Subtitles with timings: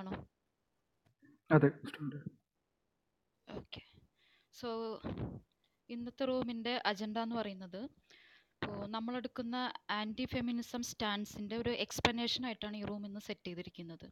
[0.00, 0.12] ആണോ?
[1.50, 1.68] അതെ
[3.48, 3.80] okay.
[4.54, 4.68] So
[5.90, 7.80] ഇന്നത്തെ റൂമിന്റെ അജണ്ട എന്ന് പറയുന്നത്
[8.52, 9.56] ഇപ്പോൾ നമ്മളെടുക്കുന്ന
[9.90, 14.06] ആന്റി ഫെമിനിസം സ്റ്റാൻസിന്റെ ഒരു എക്സ്പ്ലനേഷൻ ആയിട്ടാണ് ഈ റൂം ഇന്ന് സെറ്റ് ചെയ്തിരിക്കുന്നത്.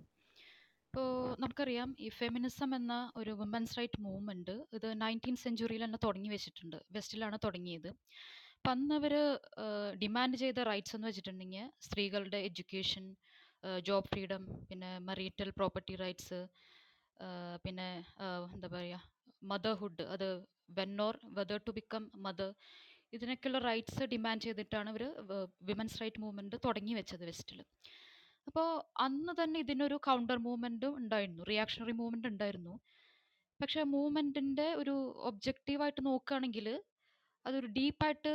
[0.94, 6.76] ഇപ്പോൾ നമുക്കറിയാം ഈ ഫെമിനിസം എന്ന ഒരു വുമൻസ് റൈറ്റ് മൂവ്മെന്റ് ഇത് നയന്റീൻ സെഞ്ചുറിയിൽ തന്നെ തുടങ്ങി വെച്ചിട്ടുണ്ട്.
[6.96, 7.88] വെസ്റ്റിലാണ് തുടങ്ങിയത്.
[8.56, 8.96] അപ്പം അന്ന്
[10.02, 13.06] ഡിമാൻഡ് ചെയ്ത റൈറ്റ്സ് എന്ന് വെച്ചിട്ടുണ്ടെങ്കിൽ സ്ത്രീകളുടെ എഡ്യൂക്കേഷൻ
[13.88, 16.40] ജോബ് ഫ്രീഡം പിന്നെ മറീറ്റൽ പ്രോപ്പർട്ടി റൈറ്റ്സ്
[17.64, 17.88] പിന്നെ
[18.54, 19.00] എന്താ പറയുക
[19.52, 20.28] മദർഹുഡ് അത്
[20.80, 22.52] when or whether to become mother
[23.12, 25.04] ഇതിനൊക്കെയുള്ള rights demand ചെയ്തിട്ടാണ് ഇവർ
[25.70, 27.60] വിമൻസ് റൈറ്റ് മൂവ്മെന്റ് തുടങ്ങി വെച്ചത് വെസ്റ്റിൽ
[28.48, 28.68] അപ്പോൾ
[29.04, 31.42] അന്ന് തന്നെ ഇതിനൊരു കൗണ്ടർ മൂവ്മെന്റും ഉണ്ടായിരുന്നു.
[31.50, 32.74] റിയാക്ഷണറി മൂവ്മെന്റ് ഉണ്ടായിരുന്നു.
[33.60, 34.94] പക്ഷേ മൂവ്മെന്റിന്റെ ഒരു
[35.30, 36.66] ഒബ്ജക്റ്റീവായിട്ട് നോക്കുകയാണെങ്കിൽ
[37.44, 38.32] അതൊരു ഡീപ്പായിട്ട്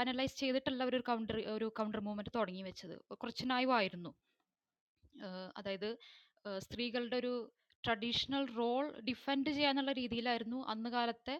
[0.00, 2.94] അനലൈസ് ചെയ്തിട്ടല്ല ഒരു കൗണ്ടർ ഒരു കൗണ്ടർ മൂവ്മെന്റ് തുടങ്ങി വെച്ചത്.
[3.22, 4.12] കുറച്ച് നായുവായിരുന്നു.
[5.58, 5.90] അതായത്
[6.66, 7.34] സ്ത്രീകളുടെ ഒരു
[7.84, 11.34] ട്രഡീഷണൽ റോൾ ഡിഫെൻഡ് ചെയ്യാന്നുള്ള രീതിയിലായിരുന്നു അന്ന് കാലത്തെ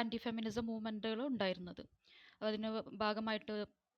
[0.00, 1.82] ആന്റി ഫെമിനിസം മൂവ്മെന്റുകൾ ഉണ്ടായിരുന്നത്.
[2.48, 2.68] അതിന്
[3.02, 3.54] ഭാഗമായിട്ട്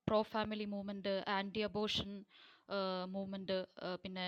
[0.07, 2.11] pro family movement anti abortion
[3.15, 3.59] movement
[4.03, 4.27] പിന്നെ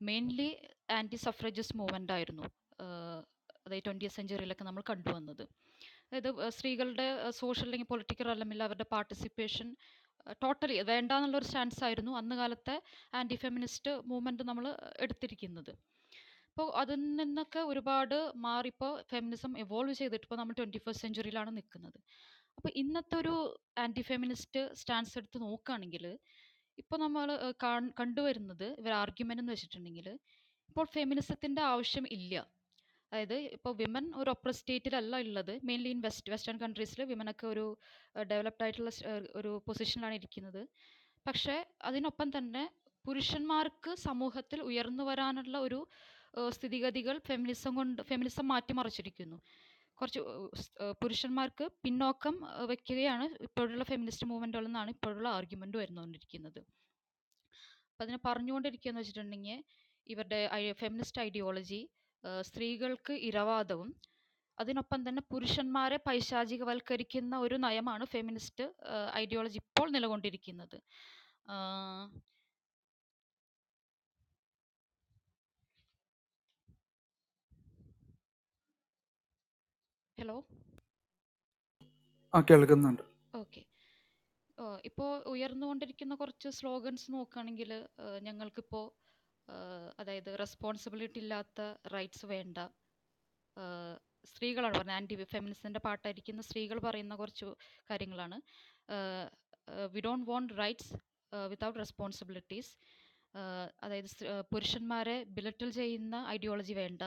[0.00, 0.50] മെയിൻലി
[0.96, 2.44] ആന്റി സഫ്രജിസ്റ്റ് മൂവ്മെന്റ് ആയിരുന്നു
[3.66, 5.44] അതായത് ട്വന്റി സെഞ്ചുറിയിലൊക്കെ നമ്മൾ കണ്ടുവന്നത്.
[6.06, 7.06] അതായത് സ്ത്രീകളുടെ
[7.40, 9.68] സോഷ്യൽ അല്ലെങ്കിൽ പൊളിറ്റിക്കൽ അല്ലെങ്കിൽ അവരുടെ പാർട്ടിസിപ്പേഷൻ
[10.42, 12.76] ടോട്ടലി വേണ്ട എന്നുള്ളൊരു സ്റ്റാൻസ് ആയിരുന്നു അന്ന് കാലത്തെ
[13.18, 14.64] ആന്റി ഫെമിനിസ്റ്റ് മൂവ്മെന്റ് നമ്മൾ
[15.04, 15.72] എടുത്തിരിക്കുന്നത്.
[16.50, 21.98] അപ്പോൾ അതിൽ നിന്നൊക്കെ ഒരുപാട് മാറിപ്പോൾ ഫെമിനിസം എവോൾവ് ചെയ്തിട്ട് ഇപ്പോൾ നമ്മൾ ട്വന്റി ഫസ്റ്റ് സെഞ്ചുറിയിലാണ് നിൽക്കുന്നത്.
[22.56, 23.34] അപ്പോൾ ഇന്നത്തെ ഒരു
[23.84, 26.06] ആന്റി ഫെമിനിസ്റ്റ് സ്റ്റാൻസ് എടുത്ത് നോക്കുകയാണെങ്കിൽ
[26.82, 27.28] ഇപ്പോൾ നമ്മൾ
[28.00, 30.08] കണ്ടുവരുന്നത് ഇവർ ആർഗ്യുമെന്റ് എന്ന് വെച്ചിട്ടുണ്ടെങ്കിൽ
[30.68, 32.34] ഇപ്പോൾ ഫെമിനിസത്തിന്റെ ആവശ്യം ഇല്ല.
[33.12, 35.52] അതായത് ഇപ്പോൾ വിമൻ ഒരു ഒപ്ര സ്റ്റേറ്റിലല്ല ഉള്ളത്.
[35.68, 37.64] മെയിൻലി ഇൻ വെസ്റ്റ് വെസ്റ്റേൺ കൺട്രീസിൽ വിമനൊക്കെ ഒരു
[38.32, 38.90] ഡെവലപ്ഡ് ആയിട്ടുള്ള
[39.40, 40.62] ഒരു പൊസിഷനിലാണ് ഇരിക്കുന്നത്.
[41.26, 41.56] പക്ഷേ
[41.88, 42.64] അതിനൊപ്പം തന്നെ
[43.04, 45.80] പുരുഷന്മാർക്ക് സമൂഹത്തിൽ ഉയർന്നു വരാനുള്ള ഒരു
[46.56, 49.38] സ്ഥിതിഗതികൾ ഫെമിനിസം കൊണ്ട് ഫെമിനിസം മാറ്റിമറിച്ചിരിക്കുന്നു.
[49.98, 50.20] കുറച്ച്
[51.00, 52.34] പുരുഷന്മാർക്ക് പിന്നോക്കം
[52.70, 56.60] വയ്ക്കുകയാണ് ഇപ്പോഴുള്ള ഫെമിനിസ്റ്റ് മൂവ്മെന്റുകളെന്നാണ് ഇപ്പോഴുള്ള ആർഗ്യുമെന്റ് വരുന്നുകൊണ്ടിരിക്കുന്നത്
[57.88, 59.58] അപ്പം അതിനെ പറഞ്ഞുകൊണ്ടിരിക്കുകയെന്ന് വെച്ചിട്ടുണ്ടെങ്കിൽ
[60.06, 60.40] ഇവരുടെ
[60.82, 61.80] ഫെമിനിസ്റ്റ് ഐഡിയോളജി
[62.42, 63.90] സ്ത്രീകൾക്ക് ഇരവാദവും
[64.58, 68.64] അതിനൊപ്പം തന്നെ പുരുഷന്മാരെ പൈശാചികവൽക്കരിക്കുന്ന ഒരു നയമാണ് ഫെമിനിസ്റ്റ്
[69.14, 70.78] ഐഡിയോളജി ഇപ്പോൾ നിലകൊണ്ടിരിക്കുന്നത്.
[80.18, 80.34] ഹലോ
[82.34, 83.02] ആ കേൾക്കുന്നുണ്ട്.
[83.40, 83.62] ഓക്കെ
[84.88, 87.70] ഇപ്പോൾ ഉയർന്നുകൊണ്ടിരിക്കുന്ന കുറച്ച് സ്ലോഗൻസ് നോക്കുകയാണെങ്കിൽ
[88.26, 88.86] ഞങ്ങൾക്കിപ്പോൾ
[90.00, 91.60] അതായത് റെസ്പോൺസിബിലിറ്റി ഇല്ലാത്ത
[91.94, 92.58] റൈറ്റ്സ് വേണ്ട.
[94.30, 97.48] സ്ത്രീകളാണ് പറഞ്ഞത് ആന്റി ഫെമിനിസ്റ്റിന്റെ പാട്ടായിരിക്കുന്ന സ്ത്രീകൾ പറയുന്ന കുറച്ച്
[97.90, 98.38] കാര്യങ്ങളാണ്.
[99.94, 100.92] We don't want rights
[101.52, 102.72] without responsibilities
[103.84, 104.10] അതായത്
[104.52, 107.02] പുരുഷന്മാരെ ബിലറ്റിൽ ചെയ്യുന്ന ഐഡിയോളജി വേണ്ട.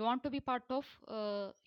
[0.00, 0.90] Want to be part of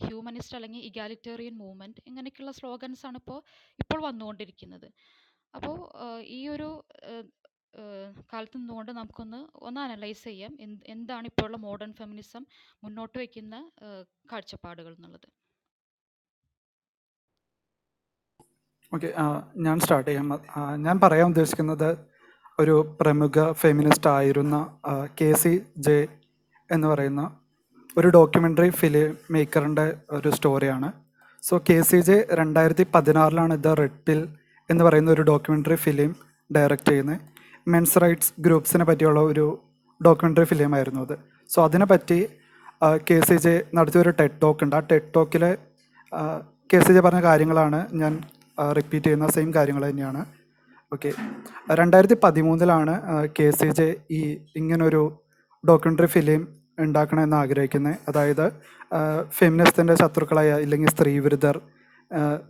[0.06, 3.40] humanist അല്ലെങ്കിൽ ഇഗാലിറ്റേറിയൻ മൂവ്മെന്റ് ഇങ്ങനെയൊക്കെയുള്ള സ്ലോഗൻസ് ആണ് ഇപ്പോൾ
[3.84, 4.88] ഇപ്പോൾ വന്നുകൊണ്ടിരിക്കുന്നത്
[5.54, 5.76] അപ്പോൾ
[6.38, 6.70] ഈ ഒരു
[8.34, 12.44] കാലത്ത് നിന്നുകൊണ്ട് നമുക്കൊന്ന് ഒന്ന് അനലൈസ് ചെയ്യാം എന്ത് എന്താണ് ഇപ്പോഴുള്ള മോഡേൺ ഫെമിനിസം
[12.84, 13.56] മുന്നോട്ട് വയ്ക്കുന്ന
[14.32, 15.28] കാഴ്ചപ്പാടുകൾ എന്നുള്ളത്.
[18.92, 19.10] ഓക്കെ
[19.66, 20.28] ഞാൻ സ്റ്റാർട്ട് ചെയ്യാം.
[20.86, 21.90] ഞാൻ പറയാൻ ഉദ്ദേശിക്കുന്നത്
[22.60, 24.58] ഒരു പ്രമുഖ ഫെമിനിസ്റ്റ് ആയിരുന്ന
[25.20, 25.54] കെ സി
[25.88, 25.98] ജെ
[26.70, 27.24] എന്ന് പറയുന്ന
[27.98, 29.86] ഒരു ഡോക്യുമെന്ററി ഫിലിം മേക്കറിന്റെ
[30.18, 30.90] ഒരു സ്റ്റോറിയാണ്
[31.44, 34.22] സോ കെ സി ജെ രണ്ടായിരത്തി പതിനാറിലാണ് ദ റെഡ് പിൽ
[34.70, 36.12] എന്ന് പറയുന്ന ഒരു ഡോക്യുമെന്ററി ഫിലിം
[36.56, 37.20] ഡയറക്റ്റ് ചെയ്യുന്നത്.
[37.74, 39.46] മെൻസ് റൈറ്റ്സ് ഗ്രൂപ്പ്സിനെ പറ്റിയുള്ള ഒരു
[40.02, 41.16] ഡോക്യുമെന്ററി ഫിലിമായിരുന്നു അത്.
[41.50, 42.20] സോ അതിനെപ്പറ്റി
[43.10, 44.76] കെ സി ജെ നടത്തിയൊരു ടെഡ് ടോക്ക് ഉണ്ട്.
[44.76, 45.52] ആ ടെക് ടോക്കിലെ
[46.72, 48.14] കെ സി ജെ പറഞ്ഞ കാര്യങ്ങളാണ് ഞാൻ
[48.78, 50.22] റിപ്പീറ്റ് ചെയ്യുന്ന സെയിം കാര്യങ്ങൾ തന്നെയാണ്.
[50.92, 51.12] ഓക്കെ
[51.80, 52.96] രണ്ടായിരത്തി പതിമൂന്നിലാണ്
[53.38, 54.22] കെ സി ജെ ഈ
[54.62, 55.04] ഇങ്ങനൊരു
[55.68, 56.48] ഡോക്യുമെന്ററി ഫിലിം
[56.80, 58.52] ഉണ്ടാക്കണമെന്ന് ആഗ്രഹിക്കുന്നത് അതായത്
[59.30, 61.62] ഫെമിനിസ്റ്റിന്റെ ശത്രുക്കളായ ഇല്ലെങ്കിൽ സ്ത്രീവിരുദ്ധർ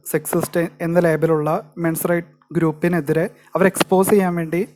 [0.06, 4.68] സെക്സിസ്റ്റ് എന്ന ലേബലുള്ള മെൻസ് റൈറ്റ് ഗ്രൂപ്പിനെതിരെ അവർ എക്സ്പോസ് ചെയ്യാൻ വേണ്ടി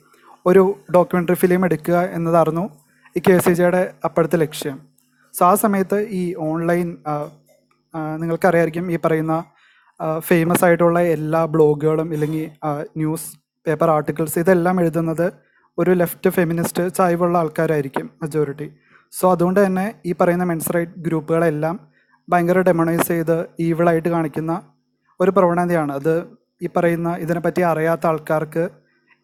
[0.45, 2.69] ഒരു ഡോക്യുമെന്ററി ഫിലിം എടുക്കുക എന്നതായിരുന്നു
[3.17, 4.79] ഈ കെ സി ജിയുടെ അപ്പോഴത്തെ ലക്ഷ്യം.
[5.33, 6.97] സോ ആ സമയത്ത് ഈ ഓൺലൈൻ
[8.19, 9.43] നിങ്ങൾക്കറിയായിരിക്കും ഈ പറയുന്ന
[10.19, 12.49] ഫേമസ് ആയിട്ടുള്ള എല്ലാ ബ്ലോഗുകളും ഇല്ലെങ്കിൽ
[12.97, 13.37] ന്യൂസ്
[13.67, 15.33] പേപ്പർ ആർട്ടിക്കിൾസ് ഇതെല്ലാം എഴുതുന്നത്
[15.79, 18.67] ഒരു ലെഫ്റ്റ് ഫെമിനിസ്റ്റ് ചായ്വുള്ള ആൾക്കാരായിരിക്കും മെജോറിറ്റി
[19.11, 21.75] സോ അതുകൊണ്ട് തന്നെ ഈ പറയുന്ന മെൻസ് റൈറ്റ് ഗ്രൂപ്പുകളെല്ലാം
[22.29, 24.61] ഭയങ്കര ഡെമണൈസ് ചെയ്ത് ഈവിളായിട്ട് കാണിക്കുന്ന
[25.19, 25.91] ഒരു പ്രവണതയാണ്.
[25.93, 26.13] അത്
[26.61, 28.69] ഈ പറയുന്ന ഇതിനെപ്പറ്റി അറിയാത്ത ആൾക്കാർക്ക്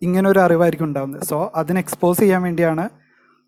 [0.01, 2.89] ഇങ്ങനെ ഒരു അറിവായിരിക്കും ഉണ്ടാകുന്നത് സോ അതിനെ എക്സ്പോസ് ചെയ്യാൻ വേണ്ടിയാണ്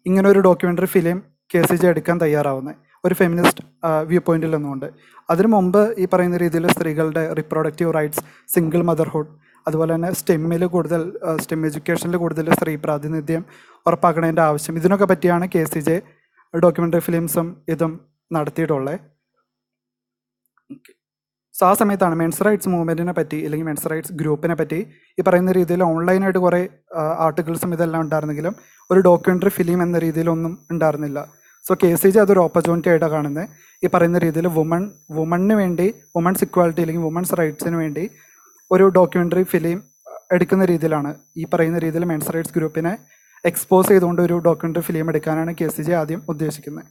[0.05, 1.23] ഇങ്ങനെ ഒരു documentary film
[1.53, 2.75] K C G എടുക്കാൻ തയ്യാറാവുന്നത്.
[3.05, 3.63] ഒരു ഫെമിനിസ്റ്റ്
[4.07, 4.85] വ്യൂ പോയിന്റിൽ നിന്നുകൊണ്ട്.
[5.29, 8.23] അതിനു മുമ്പ് ഈ പറയുന്ന രീതിയിൽ സ്ത്രീകളുടെ റിപ്രൊഡക്റ്റീവ് റൈറ്റ്സ്
[8.55, 9.31] സിംഗിൾ മദർഹുഡ്
[9.67, 11.01] അതുപോലെ തന്നെ സ്റ്റെമ്മിൽ കൂടുതൽ
[11.41, 13.45] സ്റ്റെം എഡ്യൂക്കേഷനിൽ കൂടുതൽ സ്ത്രീ പ്രാതിനിധ്യം
[13.87, 14.75] ഉറപ്പാക്കണതിന്റെ ആവശ്യം.
[14.77, 16.01] ഇതിനൊക്കെ പറ്റിയാണ് കെ സി ജെ
[16.53, 17.99] ഡോക്യുമെന്ററി ഫിലിംസും ഇതും
[18.33, 18.99] നടത്തിയിട്ടുള്ളത്
[21.55, 24.79] സോ ആ സമയത്താണ് മെൻസ് റൈറ്റ്സ് മൂവ്മെന്റിനെ പറ്റി അല്ലെങ്കിൽ മെൻസ് റൈറ്റ്സ് ഗ്രൂപ്പിനെ പറ്റി
[25.19, 26.67] ഈ പറയുന്ന രീതിയിൽ ഓൺലൈനായിട്ട് കുറേ
[27.25, 28.55] ആർട്ടിക്കിൾസും ഇതെല്ലാം ഉണ്ടായിരുന്നെങ്കിലും
[28.89, 31.19] ഒരു ഡോക്യുമെന്ററി ഫിലിം എന്ന രീതിയിലൊന്നും ഉണ്ടായിരുന്നില്ല.
[31.65, 33.47] സോ കെ സി ജി അതൊരു ഓപ്പർച്യൂണിറ്റി ആയിട്ടാണ് കാണുന്നത്.
[33.83, 38.09] ഈ പറയുന്ന രീതിയിൽ വുമൺ വുമണിന് വേണ്ടി വുമൺസ് ഇക്വാലിറ്റി അല്ലെങ്കിൽ വുമൺസ് റൈറ്റ്സിന് വേണ്ടി
[38.73, 39.79] ഒരു ഡോക്യുമെന്ററി ഫിലിം
[40.35, 41.11] എടുക്കുന്ന രീതിയിലാണ്.
[41.37, 42.93] ഈ പറയുന്ന രീതിയിൽ മെൻസ് റൈറ്റ്സ് ഗ്രൂപ്പിനെ
[43.49, 46.87] എക്സ്പോസ് ചെയ്തുകൊണ്ട് ഒരു ഡോക്യുമെന്ററി ഫിലിം എടുക്കാനാണ് കെ സി ജെ ആദ്യം ഉദ്ദേശിക്കുന്നത്.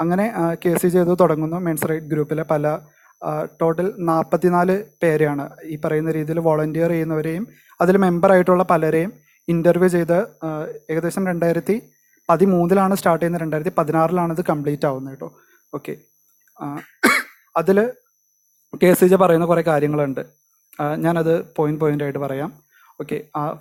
[0.00, 0.26] അങ്ങനെ
[0.64, 2.78] കെ സി ജെ ഇത് തുടങ്ങുന്നു മെൻസ് റൈറ്റ് ഗ്രൂപ്പിലെ പല
[3.60, 5.44] ടോട്ടൽ നാൽപ്പത്തിനാല് പേരെയാണ്.
[5.72, 7.44] ഈ പറയുന്ന രീതിയിൽ വോളണ്ടിയർ ചെയ്യുന്നവരെയും
[7.80, 9.12] അതിൽ മെമ്പറായിട്ടുള്ള പലരെയും
[9.48, 10.18] ഇന്റർവ്യൂ ചെയ്ത്
[10.90, 11.76] ഏകദേശം രണ്ടായിരത്തി
[12.28, 13.42] പതിമൂന്നിലാണ് സ്റ്റാർട്ട് ചെയ്യുന്നത്.
[13.44, 15.28] രണ്ടായിരത്തി പതിനാറിലാണ് ഇത് കംപ്ലീറ്റ് ആവുന്നത് കേട്ടോ.
[15.74, 15.94] ഓക്കെ
[17.60, 17.78] അതിൽ
[18.82, 20.22] കെ സി ജെ പറയുന്ന കുറേ കാര്യങ്ങളുണ്ട്.
[21.04, 22.50] ഞാനത് പോയിന്റ് പോയിന്റ് ആയിട്ട് പറയാം.
[23.00, 23.16] ഓക്കെ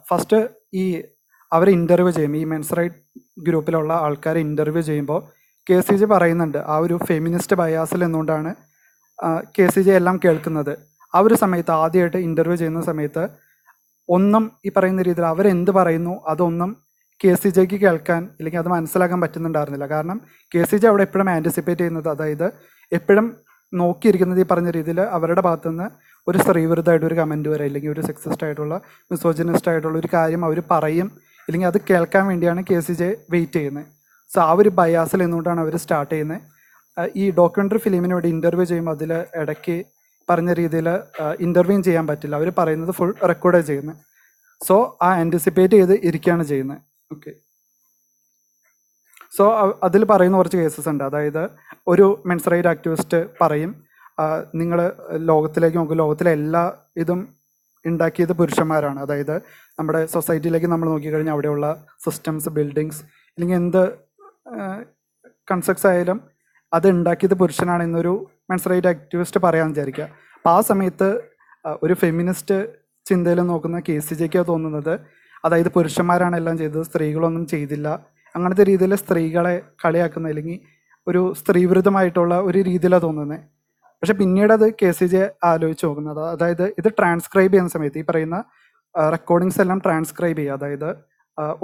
[0.10, 0.40] ഫസ്റ്റ്
[0.82, 0.84] ഈ
[1.52, 2.34] അവരെ ഇന്റർവ്യൂ ചെയ്യും.
[2.42, 3.00] ഈ മെൻസ് റൈറ്റ്
[3.48, 5.20] ഗ്രൂപ്പിലുള്ള ആൾക്കാരെ ഇന്റർവ്യൂ ചെയ്യുമ്പോൾ
[5.68, 8.52] കെ സി ജി പറയുന്നുണ്ട് ആ ഒരു ഫെമിനിസ്റ്റ് ബയാസിൽ നിന്നുകൊണ്ടാണ്
[9.56, 10.74] കെ സി ജി എല്ലാം കേൾക്കുന്നത്.
[11.14, 13.24] ആ ഒരു സമയത്ത് ആദ്യമായിട്ട് ഇന്റർവ്യൂ ചെയ്യുന്ന സമയത്ത്
[14.10, 16.72] ഒന്നും ഈ പറയുന്ന രീതിയിൽ അവരെന്ത് പറയുന്നു അതൊന്നും
[17.22, 19.88] കെ സി ജിക്ക് കേൾക്കാൻ അല്ലെങ്കിൽ അത് മനസ്സിലാക്കാൻ പറ്റുന്നുണ്ടായിരുന്നില്ല.
[19.94, 20.18] കാരണം
[20.52, 22.48] കെ സി ജി അവിടെ എപ്പോഴും ആന്റിസിപ്പേറ്റ് ചെയ്യുന്നത് അതായത്
[22.92, 23.28] എപ്പോഴും
[23.74, 25.88] നോക്കിയിരിക്കുന്നത് ഈ പറഞ്ഞ രീതിയിൽ അവരുടെ ഭാഗത്തുനിന്ന്
[26.30, 28.76] ഒരു സ്ത്രീവിരുദ്ധമായിട്ട് ഒരു കമന്റ് വരെ അല്ലെങ്കിൽ ഒരു സെക്സിസ്റ്റ് ആയിട്ടുള്ള
[29.12, 31.08] മിസോജിനിസ്റ്റ് ആയിട്ടുള്ള ഒരു കാര്യം അവർ പറയും
[31.48, 33.86] ഇല്ലെങ്കിൽ അത് കേൾക്കാൻ വേണ്ടിയാണ് കെ സി ജെ വെയിറ്റ് ചെയ്യുന്നത്.
[34.34, 36.42] സോ ആ ഒരു ബയാസിൽ നിന്നുകൊണ്ടാണ് അവർ സ്റ്റാർട്ട് ചെയ്യുന്നത്.
[37.22, 39.78] ഈ ഡോക്യുമെന്ററി ഫിലിമിന് വേണ്ടി ഇന്റർവ്യൂ ചെയ്യുമ്പോൾ അതിൽ ഇടയ്ക്ക്
[40.30, 40.88] പറഞ്ഞ രീതിയിൽ
[41.48, 42.36] ഇന്റർവ്യൂ ചെയ്യാൻ പറ്റില്ല.
[42.36, 44.00] അവർ പറയുന്നത് ഫുൾ റെക്കോർഡ് ചെയ്യുന്നത്.
[44.68, 44.76] സോ
[45.08, 46.82] ആ ആന്റിസിപ്പേറ്റ് ചെയ്ത് ഇരിക്കുകയാണ് ചെയ്യുന്നത്.
[47.12, 47.32] ഓക്കെ
[49.38, 49.46] സോ
[49.88, 51.04] അതിൽ പറയുന്ന കുറച്ച് കേസസ് ഉണ്ട്.
[51.10, 51.44] അതായത്
[51.92, 53.72] ഒരു മെൻസ് റൈറ്റ് ആക്ടിവിസ്റ്റ് പറയും
[54.60, 54.80] നിങ്ങൾ
[55.30, 56.64] ലോകത്തിലേക്ക് നോക്കും ലോകത്തിലെ എല്ലാ
[57.04, 57.20] ഇതും
[57.86, 59.00] ഉണ്ടാക്കിയത് പുരുഷന്മാരാണ്.
[59.06, 59.36] അതായത്
[59.80, 61.68] നമ്മുടെ സൊസൈറ്റിയിലേക്ക് നമ്മൾ നോക്കിക്കഴിഞ്ഞാൽ അവിടെയുള്ള
[62.06, 63.02] സിസ്റ്റംസ് ബിൽഡിങ്സ്
[63.38, 63.84] അല്ലെങ്കിൽ എന്ത്
[65.52, 66.18] കൺസെപ്റ്റ്സ് ആയാലും
[66.74, 68.14] അത് ഉണ്ടാക്കിയത് പുരുഷനാണ് എന്നൊരു
[68.50, 70.06] മെൻസ് റൈറ്റ് ആക്ടിവിസ്റ്റ് പറയാൻ വിചാരിക്കുക.
[70.38, 71.10] അപ്പോൾ ആ സമയത്ത്
[71.84, 72.58] ഒരു ഫെമിനിസ്റ്റ്
[73.10, 74.94] ചിന്തയിൽ നോക്കുന്ന കെ സി ജെക്ക് തോന്നുന്നത്
[75.46, 77.88] അതായത് പുരുഷന്മാരാണ് എല്ലാം ചെയ്തത് സ്ത്രീകളൊന്നും ചെയ്തില്ല.
[78.36, 80.58] അങ്ങനത്തെ രീതിയിൽ സ്ത്രീകളെ കളിയാക്കുന്ന അല്ലെങ്കിൽ
[81.08, 83.44] ഒരു സ്ത്രീവിരുദ്ധമായിട്ടുള്ള ഒരു രീതിയിലാണ് തോന്നുന്നത്.
[84.02, 88.38] പക്ഷെ പിന്നീട് അത് കെ സി ജെ ആലോചിച്ച് നോക്കുന്നത് അതായത് ഇത് ട്രാൻസ്ക്രൈബ് ചെയ്യുന്ന സമയത്ത് ഈ പറയുന്ന
[89.16, 90.58] റെക്കോർഡിങ്സ് എല്ലാം ട്രാൻസ്ക്രൈബ് ചെയ്യുക.
[90.60, 90.90] അതായത്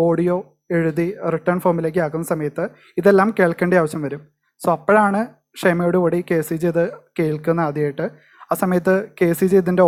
[0.08, 0.36] ഓഡിയോ
[0.78, 2.64] എഴുതി റിട്ടേൺ ഫോമിലേക്ക് ആക്കുന്ന സമയത്ത്
[3.00, 4.22] ഇതെല്ലാം കേൾക്കേണ്ട ആവശ്യം വരും.
[4.62, 5.22] സോ അപ്പോഴാണ്
[5.58, 6.84] ക്ഷമയോടുകൂടി കെ സി ജി ഇത്
[7.20, 8.06] കേൾക്കുന്ന ആദ്യമായിട്ട്.
[8.52, 9.84] ആ സമയത്ത് കെ സി ജി ഇതിന്റെ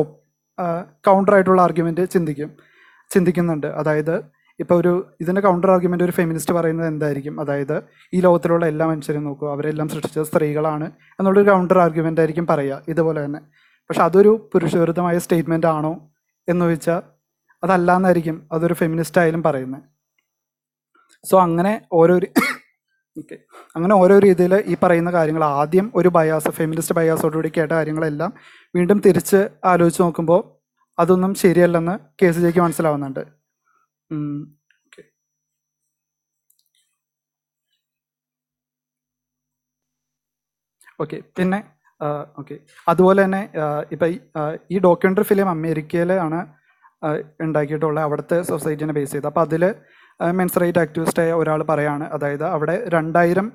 [1.07, 2.51] കൗണ്ടർ ആയിട്ടുള്ള ആർഗ്യുമെന്റ് ചിന്തിക്കും
[3.11, 3.67] ചിന്തിക്കുന്നുണ്ട്.
[3.79, 4.15] അതായത്
[4.59, 7.39] ഇപ്പോൾ ഒരു ഇതിന്റെ കൗണ്ടർ ആർഗ്യുമെന്റ് ഒരു ഫെമിനിസ്റ്റ് പറയുന്നത് എന്തായിരിക്കും?
[7.39, 7.83] അതായത്
[8.13, 13.39] ഈ ലോകത്തിലുള്ള എല്ലാ മനുഷ്യരും നോക്കൂ അവരെല്ലാം സൃഷ്ടിച്ചത് സ്ത്രീകളാണ് എന്നുള്ളൊരു കൗണ്ടർ ആർഗ്യുമെന്റ് ആയിരിക്കും പറയുക ഇതുപോലെ തന്നെ.
[13.89, 15.93] പക്ഷെ അതൊരു പുരുഷവിരുദ്ധമായ സ്റ്റേറ്റ്മെന്റ് ആണോ
[16.49, 17.01] എന്ന് ചോദിച്ചാൽ
[17.63, 19.83] അതല്ല എന്നായിരിക്കും അതൊരു ഫെമിനിസ്റ്റ് ആയാലും പറയുന്നത്
[21.25, 22.15] സോ അങ്ങനെ ഓരോ
[23.17, 23.35] ഓക്കെ
[23.75, 28.33] അങ്ങനെ ഓരോ രീതിയിൽ ഈ പറയുന്ന കാര്യങ്ങൾ ആദ്യം ഒരു ബയാസ് ഫെമിനിസ്റ്റ് ബയാസോടുകൂടി കേട്ട കാര്യങ്ങളെല്ലാം
[28.75, 30.41] വീണ്ടും തിരിച്ച് ആലോചിച്ച് നോക്കുമ്പോൾ
[30.99, 33.34] അതൊന്നും ശരിയല്ലെന്ന് കെ സി മനസ്സിലാവുന്നുണ്ട്.
[34.11, 35.05] Okay.
[40.99, 41.17] ഓക്കെ.
[41.37, 41.59] പിന്നെ
[42.37, 42.55] ഓക്കെ.
[42.87, 43.41] അതുപോലെ തന്നെ
[43.91, 44.07] ഇപ്പം
[44.71, 46.39] ഈ ഡോക്യുമെന്ററി ഫിലിം അമേരിക്കയിലാണ്
[47.03, 49.63] ഉണ്ടാക്കിയിട്ടുള്ളത് ഉണ്ടാക്കിയിട്ടുള്ള അവിടുത്തെ സൊസൈറ്റിനെ ബേസ് ചെയ്ത് അപ്പോൾ അതിൽ
[50.19, 53.47] മെൻസ് റൈറ്റ് ആക്ടിവിസ്റ്റായ ഒരാൾ പറയാണ് അതായത് അവിടെ രണ്ടായിരം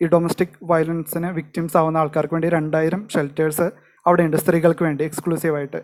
[0.00, 3.66] ഈ ഡൊമസ്റ്റിക് വയലൻസിന് വിക്ടിംസ് ആവുന്ന ആൾക്കാർക്ക് വേണ്ടി രണ്ടായിരം ഷെൽറ്റേഴ്സ്
[4.06, 5.80] അവിടെയുണ്ട് സ്ത്രീകൾക്ക് വേണ്ടി എക്സ്ക്ലൂസീവായിട്ട്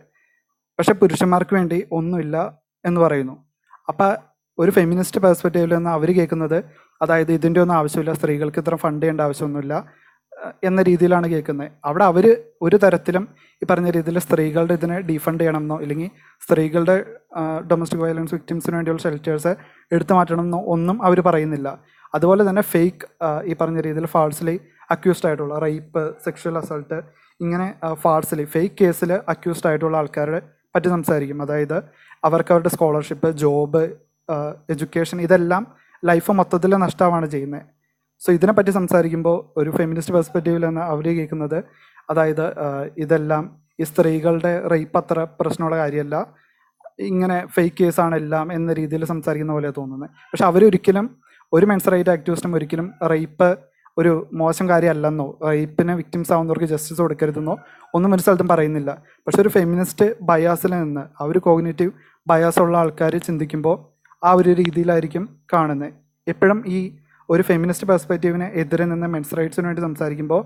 [0.79, 2.37] പക്ഷേ പുരുഷന്മാർക്ക് വേണ്ടി ഒന്നുമില്ല
[2.85, 3.37] എന്ന് പറയുന്നു.
[3.89, 4.11] അപ്പം
[4.59, 6.59] ഒരു ഫെമിനിസ്റ്റ് പെർസ്പെക്റ്റീവിൽ നിന്ന് അവർ കേൾക്കുന്നത്
[7.03, 9.75] അതായത് ഇതിന്റെ ഒന്നും ആവശ്യമില്ല സ്ത്രീകൾക്ക് ഇത്ര ഫണ്ട് ചെയ്യേണ്ട ആവശ്യമൊന്നുമില്ല
[10.65, 11.71] എന്ന രീതിയിലാണ് കേൾക്കുന്നത്.
[11.85, 12.25] അവിടെ അവർ
[12.63, 13.25] ഒരു തരത്തിലും
[13.63, 16.11] ഈ പറഞ്ഞ രീതിയിൽ സ്ത്രീകളുടെ ഇതിനെ ഡീഫണ്ട് ചെയ്യണമെന്നോ ഇല്ലെങ്കിൽ
[16.45, 16.97] സ്ത്രീകളുടെ
[17.71, 19.53] ഡൊമസ്റ്റിക് വയലൻസ് വിക്ടിംസിന് വേണ്ടിയുള്ള ഷെൽറ്റേഴ്സ്
[19.93, 21.69] എടുത്തു മാറ്റണമെന്നോ ഒന്നും അവർ പറയുന്നില്ല.
[22.15, 23.07] അതുപോലെ തന്നെ ഫേക്ക്
[23.51, 24.57] ഈ പറഞ്ഞ രീതിയിൽ ഫാൾസ്ലി
[24.91, 26.99] അക്യൂസ്ഡ് ആയിട്ടുള്ള റേപ്പ് സെക്ഷൽ അസൾട്ട്
[27.41, 27.69] ഇങ്ങനെ
[28.03, 30.41] ഫാൾസ്ലി ഫേക്ക് കേസിൽ അക്യൂസ്ഡ് ആയിട്ടുള്ള ആൾക്കാരെ
[30.75, 31.39] പറ്റി സംസാരിക്കും.
[31.43, 31.79] അതായത്
[32.25, 33.83] അവർക്ക് അവരുടെ സ്കോളർഷിപ്പ് ജോബ്
[34.73, 35.63] എഡ്യൂക്കേഷൻ ഇതെല്ലാം
[36.05, 37.67] ലൈഫ് മൊത്തത്തിൽ നഷ്ടമാണ് ചെയ്യുന്നത്
[38.23, 41.59] സോ ഇതിനെപ്പറ്റി സംസാരിക്കുമ്പോൾ ഒരു ഫെമിനിസ്റ്റ് പെർസ്പെക്റ്റീവിൽ നിന്ന് അവർ കേൾക്കുന്നത്.
[42.11, 42.47] അതായത്
[42.99, 43.45] ഇതെല്ലാം
[43.81, 46.17] ഈ സ്ത്രീകളുടെ റേപ്പ് അത്ര പ്രശ്നമുള്ള കാര്യമല്ല.
[46.99, 51.07] ഇങ്ങനെ ഫേക്ക് കേസാണ് എല്ലാം എന്ന രീതിയിൽ സംസാരിക്കുന്ന പോലെ തോന്നുന്നത് പക്ഷെ അവരൊരിക്കലും
[51.53, 53.49] ഒരു മെൻസ് റൈറ്റ് ആക്ടിവിസ്റ്റും ഒരിക്കലും റേപ്പ്
[53.99, 57.55] ഒരു മോശം കാര്യമല്ലെന്നോ റേപ്പിന് വിക്ടിംസ് ആവുന്നവർക്ക് ജസ്റ്റിസ് കൊടുക്കരുതെന്നോ
[57.95, 58.91] ഒന്നും ഒരു സ്ഥലത്തും പറയുന്നില്ല.
[59.27, 61.93] പക്ഷെ ഒരു ഫെമിനിസ്റ്റ് ബയാസിൽ നിന്ന് ആ ഒരു കോഗ്നേറ്റീവ്
[62.27, 63.77] ബയാസ് ഉള്ള ആൾക്കാർ ചിന്തിക്കുമ്പോൾ
[64.23, 65.91] ആ ഒരു രീതിയിലായിരിക്കും കാണുന്നത്
[66.27, 66.79] എപ്പോഴും ഈ
[67.29, 70.43] ഒരു ഫെമിനിസ്റ്റ് പെർസ്പെക്റ്റീവിന് എതിരെ നിന്ന് മെൻസ് റൈറ്റ്സിന് വേണ്ടി സംസാരിക്കുമ്പോൾ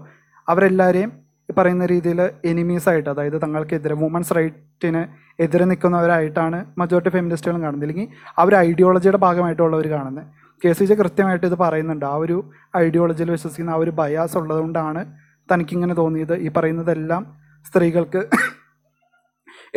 [0.48, 1.10] അവരെല്ലാവരെയും
[1.48, 5.02] പറയുന്ന രീതിയിൽ എനിമീസായിട്ട് അതായത് തങ്ങൾക്കെതിരെ വുമൻസ് റൈറ്റിന്
[5.40, 8.08] എതിരെ നിൽക്കുന്നവരായിട്ടാണ് മജോറിറ്റി ഫെമിനിസ്റ്റുകളും കാണുന്നത് അല്ലെങ്കിൽ
[8.38, 10.26] അവർ ഐഡിയോളജിയുടെ ഭാഗമായിട്ടുള്ളവർ കാണുന്നത്
[10.62, 12.06] കെ സി ജെ കൃത്യമായിട്ട് ഇത് പറയുന്നുണ്ട്.
[12.06, 12.36] ആ ഒരു
[12.76, 15.02] ഐഡിയോളജിയിൽ വിശ്വസിക്കുന്ന ആ ഒരു ബയാസ് ഉള്ളതുകൊണ്ടാണ്
[15.48, 16.34] തനിക്കിങ്ങനെ തോന്നിയത്.
[16.36, 17.22] ഈ പറയുന്നതെല്ലാം
[17.66, 18.20] സ്ത്രീകൾക്ക്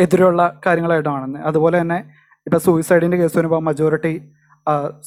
[0.04, 1.44] എതിരെയുള്ള കാര്യങ്ങളായിട്ടാണ് കാണുന്നത്.
[1.50, 2.00] അതുപോലെ തന്നെ
[2.48, 4.14] ഇപ്പോൾ സൂയിസൈഡിന്റെ കേസ് വരുമ്പോൾ മജോറിറ്റി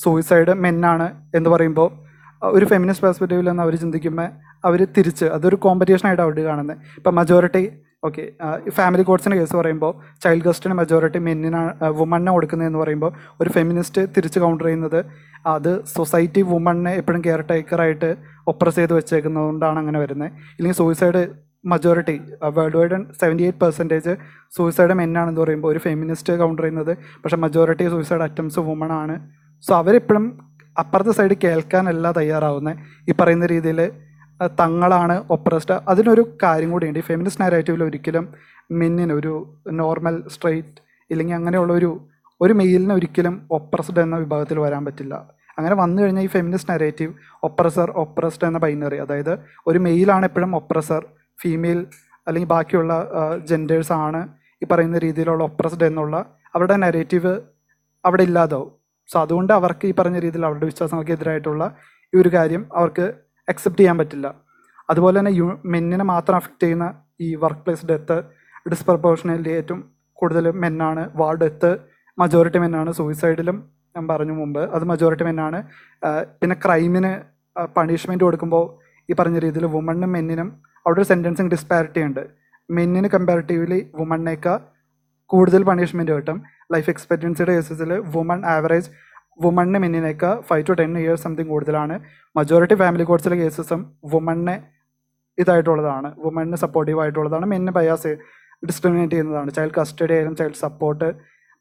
[0.02, 1.06] സൂയിസൈഡ് മെന്നാണ്
[1.38, 1.88] എന്ന് പറയുമ്പോൾ
[2.56, 4.28] ഒരു ഫെമിനിസ്റ്റ് പെർസ്പെക്റ്റീവിൽ നിന്ന് അവർ ചിന്തിക്കുമ്പോൾ
[4.68, 6.78] അവർ തിരിച്ച് അതൊരു കോമ്പറ്റീഷനായിട്ട് അവർ കാണുന്നത്.
[6.98, 7.64] ഇപ്പം മജോറിറ്റി
[8.06, 8.22] ഓക്കെ
[8.76, 14.66] ഫാമിലി കോർട്സിന്റെ കേസ് പറയുമ്പോൾ ചൈൽഡ് ഗസ്റ്റിന് മെജോറിറ്റി മെന്നിനാണ് വുമണിനെ കൊടുക്കുന്നതെന്ന് പറയുമ്പോൾ ഒരു ഫെമിനിസ്റ്റ് തിരിച്ച് കൗണ്ടർ
[14.66, 14.98] ചെയ്യുന്നത്
[15.54, 18.10] അത് സൊസൈറ്റി വുമണിനെ എപ്പോഴും കെയർ ടേക്കറായിട്ട്
[18.52, 20.30] ഒപ്രസ് ചെയ്ത് വെച്ചേക്കുന്നതുകൊണ്ടാണ് അങ്ങനെ വരുന്നത്.
[20.58, 21.22] ഇല്ലെങ്കിൽ suicide
[21.72, 22.16] majority
[22.56, 24.12] world wide seventy eight percentage
[24.56, 26.92] suicide മെന്നാണെന്ന് പറയുമ്പോൾ ഒരു ഫെമിനിസ്റ്റ് കൗണ്ടർ ചെയ്യുന്നത്
[27.22, 29.14] പക്ഷേ മജോറിറ്റി സൂയിസൈഡ് അറ്റംപ്റ്റ്സ് വുമൺ ആണ്.
[29.64, 30.24] സോ അവരെപ്പോഴും
[30.78, 32.78] അപ്പുറത്തെ സൈഡ് കേൾക്കാനല്ല തയ്യാറാവുന്നത്
[33.10, 33.80] ഈ പറയുന്ന രീതിയിൽ
[34.60, 36.98] തങ്ങളാണ് ഒപ്രസ്ഡ് അതിനൊരു കാര്യം കൂടിയുണ്ട്.
[36.98, 38.28] ഈ ഫെമിനിസ്റ്റ് നാരേറ്റീവിൽ ഒരിക്കലും
[38.70, 39.32] മെന്നിന് ഒരു
[39.70, 40.80] നോർമൽ സ്ട്രെയിറ്റ്
[41.10, 41.90] ഇല്ലെങ്കിൽ അങ്ങനെയുള്ള ഒരു
[42.42, 45.14] ഒരു മെയിലിന് ഒരിക്കലും ഒപ്രസ്ഡ് എന്ന വിഭാഗത്തിൽ വരാൻ പറ്റില്ല.
[45.58, 51.02] അങ്ങനെ വന്നു കഴിഞ്ഞാൽ ഈ ഫെമിനിസ്റ്റ് നരേറ്റീവ് ഒപ്രസർ ഒപ്രസ്ഡ് എന്ന ബൈനറി അതായത് ഒരു മെയിലാണ് എപ്പോഴും ഒപ്രസർ
[51.42, 51.80] ഫീമെയിൽ
[52.26, 52.92] അല്ലെങ്കിൽ ബാക്കിയുള്ള
[53.48, 54.20] ജെൻഡേഴ്സ് ആണ്
[54.62, 56.16] ഈ പറയുന്ന രീതിയിലുള്ള ഒപ്രസ്ഡ് എന്നുള്ള
[56.54, 57.34] അവരുടെ നെഗറ്റീവ്
[58.04, 58.70] അവിടെ ഇല്ലാതാവും.
[59.08, 61.64] സോ അതുകൊണ്ട് അവർക്ക് ഈ പറഞ്ഞ രീതിയിൽ അവരുടെ വിശ്വാസങ്ങൾക്ക് എതിരായിട്ടുള്ള
[62.12, 63.06] ഈ ഒരു കാര്യം അവർക്ക്
[63.48, 64.26] അക്സെപ്റ്റ് ചെയ്യാൻ പറ്റില്ല.
[64.90, 66.86] അതുപോലെ തന്നെ യു മെന്നിനെ മാത്രം അഫക്റ്റ് ചെയ്യുന്ന
[67.20, 68.16] ഈ വർക്ക് പ്ലേസ് ഡെത്ത്
[68.72, 69.80] ഡിസ്പ്രപ്പോർഷനലി ഏറ്റവും
[70.18, 71.70] കൂടുതൽ മെന്നാണ് വാർഡ് ഡെത്ത്
[72.18, 73.56] മജോറിറ്റി മെന്നാണ് സൂയിസൈഡിലും
[73.96, 75.58] ഞാൻ പറഞ്ഞു മുമ്പ് അത് മജോറിറ്റി മെന്നാണ്.
[76.40, 77.12] പിന്നെ ക്രൈമിന്
[77.76, 78.64] പണിഷ്മെന്റ് കൊടുക്കുമ്പോൾ
[79.08, 80.48] ഈ പറഞ്ഞ രീതിയിൽ വുമണിനും മെന്നിനും
[80.86, 82.22] അവിടെ ഒരു സെന്റൻസിങ് ഡിസ്പാരിറ്റി ഉണ്ട്
[82.68, 84.60] മെന്നിന് കമ്പാരിറ്റീവ്ലി വുമണിനേക്കാൾ
[85.30, 86.38] കൂടുതൽ പണിഷ്മെന്റ് കിട്ടും.
[86.74, 88.90] ലൈഫ് എക്സ്പെക്റ്റൻസിയുടെ കേസസിൽ വുമൺ ആവറേജ്
[89.44, 91.94] വുമണിന് മെന്നിനേക്കാൾ five to ten years something കൂടുതലാണ്.
[92.36, 93.80] മജോറിറ്റി ഫാമിലി കോർട്സിലെ കേസസും
[94.12, 94.56] വുമണിനെ
[95.38, 96.08] ഇതായിട്ടുള്ളതാണ്.
[96.24, 97.46] വുമണിന് സപ്പോർട്ടീവ് ആയിട്ടുള്ളതാണ്.
[97.52, 98.12] മെന്നിന് ബയാസ്
[98.62, 99.50] ഡിസ്ക്രിമിനേറ്റ് ചെയ്യുന്നതാണ്.
[99.56, 101.08] ചൈൽഡ് കസ്റ്റഡി ആയാലും ചൈൽഡ് സപ്പോർട്ട്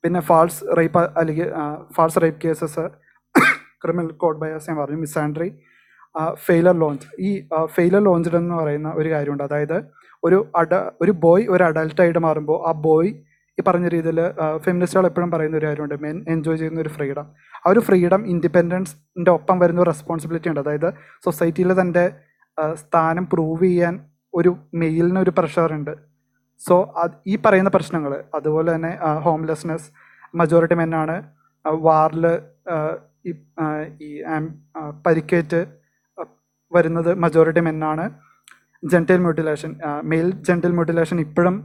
[0.04, 1.48] പിന്നെ ഫാൾസ് റേപ്പ് അല്ലെങ്കിൽ
[1.96, 2.84] false rape cases
[3.84, 5.00] criminal code bias ഞാൻ പറഞ്ഞു.
[5.06, 5.50] മിസാൻഡ്രി
[6.46, 7.30] ഫെയിലർ ലോഞ്ച് ഈ
[7.76, 9.44] ഫെയിലർ ലോഞ്ച്ഡ് എന്ന് പറയുന്ന ഒരു കാര്യമുണ്ട്.
[9.44, 9.78] അതായത്
[10.24, 13.12] ഒരു അഡ ഒരു ബോയ് ഒരു അഡൽട്ടായിട്ട് മാറുമ്പോൾ ആ ബോയ്
[13.58, 14.20] ഈ പറഞ്ഞ രീതിയിൽ
[14.66, 15.96] ഫെമിനിസ്റ്റുകൾ എപ്പോഴും പറയുന്ന ഒരു കാര്യമുണ്ട്.
[16.06, 17.26] മെൻ എൻജോയ് ചെയ്യുന്ന ഒരു ഫ്രീഡം
[17.66, 20.60] ആ ഒരു ഫ്രീഡം ഇൻഡിപെൻഡൻസിന്റെ ഒപ്പം വരുന്ന ഒരു റെസ്പോൺസിബിലിറ്റി ഉണ്ട്.
[20.60, 20.90] അതായത്
[21.26, 22.06] സൊസൈറ്റിയിൽ തന്റെ
[22.74, 23.94] സ്ഥാനം പ്രൂവ് ചെയ്യാൻ
[24.34, 25.94] ഒരു മെയിലിന് ഒരു പ്രഷർ ഉണ്ട്.
[26.62, 26.76] സോ
[27.28, 28.92] ഈ പറയുന്ന പ്രശ്നങ്ങൾ അതുപോലെ തന്നെ
[29.26, 29.88] ഹോംലെസ്നെസ്
[30.36, 31.16] മജോറിറ്റി മെന്നാണ്
[31.66, 32.26] വാറിൽ
[33.28, 33.32] ഈ
[35.08, 35.62] പരിക്കേറ്റ്
[36.74, 38.06] വരുന്നത് majority മെന്നാണ്
[38.84, 41.56] genital mutilation male genital mutilation ഇപ്പോഴും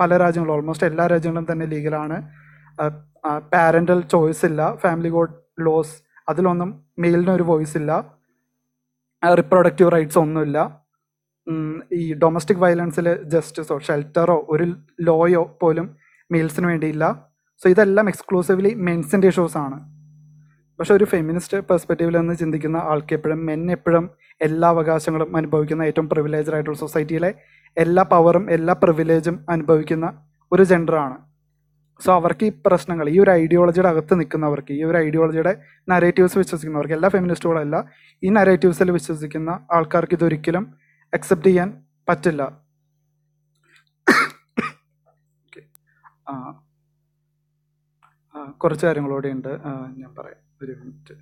[0.00, 2.16] പല രാജ്യങ്ങളും ഓൾമോസ്റ്റ് എല്ലാ രാജ്യങ്ങളും തന്നെ ലീഗലാണ്
[3.54, 7.92] പാരന്റൽ ചോയ്സ് ഇല്ല ഫാമിലി കോഡ് ലോസ് അതിലൊന്നും മെയിലിനൊരു വോയിസ് ഇല്ല.
[9.22, 10.58] റിപ്രൊഡക്റ്റീവ് റൈറ്റ്സ് ഒന്നുമില്ല.
[11.92, 14.64] ഈ ഡൊമസ്റ്റിക് വയലൻസിൽ ജസ്റ്റിസോ ഷെൽട്ടറോ ഒരു
[15.00, 15.96] ലോയോ പോലും
[16.32, 17.04] മെയിൽസിന് വേണ്ടിയില്ല.
[17.62, 19.93] സോ ഇതെല്ലാം എക്സ്ക്ലൂസീവ്ലി മെൻസിന്റെ ഇഷ്യൂസ് ആണ്.
[20.78, 26.50] പക്ഷെ ഒരു ഫെമിനിസ്റ്റ് പെർസ്പെക്റ്റീവിൽ നിന്ന് ചിന്തിക്കുന്ന ആൾക്ക് എപ്പോഴും മെൻ എപ്പോഴും എല്ലാ അവകാശങ്ങളും അനുഭവിക്കുന്ന ഏറ്റവും പ്രിവിലേജ്
[26.50, 27.34] ആയിട്ടുള്ള സൊസൈറ്റിയിലെ
[27.76, 31.34] എല്ലാ പവറും എല്ലാ പ്രിവിലേജും അനുഭവിക്കുന്ന ഒരു ജെൻഡറാണ്
[32.00, 35.56] സോ അവർക്ക് ഈ പ്രശ്നങ്ങൾ ഈ ഒരു ഐഡിയോളജിയുടെ അകത്ത് നിൽക്കുന്നവർക്ക് ഈ ഒരു ഐഡിയോളജിയുടെ
[35.88, 37.90] നരേറ്റീവ്സ് വിശ്വസിക്കുന്നവർക്ക് എല്ലാ ഫെമിനിസ്റ്റുകളല്ല
[38.22, 40.74] ഈ നരേറ്റീവ്സിൽ വിശ്വസിക്കുന്ന ആൾക്കാർക്ക് ഇതൊരിക്കലും
[41.12, 42.64] അക്സെപ്റ്റ് ചെയ്യാൻ പറ്റില്ല.
[48.62, 49.60] കുറച്ച് കാര്യങ്ങളോടെ ഉണ്ട്
[49.96, 50.43] ഞാൻ പറയാം.
[50.62, 51.14] ഒരു മിനിറ്റ്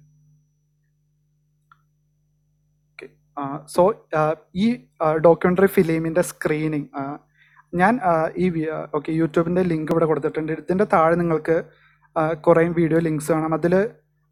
[3.74, 3.82] സോ
[4.64, 4.66] ഈ
[5.26, 6.88] ഡോക്യുമെന്ററി ഫിലിമിന്റെ സ്ക്രീനിങ്
[7.80, 7.94] ഞാൻ
[8.44, 8.46] ഈ
[8.96, 10.52] ഓക്കെ യൂട്യൂബിന്റെ ലിങ്ക് ഇവിടെ കൊടുത്തിട്ടുണ്ട്.
[10.62, 11.56] ഇതിന്റെ താഴെ നിങ്ങൾക്ക്
[12.46, 13.74] കുറേ വീഡിയോ ലിങ്ക്സ് കാണാം അതിൽ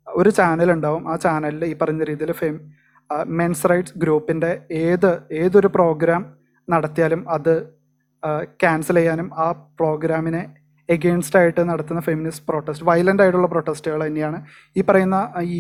[0.07, 1.03] ഒരു ചാനൽ ഉണ്ടാവും.
[1.13, 2.57] ആ ചാനലിൽ ഈ പറഞ്ഞ രീതിയിൽ ഫെം
[3.41, 4.51] മെൻസ് റൈറ്റ്സ് ഗ്രൂപ്പിന്റെ
[4.85, 5.11] ഏത്
[5.43, 6.23] ഏതൊരു പ്രോഗ്രാം
[6.69, 7.55] നടത്തിയാലും അത്
[8.63, 9.47] ക്യാൻസൽ ചെയ്യാനും ആ
[9.81, 10.43] പ്രോഗ്രാമിനെ
[10.91, 14.39] എഗെയിൻസ്റ്റ് ആയിട്ട് നടത്തുന്ന ഫെമിനിസ്റ്റ് പ്രൊട്ടസ്റ്റ് വയലന്റ് ആയിട്ടുള്ള പ്രൊട്ടസ്റ്റുകൾ തന്നെയാണ്.
[14.77, 15.19] ഈ പറയുന്ന
[15.57, 15.59] ഈ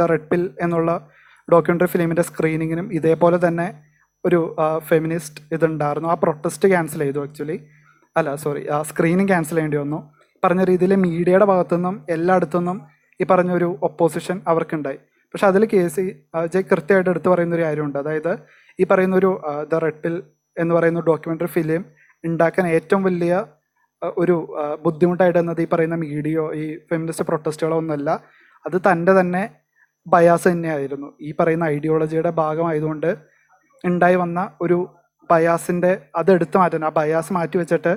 [0.00, 0.92] ദ റെഡ് പിൽ എന്നുള്ള
[1.52, 3.68] ഡോക്യുമെന്ററി ഫിലിമിന്റെ സ്ക്രീനിങ്ങിനും ഇതേപോലെ തന്നെ
[4.24, 4.40] ഒരു
[4.88, 6.08] ഫെമിനിസ്റ്റ് ഇതുണ്ടായിരുന്നു.
[6.08, 7.58] ആ പ്രൊട്ടസ്റ്റ് ക്യാൻസൽ ചെയ്തു ആക്ച്വലി
[8.16, 9.98] അല്ല സോറി ആ സ്ക്രീനിങ് ക്യാൻസൽ ചെയ്യേണ്ടി വന്നു.
[10.44, 12.78] പറഞ്ഞ രീതിയിൽ മീഡിയയുടെ ഭാഗത്തുനിന്നും എല്ലായിടത്തുനിന്നും
[13.20, 14.98] ഈ പറഞ്ഞൊരു ഒപ്പോസിഷൻ അവർക്കുണ്ടായി.
[15.34, 16.04] പക്ഷെ അതിൽ കെ സി
[16.52, 17.98] ജയ് കൃത്യമായിട്ട് എടുത്തു പറയുന്ന ഒരു കാര്യമുണ്ട്.
[17.98, 18.32] അതായത്
[18.80, 19.30] ഈ പറയുന്നൊരു
[19.72, 20.22] ദ റെഡ് പിൽ
[20.58, 21.84] എന്ന് പറയുന്ന ഡോക്യുമെന്ററി ഫിലിം
[22.24, 23.44] ഉണ്ടാക്കാൻ ഏറ്റവും വലിയ
[24.18, 24.36] ഒരു
[24.84, 28.10] ബുദ്ധിമുട്ടായിട്ട് ഈ പറയുന്ന മീഡിയോ ഈ ഫെമിനിസ്റ്റ് പ്രൊട്ടസ്റ്റുകളോ ഒന്നുമല്ല
[28.64, 29.42] അത് തന്റെ തന്നെ
[30.06, 31.08] ബയാസ് തന്നെയായിരുന്നു.
[31.20, 33.10] ഈ പറയുന്ന ഐഡിയോളജിയുടെ ഭാഗമായതുകൊണ്ട്
[33.84, 34.78] ഉണ്ടായി വന്ന ഒരു
[35.30, 37.92] ബയാസിന്റെ അത് എടുത്തു മാറ്റാൻ ആ ബയാസ് മാറ്റി വെച്ചിട്ട്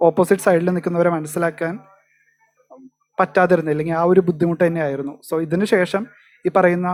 [0.00, 1.74] ഓപ്പോസിറ്റ് സൈഡിൽ നിൽക്കുന്നവരെ മനസ്സിലാക്കാൻ
[3.18, 5.14] പറ്റാതിരുന്നു അല്ലെങ്കിൽ ആ ഒരു ബുദ്ധിമുട്ട് തന്നെയായിരുന്നു.
[5.28, 6.02] സോ ഇതിന് ശേഷം
[6.44, 6.88] ഈ പറയുന്ന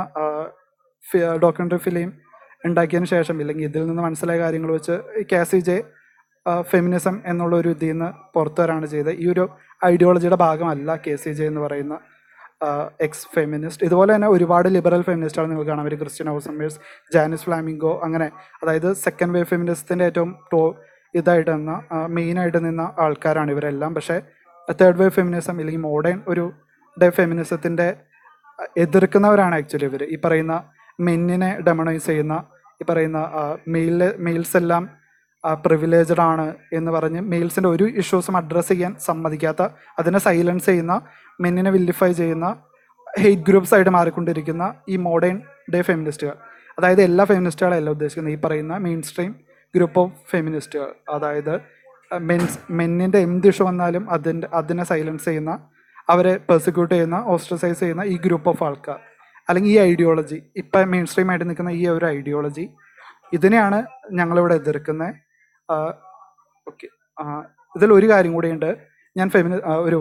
[1.45, 2.09] ഡോക്യുമെന്ററി ഫിലിം
[2.65, 4.97] ഉണ്ടാക്കിയതിന് ശേഷം ഇല്ലെങ്കിൽ ഇതിൽ നിന്ന് മനസ്സിലായ കാര്യങ്ങൾ വെച്ച്
[5.33, 5.77] കാസി ജെ
[6.71, 9.13] ഫെമിനിസം എന്നുള്ള ഒരു ഇതിൽ നിന്ന് പുറത്തു വരാണ് ചെയ്തത്.
[9.23, 9.45] ഈ ഒരു
[9.85, 11.95] ഐഡിയോളജിയുടെ ഭാഗമല്ല കെ സി ജെ എന്ന് പറയുന്ന
[13.07, 16.79] എക്സ് ഫെമിനിസ്റ്റ് ഇതുപോലെ തന്നെ ഒരുപാട് ലിബറൽ ഫെമിനിസ്റ്റുകൾ നിങ്ങൾ കാണാം അവർ Christina Hoff Sommers
[17.13, 18.27] Janice Fiamengo അങ്ങനെ
[18.63, 20.63] അതായത് സെക്കൻഡ് വേവ് ഫെമിനിസത്തിന്റെ ഏറ്റവും ടോ
[21.15, 21.73] ഇതായിട്ട് നിന്ന
[22.07, 23.95] മെയിനായിട്ട് നിന്ന ആൾക്കാരാണ് ഇവരെല്ലാം.
[23.95, 24.17] പക്ഷേ
[24.81, 26.45] തേർഡ് വേവ് ഫെമിനിസം അല്ലെങ്കിൽ മോഡേൺ ഒരു
[27.17, 27.89] ഫെമിനിസത്തിന്റെ
[28.77, 30.55] എതിർക്കുന്നവരാണ് ആക്ച്വലി ഇവർ ഈ പറയുന്ന
[30.99, 32.35] മെന്നിനെ ഡെമണൈസ് ചെയ്യുന്ന
[32.81, 33.21] ഈ പറയുന്ന
[33.69, 34.83] മെയിലെ മെയിൽസ് എല്ലാം
[35.45, 41.01] പ്രിവിലേജഡ് ആണ് എന്ന് പറഞ്ഞ് മെയിൽസിന്റെ ഒരു ഇഷ്യൂസും അഡ്രസ്സ് ചെയ്യാൻ സമ്മതിക്കാത്ത അതിനെ സൈലൻസ് ചെയ്യുന്ന
[41.41, 42.63] മെന്നിനെ വില്ലിഫൈ ചെയ്യുന്ന
[43.19, 45.43] ഹെയ്റ്റ് ഗ്രൂപ്പ്സ് ആയിട്ട് മാറിക്കൊണ്ടിരിക്കുന്ന ഈ മോഡേൺ
[45.75, 46.35] ഡേ ഫെമിനിസ്റ്റുകൾ
[46.79, 48.35] അതായത് എല്ലാ ഫെമിനിസ്റ്റുകളല്ല ഉദ്ദേശിക്കുന്നത്.
[48.35, 49.33] ഈ പറയുന്ന മെയിൻ സ്ട്രീം
[49.75, 51.61] ഗ്രൂപ്പ് ഓഫ് ഫെമിനിസ്റ്റുകൾ അതായത്
[52.21, 55.53] മെൻസ് മെന്നിന്റെ എന്ത് ഇഷ്യൂ വന്നാലും അതിന്റെ അതിനെ സൈലൻസ് ചെയ്യുന്ന
[56.09, 59.01] അവരെ പെർസിക്യൂട്ട് ചെയ്യുന്ന ഓസ്ട്രസൈസ് ചെയ്യുന്ന ഈ ഗ്രൂപ്പ് ഓഫ് ആൾക്കാർ.
[59.49, 62.71] അല്ലെങ്കിൽ ഈ ഐഡിയോളജി ഇപ്പം മെയിൻ സ്ട്രീം ആയിട്ട് നിൽക്കുന്ന ഈ ഒരു ഐഡിയോളജി
[63.33, 65.30] ഇതിനെയാണ് ഞങ്ങളിവിടെ എതിർക്കുന്നത്.
[66.69, 66.89] ഓക്കെ.
[67.77, 68.71] ഇതിൽ ഒരു കാര്യം കൂടിയുണ്ട്.
[69.17, 69.57] ഞാൻ ഫെമിനി
[69.87, 70.01] ഒരു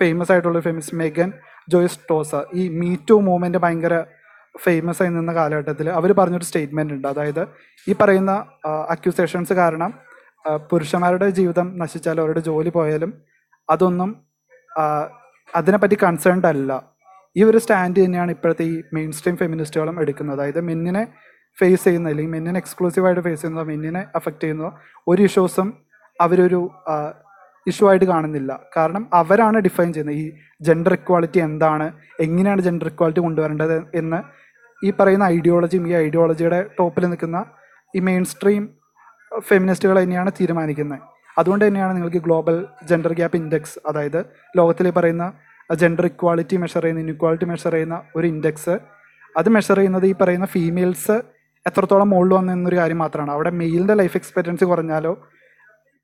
[0.00, 1.32] ഫേമസ് ആയിട്ടുള്ള ഫേമസ് മെഗൻ
[1.68, 2.34] ജോയ്സ് ടോസ.
[2.54, 3.94] ഈ മീ ടു മൂവ്മെന്റ് ഭയങ്കര
[4.58, 7.08] ഫേമസ് ആയി നിന്ന കാലഘട്ടത്തിൽ അവർ പറഞ്ഞൊരു സ്റ്റേറ്റ്മെന്റ് ഉണ്ട്.
[7.08, 7.42] അതായത്
[7.88, 8.32] ഈ പറയുന്ന
[8.90, 9.90] അക്യൂസേഷൻസ് കാരണം
[10.70, 13.10] പുരുഷന്മാരുടെ ജീവിതം നശിച്ചാലും അവരുടെ ജോലി പോയാലും
[13.70, 14.10] അതൊന്നും
[15.54, 16.70] അതിനെപ്പറ്റി കൺസേൺഡ് അല്ല.
[17.36, 20.36] ഈ ഒരു സ്റ്റാൻഡ് തന്നെയാണ് ഇപ്പോഴത്തെ ഈ മെയിൻ സ്ട്രീം ഫെമിനിസ്റ്റുകളും എടുക്കുന്നത്.
[20.36, 21.02] അതായത് മെന്നിനെ
[21.60, 24.70] ഫേസ് ചെയ്യുന്ന അല്ലെങ്കിൽ മെന്നിനെ എക്സ്ക്ലൂസീവായിട്ട് ഫേസ് ചെയ്യുന്നതോ മെന്നിനെ അഫക്റ്റ് ചെയ്യുന്നതോ
[25.08, 25.68] ഒരു ഇഷ്യൂസും
[26.20, 26.60] അവരൊരു
[27.66, 28.50] ഇഷ്യൂ ആയിട്ട് കാണുന്നില്ല.
[28.76, 30.18] കാരണം അവരാണ് ഡിഫൈൻ ചെയ്യുന്നത്.
[30.22, 30.24] ഈ
[30.66, 31.86] ജെൻഡർ ഇക്വാളിറ്റി എന്താണ്?
[32.20, 34.20] എങ്ങനെയാണ് ജെൻഡർ ഇക്വാളിറ്റി കൊണ്ടുവരേണ്ടത് എന്ന്
[34.86, 37.38] ഈ പറയുന്ന ഐഡിയോളജിയും ഈ ഐഡിയോളജിയുടെ ടോപ്പിൽ നിൽക്കുന്ന
[37.96, 38.62] ഈ മെയിൻ സ്ട്രീം
[39.48, 41.00] ഫെമിനിസ്റ്റുകൾ തന്നെയാണ് തീരുമാനിക്കുന്നത്.
[41.38, 42.56] അതുകൊണ്ട് തന്നെയാണ് നിങ്ങൾക്ക് ഗ്ലോബൽ
[42.88, 44.20] ജെൻഡർ ഗ്യാപ്പ് ഇൻഡെക്സ് അതായത്
[44.56, 45.26] ലോകത്തിൽ പറയുന്ന
[45.80, 48.74] ജെൻഡർ ഇക്വാളിറ്റി മെഷർ ചെയ്യുന്ന ഇൻഇക്വാളിറ്റി മെഷർ ചെയ്യുന്ന ഒരു ഇൻഡെക്സ്
[49.38, 51.16] അത് മെഷർ ചെയ്യുന്നത് ഈ പറയുന്ന ഫീമെയിൽസ്
[51.66, 53.32] എത്രത്തോളം മുകളിൽ വന്നു എന്നൊരു കാര്യം മാത്രമാണ്.
[53.36, 55.12] അവിടെ മെയിലിന്റെ ലൈഫ് എക്സ്പെക്റ്റൻസി കുറഞ്ഞാലോ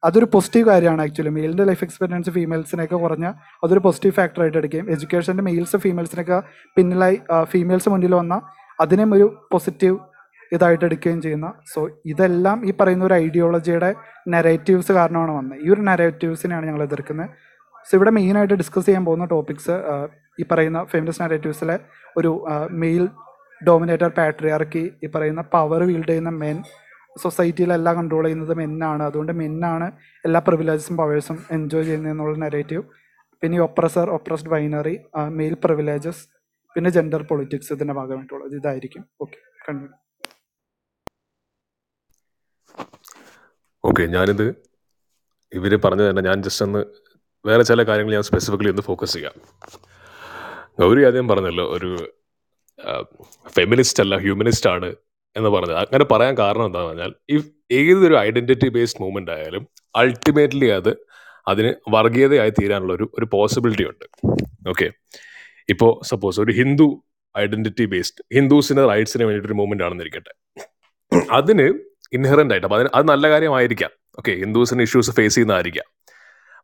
[0.05, 5.77] അതൊരു പോസിറ്റീവ് കാര്യമാണ് ആക്ച്വലി മെയിലിന്റെ ലൈഫ് എക്സ്പെക്റ്റൻസി ഫീമെയിൽസിനൊക്കെ കുറഞ്ഞാൽ അതൊരു പോസിറ്റീവ് ഫാക്ടറായിട്ട് എടുക്കുകയും എഡ്യൂക്കേഷന്റെ മെയിൽസ്
[5.77, 6.43] ഫീമെയിൽസിനൊക്കെ
[6.77, 8.43] പിന്നിലായി ഫീമെയിൽസ് മുന്നിൽ വന്നാൽ
[8.81, 9.97] അതിനെയും ഒരു പോസിറ്റീവ്
[10.53, 11.49] ഇതായിട്ട് എടുക്കുകയും ചെയ്യുന്ന.
[11.75, 13.91] സോ ഇതെല്ലാം ഈ പറയുന്ന ഒരു ഐഡിയോളജിയുടെ
[14.29, 15.59] നെറേറ്റീവ്സ് കാരണമാണ് വന്നത്.
[15.65, 17.31] ഈ ഒരു നെറേറ്റീവ്സിനെയാണ് ഞങ്ങൾ എതിർക്കുന്നത്.
[17.89, 19.77] സോ ഇവിടെ മെയിനായിട്ട് ഡിസ്കസ് ചെയ്യാൻ പോകുന്ന ടോപ്പിക്സ്
[20.41, 21.79] ഈ പറയുന്ന ഫെമിനിസ്റ്റ് നെറേറ്റീവ്സിലെ
[22.17, 22.31] ഒരു
[22.71, 23.09] മെയിൽ
[23.61, 26.57] ഡോമിനേറ്റർ പാട്രിയാർക്കി ഈ പറയുന്ന പവർ വീൽഡ് ചെയ്യുന്ന മെൻ
[27.23, 29.87] സൊസൈറ്റിയിലെല്ലാം കൺട്രോൾ ചെയ്യുന്നത് മെന്നാണ് അതുകൊണ്ട് മെന്നാണ്
[30.25, 32.83] എല്ലാ പ്രിവിലേജസും പവേഴ്സും എൻജോയ് ചെയ്യുന്നതെന്നുള്ള നെറേറ്റീവ്
[33.43, 34.95] പിന്നെ oppressor oppressed binary
[35.39, 36.23] male privileges
[36.77, 38.55] പിന്നെ ജെൻഡർ പൊളിറ്റിക്സ് ഇതിന്റെ ഭാഗമായിട്ടുള്ളത്.
[38.59, 39.03] ഇതായിരിക്കും.
[39.25, 39.89] ഓക്കെ കണ്ടു
[43.85, 44.47] ഓക്കെ ഞാനിത്
[45.53, 46.81] ഇവർ പറഞ്ഞു തന്നെ ഞാൻ ജസ്റ്റ് ഒന്ന്
[47.45, 49.35] വേറെ ചില കാര്യങ്ങൾ ഞാൻ സ്പെസിഫിക്കലി ഒന്ന് ഫോക്കസ് ചെയ്യാം.
[50.81, 51.91] ഗൗരി ആദ്യം പറഞ്ഞല്ലോ ഒരു
[53.57, 54.95] ഫെമിനിസ്റ്റ് അല്ല ഹ്യൂമനിസ്റ്റ് ആണ്
[55.37, 55.77] എന്ന് പറഞ്ഞത്.
[55.77, 57.37] അങ്ങനെ പറയാൻ കാരണം എന്താണെന്ന് പറഞ്ഞാൽ ഈ
[57.73, 60.93] ഏതൊരു ഐഡന്റിറ്റി ബേസ്ഡ് മൂവ്മെന്റ് ആയാലും അൾട്ടിമേറ്റ്ലി അത്
[61.49, 64.05] അതിന് വർഗീയതയായി തീരാനുള്ള ഒരു ഒരു പോസിബിലിറ്റി ഉണ്ട്.
[64.69, 64.91] ഓക്കെ
[65.69, 67.05] ഇപ്പോൾ സപ്പോസ് ഒരു ഹിന്ദു
[67.39, 70.33] ഐഡന്റിറ്റി ബേസ്ഡ് ഹിന്ദുസിന് റൈറ്റ്സിന് വേണ്ടിയിട്ടൊരു മൂവ്മെന്റ് ആണെന്നിരിക്കട്ടെ
[71.31, 71.67] അതിന്
[72.13, 73.91] ഇൻഹറന്റ് ആയിട്ട് അപ്പം അത് നല്ല കാര്യമായിരിക്കാം.
[74.19, 75.87] ഓക്കെ ഹിന്ദുസിന് ഇഷ്യൂസ് ഫേസ് ചെയ്യുന്നതായിരിക്കാം.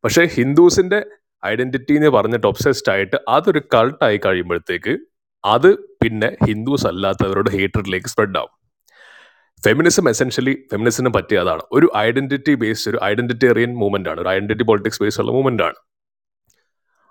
[0.05, 1.07] പക്ഷേ ഹിന്ദുസിന്റെ
[1.47, 4.93] ഐഡന്റിറ്റി എന്ന് പറഞ്ഞിട്ട് ഒബ്സെസ്ഡ് ആയിട്ട് അതൊരു കൾട്ടായി കഴിയുമ്പോഴത്തേക്ക്
[5.45, 8.63] അത് പിന്നെ ഹിന്ദുസ് അല്ലാത്തവരുടെ ഹേറ്ററിലേക്ക് സ്പ്രെഡ് ആവും.
[9.65, 11.63] ഫെമിനിസം എസെൻഷ്യലി ഫെമിനിസിന് പറ്റിയ അതാണ്.
[11.73, 14.21] ഒരു ഐഡന്റിറ്റി ബേസ്ഡ് ഒരു ഐഡന്റിറ്റേറിയൻ മൂവ്മെന്റ് ആണ്.
[14.21, 15.75] ഒരു ഐഡന്റിറ്റി പൊളിറ്റിക്സ് ബേസ്ഡ് ഉള്ള മൂവ്മെന്റ് ആണ്.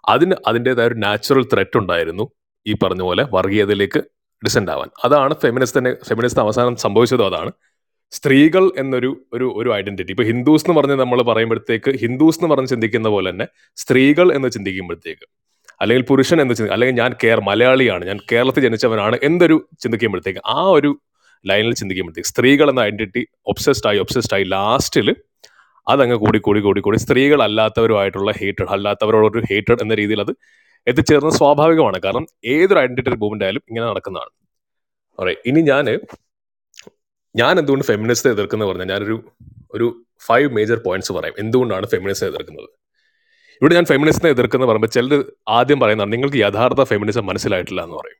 [0.09, 2.31] അതിന് അതിന്റെതായ ഒരു നാച്ചുറൽ ത്രെറ്റ് ഉണ്ടായിരുന്നു
[2.67, 3.99] ഈ പറഞ്ഞ പോലെ വർഗീയതയിലേക്ക്
[4.45, 4.89] ഡിസെൻഡ് ആവാൻ.
[5.05, 7.51] അതാണ് ഫെമിനിസ്റ്റിനെ ഫെമിനിസ്റ്റ് അവസാനം സംഭവിച്ചതും അതാണ്.
[8.11, 13.09] സ്ത്രീകൾ എന്നൊരു ഒരു ഒരു ഐഡന്റിറ്റി ഇപ്പൊ ഹിന്ദുസ് എന്ന് പറഞ്ഞ് നമ്മൾ പറയുമ്പോഴത്തേക്ക് ഹിന്ദുസ് എന്ന് പറഞ്ഞ് ചിന്തിക്കുന്ന
[13.09, 15.40] പോലെ തന്നെ സ്ത്രീകൾ എന്ന് ചിന്തിക്കുമ്പോഴത്തേക്ക്
[15.81, 20.91] അല്ലെങ്കിൽ പുരുഷൻ എന്ന് ചിന്തി അല്ലെങ്കിൽ ഞാൻ കേർ മലയാളിയാണ് ഞാൻ കേരളത്തിൽ ജനിച്ചവനാണ് എന്തൊരു ചിന്തിക്കുമ്പോഴത്തേക്ക് ആ ഒരു
[21.45, 25.15] ലൈനിൽ ചിന്തിക്കുമ്പോഴത്തേക്ക് സ്ത്രീകൾ എന്ന ഐഡന്റിറ്റി ഒബ്സെസ്ഡ് ആയി ഒബ്സെസ്ഡ് ആയി ലാസ്റ്റിൽ
[25.87, 30.33] അതങ്ങ് കൂടി കൂടി കൂടി കൂടി സ്ത്രീകൾ അല്ലാത്തവരുമായിട്ടുള്ള ഹേറ്റഡ് അല്ലാത്തവരോടൊരു ഹേറ്റഡ് എന്ന രീതിയിൽ അത്
[30.87, 31.97] എത്തിച്ചേർന്നത് സ്വാഭാവികമാണ്.
[31.99, 34.31] കാരണം ഏതൊരു ഐഡന്റിറ്റി മൂവ്മെന്റ് ആയാലും ഇങ്ങനെ നടക്കുന്നതാണ്.
[35.19, 35.85] ഓറേ ഇനി ഞാൻ
[37.35, 39.17] ഞാൻ എന്തുകൊണ്ട് ഫെമിനിസ്റ്റ് എതിർക്കുന്നത് പറഞ്ഞാൽ ഞാനൊരു
[39.73, 39.87] ഒരു
[40.27, 41.35] ഫൈവ് മേജർ പോയിന്റ്സ് പറയാം.
[41.39, 42.69] എന്തുകൊണ്ടാണ് ഫെമിനിസ്റ്റ് എതിർക്കുന്നത്?
[43.61, 45.19] ഇവിടെ ഞാൻ ഫെമിനിസ്റ്റിനെ എതിർക്കുന്ന പറയുമ്പോൾ ചിലർ
[45.57, 48.19] ആദ്യം പറയുന്നതാണ് നിങ്ങൾക്ക് യഥാർത്ഥ ഫെമിനിസം മനസ്സിലായിട്ടില്ല എന്ന് പറയും.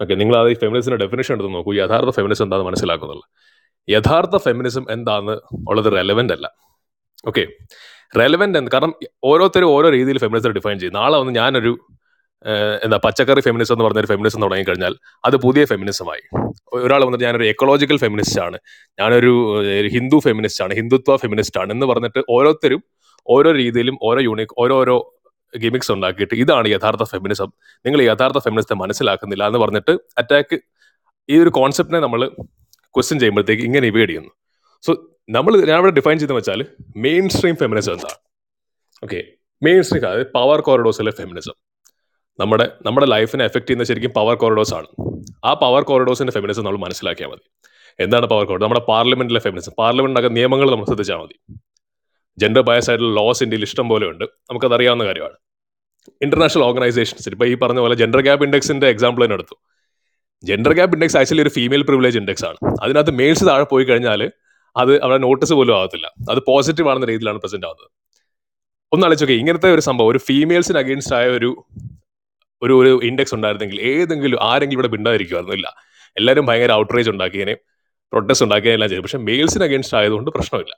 [0.00, 3.24] ഓക്കെ നിങ്ങൾ അത് ഈ ഫെമിനിസിന്റെ ഡെഫിനേഷൻ എടുത്ത് നോക്കൂ യഥാർത്ഥ ഫെമിനിസം എന്താണെന്ന് മനസ്സിലാക്കുന്നുള്ളൂ.
[3.88, 5.36] യഥാർത്ഥ ഫെമിനിസം എന്താണെന്ന്
[5.70, 6.46] ഉള്ളത് റെലവെന്റ് അല്ല.
[7.30, 7.44] ഓക്കെ
[8.20, 8.92] റെലവെന്റ് എന്ന് കാരണം
[9.30, 10.96] ഓരോരുത്തരും ഓരോ രീതിയിൽ ഫെമിനിസം ഡിഫൈൻ ചെയ്യും.
[11.00, 11.72] നാളെ വന്ന് ഞാനൊരു
[12.84, 14.94] എന്താ പച്ചക്കറി ഫെമിനിസം എന്ന് പറഞ്ഞൊരു ഫെമിനിസം തുടങ്ങിക്കഴിഞ്ഞാൽ
[15.24, 16.22] അത് പുതിയ ഫെമിനിസമായി
[16.72, 18.58] ഒരാൾ വന്നിട്ട് ഞാനൊരു എക്കോളജിക്കൽ ഫെമിനിസ്റ്റ് ആണ്
[18.98, 19.32] ഞാനൊരു
[19.94, 22.82] ഹിന്ദു ഫെമിനിസ്റ്റ് ആണ് ഹിന്ദുത്വ ഫെമിനിസ്റ്റ് ആണ് എന്ന് പറഞ്ഞിട്ട് ഓരോരുത്തരും
[23.34, 24.96] ഓരോ രീതിയിലും ഓരോ യൂണിക് ഓരോരോ
[25.54, 27.50] ഗിമിക്സ് ഉണ്ടാക്കിയിട്ട് ഇതാണ് യഥാർത്ഥ ഫെമിനിസം
[27.86, 30.56] നിങ്ങൾ യഥാർത്ഥ ഫെമിനിസത്തെ മനസ്സിലാക്കുന്നില്ല എന്ന് പറഞ്ഞിട്ട് അറ്റാക്ക്
[31.28, 32.20] ഈ ഒരു കോൺസെപ്റ്റിനെ നമ്മൾ
[32.94, 34.32] ക്വസ്റ്റ്യൻ ചെയ്യുമ്പോഴത്തേക്ക് ഇങ്ങനെ ഇവേഡ് ചെയ്യുന്നു.
[34.86, 34.92] സോ
[35.36, 36.60] നമ്മൾ ഞാൻ ഇവിടെ ഡിഫൈൻ ചെയ്തെന്ന് വെച്ചാൽ
[37.06, 38.18] മെയിൻ സ്ട്രീം ഫെമിനിസം എന്താണ്?
[39.04, 39.20] ഓക്കെ
[39.62, 41.56] മെയിൻ സ്ട്രീം അതായത് പവർ കോറിഡോഴ്സിലെ ഫെമിനിസം
[42.38, 44.88] നമ്മുടെ നമ്മുടെ ലൈഫിനെ എഫക്ട് ചെയ്യുന്ന ശരിക്കും പവർ കോറിഡോഴ്സ് ആണ്.
[45.48, 47.44] ആ പവർ കോറിഡോഴ്സിന്റെ ഫെമിനിസം നമ്മൾ മനസ്സിലാക്കിയാൽ മതി.
[48.04, 51.36] എന്താണ് പവർ കോറിഡോർ നമ്മുടെ പാർലമെന്റിലെ ഫെമിനിസം പാർലമെന്റിനകത്ത് നിയമങ്ങൾ നമ്മൾ ശ്രദ്ധിച്ചാൽ മതി.
[52.40, 54.24] ജെൻഡർ ബയസ് ആയിട്ടുള്ള ലോസ് ഇന്ത്യയിൽ ഇഷ്ടം പോലെ ഉണ്ട്.
[54.24, 55.36] നമുക്കത് അറിയാവുന്ന കാര്യമാണ്.
[56.22, 59.56] ഇന്റർനാഷണൽ ഓർഗനൈസേഷൻസ് ഇപ്പോൾ ഈ പറഞ്ഞ പോലെ ജെൻഡർ ഗ്യാപ് ഇൻഡെക്സിന്റെ എക്സാമ്പിൾ തന്നെ എടുത്തു.
[60.44, 62.58] ജെൻഡർ ഗ്യാപ് ഇൻഡെക്സ് ആക്ച്വലി ഒരു ഫീമെയിൽ പ്രിവിലേജ് ഇൻഡെക്സ് ആണ്.
[62.82, 64.22] അതിനകത്ത് മെയിൽസ് താഴെ പോയി കഴിഞ്ഞാൽ
[64.76, 67.88] അത് അവിടെ നോട്ടീസ് പോലും ആകത്തില്ല അത് പോസിറ്റീവ് ആണെന്ന രീതിയിലാണ് പ്രസന്റ് ആവുന്നത്.
[68.92, 71.50] ഒന്ന് ആലോചിച്ചോക്കെ ഇങ്ങനത്തെ ഒരു സംഭവം ഒരു ഫീമെയിൽസിന് അഗേൻസ്റ്റ് ആയ ഒരു
[72.62, 75.68] ഒരു ഒരു ഇൻഡെക്സ് ഉണ്ടായിരുന്നെങ്കിൽ ഏതെങ്കിലും ആരെങ്കിലും ഇവിടെ മിണ്ടാതിരിക്കുമായിരുന്നു ഇല്ല.
[76.16, 77.54] എല്ലാവരും ഭയങ്കര ഔട്ട്റേജ് ഉണ്ടാക്കിയതിനെ
[78.12, 79.02] പ്രൊട്ടസ്റ്റ് ഉണ്ടാക്കിയതിനെല്ലാം ചെയ്തു.
[79.02, 80.74] പക്ഷേ മെയിൽസിന് അഗേൻസ്റ്റ് ആയതുകൊണ്ട് പ്രശ്നമില്ല.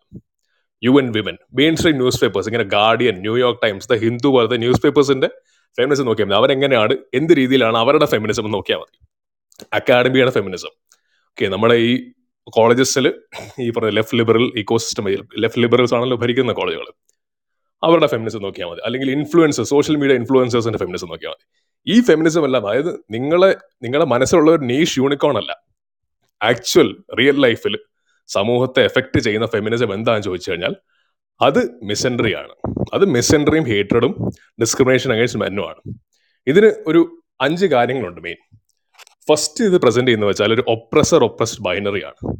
[0.85, 1.37] U N women
[1.77, 5.29] mainstream newspapers ഇങ്ങനെ Guardian New York Times the Hindu പോലത്തെ ന്യൂസ് പേപ്പേഴ്സിന്റെ
[5.79, 6.37] ഫെമിനിസം നോക്കിയാൽ മതി.
[6.37, 8.99] അവരെങ്ങനെയാണ് എന്ത് രീതിയിലാണ് അവരുടെ ഫെമിനിസം എന്ന് നോക്കിയാൽ മതി.
[9.73, 10.69] അക്കാഡമിയാണ് ഫെമിനിസം
[11.31, 12.11] ഓക്കെ നമ്മുടെ ഈ
[12.45, 13.15] കോളേജസിൽ
[13.61, 15.05] ഈ പറഞ്ഞ left liberal ecosystem
[15.39, 16.87] left liberals ആണല്ലോ ഭരിക്കുന്ന കോളേജുകൾ
[17.85, 18.81] അവരുടെ ഫെമിനിസം നോക്കിയാൽ മതി.
[18.85, 21.45] അല്ലെങ്കിൽ ഇൻഫ്ലുവൻസേഴ്സ് സോഷ്യൽ മീഡിയ ഇൻഫ്ലുവൻസേഴ്സിന്റെ ഫെമിനിസം നോക്കിയാൽ മതി.
[21.87, 25.53] ഈ ഫെമിനിസം എല്ലാം അതായത് നിങ്ങളെ നിങ്ങളുടെ മനസ്സിലുള്ള ഒരു നീഷ് യൂണിക്കോൺ അല്ല.
[26.43, 27.79] ആക്ച്വൽ റിയൽ ലൈഫിൽ
[28.29, 30.77] സമൂഹത്തെ എഫക്റ്റ് ചെയ്യുന്ന ഫെമിനിസം എന്താണെന്ന് ചോദിച്ചു കഴിഞ്ഞാൽ
[31.41, 32.55] അത് മിസെൻട്രി ആണ്.
[32.95, 34.15] അത് മിസെൻട്രിയും ഹേറ്റഡും
[34.61, 35.97] ഡിസ്ക്രിമിനേഷൻ അഗേൻസ്റ്റ് മെന്നുമാണ്
[36.47, 38.37] ഇതിന് ഒരു അഞ്ച് കാര്യങ്ങളുണ്ട് മെയിൻ
[39.29, 42.37] ഫസ്റ്റ് ഇത് പ്രസന്റ് ചെയ്യുന്ന വെച്ചാൽ ഒരു ഒപ്രസർ ഒപ്രസ്ഡ് ബൈനറി ആണ്.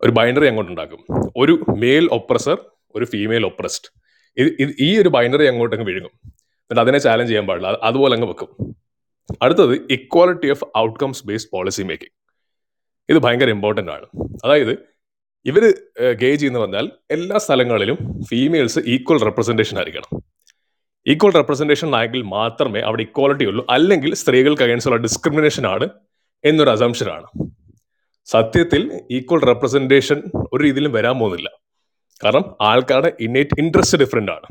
[0.00, 1.00] ഒരു ബൈനറി അങ്ങോട്ട് ഉണ്ടാക്കും.
[1.36, 2.58] ഒരു മെയിൽ ഒപ്രസർ
[2.94, 3.88] ഒരു ഫീമെയിൽ ഒപ്രസ്ഡ്
[4.36, 6.10] ഇത് ഈ ഒരു ബൈനറി അങ്ങോട്ട് അങ്ങ് വിഴുങ്ങും.
[6.34, 7.68] എന്നിട്ട് അതിനെ ചാലഞ്ച് ചെയ്യാൻ പാടില്ല.
[7.82, 8.74] അതുപോലെ അങ്ങ് വെക്കും.
[9.42, 12.25] അടുത്തത് equality of outcomes based policy making
[13.08, 14.06] ഇത് ഭയങ്കര ഇമ്പോർട്ടന്റ് ആണ്.
[14.44, 14.72] അതായത്
[15.46, 15.64] ഇവർ
[16.12, 17.98] ഗേജ് ചെയ്യുന്ന പറഞ്ഞാൽ എല്ലാ സ്ഥലങ്ങളിലും
[18.30, 20.22] ഫീമെയിൽസ് ഈക്വൽ റെപ്രസെന്റേഷൻ ആയിരിക്കണം.
[21.06, 23.66] ഈക്വൽ റെപ്രസെന്റേഷൻ ആയെങ്കിൽ മാത്രമേ അവിടെ ഇക്വാലിറ്റി ഉള്ളൂ.
[23.70, 25.88] അല്ലെങ്കിൽ സ്ത്രീകൾക്ക് അഗേൻസ്റ്റ് ഉള്ള ഡിസ്ക്രിമിനേഷൻ ആണ്
[26.44, 27.26] എന്നൊരു അസംഷനാണ്
[28.24, 31.50] സത്യത്തിൽ ഈക്വൽ റെപ്രസെന്റേഷൻ ഒരു രീതിയിലും വരാൻ പോകുന്നില്ല.
[32.24, 34.46] കാരണം ആൾക്കാരുടെ ഇന്നേറ്റ് ഇൻട്രസ്റ്റ് ഡിഫറെന്റ് ആണ്.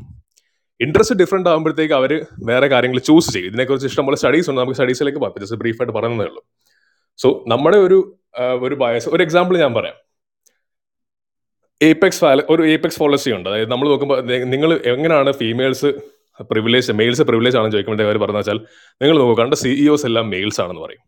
[0.82, 3.50] ഇൻട്രസ്റ്റ് ഡിഫറെന്റ് ആകുമ്പോഴത്തേക്ക് അവർ വേറെ കാര്യങ്ങൾ ചൂസ് ചെയ്യും.
[3.50, 4.62] ഇതിനെക്കുറിച്ച് ഇഷ്ടംപോലെ സ്റ്റഡീസ് ഉണ്ട്.
[4.62, 5.42] നമുക്ക് സ്റ്റഡീസിലേക്ക് പോകാം.
[5.42, 6.44] ജസ്റ്റ് ബ്രീഫായിട്ട് പറയുന്നതേ ഉള്ളൂ.
[7.18, 7.98] സോ നമ്മുടെ ഒരു
[8.62, 9.98] ഒരു ബയസ് ഒരു എക്സാമ്പിൾ ഞാൻ പറയാം.
[11.84, 13.50] ഏപ്പെക്സ് ഒരു ഏപ്പെക്സ് പോളിസി ഉണ്ട്.
[13.50, 14.22] അതായത് നമ്മൾ നോക്കുമ്പോൾ
[14.54, 15.90] നിങ്ങൾ എങ്ങനെയാണ് ഫീമെയിൽസ്
[16.52, 18.58] പ്രിവിലേജ് മെയിൽസ് പ്രിവിലേജ് ആണെന്ന് ചോദിക്കുമ്പോൾ അവർ പറഞ്ഞു വെച്ചാൽ
[19.02, 21.04] നിങ്ങൾ നോക്കുക കണ്ട സിഇഒസ് എല്ലാം മെയിൽസ് ആണെന്ന് പറയും.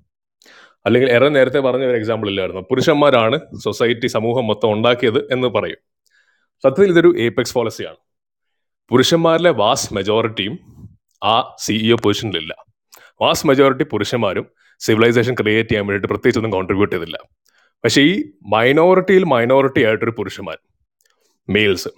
[0.85, 2.61] അല്ലെങ്കിൽ ഏറെ നേരത്തെ പറഞ്ഞ ഒരു എക്സാമ്പിൾ ഇല്ലായിരുന്നു.
[2.61, 5.79] പുരുഷന്മാരാണ് സൊസൈറ്റി സമൂഹം മൊത്തം ഉണ്ടാക്കിയത് എന്ന് പറയും.
[6.63, 7.97] സത്യത്തിൽ ഇതൊരു ഏപ്പെക്സ് പോളിസിയാണ്
[8.91, 10.55] പുരുഷന്മാരിലെ വാസ് മെജോറിറ്റിയും
[11.23, 12.53] ആ സിഇഒ പൊസിഷനിലില്ല
[13.21, 14.45] വാസ് മെജോറിറ്റി പുരുഷന്മാരും
[14.79, 17.17] സിവിലൈസേഷൻ ക്രിയേറ്റ് ചെയ്യാൻ വേണ്ടിയിട്ട് പ്രത്യേകിച്ചൊന്നും കോൺട്രിബ്യൂട്ട് ചെയ്തില്ല.
[17.83, 18.13] പക്ഷേ ഈ
[18.53, 20.57] മൈനോറിറ്റിയിൽ മൈനോറിറ്റി ആയിട്ടൊരു പുരുഷന്മാർ
[21.49, 21.89] മെയിൽസ്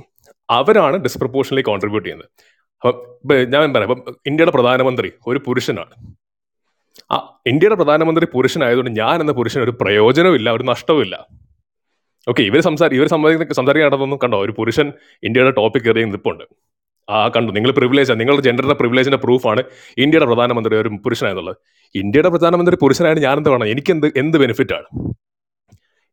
[0.50, 2.30] അവരാണ് ഡിസ്പ്രപ്പോർഷനലി കോൺട്രിബ്യൂട്ട് ചെയ്യുന്നത്.
[2.82, 5.94] അപ്പം ഞാൻ പറയാം ഇപ്പം ഇന്ത്യയുടെ പ്രധാനമന്ത്രി ഒരു പുരുഷനാണ്.
[7.12, 11.16] ആ ഇന്ത്യയുടെ പ്രധാനമന്ത്രി പുരുഷനായതുകൊണ്ട് ഞാൻ എന്ന പുരുഷന് ഒരു പ്രയോജനമില്ല ഒരു നഷ്ടവുമില്ല
[12.28, 14.38] ഓക്കെ ഇവർ സംസാരി ഇവർ സംസാരിക്കുന്ന സംസാരിക്കാൻ നടന്നൊന്നും കണ്ടോ?
[14.46, 14.88] ഒരു പുരുഷൻ
[15.24, 16.44] ഇന്ത്യയുടെ ടോപ്പിക് കയറിയ നിൽപ്പുണ്ട്
[17.10, 17.52] ആ കണ്ടു.
[17.52, 19.64] നിങ്ങൾ പ്രിവിലേജ് നിങ്ങളുടെ ജെൻഡറിന്റെ പ്രിവിലേജിന്റെ പ്രൂഫാണ്
[19.98, 21.58] ഇന്ത്യയുടെ പ്രധാനമന്ത്രി ഒരു പുരുഷനായെന്നുള്ളത്
[21.96, 23.68] ഇന്ത്യയുടെ പ്രധാനമന്ത്രി പുരുഷനായിട്ട് ഞാൻ എന്ത് വേണം?
[23.68, 24.88] എനിക്ക് എന്ത് എന്ത് ബെനിഫിറ്റ് ആണ്?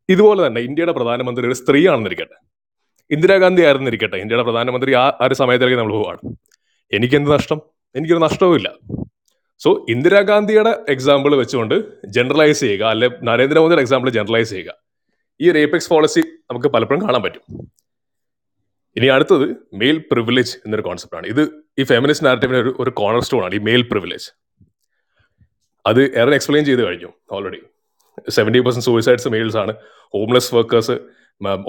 [0.09, 2.37] ഇതുപോലെ തന്നെ ഇന്ത്യയുടെ പ്രധാനമന്ത്രി ഒരു സ്ത്രീ ആണെന്നിരിക്കട്ടെ
[3.11, 4.17] ഇന്ദിരാഗാന്ധി ആയിരുന്നിരിക്കട്ടെ.
[4.17, 6.35] ഇന്ത്യയുടെ പ്രധാനമന്ത്രി ആ ഒരു സമയത്തിലേക്ക് നമ്മൾ പോവാണ്.
[6.93, 7.61] എനിക്കെന്ത് നഷ്ടം?
[7.95, 8.75] എനിക്കൊരു നഷ്ടവുമില്ല
[9.59, 11.75] സോ ഇന്ദിരാഗാന്ധിയുടെ എക്സാമ്പിൾ വെച്ചുകൊണ്ട്
[12.07, 12.83] ജനറലൈസ് ചെയ്യുക.
[12.83, 14.73] അല്ലെ നരേന്ദ്രമോദിയുടെ എക്സാമ്പിൾ ജനറലൈസ് ചെയ്യുക.
[15.41, 17.41] ഈ ഒരു ഏപെക്സ് പോളിസി നമുക്ക് പലപ്പോഴും കാണാൻ പറ്റും.
[18.95, 23.55] ഇനി അടുത്തത് മെയിൽ പ്രിവിലേജ് എന്നൊരു കോൺസെപ്റ്റാണ് ഇത് ഈ ഫെമിനിസ്റ്റ് നാരറ്റീവിന് ഒരു ഒരു സ്റ്റോൺ ആണ്.
[23.55, 24.46] ഈ മെയിൽ പ്രിവിലേജ്
[25.89, 27.59] അത് എറൻ എക്സ്പ്ലെയിൻ ചെയ്ത് കഴിഞ്ഞു already
[28.35, 29.73] seventy percent suicides males ആണ്.
[30.15, 30.95] ഹോംലെസ് വർക്കേഴ്സ്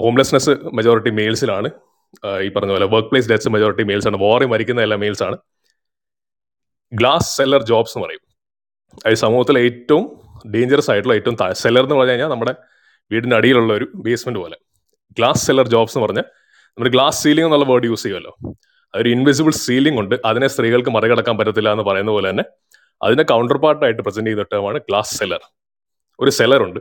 [0.03, 1.69] ഹോംലെസ്നെസ് മെജോറിറ്റി മെയിൽസിലാണ്
[2.45, 5.37] ഈ പറഞ്ഞ പോലെ workplace deaths majority males ആണ് വാറി മരിക്കുന്ന എല്ലാ മെയിൽസ് ആണ്.
[6.99, 8.23] ഗ്ലാസ് സെല്ലർ ജോബ്സ് എന്ന് പറയും.
[9.07, 10.05] അത് സമൂഹത്തിലെ ഏറ്റവും
[10.53, 12.53] ഡേഞ്ചറസ് ആയിട്ടുള്ള ഏറ്റവും സെല്ലർ എന്ന് പറഞ്ഞു കഴിഞ്ഞാൽ നമ്മുടെ
[13.11, 14.57] വീടിന്റെ അടിയിലുള്ള ഒരു ബേസ്മെന്റ് പോലെ.
[15.17, 16.27] ഗ്ലാസ് സെല്ലർ ജോബ്സ് എന്ന് പറഞ്ഞാൽ
[16.77, 18.33] നമ്മൾ ഗ്ലാസ് സീലിംഗ് എന്നുള്ള വേർഡ് യൂസ് ചെയ്യുമല്ലോ.
[18.93, 20.15] അതൊരു ഇൻവിസിബിൾ സീലിംഗ് ഉണ്ട്.
[20.29, 22.45] അതിനെ സ്ത്രീകൾക്ക് മറികടക്കാൻ പറ്റത്തില്ല എന്ന് പറയുന്ന പോലെ തന്നെ
[23.01, 25.43] അതിന്റെ കൗണ്ടർ പാർട്ടായിട്ട് പ്രസന്റ് ചെയ്ത ടേമാണ് ഗ്ലാസ് സെല്ലർ
[26.19, 26.79] ഒരു സെല്ലർ ഉണ്ട്.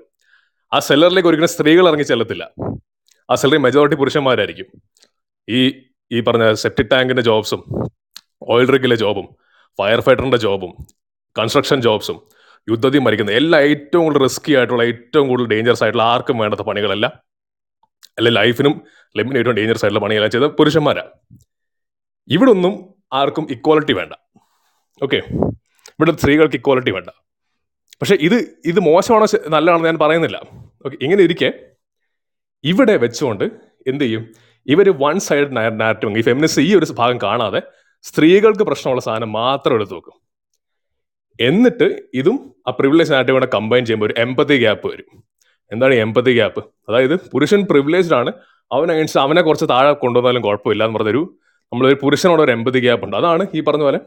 [0.73, 2.45] ആ സെല്ലറിലേക്ക് ഒരിക്കലും സ്ത്രീകൾ ഇറങ്ങി ചെല്ലത്തില്ല.
[3.31, 4.69] ആ സെല്ലറി മെജോറിറ്റി പുരുഷന്മാരായിരിക്കും.
[5.49, 5.61] ഈ
[6.11, 7.61] ഈ പറഞ്ഞ സെപ്റ്റിക് ടാങ്കിന്റെ ജോബ്സും
[8.55, 9.27] ഓയിൽ റിഗിലെ ജോബും
[9.79, 10.73] ഫയർ ഫൈറ്ററിന്റെ ജോബും
[11.37, 12.19] കൺസ്ട്രക്ഷൻ ജോബ്സും
[12.69, 17.13] യുദ്ധത്തിൽ മരിക്കുന്ന എല്ലാ ഏറ്റവും കൂടുതൽ റിസ്കി ആയിട്ടുള്ള ഏറ്റവും കൂടുതൽ ഡേഞ്ചറസ് ആയിട്ടുള്ള ആർക്കും വേണ്ടാത്ത പണികളെല്ലാം.
[18.19, 18.75] അല്ലെ ലൈഫിനും
[19.15, 21.13] ലെമ്മിനും ഏറ്റവും ഡേഞ്ചറസ് ആയിട്ടുള്ള പണികളെല്ലാം ചെയ്ത പുരുഷന്മാരാണ്
[22.37, 22.75] ഇവിടൊന്നും
[23.21, 24.15] ആർക്കും ഇക്വാലിറ്റി വേണ്ട.
[25.05, 25.21] ഓക്കെ
[25.99, 27.09] ഇവിടെ സ്ത്രീകൾക്ക് ഇക്വാലിറ്റി വേണ്ട.
[28.01, 28.35] പക്ഷെ ഇത്
[28.65, 30.39] ഇത് മോശമാണോ നല്ലതാണോ ഞാൻ പറയുന്നില്ല.
[30.87, 31.53] ഓക്കെ ഇങ്ങനെ ഇരിക്കെ.
[32.65, 33.45] ഇവിടെ വെച്ചുകൊണ്ട്
[33.87, 34.23] എന്ത് ചെയ്യും?
[34.67, 37.63] ഇവർ വൺ സൈഡ് നാരറ്റീവ് ഈ ഫെമിനിസ്റ്റ് ഈ ഒരു ഭാഗം കാണാതെ
[38.03, 40.17] സ്ത്രീകൾക്ക് പ്രശ്നമുള്ള സാധനം മാത്രം എടുത്തു നോക്കും
[41.41, 45.25] എന്നിട്ട് ഇതും ആ പ്രിവിലേജ് നാരറ്റീവ് കൂടെ കമ്പൈൻ ചെയ്യുമ്പോൾ ഒരു എമ്പത്തി ഗ്യാപ്പ് വരും.
[45.73, 48.33] എന്താണ് എമ്പത്തി എമ്പതി ഗ്യാപ്പ് അതായത് പുരുഷൻ പ്രിവിലേജ്ഡ് ആണ്.
[48.73, 51.39] അവൻ അഗേൻസ്റ്റ് അവനെ കുറച്ച് താഴെ കൊണ്ടുവന്നാലും കുഴപ്പമില്ല എന്ന് പറഞ്ഞൊരു
[51.73, 53.17] നമ്മളൊരു പുരുഷനോട് ഒരു എമ്പതി ഗ്യാപ്പ് ഉണ്ട്.
[53.17, 54.01] അതാണ് ഈ പറഞ്ഞ പോലെ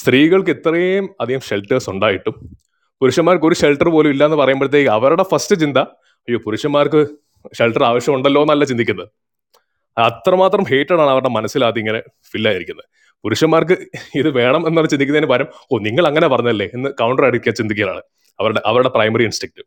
[0.00, 2.34] സ്ത്രീകൾക്ക് ഇത്രയും അധികം ഷെൽട്ടേഴ്സ് ഉണ്ടായിട്ടും
[3.00, 5.78] പുരുഷന്മാർക്ക് ഒരു ഷെൽട്ടർ പോലും ഇല്ല എന്ന് പറയുമ്പോഴത്തേക്ക് അവരുടെ ഫസ്റ്റ് ചിന്ത
[6.28, 7.00] അയ്യോ പുരുഷന്മാർക്ക്
[7.58, 9.08] ഷെൽട്ടർ ആവശ്യമുണ്ടല്ലോ എന്നല്ല ചിന്തിക്കുന്നത്.
[9.96, 12.00] അത്രമാത്രം ഹേറ്റഡ് ആണ് അവരുടെ മനസ്സിലാദ്യം ഇങ്ങനെ
[12.32, 12.86] ഫില്ലായിരിക്കുന്നത്
[13.24, 13.76] പുരുഷന്മാർക്ക്
[14.20, 18.02] ഇത് വേണം എന്നാണ് ചിന്തിക്കുന്നതിന് പകരം ഓ നിങ്ങൾ അങ്ങനെ പറഞ്ഞല്ലേ എന്ന് കൗണ്ടർ അടിക്കാൻ ചിന്തിക്കുകയാണ്
[18.38, 19.62] അവരുടെ അവരുടെ പ്രൈമറി ഇൻസ്റ്റിക്ട്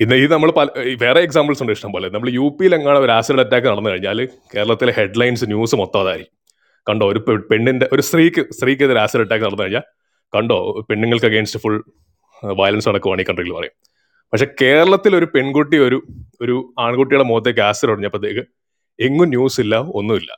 [0.00, 0.68] ഇന്ന് ഇത് നമ്മൾ പല
[1.00, 4.18] വേറെ എക്സാമ്പിൾസ് ഉണ്ട് ഇഷ്ടം പോലെ നമ്മൾ യു പിയിൽ എങ്ങാനും ഒരു ആസിഡ് അറ്റാക്ക് നടന്നു കഴിഞ്ഞാൽ
[4.52, 6.34] കേരളത്തിലെ ഹെഡ്ലൈൻസ് ന്യൂസ് മൊത്തം അതായിരിക്കും.
[6.88, 7.18] കണ്ടോ ഒരു
[7.50, 9.84] പെണ്ണിന്റെ ഒരു സ്ത്രീക്ക് സ്ത്രീക്കെതിരെ ആസിഡ് അറ്റാക്ക് നടന്നു കഴിഞ്ഞാൽ
[10.34, 11.76] കണ്ടോ പെണ്ണുങ്ങൾക്ക് അഗേൻസ്റ്റ് ഫുൾ
[12.42, 13.74] വയലൻസ് നടക്കുവാണ് ഈ കൺട്രിയിൽ പറയും.
[14.32, 16.02] പക്ഷെ കേരളത്തിൽ ഒരു പെൺകുട്ടി ഒരു
[16.40, 18.44] ഒരു ആൺകുട്ടിയുടെ മുഖത്തേക്ക് ആസിഡ് ഒടിഞ്ഞപ്പോഴത്തേക്ക്
[18.98, 20.30] എങ്ങും ന്യൂസ് ഇല്ല ഒന്നുമില്ല.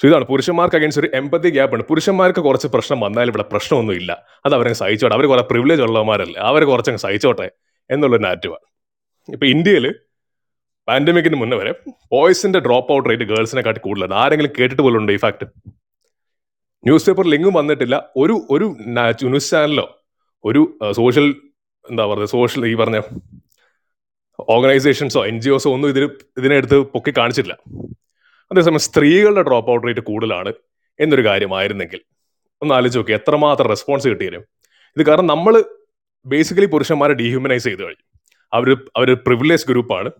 [0.00, 0.24] സോ ഇതാണ്.
[0.24, 1.86] പുരുഷന്മാർക്ക് അഗേൻസ്റ്റ് ഒരു എമ്പത്തി ഗ്യാപ്പ് ഉണ്ട്.
[1.88, 4.12] പുരുഷന്മാർക്ക് കുറച്ച് പ്രശ്നം വന്നാലും ഇവിടെ പ്രശ്നമൊന്നുമില്ല
[4.46, 5.14] അത് അവരെ സഹിച്ചോട്ടെ.
[5.14, 6.40] അവർ കുറെ പ്രിവിലേജ് ഉള്ളവന്മാരല്ലേ.
[6.40, 7.50] അവർ കുറച്ചങ്ങ് സഹിച്ചോട്ടെ
[7.90, 8.66] എന്നുള്ളൊരു നാറ്റീവാണ്
[9.32, 9.86] ഇപ്പൊ ഇന്ത്യയിൽ
[10.88, 11.72] പാൻഡമിക്കിന് മുന്നേ വരെ
[12.14, 14.14] ബോയ്സിന്റെ ഡ്രോപ്പ് ഔട്ട് റേറ്റ് ഗേൾസിനെ കാട്ടി കൂടുതലാണ്.
[14.22, 15.46] ആരെങ്കിലും കേട്ടിട്ട് പോലും ഉണ്ട് ഈ ഫാക്ട്
[16.84, 17.96] ന്യൂസ് പേപ്പറിൽ എങ്ങും വന്നിട്ടില്ല.
[18.22, 19.86] ഒരു ഒരു ന്യൂസ് ചാനലോ
[20.44, 20.60] ഒരു
[20.98, 21.26] സോഷ്യൽ
[21.84, 22.98] എന്താ പറയുക സോഷ്യൽ ഈ പറഞ്ഞ
[24.54, 26.06] ഓർഗനൈസേഷൻസോ എൻ ജി ഒസോ ഒന്നും ഇതിന്
[26.40, 27.52] ഇതിനെടുത്ത് പൊക്കി കാണിച്ചില്ല
[28.50, 30.50] അതേസമയം സ്ത്രീകളുടെ ഡ്രോപ്പ് ഔട്ട് റേറ്റ് കൂടുതലാണ്
[30.98, 32.00] എന്നൊരു കാര്യമായിരുന്നെങ്കിൽ
[32.62, 34.42] ഒന്ന് ആലോചിച്ച് നോക്കി എത്രമാത്രം റെസ്പോൺസ് കിട്ടിയാലും.
[34.96, 35.54] ഇത് കാരണം നമ്മൾ
[36.26, 38.04] ബേസിക്കലി പുരുഷന്മാരെ ഡീഹ്യൂമനൈസ് ചെയ്ത് കഴിഞ്ഞു.
[38.52, 38.68] അവർ
[38.98, 40.10] അവർ പ്രിവിലേജ് ഗ്രൂപ്പാണ്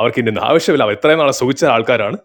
[0.00, 0.84] അവർക്ക് ഇതിന്റെ ആവശ്യമില്ല.
[0.84, 2.16] അവർ ഇത്രയും നാളെ സുഖിച്ച ആൾക്കാരാണ്.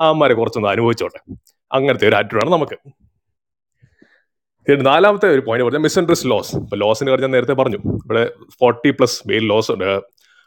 [0.00, 1.32] അമ്മമാരെ കുറച്ചൊന്ന് അനുഭവിച്ചോട്ടെ.
[1.72, 2.78] അങ്ങനത്തെ ഒരു ആറ്റിറ്റ്യൂഡാണ് നമുക്ക്.
[4.86, 7.76] നാലാമത്തെ ഒരു പോയിന്റ് പറഞ്ഞാൽ മിസ് ഇൻട്രസ്റ്റ് ലോസ് ഇപ്പൊ ലോസിന് കാര്യം ഞാൻ നേരത്തെ പറഞ്ഞു.
[7.76, 10.00] ഇവിടെ ഫോർട്ടി പ്ലസ് മെയിൽ ലോസ് ഉണ്ട്.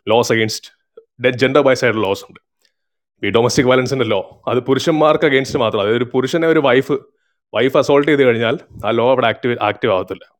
[0.09, 2.39] ലോസ് അഗേൻസ്റ്റ് ജെൻഡർ ബൈസ് ആയിട്ട് ലോസ് ഉണ്ട്.
[3.25, 5.81] ഈ ഡൊമസ്റ്റിക് വയലൻസിന്റെ ലോ അത് പുരുഷന്മാർക്ക് അഗെയിൻസ്റ്റ് മാത്രം.
[5.81, 6.91] അതായത് ഒരു പുരുഷനെ ഒരു വൈഫ്
[7.53, 10.37] വൈഫ് അസോൾട്ട് ചെയ്ത് കഴിഞ്ഞാൽ ആ ലോ അവിടെ ആക്റ്റീവ് ആക്റ്റീവ് ആവത്തില്ല.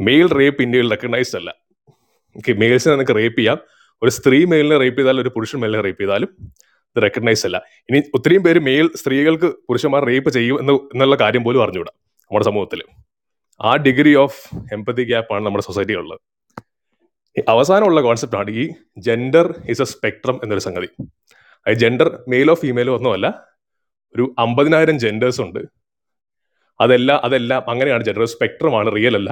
[0.00, 1.54] മെയിൽ റേപ്പ് ഇന്ത്യയിൽ റെക്കഗ്നൈസ്ഡ് അല്ല.
[2.52, 3.58] മെയിൽസിനെ നിനക്ക് റേപ്പ് ചെയ്യാം.
[4.02, 6.30] ഒരു സ്ത്രീ മെയിലിനെ റേപ്പ് ചെയ്താലും ഒരു പുരുഷൻ മെയിലിനെ റേപ്പ് ചെയ്താലും
[6.96, 7.58] ഇത് റെക്കഗ്നൈസ് അല്ല.
[7.90, 12.82] ഇനി ഒത്തിരിയും പേര് മെയിൽ സ്ത്രീകൾക്ക് പുരുഷന്മാർ റേപ്പ് ചെയ്യും എന്ന് എന്നുള്ള കാര്യം പോലും അറിഞ്ഞുകൂടാ നമ്മുടെ സമൂഹത്തിൽ.
[13.60, 14.40] ആ ഡിഗ്രി ഓഫ്
[14.72, 16.20] എംപതി ഗ്യാപ്പാണ് നമ്മുടെ സൊസൈറ്റിയിലുള്ളത്
[17.48, 18.64] അവസാനമുള്ള കോൺസെപ്റ്റ് ആണ് ഈ
[18.98, 20.88] ജെൻഡർ ഇസ് എ സ്പെക്ട്രം എന്നൊരു സംഗതി.
[21.66, 23.26] അത് ജെൻഡർ മെയിലോ ഫീമെയിലോ ഒന്നുമല്ല
[24.16, 25.58] ഒരു അമ്പതിനായിരം ജെൻഡേഴ്സ് ഉണ്ട്.
[26.80, 29.30] അതെല്ലാം അതെല്ലാം അങ്ങനെയാണ് ജെൻഡർ സ്പെക്ട്രമാണ് റിയൽ അല്ല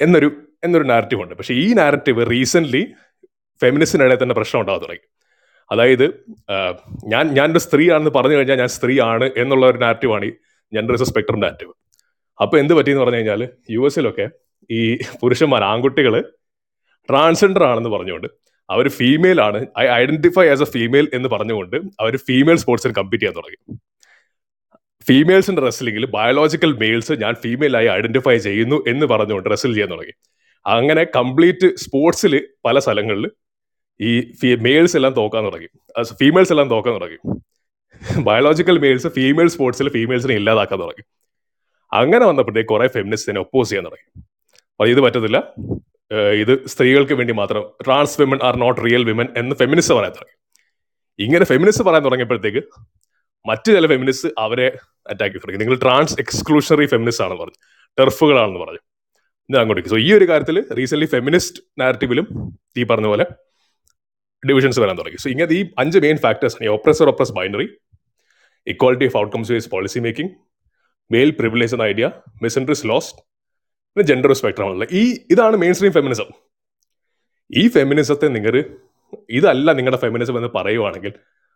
[0.00, 0.28] എന്നൊരു
[0.64, 1.34] എന്നൊരു നാരറ്റീവ് ഉണ്ട്.
[1.34, 2.72] പക്ഷേ ഈ നാരറ്റീവ് റീസെന്റ്
[3.60, 5.04] ഫെമിനിസ്റ്റിനിടയിൽ തന്നെ പ്രശ്നം ഉണ്ടാകാൻ തുടങ്ങി.
[5.70, 6.06] അതായത്
[7.06, 10.32] ഞാൻ ഞാനൊരു സ്ത്രീയാണെന്ന് പറഞ്ഞു കഴിഞ്ഞാൽ ഞാൻ സ്ത്രീയാണ് എന്നുള്ള ഒരു നാരറ്റീവാണ് ഈ
[11.02, 11.72] എ സ്പെക്ട്രം നാരറ്റീവ്
[12.42, 14.28] അപ്പോൾ എന്ത് പറ്റിയെന്ന് പറഞ്ഞു കഴിഞ്ഞാൽ യു എസിലൊക്കെ
[14.70, 16.20] ഈ പുരുഷന്മാർ ആൺകുട്ടികൾ
[17.08, 18.28] ട്രാൻസ്ജെൻഡർ ആണെന്ന് പറഞ്ഞുകൊണ്ട്
[18.70, 19.66] അവർ ഫീമെയിൽ ആണ്.
[19.78, 23.78] I identify as a female എന്ന് പറഞ്ഞുകൊണ്ട് അവർ ഫീമെയിൽ സ്പോർട്സിൽ കമ്പീറ്റ് ചെയ്യാൻ തുടങ്ങി.
[25.08, 30.14] ഫീമെയിൽസിന്റെ റെസ്ലിംഗിൽ ബയോളജിക്കൽ മെയിൽസ് ഞാൻ ഫീമെയിലായി ഐഡന്റിഫൈ ചെയ്യുന്നു എന്ന് പറഞ്ഞുകൊണ്ട് റെസ്ൽ ചെയ്യാൻ തുടങ്ങി.
[30.66, 33.30] അങ്ങനെ കംപ്ലീറ്റ് സ്പോർട്സിൽ പല സ്ഥലങ്ങളിൽ
[34.00, 34.20] ഈ
[34.54, 35.68] മെയിൽസ് എല്ലാം തോക്കാൻ തുടങ്ങി.
[36.02, 37.18] ഫീമെയിൽസ് എല്ലാം തോക്കാൻ തുടങ്ങി.
[38.22, 41.04] ബയോളജിക്കൽ മെയിൽസ് ഫീമെയിൽ സ്പോർട്സിൽ ഫീമെയിൽസിനെ ഇല്ലാതാക്കാൻ തുടങ്ങി.
[41.92, 44.22] അങ്ങനെ വന്നപ്പോഴത്തേക്ക് കുറെ ഫെമിനിസ്റ്റിനെ ഒപ്പോസ് ചെയ്യാൻ തുടങ്ങി.
[44.72, 45.38] അപ്പൊ ഇത് പറ്റത്തില്ല.
[46.32, 47.70] ഇത് സ്ത്രീകൾക്ക് വേണ്ടി മാത്രം.
[47.84, 50.36] Trans women are not real women എന്ന് ഫെമിനിസ്റ്റ് പറയാൻ തുടങ്ങി.
[51.24, 52.62] ഇങ്ങനെ ഫെമിനിസ്റ്റ് പറയാൻ തുടങ്ങിയപ്പോഴത്തേക്ക്
[53.48, 54.78] മറ്റു ചില ഫെമിനിസ്റ്റ് അവരെ
[55.10, 55.58] അറ്റാക്ക് തുടങ്ങി.
[55.58, 57.88] നിങ്ങൾ ട്രാൻസ് എക്സ്ക്ലൂഷണറി ഫെമിനിസ്റ്റ് ആണെന്ന് പറഞ്ഞു.
[57.98, 58.78] ടെർഫുകളാണെന്ന് പറഞ്ഞു.
[59.50, 59.88] ഇത് അങ്ങോട്ടേക്ക്.
[59.88, 63.26] സോ ഈ ഒരു കാര്യത്തിൽ റീസെന്റ് ഫെമിനിസ്റ്റ് നാരറ്റീവിലും ഈ പറഞ്ഞ പോലെ
[64.48, 65.18] ഡിവിഷൻസ് വരാൻ തുടങ്ങി.
[65.24, 67.68] സോ ഇങ്ങനെ ഈ അഞ്ച് മെയിൻ ഫാക്ടേഴ്സ് ആണ് ഈ oppress binary
[68.66, 70.32] equality of outcomes vase policy making
[71.10, 72.06] male privilege എന്ന ഐഡിയ
[72.44, 73.18] മിസൻട്രിസ് ലോസ്റ്റ്
[73.96, 74.32] പിന്നെ ജെൻഡർ
[74.70, 75.02] ഉള്ളത് ഈ
[75.34, 76.30] ഇതാണ് മെയിൻ സ്ട്രീം ഫെമിനിസം
[77.50, 78.54] ഈ ഫെമിനിസത്തെ നിങ്ങൾ
[79.38, 81.12] ഇതല്ല നിങ്ങളുടെ ഫെമിനിസം എന്ന് പറയുവാണെങ്കിൽ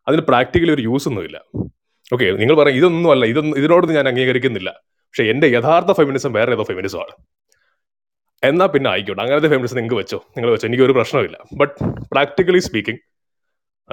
[0.06, 1.38] അതിന് പ്രാക്ടിക്കലി ഒരു യൂസ് ഒന്നുമില്ല.
[2.14, 4.70] ഓക്കെ നിങ്ങൾ പറയും ഇതൊന്നും അല്ല ഇതൊന്നും ഇതിനോടൊന്നും ഞാൻ അംഗീകരിക്കുന്നില്ല.
[5.08, 7.14] പക്ഷേ എന്റെ യഥാർത്ഥ ഫെമിനിസം വേറെ ഏതോ ഫെമിനിസമാണ്
[8.42, 9.22] എന്നാ പിന്നെ ആയിക്കോട്ടെ.
[9.22, 10.18] അങ്ങനത്തെ ഫെമിനിസം നിങ്ങൾക്ക് വെച്ചോ.
[10.36, 10.66] നിങ്ങൾ വെച്ചോ.
[10.68, 11.38] എനിക്ക് ഒരു പ്രശ്നമില്ല.
[11.52, 11.74] But
[12.12, 13.00] practically speaking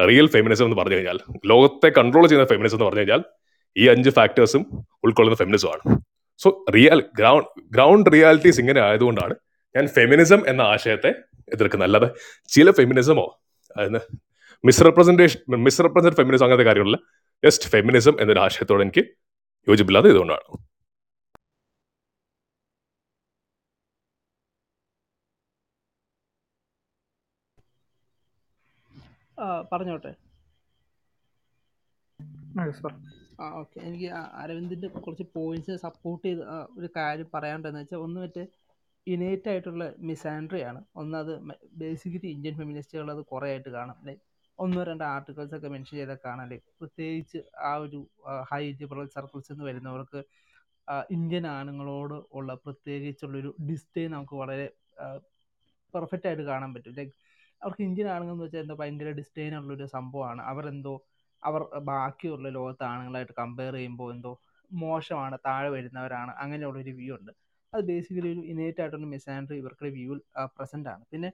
[0.10, 3.22] real feminism എന്ന് പറഞ്ഞു കഴിഞ്ഞാൽ ലോകത്തെ കൺട്രോൾ ചെയ്യുന്ന ഫെമിനിസം എന്ന് പറഞ്ഞു കഴിഞ്ഞാൽ
[3.78, 4.64] ഈ അഞ്ച് ഫാക്ടേഴ്സും
[5.04, 5.84] ഉൾക്കൊള്ളുന്ന ഫെമിനിസമാണ്
[6.44, 9.36] so real ground ground realities ഇങ്ങനെ ആയതുകൊണ്ടാണ്
[9.76, 11.12] ഞാൻ ഫെമിനിസം എന്ന ആശയത്തെ
[11.54, 11.88] എതിർക്കുന്നത്.
[11.88, 12.10] അല്ലാതെ
[12.56, 13.26] ചില ഫെമിനിസമോ
[14.64, 17.00] മിസ്റെപ്രസെന്റേഷൻ മിസ്റെപ്രസെന്റ് ഫെമിനിസം അങ്ങനത്തെ കാര്യങ്ങളില്ല.
[17.46, 19.04] ജസ്റ്റ് ഫെമിനിസം എന്നൊരു ആശയത്തോട് എനിക്ക്
[19.68, 20.58] യോജിപ്പില്ലാതെ ഇതുകൊണ്ടാണ് ആ
[29.72, 30.14] പറഞ്ഞോട്ടെ.
[33.40, 34.08] ആ ഓക്കെ എനിക്ക്
[34.42, 36.44] അരവിന്ദിന്റെ കുറച്ച് പോയിന്റ്സ് സപ്പോർട്ട് ചെയ്ത്
[36.80, 38.44] ഒരു കാര്യം പറയാണ്ടെന്ന് വെച്ചാൽ ഒന്ന് മറ്റേ
[39.08, 40.80] ഇനേറ്റ് ആയിട്ടുള്ള മിസാൻഡ്രി ആണ്.
[41.02, 41.34] ഒന്ന് അത്
[41.82, 43.98] ബേസിക്കലി ഇന്ത്യൻ ഫെമിനിസ്റ്റുകൾ അത് കുറേ ആയിട്ട് കാണാം.
[44.08, 44.24] ലൈക്ക്
[44.60, 46.46] ഒന്നോ രണ്ടോ ആർട്ടിക്കിൾസ് ഒക്കെ മെൻഷൻ ചെയ്താൽ കാണാം.
[46.46, 48.00] കാണാൻ പ്രത്യേകിച്ച് ആ ഒരു
[48.52, 50.22] ഹൈ ലിബറൽ സർക്കിൾസ് നിന്ന് വരുന്നവർക്ക്
[51.10, 54.68] ഇന്ത്യൻ ആണുങ്ങളോട് ഉള്ള പ്രത്യേകിച്ചുള്ളൊരു ഡിസ്റ്റേ നമുക്ക് വളരെ
[55.94, 56.96] പെർഫെക്റ്റ് ആയിട്ട് കാണാൻ പറ്റും.
[57.00, 57.14] ലൈക്ക്
[57.66, 60.96] അവർക്ക് ഇന്ത്യൻ ആണുങ്ങൾ എന്ന് വെച്ചാൽ എന്തോ ഭയങ്കര ഡിസ്റ്റൈൻ ഉള്ളൊരു സംഭവമാണ് അവരെന്തോ
[61.44, 64.32] അവർ ബാക്കിയുള്ള ലോകത്തെ ആണുങ്ങളായിട്ട് കമ്പയർ ചെയ്യുമ്പോൾ എന്തോ
[64.72, 67.32] മോശമാണ് താഴെ വരുന്നവരാണ് അങ്ങനെയുള്ളൊരു വ്യൂ ഉണ്ട്.
[67.74, 70.20] അത് ബേസിക്കലി ഒരു ഇനേറ്റ് ആയിട്ടുള്ള misandry ഇവരുടെ view വ്യൂവിൽ
[70.58, 71.04] പ്രസന്റ് ആണ്.
[71.14, 71.30] പിന്നെ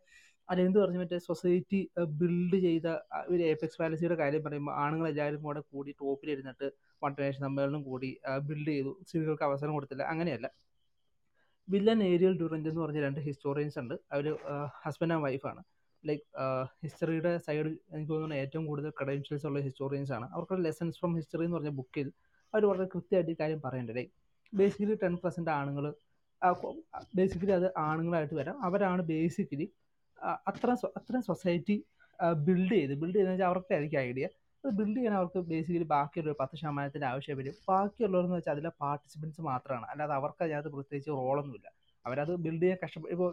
[0.50, 1.00] അതെന്ത് പറഞ്ഞു?
[1.04, 1.80] മറ്റേ സൊസൈറ്റി
[2.22, 2.88] ബിൽഡ് ചെയ്ത
[3.34, 6.68] ഒരു എപെക്സ് പാലസിയുടെ കാര്യം പറയുമ്പോൾ ആണുങ്ങൾ എല്ലാവരും കൂടെ കൂടി ടോപ്പിലിരുന്നിട്ട്
[7.02, 8.10] വട്ടനേഷൻ സമ്മേളനം കൂടി
[8.50, 8.92] ബിൽഡ് ചെയ്തു.
[9.08, 10.04] സ്ത്രീകൾക്ക് അവസരം കൊടുത്തില്ല.
[10.14, 10.48] അങ്ങനെയല്ല.
[11.68, 13.96] വില്ലൻ ഏരിയൽ ഡ്യൂറന്റ് എന്ന് പറഞ്ഞ രണ്ട് ഹിസ്റ്റോറിയൻസ് ഉണ്ട്.
[14.16, 14.26] അവർ
[14.86, 15.62] ഹസ്ബൻഡ് ആൻഡ് വൈഫാണ്
[16.04, 16.24] ലൈക്ക്
[16.84, 20.26] ഹിസ്റ്ററിയുടെ സൈഡ് എനിക്ക് തോന്നുന്നു ഏറ്റവും കൂടുതൽ ക്രെഡൻഷ്യൽസ് ഉള്ള ഹിസ്റ്റോറിയൻസ് ആണ്.
[20.36, 22.08] അവർക്ക് ലെസൺസ് ഫ്രം ഹിസ്റ്ററി എന്ന് പറഞ്ഞ ബുക്കിൽ
[22.54, 23.94] അവർ വളരെ കൃത്യമായിട്ട് കാര്യം പറയുന്നുണ്ട്.
[24.00, 24.12] ലൈക്ക്
[24.54, 25.86] ബേസിക്കലി ടെൻ പെർസെന്റ് ആണുങ്ങൾ
[27.18, 28.56] ബേസിക്കലി അത് ആണുങ്ങളായിട്ട് വരാം.
[28.68, 29.68] അവരാണ് ബേസിക്കലി
[30.50, 31.76] അത്ര അത്ര സൊസൈറ്റി
[32.48, 34.26] ബിൽഡ് ചെയ്ത് ബിൽഡ് ചെയ്തെന്ന് വെച്ചാൽ അവർക്ക് ആയിരിക്കും ഐഡിയ
[34.64, 37.56] അത് ബിൽഡ് ചെയ്യാൻ അവർക്ക് ബേസിക്കലി ബാക്കിയുള്ള പത്ത് ശതമാനത്തിന്റെ ആവശ്യം വരും.
[37.70, 41.68] ബാക്കിയുള്ളവരെന്ന് വെച്ചാൽ അതിലെ പാർട്ടിസിപ്പൻസ് മാത്രമാണ് അല്ലാതെ അവർക്ക് അതിനകത്ത് പ്രത്യേകിച്ച് റോളൊന്നുമില്ല
[42.06, 43.32] അവരത് ബിൽഡ് ചെയ്യാൻ കഷ്ടപ്പെട്ട് ഇപ്പോൾ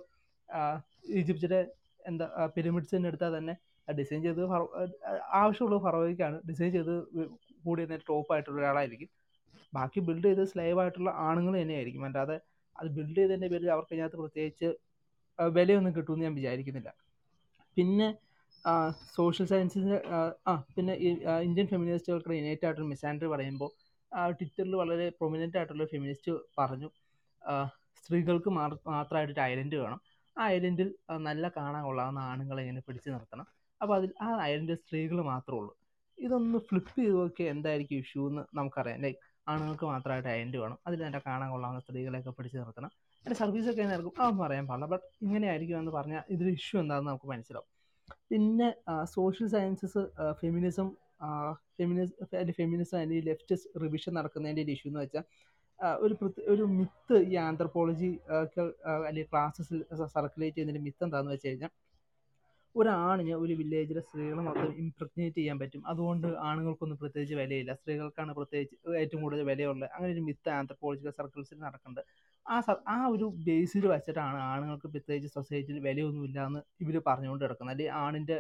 [1.21, 1.61] ഈജിപ്തിലെ
[2.11, 3.55] എന്താ പിരമിഡ്സ് തന്നെ എടുത്താൽ തന്നെ
[3.89, 4.43] ഡിസൈൻ ചെയ്ത്
[5.41, 6.37] ആവശ്യമുള്ള ഫറോയ്ക്കാണ്.
[6.49, 6.95] ഡിസൈൻ ചെയ്ത്
[7.67, 9.11] കൂടി ടോപ്പ് ആയിട്ടുള്ള ഒരാളായിരിക്കും.
[9.73, 12.05] ബാക്കി ബിൽഡ് ചെയ്ത് സ്ലേവ് ആയിട്ടുള്ള ആണുങ്ങൾ തന്നെയായിരിക്കും.
[12.09, 12.37] അല്ലാതെ
[12.77, 14.69] അത് ബിൽഡ് ചെയ്തതിന്റെ പേരിൽ അവർക്ക് അതിനകത്ത് പ്രത്യേകിച്ച്
[15.39, 16.91] വിലയൊന്നും കിട്ടുമെന്ന് ഞാൻ വിചാരിക്കുന്നില്ല.
[17.77, 18.09] പിന്നെ
[19.17, 19.99] സോഷ്യൽ സയൻസിന്റെ
[20.51, 20.95] ആ പിന്നെ
[21.49, 23.71] ഇന്ത്യൻ ഫെമിനിസ്റ്റുകൾക്ക് ഇനേറ്റ് ആയിട്ടുള്ള മിസാൻഡറി പറയുമ്പോൾ
[24.39, 26.89] ട്വിറ്ററിൽ വളരെ പ്രൊമിനന്റ് ആയിട്ടുള്ള ഫെമിനിസ്റ്റ് പറഞ്ഞു
[28.01, 30.01] സ്ത്രീകൾക്ക് മാത്രമായിട്ട് ഒരു ഐലൻഡ് വേണം.
[30.39, 30.89] ആ ഐലൻഡിൽ
[31.29, 33.47] നല്ല കാണാൻ കൊള്ളാവുന്ന ആണുങ്ങളെ ഇങ്ങനെ പിടിച്ചു നിർത്തണം.
[33.81, 35.73] അപ്പോൾ അതിൽ ആ ഐലൻഡിൽ സ്ത്രീകൾ മാത്രമേ ഉള്ളൂ.
[36.19, 39.01] ഇതൊന്ന് ഫ്ലിപ്പ് ചെയ്ത് നോക്കിയാൽ എന്തായിരിക്കും ഇഷ്യൂ എന്ന് നമുക്കറിയാം.
[39.05, 40.79] ലൈക്ക് ആണുങ്ങൾക്ക് മാത്രമായിട്ട് ഐലൻഡ് വേണം.
[40.87, 42.91] അതിൽ നല്ല കാണാൻ കൊള്ളാവുന്ന സ്ത്രീകളെയൊക്കെ പിടിച്ചു നിർത്തണം.
[43.25, 44.89] എന്റെ സർവീസൊക്കെ എന്നായിരിക്കും ആ പറയാൻ പാടില്ല.
[44.93, 47.69] ബട്ട് ഇങ്ങനെ ആയിരിക്കും എന്ന് പറഞ്ഞാൽ ഇതൊരു ഇഷ്യൂ എന്താണെന്ന് നമുക്ക് മനസ്സിലാവും.
[48.31, 48.69] പിന്നെ
[49.17, 50.03] social sciences
[50.41, 50.89] feminism
[51.79, 52.13] feminism
[52.59, 55.25] feminism അല്ലെങ്കിൽ ലെഫ്റ്റ് റിവിഷൻ നടക്കുന്നതിന്റെ ഒരു ഇഷ്യൂ എന്ന് വെച്ചാൽ
[56.05, 56.15] ഒരു
[56.53, 58.11] ഒരു മിത്ത് ഈ ആന്ത്രപ്പോളജി
[59.07, 59.79] അല്ലെങ്കിൽ ക്ലാസ്സസിൽ
[60.17, 61.73] സർക്കുലേറ്റ് ചെയ്യുന്നതിന്റെ മിത്ത് എന്താണെന്ന് വെച്ച് കഴിഞ്ഞാൽ
[62.75, 65.83] ഒരാണിന് ഒരു വില്ലേജിലെ സ്ത്രീകളെ മൊത്തം ഇംപ്രഗ്നേറ്റ് ചെയ്യാൻ പറ്റും.
[65.91, 67.73] അതുകൊണ്ട് ആണുങ്ങൾക്കൊന്നും പ്രത്യേകിച്ച് വിലയില്ല.
[67.81, 69.89] സ്ത്രീകൾക്കാണ് പ്രത്യേകിച്ച് ഏറ്റവും കൂടുതൽ വിലയുള്ളത്.
[69.97, 72.03] അങ്ങനെ ഒരു മിത്ത് ആന്ത്രപ്പോളജിക്കൽ സർക്കിൾസിൽ നടക്കുന്നുണ്ട്.
[72.47, 72.57] ആ
[72.95, 78.39] ആ ഒരു ബേസിൽ വെച്ചിട്ടാണ് ആണുങ്ങൾക്ക് പ്രത്യേകിച്ച് സൊസൈറ്റിയിൽ വിലയൊന്നുമില്ല എന്ന് ഇവർ പറഞ്ഞുകൊണ്ട് കിടക്കുന്നത് അല്ലെങ്കിൽ ആണിന്റെ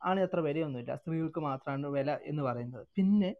[0.00, 0.92] ആണിന് അത്ര വിലയൊന്നുമില്ല.
[1.00, 2.84] സ്ത്രീകൾക്ക് മാത്രമാണ് വില എന്ന് പറയുന്നത്.
[2.96, 3.30] പിന്നെ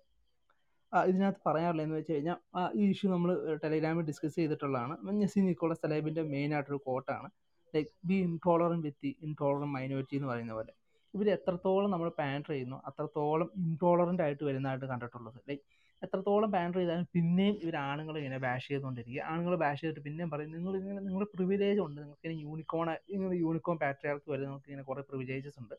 [0.93, 2.37] ഇതിനകത്ത് പറയാനുള്ളതെന്ന് വെച്ച് കഴിഞ്ഞാൽ
[2.81, 3.31] ഈ ഇഷ്യൂ നമ്മൾ
[3.65, 4.95] ടെലിഗ്രാമിൽ ഡിസ്കസ് ചെയ്തിട്ടുള്ളതാണ്.
[5.23, 7.29] നസീം നിക്കോളസ് തലേബിന്റെ മെയിൻ ആയിട്ടൊരു കോട്ടാണ്
[7.75, 10.73] like be intolerant with the intolerant minority എന്ന് പറയുന്ന പോലെ.
[11.15, 15.39] ഇവർ എത്രത്തോളം നമ്മൾ പാൻഡർ ചെയ്യുന്നു അത്രത്തോളം ഇൻടോളറന്റ് ആയിട്ട് വരുന്നതായിട്ട് കണ്ടിട്ടുള്ളത്.
[15.51, 15.65] ലൈക്ക്
[16.03, 19.23] എത്രത്തോളം പാൻഡർ ചെയ്താലും പിന്നെയും ഇവർ ആണുങ്ങൾ ഇങ്ങനെ ബാഷ് ചെയ്തുകൊണ്ടിരിക്കുക.
[19.31, 21.99] ആണുങ്ങൾ ബാഷ് ചെയ്തിട്ട് പിന്നെയും പറയും നിങ്ങൾ ഇങ്ങനെ നിങ്ങൾ പ്രിവിലേജ് ഉണ്ട്.
[22.03, 25.77] നിങ്ങൾക്ക് ഇങ്ങനെ യൂണിക്കോൺ ഇങ്ങനെ യൂണിക്കോൺ പാട്രിയാർക്ക് വരെ നിങ്ങൾക്ക് ഇങ്ങനെ കുറേ പ്രിവിലേജസ് ഉണ്ട്.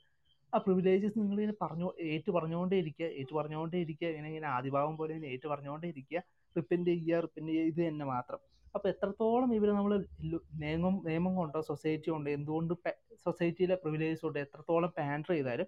[0.54, 5.12] ആ പ്രിവിലേജസ് നിങ്ങൾ ഇങ്ങനെ പറഞ്ഞു ഏറ്റു പറഞ്ഞുകൊണ്ടേ ഇരിക്കുക ഏറ്റു പറഞ്ഞുകൊണ്ടേ ഇരിക്കുക ഇങ്ങനെ ഇങ്ങനെ ആദിഭാവം പോലെ
[5.16, 6.22] ഇങ്ങനെ ഏറ്റു പറഞ്ഞുകൊണ്ടേ ഇരിക്കുക
[6.56, 8.40] റിപ്പന്റ് ചെയ്യുക റിപ്പന്റ് ചെയ്യുക ഇത് തന്നെ മാത്രം.
[8.76, 9.94] അപ്പോൾ എത്രത്തോളം ഇവർ നമ്മൾ
[10.64, 12.74] നിയമം നിയമം കൊണ്ടോ സൊസൈറ്റി കൊണ്ടോ എന്തുകൊണ്ട്
[13.26, 15.68] സൊസൈറ്റിയിലെ പ്രിവിലേജസ് കൊണ്ട് എത്രത്തോളം പാൻഡർ ചെയ്താലും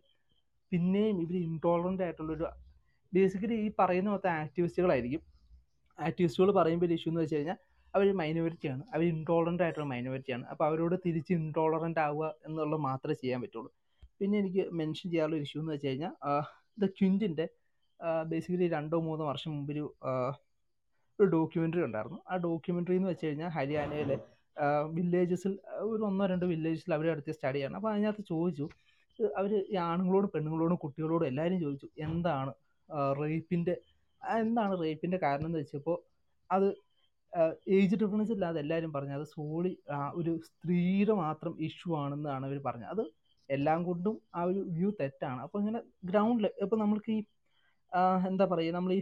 [0.71, 2.47] പിന്നെയും ഇവർ ഇൻടോളറന്റ് ആയിട്ടുള്ളൊരു
[3.13, 5.23] ബേസിക്കലി ഈ പറയുന്ന മൊത്തം ആക്ടിവിസ്റ്റുകളായിരിക്കും
[5.99, 7.57] ആക്ടിവിസ്റ്റുകൾ പറയുമ്പോൾ ഒരു ഇഷ്യൂ എന്ന് വെച്ച് കഴിഞ്ഞാൽ
[7.93, 13.71] അവർ മൈനോറിറ്റിയാണ് അവർ ഇൻടോളറന്റ് ആയിട്ടുള്ള മൈനോറിറ്റിയാണ് അപ്പോൾ അവരോട് തിരിച്ച് ഇൻടോളറന്റ് ആവുക എന്നുള്ളത് മാത്രമേ ചെയ്യാൻ പറ്റുള്ളൂ.
[14.21, 16.13] പിന്നെ എനിക്ക് മെൻഷൻ ചെയ്യാനുള്ള ഇഷ്യൂ എന്ന് വെച്ച് കഴിഞ്ഞാൽ
[16.81, 17.45] ദ ക്വിന്റിന്റെ
[18.31, 19.85] ബേസിക്കലി രണ്ടോ മൂന്നോ വർഷം മുമ്പൊരു
[21.19, 22.19] ഒരു ഡോക്യുമെന്ററി ഉണ്ടായിരുന്നു.
[22.31, 24.17] ആ ഡോക്യുമെന്ററി എന്ന് വെച്ച് കഴിഞ്ഞാൽ ഹരിയാനയിലെ
[24.97, 25.53] വില്ലേജസിൽ
[25.91, 28.65] ഒരു ഒന്നോ രണ്ടോ വില്ലേജസിൽ അവർ നടത്തിയ സ്റ്റഡിയാണ് അപ്പോൾ അതിനകത്ത് ചോദിച്ചു
[29.39, 32.51] അവർ ഈ ആണുങ്ങളോടും പെണ്ണുങ്ങളോടും കുട്ടികളോടും എല്ലാവരും ചോദിച്ചു എന്താണ്
[33.21, 33.75] റേപ്പിന്റെ
[34.43, 35.97] എന്താണ് റേപ്പിന്റെ കാരണം എന്ന് വെച്ചപ്പോൾ
[36.49, 36.67] അത്
[37.77, 39.71] ഏജ് ഡിഫറൻസ് ഇല്ലാതെ എല്ലാവരും പറഞ്ഞു അത് സോളി
[40.19, 42.91] ഒരു സ്ത്രീയുടെ മാത്രം ഇഷ്യൂ ആണെന്നാണ് അവർ പറഞ്ഞത്.
[42.95, 43.03] അത്
[43.49, 45.39] എല്ലാം കൊണ്ടും ആ ഒരു വ്യൂ തെറ്റാണ്.
[45.45, 45.79] അപ്പോൾ ഇങ്ങനെ
[46.09, 47.21] ഗ്രൗണ്ടിൽ ഇപ്പോൾ നമ്മൾക്ക് ഈ
[48.29, 49.01] എന്താ പറയുക നമ്മൾ ഈ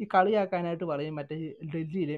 [0.00, 1.36] ഈ കളിയാക്കാനായിട്ട് പറയും മറ്റേ
[1.74, 2.16] ഡൽഹിയിലെ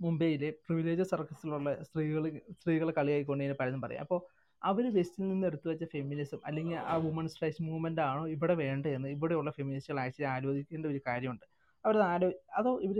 [0.00, 2.24] മുംബൈയിലെ പ്രിവിലേജ് സർക്കസിലുള്ള സ്ത്രീകൾ
[2.58, 4.02] സ്ത്രീകളെ കളിയായിക്കൊണ്ട് ഇങ്ങനെ പലതും പറയും.
[4.04, 4.20] അപ്പോൾ
[4.62, 9.50] അവർ വെസ്റ്റിൽ നിന്ന് എടുത്തു വെച്ച ഫെമിനിസം അല്ലെങ്കിൽ ആ വുമൺസ് റൈറ്റ്സ് മൂവ്മെന്റ് ആണോ ഇവിടെ വേണ്ടതെന്ന് ഇവിടെയുള്ള
[9.58, 11.46] ഫെമിനിസ്റ്റുകൾ ആക്ച്വലി ആലോചിക്കേണ്ട ഒരു കാര്യമുണ്ട്.
[11.84, 12.98] അവർ ആലോ അതോ ഇവർ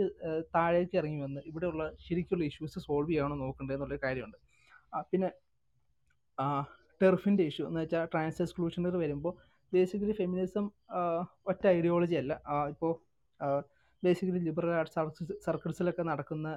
[0.55, 4.37] താഴേക്ക് ഇറങ്ങി വന്ന് ഇവിടെയുള്ള ശരിക്കുള്ള ഇഷ്യൂസ് സോൾവ് ചെയ്യണോ നോക്കേണ്ടത് എന്നുള്ളൊരു കാര്യമുണ്ട്.
[5.11, 5.29] പിന്നെ
[7.03, 9.33] ടെർഫിന്റെ ഇഷ്യൂ എന്ന് വെച്ചാൽ ട്രാൻസ് എക്സ്ക്ലൂഷണറി വരുമ്പോൾ
[9.71, 10.65] ബേസിക്കലി ഫെമിനിസം
[11.51, 12.33] ഒറ്റ ഐഡിയോളജി അല്ല.
[12.73, 12.91] ഇപ്പോൾ
[14.03, 14.95] ബേസിക്കലി ലിബറൽ ആർട്സ്
[15.47, 16.47] സർക്കിൾസിലൊക്കെ നടക്കുന്ന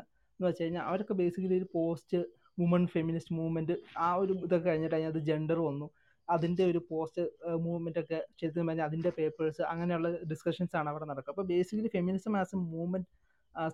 [0.41, 2.19] എന്ന് വെച്ച് കഴിഞ്ഞാൽ അവരൊക്കെ ബേസിക്കലി ഒരു പോസ്റ്റ്
[2.61, 3.75] വുമൺ ഫെമിനിസ്റ്റ് മൂവ്മെന്റ്
[4.07, 5.87] ആ ഒരു ഇതൊക്കെ കഴിഞ്ഞിട്ട് അതിനകത്ത് ജെൻഡർ വന്നു.
[6.29, 7.23] അതിന്റെ ഒരു പോസ്റ്റ്
[7.65, 11.33] മൂവ്മെന്റ് ഒക്കെ ശരിക്കും പറഞ്ഞാൽ അതിന്റെ പേപ്പേഴ്സ് അങ്ങനെയുള്ള ഡിസ്കഷൻസ് ആണ് അവിടെ നടക്കുക.
[11.35, 13.09] അപ്പോൾ basically feminism as a movement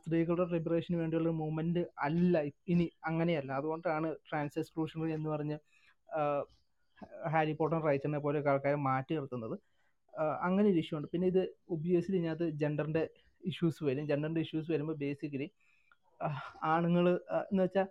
[0.00, 2.34] സ്ത്രീകളുടെ ലിബറേഷന് വേണ്ടിയുള്ള മൂവ്മെന്റ് അല്ല
[2.72, 3.50] ഇനി അങ്ങനെയല്ല.
[3.60, 5.58] അതുകൊണ്ടാണ് ട്രാൻസ് എക്സ്ക്ലൂഷണറി എന്ന് പറഞ്ഞ്
[7.32, 9.56] ഹാരി പോട്ടർ റൈറ്ററിനെ പോലെയൊക്കെ ആൾക്കാരെ മാറ്റി നിർത്തുന്നത്.
[10.46, 11.08] അങ്ങനെ ഒരു ഇഷ്യൂ ഉണ്ട്.
[11.14, 11.42] പിന്നെ ഇത്
[11.74, 13.02] ഒബ്വിയസ്ലി ഇതിനകത്ത് ജെൻഡറിന്റെ
[13.42, 14.04] ഇഷ്യൂസ് വരും.
[14.10, 15.48] ജെൻഡറിന്റെ ഇഷ്യൂസ് വരുമ്പോൾ ബേസിക്കലി
[16.74, 17.06] ആണുങ്ങൾ
[17.50, 17.88] എന്ന് വെച്ചാൽ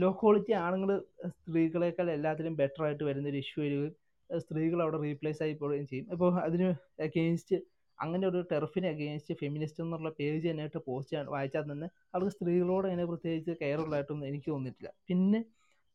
[0.00, 0.90] ലോ ക്വാളിറ്റി ആണുങ്ങൾ
[1.34, 3.92] സ്ത്രീകളെക്കാൾ എല്ലാത്തിലും ബെറ്റർ ആയിട്ട് വരുന്ന ഒരു ഇഷ്യൂ വരികയും
[4.30, 6.06] സ്ത്രീകൾ അവിടെ റീപ്ലേസ് ആയി പോവുകയും ചെയ്യും.
[6.14, 6.68] അപ്പോൾ അതിന്
[7.06, 7.56] അഗെയിൻസ്റ്റ്
[7.98, 13.52] അങ്ങനെ ഒരു ടെർഫിന് അഗെയിൻസ്റ്റ് ഫെമിനിസ്റ്റ് എന്നുള്ള പേജ് തന്നെയായിട്ട് പോസ്റ്റ് വായിച്ചാൽ തന്നെ അവർക്ക് സ്ത്രീകളോട് അങ്ങനെ പ്രത്യേകിച്ച്
[13.62, 14.90] കെയർ ഉള്ളതായിട്ടൊന്നും എനിക്ക് തോന്നിയിട്ടില്ല.
[15.10, 15.40] പിന്നെ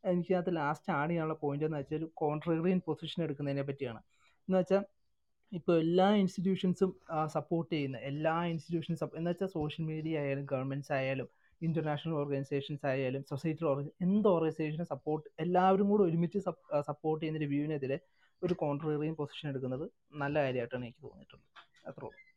[0.03, 3.99] എനിക്കകത്ത് ലാസ്റ്റ് ആഡ് ചെയ്യാനുള്ള പോയിന്റ് എന്ന് വെച്ചാൽ കോൺട്രറിയൻ പൊസിഷൻ എടുക്കുന്നതിനെ പറ്റിയാണ്.
[4.47, 4.85] എന്ന് വെച്ചാൽ
[5.51, 6.95] ഇപ്പോൾ എല്ലാ ഇൻസ്റ്റിറ്റ്യൂഷൻസും
[7.25, 11.27] സപ്പോർട്ട് ചെയ്യുന്ന എല്ലാ ഇൻസ്റ്റിറ്റ്യൂഷൻസ് എന്ന് വെച്ചാൽ സോഷ്യൽ മീഡിയ ആയാലും ഗവൺമെന്റ്സ് ആയാലും
[11.61, 13.65] ഇന്റർനാഷണൽ ഓർഗനൈസേഷൻസ് ആയാലും സൊസൈറ്റി
[14.01, 16.39] എന്ത് ഓർഗനൈസേഷനും സപ്പോർട്ട് എല്ലാവരും കൂടെ ഒരുമിച്ച്
[16.81, 17.99] സപ്പോർട്ട് ചെയ്യുന്ന ഒരു വ്യൂവിനെതിരെ
[18.43, 21.47] ഒരു കോൺട്രറിയൻ പൊസിഷൻ എടുക്കുന്നത് നല്ല കാര്യമായിട്ടാണ് എനിക്ക് തോന്നിയിട്ടുള്ളത്.
[21.87, 22.28] അത്രേ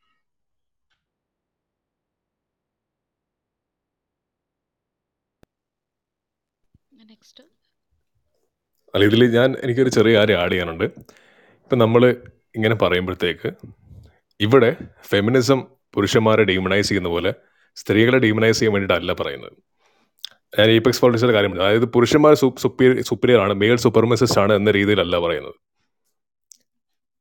[7.11, 7.45] നെക്സ്റ്റ്.
[8.95, 10.85] അല്ല ഇതിൽ ഞാൻ എനിക്കൊരു ചെറിയ കാര്യം ആഡ് ചെയ്യാനുണ്ട്.
[11.65, 12.03] ഇപ്പം നമ്മൾ
[12.57, 13.51] ഇങ്ങനെ പറയുമ്പോഴത്തേക്ക്
[14.41, 14.71] ഇവിടെ
[15.11, 15.59] ഫെമിനിസം
[15.95, 17.31] പുരുഷന്മാരെ ഡീമണൈസ് ചെയ്യുന്ന പോലെ
[17.77, 19.57] സ്ത്രീകളെ ഡീമണൈസ് ചെയ്യാൻ വേണ്ടിയിട്ടല്ല പറയുന്നത്.
[20.59, 22.35] ഞാൻ ഈപെക്സ് പോളിറ്റിക്സിന്റെ കാര്യം അതായത് പുരുഷന്മാർ
[22.65, 25.57] സുപ്പീരിയർ സുപ്പീരിയർ ആണ് മെയിൽ സൂപ്പർമസിസ്റ്റ് ആണ് എന്ന രീതിയിലല്ല പറയുന്നത്.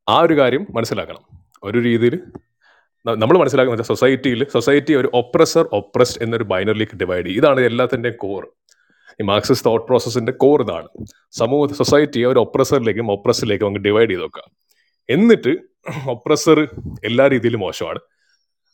[0.08, 1.24] ആ ഒരു കാര്യം മനസ്സിലാക്കണം.
[1.64, 2.16] ഒരു രീതിയിൽ
[3.06, 7.40] നമ്മൾ മനസ്സിലാക്കുന്ന സൊസൈറ്റിയിൽ സൊസൈറ്റി ഒരു ഒപ്രസർ ഒപ്രസ്ഡ് എന്നൊരു ബൈനറിലേക്ക് ഡിവൈഡ് ചെയ്യും.
[7.42, 8.44] ഇതാണ് എല്ലാത്തിന്റെയും കോർ
[9.22, 10.88] ഈ മാർക്സിസ്റ്റ് തോട്ട് പ്രോസസ്സിന്റെ കോർ ഇതാണ്.
[11.32, 14.44] സമൂഹ സൊസൈറ്റിയെ ഒരു ഒപ്രസറിലേക്കും ഒപ്രസിലേക്കും അങ്ങ് ഡിവൈഡ് ചെയ്ത് വെക്കുക.
[15.10, 15.58] എന്നിട്ട്
[16.10, 16.60] ഒപ്രസർ
[17.04, 18.00] എല്ലാ രീതിയിലും മോശമാണ്.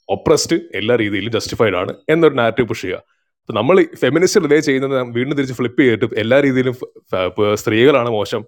[0.09, 2.97] ഒപ്രസ്ഡ് എല്ലാ രീതിയിലും ജസ്റ്റിഫൈഡ് ആണ് എന്നൊരു നാരറ്റീവ് പുഷ് ചെയ്യുക.
[2.97, 6.75] അപ്പൊ നമ്മൾ ഫെമിനിസ്റ്റ് റിലേ ചെയ്യുന്നത് വീണ്ടും തിരിച്ച് ഫ്ലിപ്പ് ചെയ്തിട്ട് എല്ലാ രീതിയിലും
[7.53, 8.41] സ്ത്രീകളാണ് മോശം.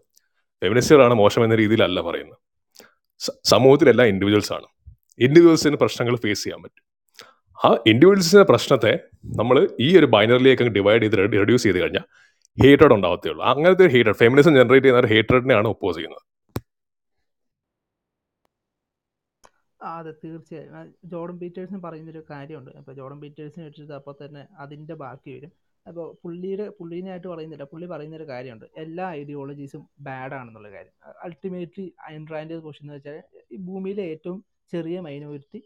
[0.63, 2.37] ഫെമിനിസ്റ്റുകളാണ് മോശം എന്ന രീതിയിലല്ല പറയുന്നത്.
[3.43, 4.65] സമൂഹത്തിലെല്ലാം ഇൻഡിവിജ്വൽസ് ആണ്.
[5.19, 6.88] ഇൻഡിവിജ്വൽസിന് പ്രശ്നങ്ങൾ ഫേസ് ചെയ്യാൻ പറ്റും.
[7.65, 12.05] ആ ഇൻഡിവിജ്വൽസിന്റെ പ്രശ്നത്തെ നമ്മൾ ഈ ഒരു ബൈനറിലേക്ക് അങ്ങ് ഡിവൈഡ് ചെയ്ത് റെഡ്യൂസ് ചെയ്ത് കഴിഞ്ഞാൽ
[12.63, 16.23] ഹേറ്റഡ് ഉണ്ടാവത്തേ ഉള്ളൂ അങ്ങനത്തെ ഒരു ഹേറ്റഡ് ഫെമിനിസം ജനറേറ്റ് ചെയ്യുന്ന ഒരു ഹേറ്റഡിനെയാണ് ഒപ്പോസ് ചെയ്യുന്നത്.
[19.81, 20.93] അതെ തീർച്ചയായും.
[21.05, 22.71] ജോർഡൻ പീറ്റേഴ്സിന് പറയുന്നൊരു കാര്യമുണ്ട്.
[22.71, 25.51] അപ്പോൾ ജോർഡൻ പീറ്റേഴ്സിനെ വെച്ചിട്ട് അപ്പോൾ തന്നെ അതിന്റെ ബാക്കി വരും.
[25.87, 27.63] അപ്പോൾ പുള്ളിയുടെ പുള്ളീനായിട്ട് പറയുന്നില്ല.
[27.63, 28.65] പുള്ളി പറയുന്നൊരു കാര്യമുണ്ട്.
[28.77, 30.93] എല്ലാ ഐഡിയോളജീസും ബാഡ് ആണെന്നുള്ള കാര്യം.
[31.23, 35.63] അൾട്ടിമേറ്റ്ലി അയൻഡ്രാന്റെ ക്വസ്റ്റ്യൻ എന്ന് വെച്ചാൽ ഈ ഭൂമിയിലെ ഏറ്റവും ചെറിയ മൈനോറിറ്റി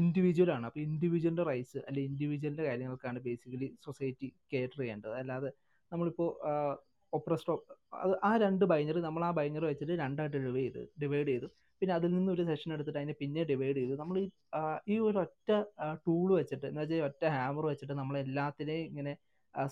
[0.00, 0.64] ഇൻഡിവിജ്വൽ ആണ്.
[0.68, 5.14] അപ്പോൾ ഇൻഡിവിജ്വലിന്റെ റൈറ്റ്സ് അല്ലെങ്കിൽ ഇൻഡിവിജ്വലിന്റെ കാര്യങ്ങൾക്കാണ് ബേസിക്കലി സൊസൈറ്റി കേറ്റർ ചെയ്യേണ്ടത്.
[5.22, 5.50] അല്ലാതെ
[5.92, 6.30] നമ്മളിപ്പോൾ
[7.12, 7.54] ഒപ്രസ്റ്റോ
[8.04, 11.48] അത് ആ രണ്ട് ബൈനറി നമ്മൾ ആ ബൈനറി വെച്ചിട്ട് രണ്ടായിട്ട് ഡിവൈഡ് ചെയ്ത് ഡിവൈഡ് ചെയ്തു.
[11.82, 13.94] പിന്നെ അതിൽ നിന്ന് ഒരു സെഷൻ എടുത്തിട്ട് അതിനെ പിന്നെ ഡിവൈഡ് ചെയ്തു.
[14.00, 14.26] നമ്മൾ ഈ
[14.92, 15.50] ഈ ഒരു ഒറ്റ
[16.06, 19.12] ടൂൾ വെച്ചിട്ട് എന്ന് വെച്ചാൽ ഒറ്റ ഹാമർ വെച്ചിട്ട് നമ്മൾ എല്ലാത്തിനെയും ഇങ്ങനെ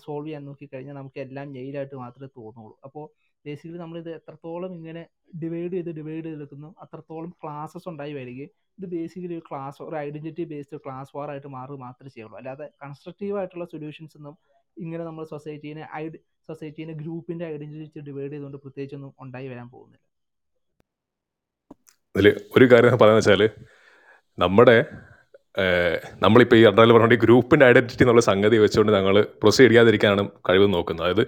[0.03, 2.75] സോൾവ് ചെയ്യാൻ നോക്കിക്കഴിഞ്ഞാൽ നമുക്ക് എല്ലാം നെയിലായിട്ട് മാത്രമേ തോന്നുള്ളൂ.
[2.87, 3.03] അപ്പോൾ
[3.45, 5.03] ബേസിക്കലി നമ്മളിത് എത്രത്തോളം ഇങ്ങനെ
[5.43, 10.77] ഡിവൈഡ് ചെയ്ത് ഡിവൈഡ് ചെയ്തെടുക്കുന്നു അത്രത്തോളം ക്ലാസ്സസ് ഉണ്ടായി വരികയും ഇത് ബേസിക്കലി ഒരു ക്ലാസ് ഒരു ഐഡന്റിറ്റി ബേസ്ഡ്
[10.85, 12.37] ക്ലാസ് വാർ ആയിട്ട് മാറുക മാത്രമേ ചെയ്യുള്ളൂ.
[12.41, 14.35] അല്ലാതെ കൺസ്ട്രക്റ്റീവ് ആയിട്ടുള്ള സൊല്യൂഷൻസ് ഒന്നും
[14.83, 16.17] ഇങ്ങനെ നമ്മൾ സൊസൈറ്റീനെ ഐഡ്
[16.49, 20.03] സൊസൈറ്റീനെ ഗ്രൂപ്പിന്റെ ഐഡന്റിറ്റി ഡിവൈഡ് ചെയ്തുകൊണ്ട് പ്രത്യേകിച്ചൊന്നും ഉണ്ടായി വരാൻ പോകുന്നില്ല.
[22.15, 23.43] അതിൽ ഒരു കാര്യം പറയുന്നത് വെച്ചാൽ
[24.37, 24.77] നമ്മുടെ
[26.23, 31.05] നമ്മളിപ്പോൾ ഈ അഡ്രയിൽ പറഞ്ഞ ഗ്രൂപ്പിന്റെ ഐഡന്റിറ്റി എന്നുള്ള സംഗതി വെച്ചുകൊണ്ട് ഞങ്ങൾ പ്രൊസീഡ് ചെയ്യാതിരിക്കാനാണ് കഴിവ് നോക്കുന്നത്.
[31.05, 31.23] അതായത്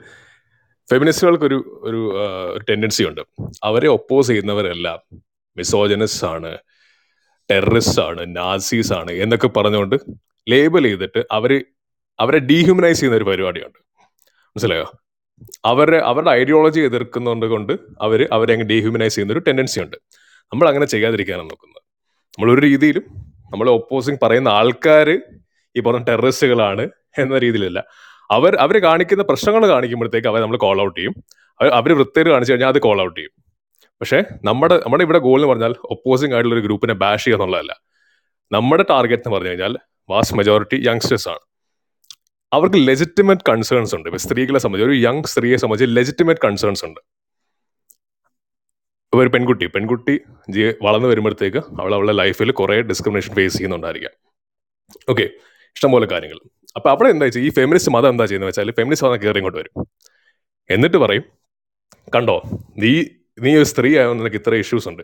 [0.87, 1.99] ഫെമിനിസ്റ്റുകൾക്കൊരു ഒരു
[2.69, 3.21] ടെൻഡൻസി ഉണ്ട്.
[3.69, 4.99] അവരെ ഒപ്പോസ് ചെയ്യുന്നവരെല്ലാം
[5.57, 6.51] മിസോജനസ് ആണ്.
[7.51, 9.95] ടെററിസ്റ്റ് ആണ് നാസീസ് ആണ് എന്നൊക്കെ പറഞ്ഞുകൊണ്ട്
[10.49, 11.65] ലേബൽ ചെയ്തിട്ട് അവർ
[12.19, 13.79] അവരെ ഡീഹ്യൂമനൈസ് ചെയ്യുന്ന ഒരു പരിപാടിയുണ്ട്.
[14.47, 14.91] മനസ്സിലായോ?
[15.65, 19.95] അവരെ അവരുടെ ഐഡിയോളജി എതിർക്കുന്നതുകൊണ്ട് കൊണ്ട് അവർ അവരെ അങ്ങ് ഡീഹ്യൂമനൈസ് ചെയ്യുന്ന ഒരു ടെൻഡൻസി ഉണ്ട്.
[20.43, 21.81] നമ്മൾ അങ്ങനെ ചെയ്യാതിരിക്കാനാണ് നോക്കുന്നത്.
[22.39, 23.03] നമ്മൾ ഒരു രീതിയിലും
[23.51, 25.21] നമ്മൾ ഒപ്പോസിങ് പറയുന്ന ആൾക്കാർ
[25.75, 27.83] ഈ പറഞ്ഞ ടെററിസ്റ്റുകളാണ് എന്ന രീതിയിലല്ല.
[28.31, 31.13] അവർ അവർ കാണിക്കുന്ന പ്രശ്നങ്ങൾ കാണിക്കുമ്പോഴത്തേക്ക് അവർ നമ്മൾ കോൾ ഔട്ട് ചെയ്യും.
[31.61, 33.48] അവർ വൃത്തിയിൽ കാണിച്ചു കഴിഞ്ഞാൽ അത് കോൾ ഔട്ട് ചെയ്യും.
[34.01, 37.81] പക്ഷേ നമ്മുടെ നമ്മുടെ ഇവിടെ ഗോൾ എന്ന് പറഞ്ഞാൽ ഒപ്പോസിംഗ് ആയിട്ടുള്ള ഒരു ഗ്രൂപ്പിനെ ബാഷ് ചെയ്യുക എന്നുള്ളതല്ല.
[38.51, 39.77] നമ്മുടെ ടാർഗറ്റ് എന്ന് പറഞ്ഞു കഴിഞ്ഞാൽ
[40.09, 41.39] വാസ്റ്റ് മെജോറിറ്റി യങ്സ്റ്റേഴ്സ് ആണ്.
[42.53, 44.09] അവർക്ക് ലെജിറ്റിമേറ്റ് കൺസേൺസ് ഉണ്ട്.
[44.09, 46.99] ഇപ്പൊ സ്ത്രീകളെ സംബന്ധിച്ച് ഒരു യങ് സ്ത്രീയെ സംബന്ധിച്ച് ലെജിറ്റിമേറ്റ് കൺസേൺസ് ഉണ്ട്.
[49.13, 50.19] ഒരു പെൺകുട്ടി പെൺകുട്ടി
[50.49, 54.11] ജീ- വളർന്നു വരുമ്പോഴത്തേക്ക് അവൾ അവളുടെ ലൈഫിൽ കുറെ ഡിസ്ക്രിമിനേഷൻ ഫേസ് ചെയ്യുന്നുണ്ടായിരിക്കാം.
[55.09, 55.29] ഓക്കെ
[55.67, 56.39] ഇഷ്ടംപോലെ കാര്യങ്ങൾ.
[56.75, 59.87] അപ്പൊ അവിടെ എന്താ വെച്ചാൽ ഈ ഫെമിനിസ്റ്റ് മതം എന്താ ചെയ്യുന്നത് വെച്ചാൽ ഫെമിനിസ്റ്റ് മതം കയറി ഇങ്ങോട്ട് വരും.
[60.69, 61.23] എന്നിട്ട് പറയും
[62.15, 62.41] കണ്ടോ
[62.77, 63.03] നീ
[63.41, 65.03] നീ ഒരു സ്ത്രീ ആയതുകൊണ്ട് നിനക്ക് ഇത്ര ഇഷ്യൂസ് ഉണ്ട്.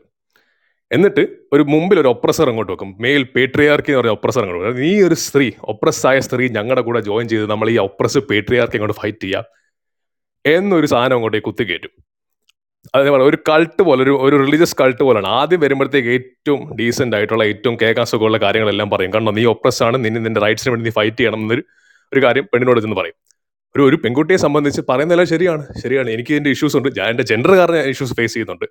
[0.91, 1.23] എന്നിട്ട്
[1.53, 2.97] ഒരു മുമ്പിൽ ഒരു ഒപ്രസർ അങ്ങോട്ട് വെക്കും.
[2.99, 4.81] മെയിൽ പേട്രിയാർക്കി എന്ന് പറയുന്ന ഒപ്രസർ അങ്ങോട്ട് വെക്കും.
[4.81, 9.21] നീ ഒരു സ്ത്രീ ഒപ്രസ്സായ സ്ത്രീ ഞങ്ങളുടെ കൂടെ ജോയിൻ ചെയ്ത് നമ്മൾ ഈ ഒപ്രസ് പേട്രിയാർക്കി അങ്ങോട്ട് ഫൈറ്റ്
[9.21, 9.45] ചെയ്യാം.
[10.45, 11.93] എന്നൊരു സാധനം അങ്ങോട്ടേക്ക് കുത്തിക്കയറ്റും
[12.95, 15.27] അതേപോലെ ഒരു കൾട്ട് പോലെ ഒരു ഒരു റിലീജിയസ് കൾട്ട് പോലെയാണ്.
[15.27, 19.11] ആദ്യം വരുമ്പോഴത്തേക്ക് ഏറ്റവും ഡീസെന്റ് ആയിട്ടുള്ള ഏറ്റവും കേൾക്കാൻ സുഖമുള്ള കാര്യങ്ങളെല്ലാം പറയും.
[19.11, 19.31] കണ്ടോ?
[19.31, 21.63] നീ ഒപ്രസ് ആണ് നിന്നെ നിന്റെ റൈറ്റ്സിന് വേണ്ടി നീ ഫൈറ്റ് ചെയ്യണം എന്നൊരു
[22.13, 23.17] ഒരു കാര്യം പെണ്ണിനോട് ചെന്ന് പറയും.
[23.75, 25.67] ഒരു ഒരു പെൺകുട്ടിയെ സംബന്ധിച്ച് പറയുന്നതെല്ലാം ശരിയാണ്.
[25.83, 26.09] ശരിയാണ്.
[26.09, 26.89] എനിക്ക് ഇതിന്റെ ഇഷ്യൂസ് ഉണ്ട്.
[26.97, 28.65] ഞാൻ എന്റെ ജെൻഡർ കാരണം ഇഷ്യൂസ് ഫേസ് ചെയ്യുന്നുണ്ട്.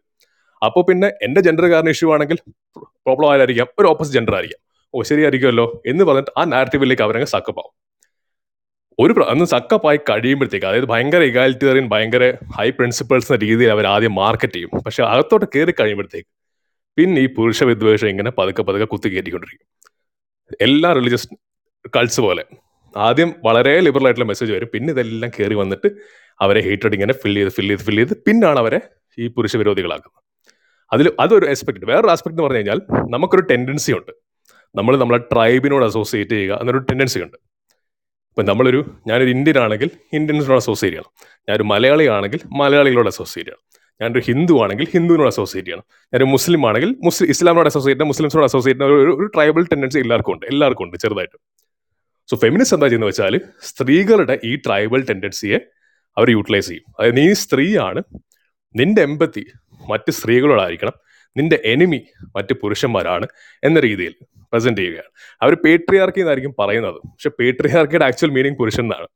[0.65, 2.39] അപ്പോൾ പിന്നെ എന്റെ ജെൻഡർ കാരണം ഇഷ്യൂ ആണെങ്കിൽ
[2.79, 4.61] പ്രോബ്ലം ആയിരിക്കാം ഒരു ഓപ്പോസിറ്റ് ജെൻഡർ ആയിരിക്കാം.
[4.95, 7.75] ഓ ശരിയായിരിക്കുമല്ലോ എന്ന് പറഞ്ഞിട്ട് ആ നാരറ്റീവിലേക്ക് അവരങ്ങ് സക്കപ്പാവും
[8.99, 14.53] ഒരു അന്ന് സക്കപ്പായി കഴിയുമ്പോഴത്തേക്ക് അതായത് ഭയങ്കര ഇഗാലിറ്റേറിയൻ ഭയങ്കര ഹൈ പ്രിൻസിപ്പൾസ് എന്ന രീതിയിൽ അവർ ആദ്യം മാർക്കറ്റ്
[14.53, 14.71] ചെയ്യും.
[14.87, 16.29] പക്ഷെ അകത്തോട്ട് കയറി കഴിയുമ്പോഴത്തേക്ക്
[16.97, 19.67] പിന്നെ ഈ പുരുഷ വിദ്വേഷം ഇങ്ങനെ പതുക്കെ പതുക്കെ കുത്തി കയറ്റിക്കൊണ്ടിരിക്കും.
[20.61, 21.29] എല്ലാ റിലീജിയസ്
[21.97, 22.45] കൾട്സ് പോലെ.
[22.97, 24.69] ആദ്യം വളരെ ലിബറൽ ആയിട്ടുള്ള മെസ്സേജ് വരും.
[24.73, 25.89] പിന്നെ ഇതെല്ലാം കയറി വന്നിട്ട്
[26.41, 28.81] അവരെ ഹീറ്റഡ് ഇങ്ങനെ ഫിൽ ചെയ്ത് ഫിൽ ചെയ്ത് ഫിൽ ചെയ്ത് പിന്നാണ് അവരെ
[29.19, 30.25] ഈ പുരുഷ വിരോധികളാക്കുന്നത്.
[30.93, 32.81] അതിൽ അതൊരു ആസ്പെക്ട് വേറൊരു ആസ്പെക്ട് എന്ന് പറഞ്ഞു കഴിഞ്ഞാൽ
[33.11, 34.13] നമുക്കൊരു ടെൻഡൻസി ഉണ്ട്.
[34.77, 37.37] നമ്മൾ നമ്മളെ ട്രൈബിനോട് അസോസിയേറ്റ് ചെയ്യുക എന്നൊരു ടെൻഡൻസി ഉണ്ട്.
[38.31, 41.39] ഇപ്പം നമ്മളൊരു ഞാനൊരു ഇന്ത്യൻ ആണെങ്കിൽ ഇന്ത്യൻസിനോട് അസോസിയേറ്റ് ചെയ്യണം.
[41.49, 43.85] ഞാനൊരു മലയാളി ആണെങ്കിൽ മലയാളികളോട് അസോസിയേറ്റ് ചെയ്യണം.
[44.01, 45.85] ഞാനൊരു ഹിന്ദു ആണെങ്കിൽ ഹിന്ദുവിനോട് അസോസിയേറ്റ് ചെയ്യണം.
[46.05, 50.47] ഞാനൊരു മുസ്ലിം ആണെങ്കിൽ മുസ്ലിം ഇസ്ലാമിനോട് അസോസിയേറ്റ് മുസ്ലിംസിനോട് അസോസിയേറ്റ് ഒരു ട്രൈബൽ ടെൻഡൻസി എല്ലാവർക്കും ഉണ്ട്.
[50.47, 51.54] എല്ലാവർക്കും ഉണ്ട് ചെറുതായിട്ട്.
[52.27, 55.59] സോ ഫെമിനിസ്റ്റ് എന്താ ചെയ്യുന്നത് വെച്ചാൽ സ്ത്രീകളുടെ ഈ ട്രൈബൽ ടെൻഡൻസിയെ
[56.17, 56.95] അവർ യൂട്ടിലൈസ് ചെയ്യും.
[56.99, 58.03] അതായത് നീ സ്ത്രീയാണ്
[58.77, 59.47] നിന്റെ എമ്പത്തി
[59.91, 60.93] മറ്റ് സ്ത്രീകളോടായിരിക്കണം
[61.37, 62.03] നിന്റെ എനിമി
[62.37, 63.27] മറ്റ് പുരുഷന്മാരാണ്
[63.65, 64.15] എന്ന രീതിയിൽ
[64.53, 65.11] പ്രസന്റ് ചെയ്യുകയാണ്.
[65.43, 66.95] അവർ പേട്രിയാർക്കി എന്നായിരിക്കും പറയുന്നത്.
[66.95, 69.07] പക്ഷെ പേട്രിയാർക്കിയുടെ ആക്ച്വൽ മീനിങ് പുരുഷൻ എന്നാണ്.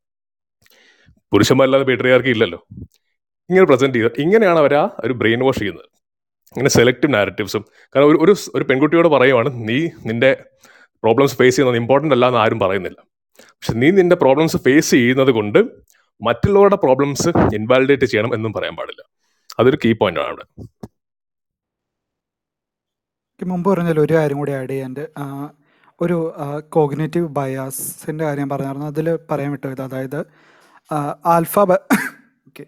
[1.33, 2.67] പുരുഷന്മാരല്ലാതെ പേട്രിയാർക്കി ഇല്ലല്ലോ.
[3.49, 5.85] ഇങ്ങനെ പ്രസന്റ് ചെയ്ത് ഇങ്ങനെയാണ് അവർ ആ ഒരു ബ്രെയിൻ വാഷ് ചെയ്യുന്നത്.
[6.47, 10.43] ഇങ്ങനെ സെലക്റ്റീവ് നാരറ്റീവ്സും കാരണം ഒരു ഒരു പെൺകുട്ടിയോട് പറയുവാണ് നീ നിന്റെ
[11.03, 12.99] പ്രോബ്ലംസ് ഫേസ് ചെയ്യുന്നത് ഇമ്പോർട്ടന്റ് അല്ല എന്ന് ആരും പറയുന്നില്ല.
[13.41, 15.59] പക്ഷെ നീ നിന്റെ പ്രോബ്ലംസ് ഫേസ് ചെയ്യുന്നത് കൊണ്ട്
[16.21, 19.01] മറ്റുള്ളവരുടെ പ്രോബ്ലംസ് ഇൻവാലിഡേറ്റ് ചെയ്യണം എന്നും പറയാൻ പാടില്ല.
[19.59, 20.45] അതൊരു കീ പോയിന്റ് ആണ് അവിടെ.
[23.39, 24.95] മുമ്പ് പറഞ്ഞാൽ ഒരു കാര്യം കൂടി ആഡ് ചെയ്യാൻ
[26.01, 26.17] ഒരു
[26.69, 28.87] കോഗ്നേറ്റീവ് ബയാസിന്റെ കാര്യം പറഞ്ഞായിരുന്നു.
[28.87, 30.19] അതിൽ പറയാൻ വിട്ടത് അതായത്
[31.25, 31.71] ആൽഫ ബ
[32.47, 32.65] ഓക്കെ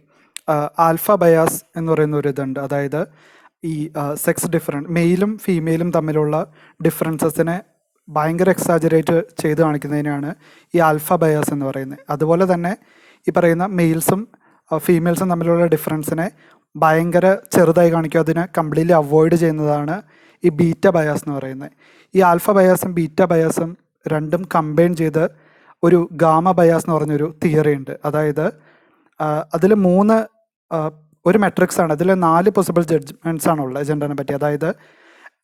[0.79, 2.59] ആൽഫ ബയാസ് എന്ന് പറയുന്ന ഒരു ഇതുണ്ട്.
[2.59, 3.07] അതായത്
[3.63, 3.75] ഈ
[4.13, 6.53] സെക്സ് ഡിഫറൻ മെയിലും ഫീമെയിലും തമ്മിലുള്ള
[6.85, 7.57] ഡിഫറൻസസിനെ
[8.11, 10.29] ഭയങ്കര എക്സാജറേറ്റ് ചെയ്ത് കാണിക്കുന്നതിനാണ്
[10.75, 11.99] ഈ ആൽഫ ബയാസ് എന്ന് പറയുന്നത്.
[12.09, 12.77] അതുപോലെ തന്നെ
[13.27, 14.27] ഈ പറയുന്ന മെയിൽസും
[14.77, 16.31] ഫീമെയിൽസും തമ്മിലുള്ള ഡിഫറൻസിനെ
[16.75, 18.19] ഭയങ്കര ചെറുതായി കാണിക്കും.
[18.19, 20.01] അതിനെ കംപ്ലീറ്റ്ലി അവോയ്ഡ് ചെയ്യുന്നതാണ്
[20.43, 21.71] ഈ ബീറ്റ ബയാസ് എന്ന് പറയുന്നത്.
[22.15, 25.23] ഈ ആൽഫ ബയാസും ബീറ്റ ബയാസും രണ്ടും കമ്പൈൻ ചെയ്ത്
[25.83, 27.93] ഒരു ഗാമ ബയാസ് എന്ന് പറഞ്ഞൊരു തിയറി ഉണ്ട്.
[28.05, 28.45] അതായത്
[29.53, 30.17] അതിൽ മൂന്ന്
[31.25, 31.91] ഒരു മെട്രിക്സ് ആണ്.
[31.93, 34.33] അതിൽ നാല് പോസിബിൾ ജഡ്ജ്മെന്റ്സ് ആണ് ഉള്ളത് ജെൻഡറിനെ പറ്റി.
[34.33, 34.69] അതായത്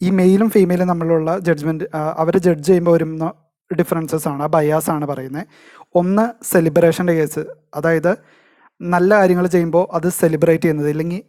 [0.01, 3.33] ഈ മെയിലും ഫീമെയിലും തമ്മിലുള്ള ജഡ്ജ്മെന്റ് അവർ ജഡ്ജ് ചെയ്യുമ്പോൾ വരുന്ന
[3.71, 5.45] ഡിഫറൻസസ് ആണ് ആ ബയാസ് ആണ് പറയുന്നത്
[5.95, 7.45] ഒന്ന് സെലിബ്രേഷന്റെ കേസ്
[7.75, 8.11] അതായത്
[8.81, 11.21] നല്ല കാര്യങ്ങൾ ചെയ്യുമ്പോൾ അത് സെലിബ്രേറ്റ് ചെയ്യുന്നത് ഇല്ലെങ്കിൽ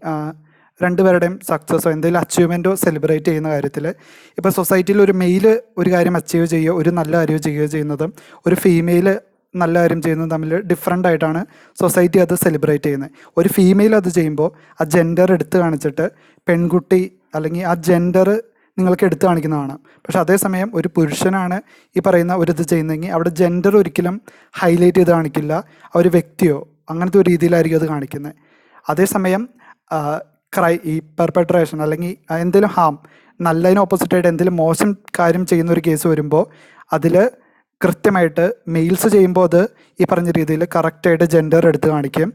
[0.81, 3.87] രണ്ടുപേരുടെയും സക്സസ്സോ എന്തെങ്കിലും അച്ചീവ്മെന്റോ സെലിബ്രേറ്റ് ചെയ്യുന്ന കാര്യത്തിൽ
[4.39, 8.13] ഇപ്പോൾ സൊസൈറ്റിയിൽ ഒരു മെയിൽ ഒരു കാര്യം അച്ചീവ് ചെയ്യുകയോ ഒരു നല്ല കാര്യം ചെയ്യുകയോ ചെയ്യുന്നതും
[8.47, 9.09] ഒരു ഫീമെയിൽ
[9.55, 11.47] നല്ല കാര്യം ചെയ്യുന്നതും തമ്മിൽ ഡിഫറെന്റ് ആയിട്ടാണ്
[11.81, 13.11] സൊസൈറ്റി അത് സെലിബ്രേറ്റ് ചെയ്യുന്നത്.
[13.37, 14.51] ഒരു ഫീമെയിൽ അത് ചെയ്യുമ്പോൾ
[14.81, 16.11] ആ ജെൻഡർ എടുത്ത് കാണിച്ചിട്ട്
[16.49, 18.43] പെൺകുട്ടി അല്ലെങ്കിൽ ആ ജെൻഡർ
[18.79, 19.75] നിങ്ങൾക്ക് എടുത്തു കാണിക്കുന്നതാണ്.
[20.05, 21.57] പക്ഷെ അതേസമയം ഒരു പുരുഷനാണ്
[21.97, 24.17] ഈ പറയുന്ന ഒരു ഇത് ചെയ്യുന്നതെങ്കിൽ അവിടെ ജെൻഡർ ഒരിക്കലും
[24.61, 25.53] ഹൈലൈറ്റ് ചെയ്ത് കാണിക്കില്ല.
[25.95, 26.59] ആ ഒരു വ്യക്തിയോ
[26.91, 28.35] അങ്ങനത്തെ ഒരു രീതിയിലായിരിക്കും അത് കാണിക്കുന്നത്.
[28.91, 29.43] അതേസമയം
[30.57, 32.13] ക്രൈ ഈ പെർപെട്രേഷൻ അല്ലെങ്കിൽ
[32.45, 32.95] എന്തെങ്കിലും ഹാം
[33.41, 36.45] നല്ലതിന് ഓപ്പോസിറ്റായിട്ട് എന്തെങ്കിലും മോശം കാര്യം ചെയ്യുന്ന ഒരു കേസ് വരുമ്പോൾ
[36.93, 37.17] അതിൽ
[37.81, 39.61] കൃത്യമായിട്ട് മെയിൽസ് ചെയ്യുമ്പോൾ അത്
[40.01, 42.29] ഈ പറഞ്ഞ രീതിയിൽ കറക്റ്റായിട്ട് ജെൻഡർ എടുത്ത് കാണിക്കും.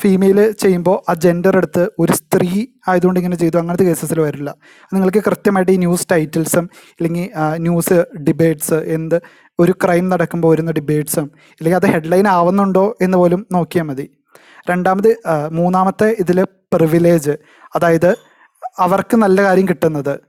[0.00, 3.56] ഫീമെയിൽ ചെയ്യുമ്പോൾ ആ ജെൻഡർ എടുത്ത് ഒരു സ്ത്രീ ആയതുകൊണ്ട് ഇങ്ങനെ ചെയ്തു.
[3.56, 4.54] അങ്ങനത്തെ കേസസിൽ വരില്ല.
[4.92, 7.28] നിങ്ങൾക്ക് കൃത്യമായിട്ട് ഈ ന്യൂസ് ടൈറ്റിൽസും ഇല്ലെങ്കിൽ
[7.66, 7.98] ന്യൂസ്
[8.28, 9.16] ഡിബേറ്റ്സ് എന്ത്
[9.58, 11.26] ഒരു ക്രൈം നടക്കുമ്പോൾ വരുന്ന ഡിബേറ്റ്സും
[11.58, 14.06] ഇല്ലെങ്കിൽ അത് ഹെഡ്ലൈൻ ആവുന്നുണ്ടോ എന്ന് പോലും നോക്കിയാൽ മതി.
[14.70, 15.10] രണ്ടാമത്
[15.52, 16.44] മൂന്നാമത്തെ ഇതിൽ
[16.74, 17.34] പ്രിവിലേജ്
[17.76, 18.10] അതായത്
[18.78, 20.20] അവർക്ക് നല്ല കാര്യം കിട്ടുന്നത്.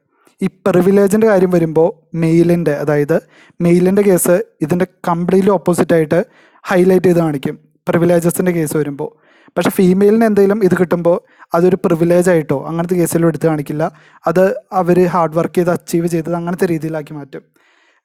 [0.42, 3.18] ഈ പ്രിവിലേജിന്റെ കാര്യം വരുമ്പോൾ മെയിലിന്റെ അതായത്
[3.62, 6.26] മെയിലിന്റെ കേസ് ഇതിന്റെ കംപ്ലീറ്റ്ലി ഓപ്പോസിറ്റായിട്ട്
[6.64, 7.60] ഹൈലൈറ്റ് ചെയ്ത് കാണിക്കും.
[7.90, 9.21] പ്രിവിലേജസിന്റെ കേസ് വരുമ്പോൾ
[9.58, 11.18] പക്ഷേ ഫീമെയിലിന് എന്തെങ്കിലും ഇത് കിട്ടുമ്പോൾ
[11.54, 13.92] അതൊരു പ്രിവിലേജ് ആയിട്ടോ അങ്ങനത്തെ കേസിലും എടുത്ത് കാണിക്കില്ല.
[14.28, 14.44] അത്
[14.74, 17.44] അവർ ഹാർഡ് വർക്ക് ചെയ്ത് അച്ചീവ് ചെയ്തത് അങ്ങനത്തെ രീതിയിലാക്കി മാറ്റും.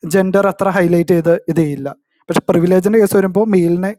[0.04, 1.88] ജെൻഡർ അത്ര ഹൈലൈറ്റ് ചെയ്ത് ഇത് ചെയ്യില്ല.
[2.28, 3.92] പക്ഷെ പ്രിവിലേജിന്റെ കേസ് വരുമ്പോൾ മെയിലിനെ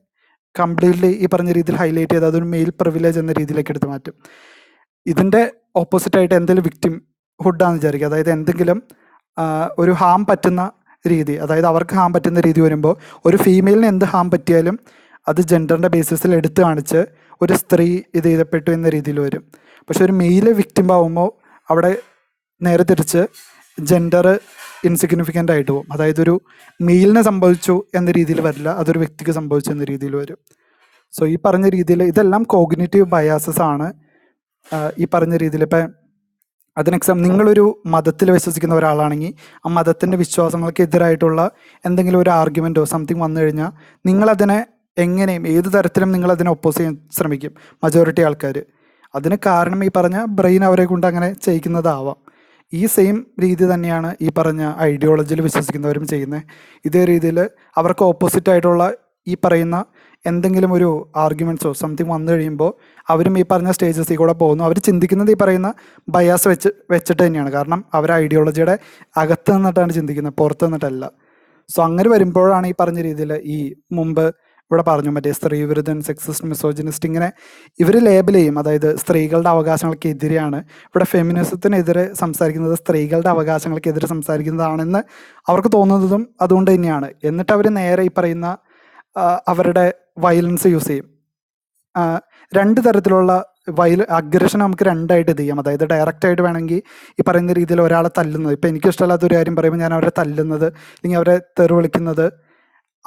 [0.60, 4.14] കംപ്ലീറ്റ്ലി ഈ പറഞ്ഞ രീതിയിൽ ഹൈലൈറ്റ് ചെയ്ത് അതൊരു മെയിൽ പ്രിവിലേജ് എന്ന രീതിയിലേക്ക് എടുത്ത് മാറ്റും.
[5.06, 6.94] ഇതിന്റെ ഓപ്പോസിറ്റായിട്ട് എന്തെങ്കിലും വിക്ടിം
[7.46, 8.08] ഹുഡാന്ന് വിചാരിക്കുക.
[8.08, 8.84] അതായത് എന്തെങ്കിലും
[9.80, 10.72] ഒരു ഹാം പറ്റുന്ന
[11.08, 14.80] രീതി അതായത് അവർക്ക് ഹാം പറ്റുന്ന രീതി വരുമ്പോൾ ഒരു ഫീമെയിലിന് എന്ത് ഹാം പറ്റിയാലും
[15.28, 17.06] അത് ജെൻഡറിന്റെ ബേസിസിൽ എടുത്തു കാണിച്ച്
[17.42, 19.44] ഒരു സ്ത്രീ ഇത് ചെയ്തപ്പെട്ടു എന്ന രീതിയിൽ വരും.
[19.90, 21.30] പക്ഷെ ഒരു മെയിലെ വിക്റ്റിം ആവുമ്പോൾ
[21.70, 21.98] അവിടെ
[22.62, 23.28] നേരെ തിരിച്ച്
[23.80, 24.40] ജെൻഡർ
[24.86, 25.94] ഇൻസിഗ്നിഫിക്കന്റ് ആയിട്ട് പോകും.
[25.94, 26.42] അതായത് ഒരു
[26.82, 30.38] മെയിലിനെ സംഭവിച്ചു എന്ന രീതിയിൽ വരില്ല അതൊരു വ്യക്തിക്ക് സംഭവിച്ചു എന്ന രീതിയിൽ വരും.
[31.12, 33.94] സോ ഈ പറഞ്ഞ രീതിയിൽ ഇതെല്ലാം കോഗ്നേറ്റീവ് ബയാസസ് ആണ്.
[34.98, 35.94] ഈ പറഞ്ഞ രീതിയിൽ ഇപ്പം
[36.78, 39.34] അതിന് എക്സാം നിങ്ങളൊരു മതത്തിൽ വിശ്വസിക്കുന്ന ഒരാളാണെങ്കിൽ
[39.66, 41.52] ആ മതത്തിന്റെ വിശ്വാസങ്ങൾക്ക് എതിരായിട്ടുള്ള
[41.86, 43.72] എന്തെങ്കിലും ഒരു ആർഗ്യുമെന്റോ സംതിങ് വന്നു കഴിഞ്ഞാൽ
[44.06, 44.66] നിങ്ങളതിനെ
[44.98, 47.54] എങ്ങനെയും ഏത് തരത്തിലും നിങ്ങൾ അതിനെ ഒപ്പോസ് ചെയ്യാൻ ശ്രമിക്കും.
[47.84, 48.66] മജോറിറ്റി ആൾക്കാർ
[49.16, 52.18] അതിന് കാരണം ഈ പറഞ്ഞ ബ്രെയിൻ അവരെ കൊണ്ട് അങ്ങനെ ചെയ്യിക്കുന്നതാവാം.
[52.74, 56.42] ഈ സെയിം രീതി തന്നെയാണ് ഈ പറഞ്ഞ ഐഡിയോളജിയിൽ വിശ്വസിക്കുന്നവരും ചെയ്യുന്നത്
[56.86, 58.94] ഇതേ രീതിയിൽ അവർക്ക് ഓപ്പോസിറ്റ് ആയിട്ടുള്ള
[59.28, 59.86] ഈ പറയുന്ന
[60.26, 62.74] എന്തെങ്കിലും ഒരു ആർഗ്യുമെന്റ്സോ സംതിങ് വന്നു കഴിയുമ്പോൾ
[63.10, 64.64] അവരും ഈ പറഞ്ഞ സ്റ്റേജസിൽ കൂടെ പോകുന്നു.
[64.64, 65.74] അവർ ചിന്തിക്കുന്നത് ഈ പറയുന്ന
[66.10, 67.52] ബയാസ് വെച്ച് വെച്ചിട്ട് തന്നെയാണ്.
[67.52, 68.80] കാരണം അവർ ഐഡിയോളജിയുടെ
[69.18, 71.12] അകത്ത് നിന്നിട്ടാണ് ചിന്തിക്കുന്നത് പുറത്ത് നിന്നിട്ടല്ല.
[71.76, 74.26] സോ അങ്ങനെ വരുമ്പോഴാണ് ഈ പറഞ്ഞ രീതിയിൽ ഈ മുമ്പ്
[74.72, 77.28] ഇവിടെ പറഞ്ഞു മറ്റേ സ്ത്രീ വിരുദ്ധൻ സെക്സിസ്റ്റ് മിസോജിനിസ്റ്റ് ഇങ്ങനെ
[77.80, 78.60] ഇവർ ലേബൽ ചെയ്യും.
[78.60, 80.60] അതായത് സ്ത്രീകളുടെ അവകാശങ്ങൾക്കെതിരെയാണ്
[80.90, 85.02] ഇവിടെ ഫെമിനിസത്തിനെതിരെ സംസാരിക്കുന്നത് സ്ത്രീകളുടെ അവകാശങ്ങൾക്കെതിരെ സംസാരിക്കുന്നതാണെന്ന്
[85.50, 87.10] അവർക്ക് തോന്നുന്നതും അതുകൊണ്ട് തന്നെയാണ്.
[87.24, 88.58] എന്നിട്ട് അവർ നേരെ ഈ പറയുന്ന
[89.48, 89.86] അവരുടെ
[90.20, 91.08] വയലൻസ് യൂസ് ചെയ്യും.
[92.56, 93.32] രണ്ട് തരത്തിലുള്ള
[93.78, 95.60] വയൽ അഗ്രഷൻ നമുക്ക് രണ്ടായിട്ട് ഇത് ചെയ്യാം.
[95.60, 96.82] അതായത് ഡയറക്റ്റ് ആയിട്ട് വേണമെങ്കിൽ
[97.20, 98.54] ഈ പറയുന്ന രീതിയിൽ ഒരാളെ തല്ലുന്നത്.
[98.54, 102.47] ഇപ്പം എനിക്ക് ഇഷ്ടമല്ലാത്ത ഒരു കാര്യം പറയുമ്പോൾ ഞാൻ അവരെ തല്ലുന്നത് അല്ലെങ്കിൽ അവരെ തെറി വിളിക്കുന്നത്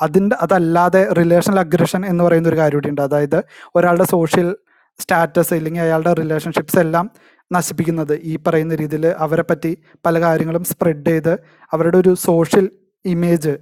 [0.00, 3.44] അതിന്റെ അതല്ലാതെ റിലേഷണൽ അഗ്രഷൻ എന്ന് പറയുന്ന ഒരു കാര്യം അതായത്
[3.74, 4.56] ഒരാളുടെ സോഷ്യൽ
[4.98, 7.10] സ്റ്റാറ്റസ് ഇല്ലെങ്കിൽ അയാളുടെ റിലേഷൻഷിപ്സ് എല്ലാം
[7.52, 8.20] നശിപ്പിക്കുന്നത്.
[8.22, 11.34] ഈ പറയുന്ന രീതിയിൽ അവരെ പറ്റി പല കാര്യങ്ങളും സ്പ്രെഡ് ചെയ്ത്
[11.72, 12.70] അവരുടെ ഒരു സോഷ്യൽ
[13.04, 13.58] ഇമേജ്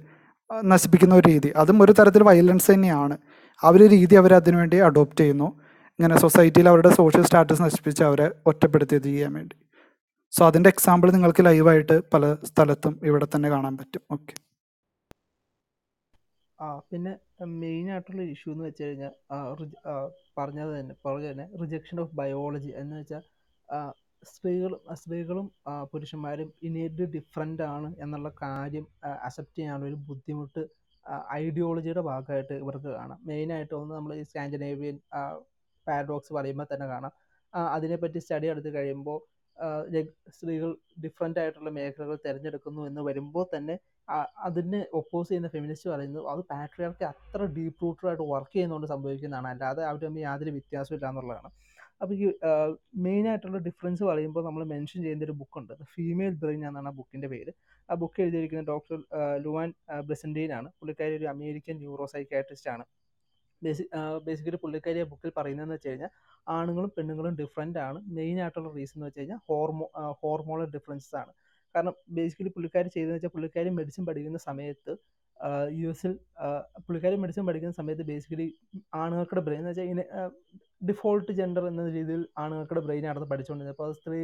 [0.65, 1.53] നശിപ്പിക്കുന്ന ഒരു രീതി.
[1.55, 3.17] അതും ഒരു തരത്തിൽ വയലൻസ് തന്നെയാണ്.
[3.63, 5.59] ആ ഒരു രീതി അവർ അതിനുവേണ്ടി അഡോപ്റ്റ് ചെയ്യുന്നു.
[5.99, 9.55] ഇങ്ങനെ സൊസൈറ്റിയിൽ അവരുടെ സോഷ്യൽ സ്റ്റാറ്റസ് നശിപ്പിച്ച് അവരെ ഒറ്റപ്പെടുത്തിയത് ചെയ്യാൻ വേണ്ടി.
[10.31, 14.01] സോ അതിന്റെ എക്സാമ്പിൾ നിങ്ങൾക്ക് ലൈവായിട്ട് പല സ്ഥലത്തും ഇവിടെ തന്നെ കാണാൻ പറ്റും.
[14.11, 14.48] ഓക്കെ
[16.59, 17.11] ആ പിന്നെ
[17.61, 19.13] മെയിൻ ആയിട്ടുള്ള ഇഷ്യൂ എന്ന് വെച്ച് കഴിഞ്ഞാൽ
[20.37, 23.23] പറഞ്ഞത് തന്നെ പറഞ്ഞ തന്നെ റിജക്ഷൻ ഓഫ് ബയോളജി എന്ന് വെച്ചാൽ
[24.23, 25.45] സ്ത്രീകളും സ്ത്രീകളും
[25.91, 28.85] പുരുഷന്മാരും ഇനേറ്റ് ഡിഫറെന്റ് ആണ് എന്നുള്ള കാര്യം
[29.27, 30.61] അക്സെപ്റ്റ് ചെയ്യാനുള്ള ഒരു ബുദ്ധിമുട്ട്
[31.37, 33.19] ഐഡിയോളജിയുടെ ഭാഗമായിട്ട് ഇവർക്ക് കാണാം.
[33.29, 34.97] മെയിനായിട്ട് ഒന്ന് നമ്മൾ ഈ സ്കാൻഡിനേവിയൻ
[35.87, 37.13] പാരഡോക്സ് പറയുമ്പോൾ തന്നെ കാണാം.
[37.75, 39.19] അതിനെപ്പറ്റി സ്റ്റഡി എടുത്ത് കഴിയുമ്പോൾ
[40.35, 40.69] സ്ത്രീകൾ
[41.05, 43.75] ഡിഫറെന്റ് ആയിട്ടുള്ള മേഖലകൾ തിരഞ്ഞെടുക്കുന്നു എന്ന് വരുമ്പോൾ തന്നെ
[44.47, 49.47] അതിനെ ഒപ്പോസ് ചെയ്യുന്ന ഫെമിനിസ്റ്റ് പറയുന്നത് അത് പാട്രിയാർക്ക് അത്ര ഡീപ്പ് റൂട്ടഡായിട്ട് വർക്ക് ചെയ്യുന്നതുകൊണ്ട് സംഭവിക്കുന്നതാണ്.
[49.53, 51.49] അല്ലാതെ അവർ തമ്മിൽ യാതൊരു വ്യത്യാസവും ഇല്ല എന്നുള്ളതാണ്.
[52.01, 52.25] അപ്പോൾ ഈ
[53.05, 57.51] മെയിൻ ആയിട്ടുള്ള ഡിഫറൻസ് പറയുമ്പോൾ നമ്മൾ മെൻഷൻ ചെയ്യുന്ന ഒരു ബുക്കുണ്ട് ഫീമെയിൽ ബ്രെയിൻ എന്നാണ് ആ ബുക്കിന്റെ പേര്.
[57.89, 58.97] ആ ബുക്ക് എഴുതിയിരിക്കുന്ന ഡോക്ടർ
[59.45, 59.69] ലുവാൻ
[60.09, 60.69] ബ്രസന്റീൻ ആണ്.
[60.79, 62.07] പുള്ളിക്കാരി ഒരു അമേരിക്കൻ ന്യൂറോ
[62.75, 62.85] ആണ്.
[63.61, 63.83] ബേസി
[64.25, 66.11] ബേസിക്കലി പുള്ളിക്കാരി ആ ബുക്കിൽ പറയുന്നതെന്ന് വെച്ച് കഴിഞ്ഞാൽ
[66.57, 67.99] ആണുങ്ങളും പെണ്ണുങ്ങളും ഡിഫറെന്റ് ആണ്.
[68.17, 69.85] മെയിൻ ആയിട്ടുള്ള റീസൺ എന്ന് വെച്ച് കഴിഞ്ഞാൽ ഹോർമോ
[70.21, 71.31] ഹോർമോണൽ ഡിഫറൻസസ് ആണ്.
[71.75, 74.93] കാരണം ബേസിക്കലി പുള്ളിക്കാരി ചെയ്തതെന്ന് വെച്ചാൽ പുള്ളിക്കാരി മെഡിസിൻ പഠിക്കുന്ന സമയത്ത്
[75.79, 76.13] യു എസിൽ
[76.85, 78.47] പുള്ളിക്കാരി മെഡിസിൻ പഠിക്കുന്ന സമയത്ത് ബേസിക്കലി
[79.01, 80.05] ആണുങ്ങൾക്കുടെ ബ്രെയിൻ എന്ന് വെച്ചാൽ ഇങ്ങനെ
[80.89, 84.19] ഡിഫോൾട്ട് ജെൻഡർ എന്ന രീതിയിൽ ആണുങ്ങൾക്കുടെ ബ്രെയിൻ നടന്ന് പഠിച്ചുകൊണ്ടിരുന്നത് അപ്പോൾ സ്ത്രീ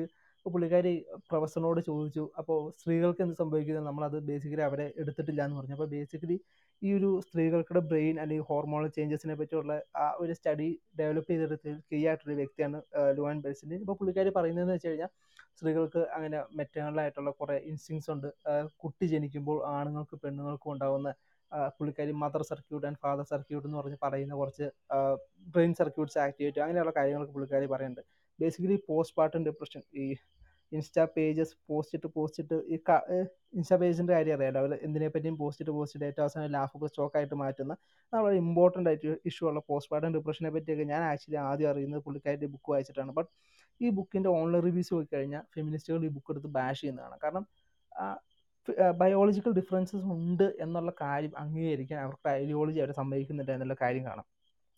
[0.46, 0.94] പുള്ളിക്കാരി
[1.30, 5.76] പ്രൊഫസറിനോട് ചോദിച്ചു അപ്പോൾ സ്ത്രീകൾക്ക് എന്ത് സംഭവിക്കുന്നത് നമ്മളത് ബേസിക്കലി അവരെ എടുത്തിട്ടില്ല എന്ന് പറഞ്ഞു.
[5.78, 6.38] അപ്പോൾ ബേസിക്കലി
[6.82, 9.74] ഈ ഒരു സ്ത്രീകൾക്കുടെ ബ്രെയിൻ അല്ലെങ്കിൽ ഹോർമോണൽ ചേഞ്ചസിനെ പറ്റിയുള്ള
[10.04, 10.68] ആ ഒരു സ്റ്റഡി
[11.00, 12.80] ഡെവലപ്പ് ചെയ്തെടുത്ത് കീ ആയിട്ടൊരു വ്യക്തിയാണ്
[13.18, 15.12] ലുവാൻ ബെൽസിന്റെ ഇപ്പോൾ പുള്ളിക്കാരി പറയുന്നതെന്ന് വെച്ച് കഴിഞ്ഞാൽ
[15.58, 18.28] സ്ത്രീകൾക്ക് അങ്ങനെ മെറ്റേണലായിട്ടുള്ള കുറേ ഇൻസ്റ്റിങ്സ് ഉണ്ട്.
[18.84, 21.12] കുട്ടി ജനിക്കുമ്പോൾ ആണുങ്ങൾക്ക് പെണ്ണുങ്ങൾക്കും ഉണ്ടാകുന്ന
[21.78, 24.66] പുള്ളിക്കാരി mother circuit and father circuit എന്ന് പറഞ്ഞ് പറയുന്ന കുറച്ച്
[25.54, 28.04] ബ്രെയിൻ സർക്യൂട്ട്സ് ആക്ടിവേറ്റ് അങ്ങനെയുള്ള കാര്യങ്ങളൊക്കെ പുള്ളിക്കാരി പറയുന്നുണ്ട്.
[28.40, 30.06] ബേസിക്കലി പോസ്റ്റ് പാർട്ടം ഡിപ്രഷൻ ഈ
[30.76, 32.78] ഇൻസ്റ്റാ പേജസ് പോസ്റ്റ് ഇട്ട് പോസ്റ്റ് ഇട്ട് ഈ
[33.58, 34.60] ഇൻസ്റ്റാ പേജിന്റെ കാര്യം അറിയാലോ.
[34.64, 37.74] അവർ എന്തിനെ പറ്റിയും പോസ്റ്റ് ഇട്ട് പോസ്റ്റ് ഇട്ട് ഏറ്റവും അവസാനം ലാഫബിൾ സ്റ്റോക്ക് ആയിട്ട് മാറ്റുന്ന
[38.14, 42.72] വളരെ ഇമ്പോർട്ടന്റ് ആയിട്ട് ഇഷ്യൂ ഉള്ള പോസ്റ്റ് പാർട്ടം ഡിപ്രഷനെ പറ്റിയൊക്കെ ഞാൻ ആക്ച്വലി ആദ്യം അറിയുന്നത് പുള്ളിക്കാരുടെ ബുക്ക്
[42.74, 43.14] വായിച്ചിട്ടാണ്.
[43.20, 43.32] ബട്ട്
[43.82, 47.18] ഈ ബുക്കിന്റെ ഓൺലൈൻ റിവ്യൂസ് പോയി കഴിഞ്ഞാൽ ഫെമിനിസ്റ്റുകൾ ഈ ബുക്ക് എടുത്ത് ബാഷ് ചെയ്യുന്നതാണ്.
[47.24, 47.46] കാരണം
[49.02, 54.26] ബയോളജിക്കൽ ഡിഫറൻസസ് ഉണ്ട് എന്നുള്ള കാര്യം അംഗീകരിക്കാൻ അവർക്ക് ഐഡിയോളജി അവർ സമ്മതിക്കുന്നുണ്ട് എന്നുള്ള കാര്യം കാണാം.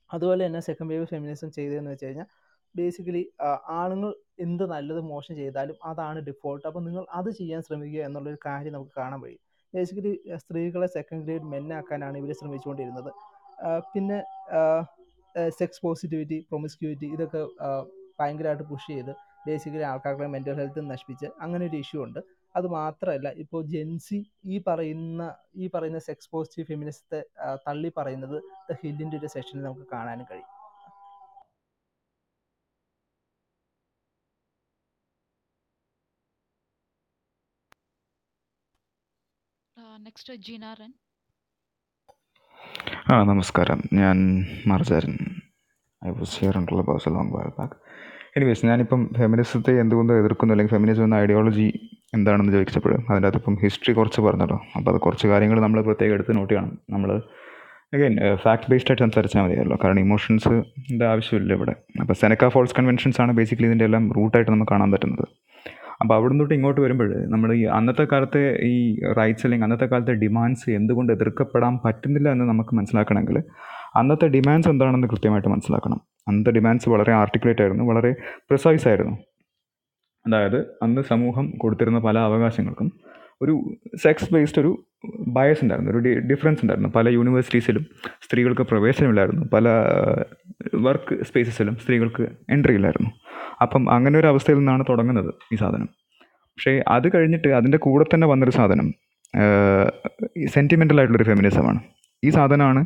[0.10, 2.28] അതുപോലെ തന്നെ സെക്കൻഡ് വേവ് ഫെമിനിസം ചെയ്തതെന്ന് വെച്ച് കഴിഞ്ഞാൽ
[2.76, 3.24] ബേസിക്കലി
[3.80, 4.11] ആണുങ്ങൾ
[4.45, 9.20] എന്ത് നല്ലത് മോശം ചെയ്താലും അതാണ് ഡിഫോൾട്ട് അപ്പോൾ നിങ്ങൾ അത് ചെയ്യാൻ ശ്രമിക്കുക എന്നുള്ളൊരു കാര്യം നമുക്ക് കാണാൻ
[9.24, 9.41] കഴിയും.
[9.74, 10.11] ബേസിക്കലി
[10.43, 13.11] സ്ത്രീകളെ സെക്കൻഡ് ഗ്രേഡ് മെന്നാക്കാനാണ് ഇവർ ശ്രമിച്ചുകൊണ്ടിരുന്നത്.
[13.93, 14.20] പിന്നെ
[15.59, 17.41] സെക്സ് പോസിറ്റിവിറ്റി പ്രൊമിസ്ക്യൂരിറ്റി ഇതൊക്കെ
[18.20, 19.11] ഭയങ്കരമായിട്ട് പുഷ് ചെയ്ത്
[19.47, 22.20] ബേസിക്കലി ആൾക്കാരുടെ മെന്റൽ ഹെൽത്ത് നശിപ്പിച്ച് അങ്ങനെ ഒരു ഇഷ്യൂ ഉണ്ട്.
[22.57, 24.20] അത് മാത്രമല്ല ഇപ്പോൾ ജെൻസി
[24.53, 25.24] ഈ പറയുന്ന
[25.61, 27.20] ഈ പറയുന്ന സെക്സ് പോസിറ്റീവ് ഫെമിനിസത്തെ
[27.65, 28.38] തള്ളി പറയുന്നത്
[28.70, 30.49] ദ ഹില്ലിന്റെ ഒരു സെഷനിൽ നമുക്ക് കാണാനും കഴിയും.
[40.08, 40.91] നെക്സ്റ്റ് ജിനാറൻ
[43.14, 43.80] ആ നമസ്കാരം.
[43.93, 44.18] ഞാൻ
[44.68, 45.16] മാർജാരൻ
[46.01, 47.76] I was here in boss house long while back
[48.38, 50.53] anyways ഞാനിപ്പം ഫെമിനിസത്തെ എന്തുകൊണ്ട് എതിർക്കുന്നു?
[50.53, 51.68] അല്ലെങ്കിൽ ഫെമിനിസം എന്ന ഐഡിയോളജി
[52.14, 54.60] എന്താണെന്ന് ചോദിച്ചപ്പോൾ അതിന്റെ അകത്ത് ഇപ്പം ഹിസ്റ്ററി കുറച്ച് പറഞ്ഞല്ലോ.
[54.76, 56.72] അപ്പോൾ അത് കുറച്ച് കാര്യങ്ങൾ നമ്മൾ പ്രത്യേകം എടുത്ത് നോട്ട് ചെയ്യണം.
[56.89, 57.12] നമ്മൾ
[57.95, 59.80] അഗൈൻ ഫാക്ട് ബേസ്ഡ് ആയിട്ട് സംസാരിച്ചാൽ മതിയല്ലോ.
[59.84, 61.76] കാരണം ഇമോഷൻസിന്റെ ആവശ്യമില്ല ഇവിടെ.
[62.01, 65.28] അപ്പോൾ സെനക്ക ഫോൾസ് കൺവെൻഷൻസ് ആണ് ബേസിക്കലി ഇതിന്റെ എല്ലാം റൂട്ടായിട്ട് നമുക്ക് കാണാൻ പറ്റുന്നത്.
[66.02, 70.70] അപ്പോൾ അവിടെ തൊട്ട് ഇങ്ങോട്ട് വരുമ്പോൾ നമ്മൾ ഈ അന്നത്തെ കാലത്തെ ഈ റൈറ്റ്സ് അല്ലെങ്കിൽ അന്നത്തെ കാലത്തെ ഡിമാൻഡ്സ്
[70.70, 73.38] എന്തുകൊണ്ട് എതിർക്കപ്പെടാൻ പറ്റുന്നില്ല എന്ന് നമുക്ക് മനസ്സിലാക്കണമെങ്കിൽ
[73.95, 76.02] അന്നത്തെ ഡിമാൻഡ്സ് എന്താണെന്ന് കൃത്യമായിട്ട് മനസ്സിലാക്കണം.
[76.28, 78.12] അന്നത്തെ ഡിമാൻഡ്സ് വളരെ ആർട്ടിക്കുലേറ്റ് ആയിരുന്നു വളരെ
[78.50, 79.18] പ്രിസൈസ് ആയിരുന്നു.
[80.28, 82.91] അതായത് അന്ന് സമൂഹം കൊടുത്തിരുന്ന പല അവകാശങ്ങൾക്കും
[83.41, 83.54] ഒരു
[84.04, 84.72] സെക്സ് ബേസ്ഡ് ഒരു
[85.28, 86.89] ബയസ് ഉണ്ടായിരുന്നു ഒരു ഡിഫറൻസ് ഉണ്ടായിരുന്നു.
[86.95, 87.86] പല യൂണിവേഴ്സിറ്റീസിലും
[88.26, 89.68] സ്ത്രീകൾക്ക് പ്രവേശനമില്ലായിരുന്നു പല
[90.76, 93.12] വർക്ക് സ്പേസസിലും സ്ത്രീകൾക്ക് എൻട്രി ഇല്ലായിരുന്നു.
[93.62, 95.89] അപ്പം അങ്ങനെ ഒരു അവസ്ഥയിൽ നിന്നാണ് തുടങ്ങുന്നത് ഈ സാധനം.
[96.58, 98.88] പക്ഷേ അത് കഴിഞ്ഞിട്ട് അതിന്റെ കൂടെ തന്നെ വന്നൊരു സാധനം
[100.47, 101.80] സെന്റിമെന്റൽ ആയിട്ടുള്ളൊരു ഫെമിനിസമാണ്
[102.26, 102.86] ഈ സാധനമാണ്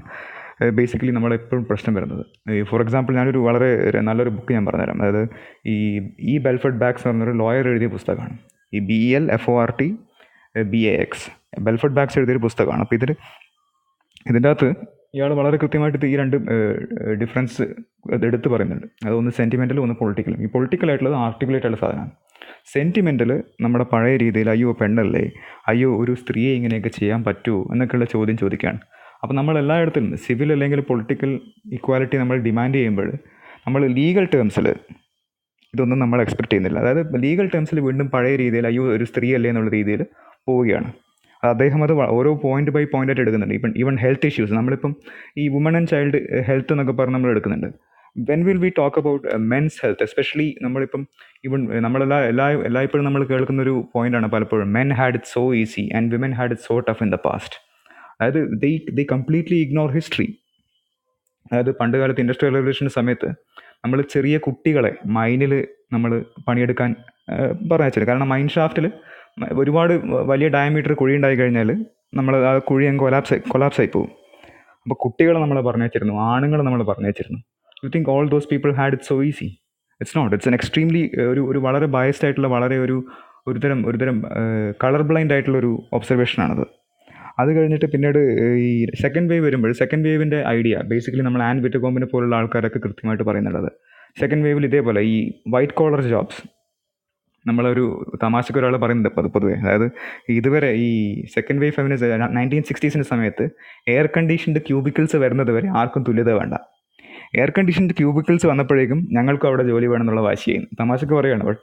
[0.78, 2.26] ബേസിക്കലി നമ്മളെപ്പോഴും പ്രശ്നം വരുന്നത്.
[2.69, 3.69] ഫോർ എക്സാമ്പിൾ ഞാനൊരു വളരെ
[4.01, 4.97] നല്ലൊരു ബുക്ക് ഞാൻ പറഞ്ഞുതരാം.
[5.01, 5.30] അതായത്
[5.65, 5.78] ഈ
[6.19, 8.38] ഈ ബെൽഫർഡ് ബാഗ്സ് എന്ന് പറഞ്ഞൊരു ലോയർ എഴുതിയ പുസ്തകമാണ്.
[8.74, 9.88] ഈ B L F O R T
[10.63, 11.28] B A X
[11.61, 12.82] Belfort Bax എഴുതിയൊരു പുസ്തകമാണ്.
[12.82, 13.11] അപ്പോൾ ഇതിൽ
[14.30, 14.69] ഇതിന്റെ അകത്ത്
[15.16, 16.36] ഇയാൾ വളരെ കൃത്യമായിട്ട് ഈ രണ്ട്
[17.22, 17.64] ഡിഫറൻസ്
[18.28, 18.86] എടുത്ത് പറയുന്നുണ്ട്.
[19.07, 22.14] അതൊന്ന് സെന്റിമെന്റലും ഒന്ന് പൊളിറ്റിക്കലും ഈ പൊളിറ്റിക്കൽ ആയിട്ടുള്ളത് ആർട്ടിക്കുലേറ്റ് ആയിട്ടുള്ള സാധനമാണ്.
[22.74, 23.32] സെന്റിമെന്റൽ
[23.64, 25.24] നമ്മുടെ പഴയ രീതിയിൽ അയ്യോ പെണ്ണല്ലേ?
[25.72, 28.80] അയ്യോ ഒരു സ്ത്രീയെ ഇങ്ങനെയൊക്കെ ചെയ്യാൻ പറ്റുമോ എന്നൊക്കെയുള്ള ചോദ്യം ചോദിക്കുകയാണ്.
[29.24, 31.32] അപ്പോൾ നമ്മൾ എല്ലായിടത്തും സിവിൽ അല്ലെങ്കിൽ പൊളിറ്റിക്കൽ
[31.78, 33.09] ഇക്വാലിറ്റി നമ്മൾ ഡിമാൻഡ് ചെയ്യുമ്പോൾ
[33.66, 34.68] നമ്മൾ ലീഗൽ ടേംസിൽ
[35.74, 36.80] ഇതൊന്നും നമ്മൾ എക്സ്പെക്ട് ചെയ്യുന്നില്ല.
[36.84, 40.01] അതായത് ലീഗൽ ടേംസിൽ വീണ്ടും പഴയ രീതിയിൽ അയ്യോ ഒരു സ്ത്രീ അല്ലേ എന്നുള്ള രീതിയിൽ
[40.47, 40.89] പോവുകയാണ്.
[41.49, 43.55] അദ്ദേഹം അത് ഓരോ പോയിന്റ് ബൈ പോയിന്റ് ആയിട്ട് എടുക്കുന്നുണ്ട്.
[43.59, 44.91] ഇപ്പം ഈവൻ ഹെൽത്ത് ഇഷ്യൂസ് നമ്മളിപ്പം
[45.41, 46.19] ഈ വുമൺ ആൻഡ് ചൈൽഡ്
[46.49, 47.69] ഹെൽത്ത് എന്നൊക്കെ പറഞ്ഞ് നമ്മൾ എടുക്കുന്നുണ്ട്.
[48.15, 51.01] When will we talk about men's health especially നമ്മളിപ്പം
[51.43, 54.67] ഇവൺ നമ്മളെല്ലാ എല്ലാ എല്ലായ്പ്പോഴും നമ്മൾ കേൾക്കുന്ന ഒരു പോയിന്റാണ് പലപ്പോഴും.
[54.77, 57.57] Men had it so easy and women had it so tough in the past
[58.15, 60.27] അതായത് they they completely ignore history
[61.45, 63.29] അതായത് പണ്ട് കാലത്ത് ഇൻഡസ്ട്രിയൽ റെവല്യൂഷന്റെ സമയത്ത്
[63.83, 65.53] നമ്മൾ ചെറിയ കുട്ടികളെ മൈനിൽ
[65.93, 66.11] നമ്മൾ
[66.47, 66.95] പണിയെടുക്കാൻ
[67.71, 68.85] പറഞ്ഞയച്ചില്ല കാരണം മൈൻ ഷാഫ്റ്റിൽ
[69.38, 69.93] ഒരുപാട്
[70.25, 71.77] വലിയ ഡയമീറ്റർ കുഴി ഉണ്ടായി കഴിഞ്ഞാൽ
[72.15, 74.11] നമ്മൾ ആ കുഴി അങ്ങ് കൊലാപ്സ് കൊലാപ്സ് ആയി പോകും
[74.86, 77.39] അപ്പോൾ കുട്ടികളെ നമ്മൾ പറഞ്ഞു വെച്ചിരുന്നു ആണുങ്ങളെ നമ്മൾ പറഞ്ഞു വെച്ചിരുന്നു
[77.84, 79.45] you think all those people had it so easy
[80.01, 83.03] it's not it's an extremely ഒരു ഒരു വളരെ ബയസ്ഡ് ആയിട്ടുള്ള വളരെ ഒരു
[83.47, 84.23] ഒരുതരം ഒരുതരം
[84.84, 86.65] കളർ ബ്ലൈൻഡ് ആയിട്ടുള്ള ഒരു ഒബ്സർവേഷനാണത്
[87.39, 88.19] അത് കഴിഞ്ഞിട്ട് പിന്നീട്
[88.59, 93.69] ഈ സെക്കൻഡ് വേവ് വരുമ്പോൾ സെക്കൻഡ് വേവിന്റെ ഐഡിയ ബേസിക്കലി നമ്മൾ ആൻ വിറ്റകോമ്പിനെ പോലുള്ള ആൾക്കാരൊക്കെ കൃത്യമായിട്ട് പറയുന്നുള്ളത്.
[94.19, 96.41] സെക്കൻഡ് വേവിൽ ഇതേപോലെ ഈ വൈറ്റ് കോളർ ജോബ്സ്
[97.47, 99.53] നമ്മളൊരു തമാശക്ക് ഒരാൾ പറയുന്നുണ്ട് പൊതു പൊതുവേ.
[99.53, 99.91] അതായത്
[100.29, 103.49] ഇതുവരെ ഈ സെക്കൻഡ് വേവ് ഫെമിനിസം നയന്റീൻ സിക്സ്റ്റീസിന്റെ സമയത്ത്
[103.87, 106.53] എയർ കണ്ടീഷൻഡ് ക്യൂബിക്കിൾസ് വരുന്നത് വരെ ആർക്കും തുല്യത വേണ്ട.
[107.35, 111.61] എയർ കണ്ടീഷൻഡ് ക്യൂബിക്കിൾസ് വന്നപ്പോഴേക്കും ഞങ്ങൾക്കും അവിടെ ജോലി വേണമെന്നുള്ള വാശി ചെയ്യുന്നു തമാശക്ക് പറയുകയാണ് ബട്ട്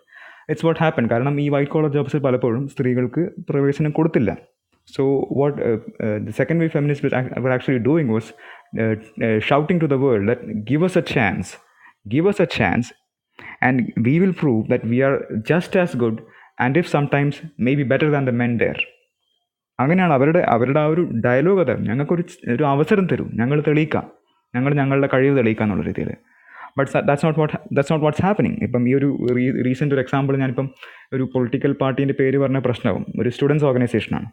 [0.50, 4.36] ഇറ്റ്സ് വാട്ട് ഹാപ്പൻ കാരണം ഈ വൈറ്റ് കോളർ ജോബ്സിൽ പലപ്പോഴും സ്ത്രീകൾക്ക് പ്രവേശനം കൊടുത്തില്ല.
[4.96, 5.78] So what
[6.26, 8.34] the second wave feminist actually doing was
[9.38, 11.56] shouting to the world that give us a chance
[12.14, 13.07] us a chance chance
[13.62, 13.76] and
[14.06, 15.16] we will prove that we are
[15.52, 16.16] just as good
[16.58, 18.80] and if sometimes maybe better than the men there.
[19.80, 21.74] അങ്ങനെയാണ് അവരുടെ അവരുടെ ആ ഒരു dialogue അത്.
[21.88, 22.24] ഞങ്ങൾക്കൊരു
[22.54, 23.30] ഒരു അവസരം തരും.
[23.34, 24.06] ഞങ്ങൾ തെളിയിക്കാം.
[24.54, 26.10] ഞങ്ങൾ ഞങ്ങളുടെ കഴിവ് തെളിയിക്കാം എന്നുള്ള രീതിയിൽ.
[26.78, 29.18] But that's not what that's not what's happening ഇപ്പം ഈ ഒരു
[29.66, 30.70] റീസെന്റ് ഒരു എക്സാമ്പിൾ ഞാനിപ്പം
[31.12, 34.28] ഒരു പൊളിറ്റിക്കൽ പാർട്ടീന്റെ പേര് പറഞ്ഞ പ്രശ്നവും ഒരു സ്റ്റുഡൻസ് ഓർഗനൈസേഷനാണ്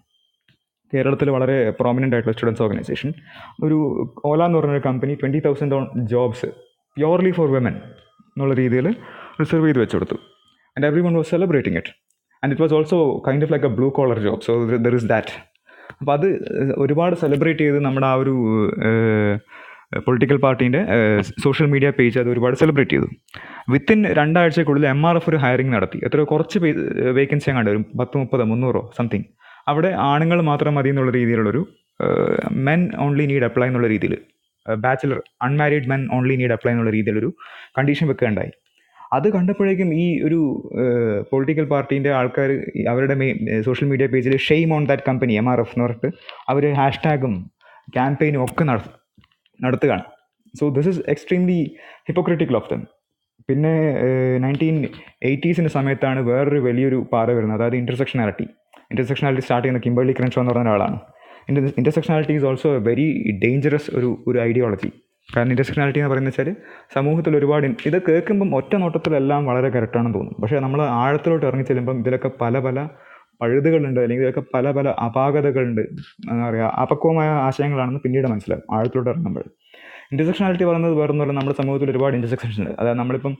[0.93, 3.13] കേരളത്തിൽ വളരെ പ്രോമിനന്റ് ആയിട്ടുള്ള സ്റ്റുഡൻസ് ഓർഗനൈസേഷൻ
[3.63, 3.77] ഒരു
[4.25, 6.45] ഓല എന്ന് പറഞ്ഞൊരു company twenty thousand on jobs
[6.97, 7.81] purely for women
[8.35, 8.87] എന്നുള്ള രീതിയിൽ
[9.41, 10.17] റിസർവ് ചെയ്ത് വെച്ച് കൊടുത്തു
[10.75, 11.91] and everyone was celebrating it
[12.43, 14.53] and it was also kind of like a blue collar job so
[14.87, 15.35] there is that
[15.99, 16.27] അപ്പോൾ അത്
[16.83, 18.33] ഒരുപാട് സെലിബ്രേറ്റ് ചെയ്ത് നമ്മുടെ ആ ഒരു
[20.05, 20.81] പൊളിറ്റിക്കൽ പാർട്ടീന്റെ
[21.43, 23.07] സോഷ്യൽ മീഡിയ പേജ് അത് ഒരുപാട് സെലിബ്രേറ്റ് ചെയ്തു.
[23.73, 25.99] വിത്തിൻ രണ്ടാഴ്ചക്കുള്ളിൽ എം ആർ എഫ് ഒരു ഹയറിംഗ് നടത്തി.
[26.07, 26.57] എത്ര കുറച്ച്
[27.17, 27.85] വേക്കൻസി അങ്ങാണ്ട് വരും.
[27.99, 29.27] പത്ത് മുപ്പത് മുന്നൂറോ സംതിങ്
[29.71, 31.61] അവിടെ ആണുങ്ങൾ മാത്രം മതി എന്നുള്ള രീതിയിലുള്ളൊരു
[32.67, 34.15] മെൻ ഓൺലി നീഡ് അപ്ലൈ എന്നുള്ള രീതിയിൽ.
[34.85, 37.29] Bachelor unmarried men only need apply എന്നുള്ള രീതിയിലൊരു
[37.77, 38.53] കണ്ടീഷൻ വെക്കുകയുണ്ടായി.
[39.15, 40.39] അത് കണ്ടപ്പോഴേക്കും ഈ ഒരു
[41.31, 42.49] പൊളിറ്റിക്കൽ പാർട്ടീന്റെ ആൾക്കാർ
[42.91, 43.35] അവരുടെ main
[43.67, 46.09] social media page shame on that company M R F എന്ന് പറഞ്ഞിട്ട്
[46.51, 47.35] അവർ ഹാഷ്ടാഗും
[47.95, 48.81] ക്യാമ്പയിനും ഒക്കെ നട
[49.59, 50.05] നടത്തുകയാണ്.
[50.59, 51.59] So this is extremely
[52.09, 52.81] hypocritical of them
[53.49, 53.73] പിന്നെ
[54.43, 54.75] നയന്റീൻ
[55.29, 57.57] എയ്റ്റീസിന്റെ സമയത്താണ് വേറൊരു വലിയൊരു പാറ വരുന്നത്.
[57.59, 58.47] അതായത് ഇന്റർസെക്ഷനാലിറ്റി
[58.91, 60.97] ഇന്റർസെക്ഷനാലിറ്റി സ്റ്റാർട്ട് ചെയ്യുന്ന കിംബർലി ക്രൻഷോ എന്ന് പറഞ്ഞ ഒരാളാണ്.
[61.49, 63.07] Intersectionality is also a very
[63.43, 64.89] dangerous ഒരു ഒരു ഐഡിയോളജി
[65.29, 66.55] കാരണം ഇന്റർസെക്ഷനാലിറ്റി എന്ന് പറയുന്നത് വെച്ചാൽ
[66.95, 70.35] സമൂഹത്തിൽ ഒരുപാട് ഇത് കേൾക്കുമ്പം ഒറ്റ നോട്ടത്തിലെല്ലാം വളരെ കറക്റ്റാണെന്ന് തോന്നും.
[70.41, 72.79] പക്ഷേ നമ്മൾ ആഴത്തിലോട്ട് ഇറങ്ങി ചെല്ലുമ്പം ഇതിലൊക്കെ പല പല
[73.41, 75.81] പഴുതുകളുണ്ട് അല്ലെങ്കിൽ ഇതിലൊക്കെ പല പല അപാകതകളുണ്ട്.
[76.31, 79.45] എന്താ പറയുക അപക്വമായ ആശയങ്ങളാണെന്ന് പിന്നീട് മനസ്സിലാവും ആഴത്തിലോട്ട് ഇറങ്ങുമ്പോൾ.
[80.11, 82.71] ഇന്റർസെക്ഷനാലിറ്റി പറയുന്നത് വേറെ പറഞ്ഞാൽ നമ്മുടെ സമൂഹത്തിൽ ഒരുപാട് ഇന്റർസെക്ഷൻസ് ഉണ്ട്.
[82.79, 83.33] അതായത് നമ്മളിപ്പം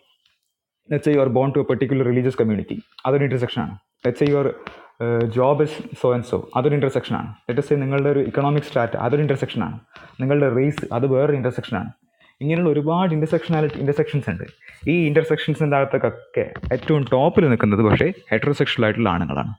[0.89, 3.73] let's you are born to a particular religious community അതൊരു ഇന്റർസെക്ഷനാണ്
[4.05, 4.47] let's your
[5.27, 9.79] job is so and so അതൊരു ഇന്റർസെക്ഷനാണ് ലെറ്റസ് നിങ്ങളുടെ ഒരു ഇക്കണോമിക് സ്റ്റാറ്റ് അതൊരു ഇന്റർസെക്ഷനാണ്
[10.21, 11.91] നിങ്ങളുടെ റേസ് അത് വേറൊരു ഇന്റർസെക്ഷനാണ്
[12.41, 14.43] ഇങ്ങനെയുള്ള ഒരുപാട് ഇന്റർസെക്ഷനാലിറ്റി ഇന്റർസെക്ഷൻസ് ഉണ്ട്.
[14.87, 19.53] ഈ ഇന്റർസെക്ഷൻസിന്റെ അകത്തൊക്കെ ഏറ്റവും ടോപ്പിൽ നിൽക്കുന്നത് പക്ഷേ ഹെറ്ററോസെക്ഷൽ ആയിട്ടുള്ള ആണുങ്ങളാണ്.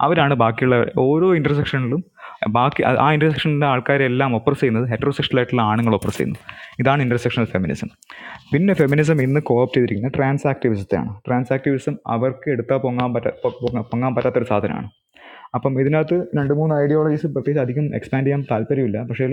[0.00, 2.04] അവരാണ് ബാക്കിയുള്ള ഓരോ ഇന്റർസെക്ഷനിലും
[2.48, 6.42] ബാക്കി ആ- ഇന്റർസെക്ഷനിലെ ആൾക്കാരെല്ലാം ഒപ്രസ് ചെയ്യുന്നത് ഹെറ്ററോസെക്ഷൽ ആയിട്ടുള്ള ആണുങ്ങൾ ഒപ്രസ് ചെയ്യുന്നത്
[6.80, 7.88] ഇതാണ് ഇന്റർസെക്ഷണൽ ഫെമിനിസം
[8.52, 13.24] പിന്നെ ഫെമിനിസം ഇന്ന് കോപ്റ്റ് ചെയ്തിരിക്കുന്നത് ട്രാൻസ് ആക്ടിവിസത്തെയാണ് ട്രാൻസ് ആക്ടിവിസം അവർക്ക് എടുത്താൽ പൊങ്ങാൻ പറ്റ
[13.80, 14.90] പൊങ്ങാൻ പറ്റാത്തൊരു സാധനമാണ്.
[15.54, 19.02] അപ്പം ഇതിനകത്ത് രണ്ട് മൂന്ന് ഐഡിയോളജീസ് പ്രത്യേകിച്ച് അധികം എക്സ്പാൻഡ് ചെയ്യാൻ താല്പര്യമില്ല.
[19.02, 19.24] പക്ഷേ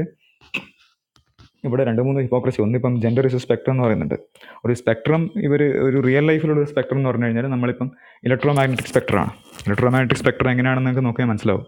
[1.64, 4.16] ഇവിടെ രണ്ട് മൂന്ന് ഹിപ്പോക്രസി ഒന്നിപ്പം ജെൻഡർ ഇസ് സ്പെക്ട്രം എന്ന് പറയുന്നുണ്ട്.
[4.66, 7.92] ഒരു സ്പെക്ട്രം ഇവർ ഒരു റിയൽ ലൈഫിലുള്ള സ്പെക്ട്രം എന്ന് പറഞ്ഞു കഴിഞ്ഞാൽ നമ്മളിപ്പം
[8.24, 9.30] ഇലക്ട്രോ മാഗ്നറ്റിക് സ്പെക്ട്രമാണ്
[9.68, 11.66] ഇലക്ട്രോ മാഗ്നറ്റിക് സ്പെക്ട്രം എങ്ങനെയാണെന്ന് നിങ്ങൾക്ക് നോക്കിയാൽ മനസ്സിലാവും.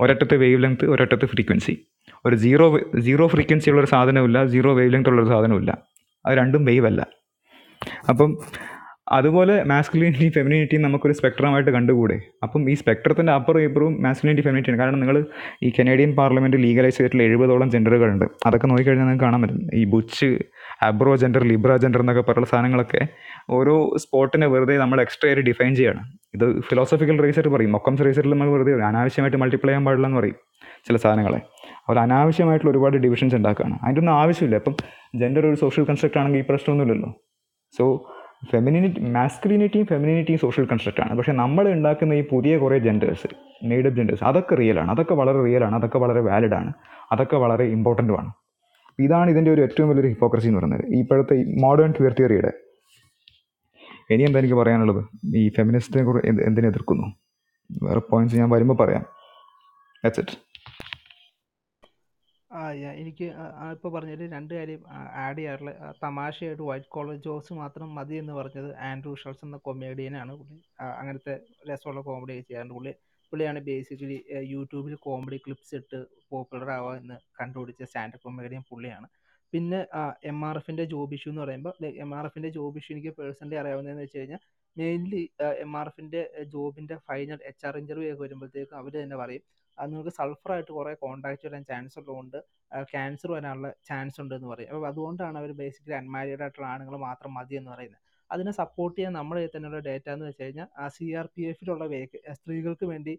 [0.00, 1.86] ഒരറ്റത്ത് വേവ് ലെങ്ത് ഒരറ്റത്ത് ഫ്രീക്വൻസി
[2.24, 5.78] ഒരു സീറോ സീറോ ഫ്രീക്വൻസി ഉള്ളൊരു സാധനമില്ല സീറോ വേവ് ലെങ്ത് ഉള്ളൊരു സാധനമില്ല
[6.26, 7.06] അത് രണ്ടും വേവ് അല്ല.
[8.08, 8.38] അപ്പം
[9.08, 12.20] അതുപോലെ മാസ്കുലിനിറ്റി ഫെമിനിറ്റി നമുക്കൊരു സ്പെക്ട്രമായിട്ട് കണ്ടുകൂടെ?
[12.42, 15.24] അപ്പം ഈ സ്പെക്ട്രത്തിന്റെ അപ്പർ ഇപ്പറും മാസ്കുലിനിറ്റി ഫെമിനിറ്റിയാണ് കാരണം നിങ്ങൾ
[15.62, 19.60] ഈ കനേഡിയൻ പാർലമെന്റ് ലീഗലൈസ് ചെയ്തിട്ടുള്ള എഴുപതോളം ജെൻഡറുകളുണ്ട് അതൊക്കെ നോക്കിക്കഴിഞ്ഞാൽ നിങ്ങൾക്ക് കാണാൻ പറ്റും.
[19.74, 20.38] ഈ butch
[20.82, 23.02] abrogender libragender എന്നൊക്കെ പറയുന്ന സാധനങ്ങളൊക്കെ
[23.50, 26.02] ഓരോ സ്പോട്ടിനെ വെറുതെ നമ്മൾ എക്സ്ട്രാ ആയിട്ട് ഡിഫൈൻ ചെയ്യാണ്.
[26.36, 27.72] ഇത് ഫിലോസഫിക്കൽ റേസർ പറയും.
[27.72, 28.84] മൊക്കംസ് റേസറിൽ നമ്മൾ വെറുതെ.
[28.84, 30.34] അനാവശ്യമായിട്ട് മൾട്ടിപ്ലൈ ചെയ്യാൻ പാടില്ല എന്ന് പറയും
[30.86, 31.40] ചില സാധനങ്ങളെ.
[31.88, 33.78] അവർ അനാവശ്യമായിട്ടുള്ള ഒരുപാട് ഡിവിഷൻസ് ഉണ്ടാക്കുകയാണ്.
[33.82, 34.56] അതിന്റെ ഒന്നും ആവശ്യമില്ല.
[34.56, 34.74] ഇപ്പം
[35.14, 37.14] ജെൻഡർ ഒരു സോഷ്യൽ കൺസ്ട്രക്റ്റ് ആണെങ്കിൽ ഈ പ്രശ്നമൊന്നുമില്ലല്ലോ.
[37.78, 38.12] സോ
[38.52, 41.18] ഫെമിനിറ്റി മാസ്കുലിനിറ്റിയും ഫെമിനിറ്റിയും സോഷ്യൽ കൺസ്ട്രക്റ്റ് ആണ്.
[41.18, 43.26] പക്ഷേ നമ്മൾ ഉണ്ടാക്കുന്ന ഈ പുതിയ കുറേ ജെൻഡേഴ്സ്
[43.64, 46.72] മെയ്ഡ് അപ്പ് ജെൻഡേഴ്സ് അതൊക്കെ റിയലാണ് അതൊക്കെ വളരെ റിയലാണ് അതൊക്കെ വളരെ വാലിഡ് ആണ്.
[47.12, 48.32] അതൊക്കെ വളരെ ഇമ്പോർട്ടന്റുമാണ്
[48.98, 50.84] ഇതാണ് ഇതിന്റെ ഒരു ഏറ്റവും വലിയൊരു ഹിപ്പോക്രസി എന്ന് പറയുന്നത്.
[50.86, 52.52] ഇപ്പോഴത്തെ മോഡേൺ ക്വിയർ തിയറിയുടെ
[54.14, 55.00] ഇനി എന്താ എനിക്ക് പറയാനുള്ളത്?
[55.40, 57.06] ഈ ഫെമിനിസ്റ്റിനെ കുറിച്ച് എന്ത് എന്തിനെ എതിർക്കുന്നു?
[57.70, 59.04] വേറെ പോയിന്റ്സ് ഞാൻ വരുമ്പോൾ പറയാം.
[60.04, 60.36] ദാറ്റ്സ് ഇറ്റ്
[63.00, 63.26] എനിക്ക്
[63.74, 64.82] ഇപ്പോൾ പറഞ്ഞതിൽ രണ്ട് കാര്യം
[65.24, 65.72] ആഡ് ചെയ്യാറുള്ള.
[66.04, 70.56] തമാശയായിട്ട് വൈറ്റ് കോളർ ജോസ് മാത്രം മതി എന്ന് പറഞ്ഞത് ആൻഡ്രൂ ഷൾസ് എന്ന കൊമേഡിയനാണ് പുള്ളി.
[71.00, 71.34] അങ്ങനത്തെ
[71.70, 72.92] രസമുള്ള കോമഡി ചെയ്യാറുണ്ട് പുള്ളി.
[73.32, 74.18] പുള്ളിയാണ് ബേസിക്കലി
[74.54, 75.98] യൂട്യൂബിൽ കോമഡി ക്ലിപ്സ് ഇട്ട്
[76.30, 79.08] പോപ്പുലർ ആവുക എന്ന് കണ്ടുപിടിച്ച സ്റ്റാൻഡപ്പ് കൊമേഡിയൻ പുള്ളിയാണ്.
[79.52, 79.80] പിന്നെ
[80.30, 81.74] എം ആർ എഫിന്റെ ജോബ് ഇഷ്യൂ എന്ന് പറയുമ്പോൾ
[82.04, 84.40] എം ആർ എഫിന്റെ ജോബ് ഇഷ്യൂ എനിക്ക് പേഴ്സണലി അറിയാവുന്നതെന്ന് വെച്ച് കഴിഞ്ഞാൽ
[84.76, 85.22] മെയിൻലി
[85.64, 86.22] എം ആർ എഫിന്റെ
[86.54, 89.44] ജോബിന്റെ ഫൈനൽ എച്ച് ആർ ഇന്റർവ്യൂ ഒക്കെ വരുമ്പോഴത്തേക്കും അവർ തന്നെ പറയും
[89.78, 92.38] അത് നിങ്ങൾക്ക് സൾഫറായിട്ട് കുറേ കോൺടാക്റ്റ് വരാൻ ചാൻസ് ഉള്ളതുകൊണ്ട്
[92.92, 94.70] ക്യാൻസർ വരാനുള്ള ചാൻസ് ഉണ്ട് എന്ന് പറയും.
[94.70, 98.00] അപ്പോൾ അതുകൊണ്ടാണ് അവർ ബേസിക്കലി അൺമാരീഡ് ആയിട്ടുള്ള ആണുങ്ങൾ മാത്രം മതി എന്ന് പറയുന്നത്.
[98.30, 101.84] അതിനെ സപ്പോർട്ട് ചെയ്യാൻ നമ്മുടെ തന്നെയുള്ള ഡേറ്റ എന്ന് വെച്ച് കഴിഞ്ഞാൽ ആ സി ആർ പി എഫിലുള്ള
[102.38, 103.14] സ്ത്രീകൾക്ക് വേണ്ടി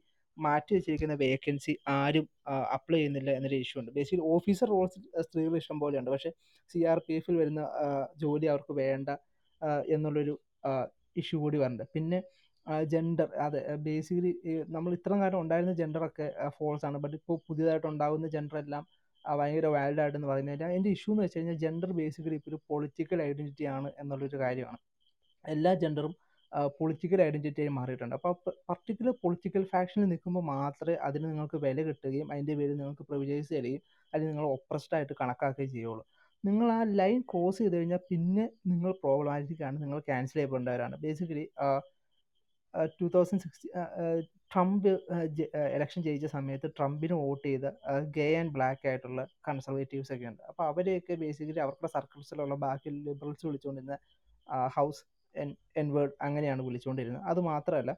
[0.45, 2.25] മാറ്റി വെച്ചിരിക്കുന്ന വേക്കൻസി ആരും
[2.75, 3.91] അപ്ലൈ ചെയ്യുന്നില്ല എന്നൊരു ഇഷ്യൂ ഉണ്ട്.
[3.97, 6.11] ബേസിക്കലി ഓഫീസർ റോൾസ് സ്ത്രീകൾ ഇഷ്ടം പോലെയുണ്ട്.
[6.15, 6.31] പക്ഷേ
[6.71, 7.61] സി ആർ പി എഫിൽ വരുന്ന
[8.23, 9.09] ജോലി അവർക്ക് വേണ്ട
[9.95, 10.33] എന്നുള്ളൊരു
[11.21, 12.19] ഇഷ്യൂ കൂടി വരുന്നുണ്ട് പിന്നെ
[12.93, 14.31] ജെൻഡർ അതെ ബേസിക്കലി
[14.75, 16.25] നമ്മൾ ഇത്രയും കാലം ഉണ്ടായിരുന്ന ജെൻഡറൊക്കെ
[16.57, 16.97] ഫോൾസ് ആണ്.
[17.03, 18.83] ബട്ട് ഇപ്പോൾ പുതിയതായിട്ട് ഉണ്ടാകുന്ന ജെൻഡർ എല്ലാം
[19.25, 23.65] ഭയങ്കര വാലിഡ് ആയിട്ടെന്ന് പറയുന്നത് എന്റെ ഇഷ്യൂ എന്ന് വെച്ച് കഴിഞ്ഞാൽ ജെൻഡർ ബേസിക്കലി ഇപ്പോൾ ഒരു പൊളിറ്റിക്കൽ ഐഡന്റിറ്റി
[23.77, 24.79] ആണ് എന്നുള്ളൊരു കാര്യമാണ്.
[25.45, 26.13] എല്ലാ ജെൻഡറും
[26.79, 28.15] പൊളിറ്റിക്കൽ ഐഡന്റിറ്റി ആയി മാറിയിട്ടുണ്ട്.
[28.19, 28.33] അപ്പോൾ
[28.69, 33.81] പർട്ടിക്കുലർ പൊളിറ്റിക്കൽ ഫാക്ഷനിൽ നിൽക്കുമ്പോൾ മാത്രമേ അതിന് നിങ്ങൾക്ക് വില കിട്ടുകയും അതിന്റെ പേരിൽ നിങ്ങൾക്ക് പ്രിവിലേജ് തരികയും
[34.13, 36.03] അല്ലെങ്കിൽ നിങ്ങൾ ഒപ്രസ്ഡ് ആയിട്ട് കണക്കാക്കുകയും ചെയ്യുള്ളൂ
[36.43, 39.77] നിങ്ങൾ ആ ലൈൻ ക്രോസ് ചെയ്ത് കഴിഞ്ഞാൽ പിന്നെ നിങ്ങൾ പ്രോബ്ലമാറ്റിക് ആണ്.
[39.83, 40.95] നിങ്ങൾ cancel ചെയ്യപ്പെടേണ്ടവരാണ്.
[41.05, 41.45] Basically
[42.99, 43.69] two thousand sixty
[44.53, 44.87] Trump
[45.77, 47.67] election ജയിച്ച സമയത്ത് ട്രംപിന് വോട്ട് ചെയ്ത
[48.17, 50.41] ഗേ ആൻഡ് ബ്ലാക്ക് ആയിട്ടുള്ള കൺസർവേറ്റീവ്സ് ഒക്കെ ഉണ്ട്.
[50.49, 53.97] അപ്പോൾ അവരെയൊക്കെ ബേസിക്കലി അവരുടെ സർക്കിൾസിലുള്ള ബാക്കി ലിബറൽസ് വിളിച്ചുകൊണ്ടിരുന്ന
[54.77, 55.01] ഹൗസ്
[55.77, 57.93] എൻ വേർഡ് അങ്ങനെയാണ് വിളിച്ചുകൊണ്ടിരുന്നത് അത് മാത്രമല്ല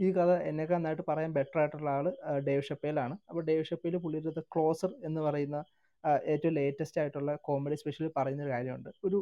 [0.00, 2.06] ഈ കഥ എന്നെക്കാൾ നന്നായിട്ട് പറയാൻ ബെറ്റർ ആയിട്ടുള്ള ആൾ
[2.40, 5.58] ഡേവ് ഷപ്പേലാണ് അപ്പോൾ ഡേവ് ഷപ്പേൽ പുള്ളിയുടെ ക്ലോസർ എന്ന് പറയുന്ന
[6.26, 9.18] ഏറ്റവും ലേറ്റസ്റ്റ് ആയിട്ടുള്ള കോമഡി സ്പെഷ്യൽ പറയുന്ന ഒരു കാര്യമുണ്ട് ഒരു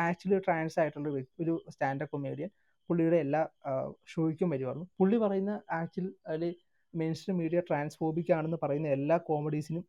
[0.00, 1.08] ആക്ച്വലി ട്രാൻസ് ആയിട്ടുള്ള
[1.40, 2.50] ഒരു സ്റ്റാൻഡപ്പ് കൊമേഡിയൻ
[2.90, 3.42] പുള്ളിയുടെ എല്ലാ
[4.06, 6.54] ഷോയ്ക്കും വരുമായിരുന്നു പുള്ളി പറയുന്ന ആക്ച്വലി അതിൽ
[6.94, 9.84] മെയിൻ സ്ട്രീം മീഡിയ ട്രാൻസ്ഫോബിക് ആണെന്ന് പറയുന്ന എല്ലാ കോമഡീസിനും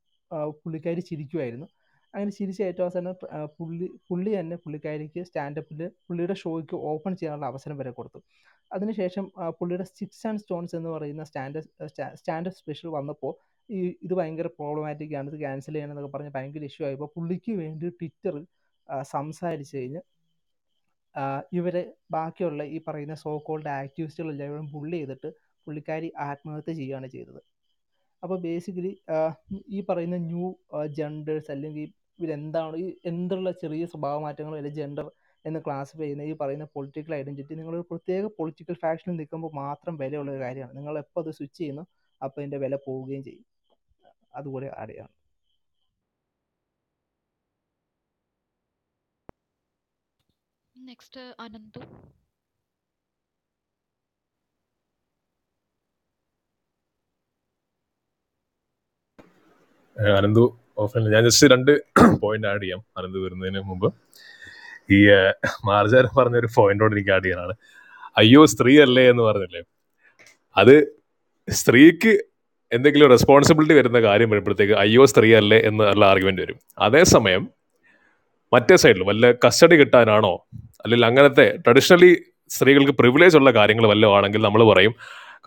[0.63, 1.67] പുള്ളിക്കാരി ചിരിക്കുമായിരുന്നു
[2.13, 3.15] അങ്ങനെ ചിരിച്ച ഏറ്റവും അവസാനം
[3.57, 8.19] പുള്ളി പുള്ളി തന്നെ പുള്ളിക്കാരിക്ക് സ്റ്റാൻഡപ്പിൽ പുള്ളിയുടെ ഷോയ്ക്ക് ഓപ്പൺ ചെയ്യാനുള്ള അവസരം വരെ കൊടുത്തു.
[8.71, 9.25] അതിനുശേഷം
[9.59, 11.87] പുള്ളിയുടെ സ്റ്റിക്സ് ആൻഡ് സ്റ്റോൺസ് എന്ന് പറയുന്ന സ്റ്റാൻഡപ്പ്
[12.19, 13.33] സ്റ്റാൻഡപ്പ് സ്പെഷ്യൽ വന്നപ്പോൾ
[13.69, 18.45] ഈ ഇത് ഭയങ്കര പ്രോബ്ലമാറ്റിക് ആണ് ഇത് ക്യാൻസൽ ചെയ്യണമെന്നൊക്കെ പറഞ്ഞ് ഭയങ്കര ഇഷ്യൂ ആയപ്പോൾ പുള്ളിക്ക് വേണ്ടി ട്വിറ്ററിൽ
[19.11, 20.01] സംസാരിച്ച് കഴിഞ്ഞ്
[21.59, 25.29] ഇവരെ ബാക്കിയുള്ള ഈ പറയുന്ന സോ കോൾഡ് ആക്ടിവിസ്റ്റുകളെല്ലാവരും പുള്ളി ചെയ്തിട്ട്
[25.67, 27.41] പുള്ളിക്കാരി ആത്മഹത്യ ചെയ്യുകയാണ് ചെയ്തത്.
[28.23, 28.91] അപ്പോൾ ബേസിക്കലി
[29.77, 30.45] ഈ പറയുന്ന ന്യൂ
[30.97, 31.89] ജെൻഡേഴ്സ് അല്ലെങ്കിൽ
[32.19, 35.07] ഇവരെന്താണ് ഈ എന്തുള്ള ചെറിയ സ്വഭാവ മാറ്റങ്ങൾ അല്ലെങ്കിൽ ജെൻഡർ
[35.45, 40.41] എന്ന് ക്ലാസിഫൈ ചെയ്യുന്ന ഈ പറയുന്ന പൊളിറ്റിക്കൽ ഐഡന്റിറ്റി നിങ്ങളൊരു പ്രത്യേക പൊളിറ്റിക്കൽ ഫാക്ഷനിൽ നിൽക്കുമ്പോൾ മാത്രം വിലയുള്ള ഒരു
[40.41, 40.75] കാര്യമാണ്.
[40.77, 41.83] നിങ്ങൾ എപ്പോൾ അത് സ്വിച്ച് ചെയ്യുന്നു
[42.21, 43.45] അപ്പോൾ അതിന്റെ വില പോവുകയും ചെയ്യും.
[44.33, 45.13] അതുപോലെ ആരെയാണ്?
[50.75, 51.83] നെക്സ്റ്റ് അനന്തു
[60.17, 60.43] അനന്തു
[60.83, 61.71] ഓഫ്ലൈൻ ഞാൻ ജസ്റ്റ് രണ്ട്
[62.23, 62.81] പോയിന്റ് ആഡ് ചെയ്യാം.
[62.97, 63.87] അനന്തു വരുന്നതിന് മുമ്പ്.
[64.95, 64.99] ഈ
[65.69, 67.53] മാർജാരൻ പറഞ്ഞ ഒരു പോയിന്റോട് എനിക്ക് ആഡ് ചെയ്യാനാണ്.
[68.21, 69.61] അയ്യോ സ്ത്രീ അല്ലേ എന്ന് പറഞ്ഞല്ലേ?
[70.55, 70.75] അത്
[71.47, 72.13] സ്ത്രീക്ക്
[72.71, 76.57] എന്തെങ്കിലും റെസ്പോൺസിബിലിറ്റി വരുന്ന കാര്യം വരുമ്പോഴത്തേക്ക് അയ്യോ സ്ത്രീ അല്ലേ എന്ന് എന്നുള്ള ആർഗ്യുമെന്റ് വരും.
[76.87, 77.43] അതേസമയം
[78.51, 80.33] മറ്റേ സൈഡിൽ വല്ല കസ്റ്റഡി കിട്ടാനാണോ?
[80.83, 82.11] അല്ലെങ്കിൽ അങ്ങനത്തെ ട്രഡീഷണലി
[82.51, 84.93] സ്ത്രീകൾക്ക് പ്രിവിലേജ് ഉള്ള കാര്യങ്ങൾ വല്ലതും ആണെങ്കിൽ നമ്മൾ പറയും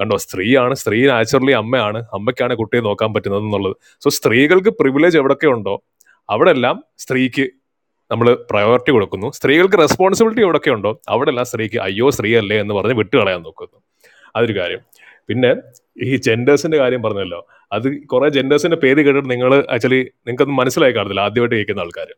[0.01, 3.76] കണ്ടോ സ്ത്രീയാണ് സ്ത്രീ നാച്ചുറലി അമ്മയാണ് അമ്മയ്ക്കാണ് കുട്ടിയെ നോക്കാൻ പറ്റുന്നത് എന്നുള്ളത്.
[4.05, 5.74] സോ സ്ത്രീകൾക്ക് പ്രിവിലേജ് എവിടെയൊക്കെ ഉണ്ടോ
[6.28, 7.47] അവിടെ എല്ലാം സ്ത്രീക്ക്
[8.11, 9.28] നമ്മൾ പ്രയോറിറ്റി കൊടുക്കുന്നു.
[9.38, 13.78] സ്ത്രീകൾക്ക് റെസ്പോൺസിബിലിറ്റി എവിടെയൊക്കെ ഉണ്ടോ അവിടെ എല്ലാം സ്ത്രീക്ക് അയ്യോ സ്ത്രീ അല്ലേ എന്ന് പറഞ്ഞ് വിട്ടുകളയാൻ നോക്കുന്നു.
[14.36, 14.82] അതൊരു കാര്യം.
[15.28, 15.51] പിന്നെ
[16.09, 17.40] ഈ ജെൻഡേഴ്സിന്റെ കാര്യം പറഞ്ഞല്ലോ.
[17.72, 22.09] അത് കുറെ ജെൻഡേഴ്സിന്റെ പേര് കേട്ടിട്ട് നിങ്ങൾ ആക്ച്വലി നിങ്ങൾക്കൊന്നും മനസ്സിലായി കാണത്തില്ല ആദ്യമായിട്ട് കേൾക്കുന്ന ആൾക്കാർ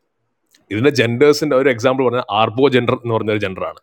[0.71, 3.79] ഇതിന്റെ ജെൻഡേഴ്സിന്റെ ഒരു എക്സാമ്പിൾ പറഞ്ഞാൽ ആർബോ ജെൻഡർ എന്ന് പറഞ്ഞ ഒരു ജെൻഡറാണ്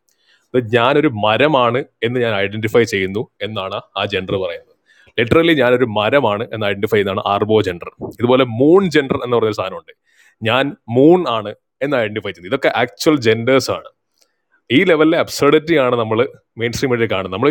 [0.60, 4.72] ഞാനൊരു മരമാണ് എന്ന് ഞാൻ ഐഡന്റിഫൈ ചെയ്യുന്നു എന്നാണ് ആ ജെൻഡർ പറയുന്നത്.
[5.20, 9.92] ലിറ്ററലി ഞാനൊരു മരമാണ് എന്ന് ഐഡന്റിഫൈ ചെയ്യുന്നതാണ് ആർബോ ജെൻഡർ ഇതുപോലെ മൂൺ ജെൻഡർ എന്ന് പറയുന്ന സാധനമുണ്ട്.
[10.42, 12.58] ഞാൻ മൂൺ ആണ് എന്ന് ഐഡന്റിഫൈ ചെയ്യുന്നത്.
[12.58, 13.88] ഇതൊക്കെ ആക്ച്വൽ ജെൻഡേഴ്സ് ആണ്.
[14.70, 16.28] ഈ ലെവലിലെ അബ്സർഡിറ്റി ആണ് നമ്മൾ
[16.58, 17.32] മെയിൻ സ്ട്രീം വഴി കാണുന്നത്.
[17.32, 17.50] നമ്മൾ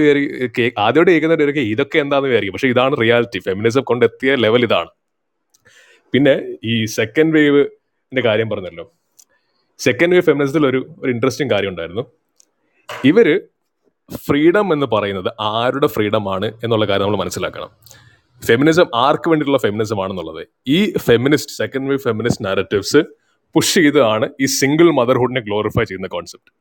[0.79, 2.53] ആദ്യമായിട്ട് കേൾക്കുന്നവരൊക്കെ ഇതൊക്കെ എന്താണെന്ന് വിചാരിക്കും.
[2.53, 4.89] പക്ഷേ ഇതാണ് റിയാലിറ്റി ഫെമിനിസം കൊണ്ടെത്തിയ ലെവൽ ഇതാണ്.
[6.13, 8.93] പിന്നെ ഈ സെക്കൻഡ് വേവിന്റെ കാര്യം പറഞ്ഞല്ലോ.
[9.79, 12.20] സെക്കൻഡ് വേവ് ഫെമിനിസത്തിൽ ഒരു ഒരു ഇൻട്രസ്റ്റിംഗ് കാര്യം ഉണ്ടായിരുന്നു.
[13.09, 13.27] ഇവർ
[14.25, 17.69] ഫ്രീഡം എന്ന് പറയുന്നത് ആരുടെ ഫ്രീഡം ആണ് എന്നുള്ള കാര്യം നമ്മൾ മനസ്സിലാക്കണം.
[18.47, 20.41] ഫെമിനിസം ആർക്ക് വേണ്ടിയിട്ടുള്ള ഫെമിനിസം ആണെന്നുള്ളത്.
[20.77, 23.01] ഈ feminist second wave feminist narratives
[23.55, 26.51] push ചെയ്തതാണ് ഈ സിംഗിൾ മദർഹുഡിനെ ഗ്ലോറിഫൈ ചെയ്യുന്ന കോൺസെപ്റ്റ്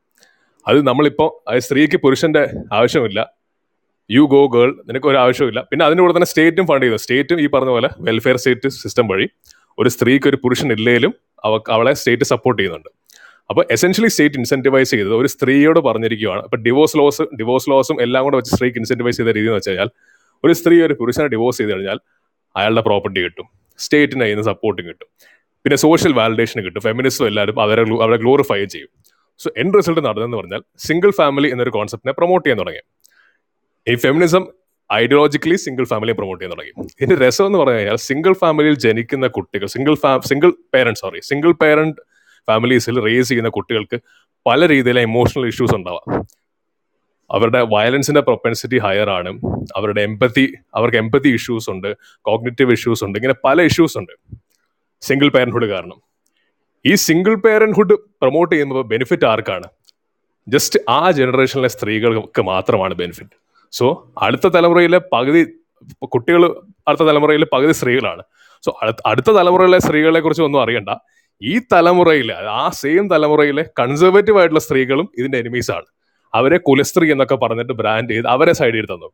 [0.67, 2.43] അത് നമ്മളിപ്പോൾ സ്ത്രീക്ക് പുരുഷന്റെ
[2.79, 3.21] ആവശ്യമില്ല.
[4.11, 7.47] യു ഗോ ഗേൾ നിനക്ക് ഒരു ആവശ്യമില്ല പിന്നെ അതിന്റെ കൂടെ തന്നെ സ്റ്റേറ്റും ഫണ്ട് ചെയ്യുന്നു സ്റ്റേറ്റും ഈ
[7.55, 9.27] പറഞ്ഞ പോലെ വെൽഫെയർ സ്റ്റേറ്റ് സിസ്റ്റം വഴി
[9.79, 11.13] ഒരു സ്ത്രീക്ക് ഒരു പുരുഷൻ ഇല്ലെങ്കിലും
[11.45, 12.91] അവ അവളെ സ്റ്റേറ്റ് സപ്പോർട്ട് ചെയ്യുന്നുണ്ട്.
[13.51, 18.37] അപ്പോൾ എസെൻഷ്യലി സ്റ്റേറ്റ് ഇൻസെന്റിവൈസ് ചെയ്തത് ഒരു സ്ത്രീയോട് പറഞ്ഞിരിക്കുകയാണ് അപ്പോൾ ഡിവോഴ്സ് ലോസ് ഡിവോഴ്സ് ലോസും എല്ലാം കൂടെ
[18.41, 19.91] വെച്ച് സ്ത്രീക്ക് ഇൻസെന്റിവൈസ് ചെയ്ത രീതി എന്ന് വെച്ച് കഴിഞ്ഞാൽ
[20.45, 21.99] ഒരു സ്ത്രീ ഒരു പുരുഷനെ ഡിവോഴ്സ് ചെയ്ത് കഴിഞ്ഞാൽ
[22.57, 23.47] അയാളുടെ പ്രോപ്പർട്ടി കിട്ടും
[23.79, 25.09] സ്റ്റേറ്റിന് അതിന് സപ്പോർട്ടും കിട്ടും.
[25.65, 28.91] പിന്നെ സോഷ്യൽ വാലിഡേഷൻ കിട്ടും ഫെമിനിസ്റ്റും എല്ലാവരും അവരെ അവരെ ഗ്ലോറിഫൈ ചെയ്യും.
[29.41, 32.83] സോ എൻഡ് റിസൾട്ട് നടന്നതെന്ന് പറഞ്ഞാൽ സിംഗിൾ ഫാമിലി എന്നൊരു കോൺസെപ്റ്റിനെ പ്രൊമോട്ട് ചെയ്യാൻ തുടങ്ങി.
[33.87, 34.45] ഈ ഫെമിനിസം
[34.91, 36.73] ഐഡിയോളജിക്കലി സിംഗിൾ ഫാമിലിയെ പ്രൊമോട്ട് ചെയ്യാൻ തുടങ്ങി.
[36.97, 41.53] ഇതിന്റെ രസം എന്ന് പറഞ്ഞു കഴിഞ്ഞാൽ സിംഗിൾ ഫാമിലിയിൽ ജനിക്കുന്ന കുട്ടികൾ സിംഗിൾ ഫാ single parent sorry single
[41.63, 42.01] parent
[42.47, 44.01] ഫാമിലീസിൽ raise ചെയ്യുന്ന കുട്ടികൾക്ക്
[44.47, 46.27] പല രീതിയിലെ ഇമോഷണൽ ഇഷ്യൂസ് ഉണ്ടാവാം.
[47.31, 49.41] അവരുടെ വയലൻസിന്റെ പ്രൊപ്പൻസിറ്റി ഹയർ ആണ്.
[49.77, 54.13] അവരുടെ എമ്പത്തി അവർക്ക് എമ്പത്തി ഇഷ്യൂസ് ഉണ്ട് കോഗ്നേറ്റീവ് ഇഷ്യൂസ് ഉണ്ട് ഇങ്ങനെ പല ഇഷ്യൂസ് ഉണ്ട്.
[55.01, 56.01] സിംഗിൾ പേരൻഹുഡ് കാരണം.
[56.87, 59.65] ഈ സിംഗിൾ പേരൻഹുഡ് പ്രൊമോട്ട് ചെയ്യുമ്പോൾ ബെനിഫിറ്റ് ആർക്കാണ്?
[60.49, 63.31] ജസ്റ്റ് ആ ജനറേഷനിലെ സ്ത്രീകൾക്ക് മാത്രമാണ് ബെനിഫിറ്റ്
[63.73, 65.47] സോ അടുത്ത തലമുറയിലെ പകുതി
[66.03, 68.23] കുട്ടികൾ അടുത്ത തലമുറയിലെ പകുതി സ്ത്രീകളാണ്.
[68.63, 70.89] സോ അടുത്ത തലമുറയിലെ സ്ത്രീകളെ കുറിച്ച് ഒന്നും അറിയണ്ട.
[71.43, 75.87] ഈ തലമുറയിലെ ആ സെയിം തലമുറയിലെ കൺസർവേറ്റീവ് ആയിട്ടുള്ള സ്ത്രീകളും ഇതിന്റെ എനിമീസ് ആണ്.
[76.35, 79.09] അവരെ കുലസ്ത്രീ എന്നൊക്കെ പറഞ്ഞിട്ട് ബ്രാൻഡ് ചെയ്ത് അവരെ സൈഡ് ചെയ്ത് തന്നു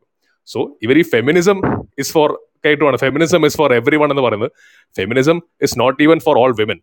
[0.47, 1.57] സോ ഇവർ ഈ ഫെമിനിസം
[2.01, 2.29] ഇസ് ഫോർ
[2.65, 2.97] കേട്ടുവാണ്?
[2.97, 4.51] Feminism is for everyone എന്ന് പറയുന്നത്
[4.95, 6.79] feminism is not even for all women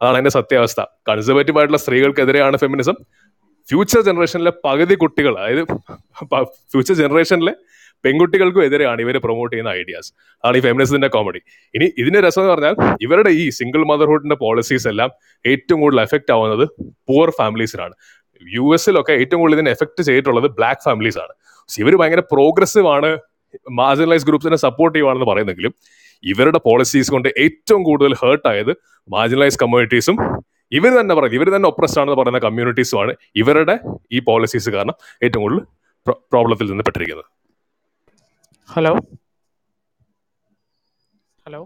[0.00, 0.80] അതാണ് അതിന്റെ സത്യാവസ്ഥ.
[1.08, 2.96] കൺസർവേറ്റീവ് ആയിട്ടുള്ള സ്ത്രീകൾക്കെതിരെയാണ് ഫെമിനിസം
[3.68, 5.64] ഫ്യൂച്ചർ ജനറേഷനിലെ പകുതി കുട്ടികൾ അതായത്
[6.72, 7.52] ഫ്യൂച്ചർ ജനറേഷനിലെ
[8.04, 10.10] പെൺകുട്ടികൾക്കും എതിരെയാണ് ഇവർ പ്രൊമോട്ട് ചെയ്യുന്ന ഐഡിയാസ്
[10.44, 11.40] ആണ് ഈ ഫെമിനിസത്തിന്റെ കോമഡി
[11.74, 15.10] ഇനി ഇതിന്റെ രസം എന്ന് പറഞ്ഞാൽ ഇവരുടെ ഈ സിംഗിൾ മദർഹുഡിന്റെ പോളിസീസ് എല്ലാം
[15.44, 16.64] ഏറ്റവും കൂടുതൽ എഫക്റ്റ് ആവുന്നത്
[17.08, 17.94] പുവർ ഫാമിലീസിനാണ്
[18.42, 21.32] യു എസിലൊക്കെ ഏറ്റവും കൂടുതൽ ഇതിനെ എഫക്ട് ചെയ്തിട്ടുള്ളത് ബ്ലാക്ക് ഫാമിലീസ് ആണ്.
[21.70, 23.10] ഇവർ ഭയങ്കര പ്രോഗ്രസീവ് ആണ്
[23.78, 25.72] മാർജിനലൈസ് ഗ്രൂപ്പ്സിനെ സപ്പോർട്ട് ചെയ്യുവാണെന്ന് പറയുന്നെങ്കിലും
[26.24, 28.72] ഇവരുടെ പോളിസീസ് കൊണ്ട് ഏറ്റവും കൂടുതൽ ഹേർട്ട് ആയത്
[29.08, 30.16] മാർജിനലൈസ് കമ്മ്യൂണിറ്റീസും
[30.72, 33.74] ഇവർ തന്നെ പറയുന്നത് ഇവർ തന്നെ ഒപ്രസ്ഡ് ആണെന്ന് പറയുന്ന കമ്മ്യൂണിറ്റീസുമാണ് ഇവരുടെ
[34.12, 35.62] ഈ പോളിസീസ് കാരണം ഏറ്റവും കൂടുതൽ
[36.30, 37.28] പ്രോബ്ലത്തിൽ നിന്ന് പെട്ടിരിക്കുന്നത്
[38.68, 38.92] ഹലോ.
[41.46, 41.60] ഹലോ.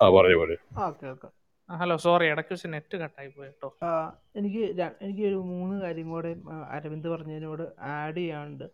[0.00, 1.28] ആ പറഞ്ഞു പറയൂ ഓക്കെ ഓക്കെ
[1.68, 3.90] ഹലോ സോറി ഇടയ്ക്ക് വെച്ച് നെറ്റ് കട്ടായി പോയി കേട്ടോ ആ,
[4.36, 8.66] എനിക്ക് ര- എനിക്ക് ഒരു മൂന്ന് കാര്യം കൂടെ ആ, അരവിന്ദ് പറഞ്ഞതിനോട് ആഡ് ചെയ്യാനുണ്ട്.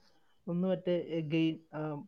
[0.46, 0.94] ഒന്ന് മറ്റേ
[1.28, 1.54] ഗെയിൻ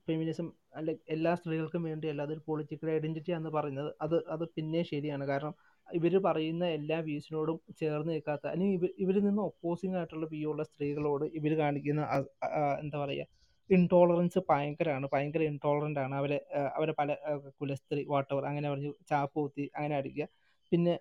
[0.07, 3.91] ഫെമിനിസം അല്ലെ എല്ലാ സ്ത്രീകൾക്കും വേണ്ടിയല്ല അതൊരു പൊളിറ്റിക്കൽ ഐഡന്റിറ്റി ആണെന്ന് പറയുന്നത്.
[4.01, 5.25] അത് അത് പിന്നെ ശരിയാണ്.
[5.27, 5.55] കാരണം
[5.89, 11.25] ഇവർ പറയുന്ന എല്ലാ വ്യൂസിനോടും ചേർന്ന് നിൽക്കാത്ത അല്ലെങ്കിൽ ഇവർ ഇവരിൽ നിന്ന് ഒപ്പോസിങ് ആയിട്ടുള്ള വ്യൂ ഉള്ള സ്ത്രീകളോട്
[11.35, 13.27] ഇവർ കാണിക്കുന്ന അ- ആ, എന്താ പറയുക
[13.71, 16.15] ഇൻടോളറൻസ് ഭയങ്കരമാണ് ഭയങ്കര ഇൻടോളറന്റ് ആണ്.
[16.21, 16.39] അവരെ
[16.79, 17.17] അവരെ പല
[17.61, 20.27] കുലസ്ത്രീ വാട്ടവർ അങ്ങനെ പറഞ്ഞു ചാപ്പ് കുത്തി അങ്ങനെ അടിക്കുക.
[20.73, 20.95] പിന്നെ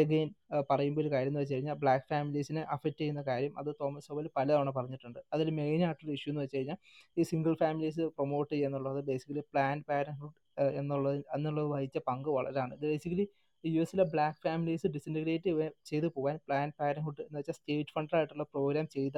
[0.00, 0.28] എഗെയിൻ
[0.70, 4.70] പറയുമ്പോൾ ഒരു കാര്യം എന്ന് വെച്ച് കഴിഞ്ഞാൽ ബ്ലാക്ക് ഫാമിലീസിനെ അഫക്റ്റ് ചെയ്യുന്ന കാര്യം അത് തോമസ് ഓവൽ പലതവണ
[4.76, 5.20] പറഞ്ഞിട്ടുണ്ട്.
[5.34, 6.78] അതിൽ മെയിൻ ആയിട്ടുള്ള ഇഷ്യൂ എന്ന് വെച്ച് കഴിഞ്ഞാൽ
[7.16, 10.36] ഈ സിംഗിൾ ഫാമിലീസ് പ്രൊമോട്ട് ചെയ്യുക എന്നുള്ളത് ബേസിക്കലി പ്ലാൻ പാരൻഹുഡ്
[10.80, 12.72] എന്നുള്ളത് എന്നുള്ളത് വഹിച്ച പങ്ക് വളരാണ്.
[12.78, 13.26] ഇത് ബേസിക്കലി
[13.64, 15.50] യു എസിലെ ബ്ലാക്ക് ഫാമിലീസ് ഡിസിന്റഗ്രേറ്റ്
[15.90, 19.16] ചെയ്ത് പോകാൻ പ്ലാൻ പാരൻഹുഡ് എന്ന് വെച്ചാൽ സ്റ്റേറ്റ് ഫണ്ടർ ആയിട്ടുള്ള പ്രോഗ്രാം ചെയ്ത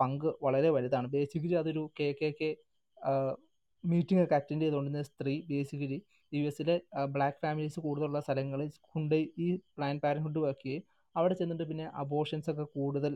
[0.00, 1.06] പങ്ക് വളരെ വലുതാണ്.
[1.14, 2.50] ബേസിക്കലി അതൊരു കെ കെ കെ
[3.84, 5.98] മീറ്റിംഗ് ഒക്കെ അറ്റൻഡ് ചെയ്തുകൊണ്ടിരുന്ന സ്ത്രീ ബേസിക്കലി
[6.32, 6.76] യു എസിലെ
[7.14, 10.82] ബ്ലാക്ക് ഫാമിലീസ് കൂടുതലുള്ള സ്ഥലങ്ങളിൽ കൊണ്ടുപോയി ഈ പ്ലാൻ പാരൻഹുഡ് ചെയ്യും.
[11.14, 13.12] അവിടെ ചെന്നിട്ട് പിന്നെ അബോർഷൻസ് ഒക്കെ കൂടുതൽ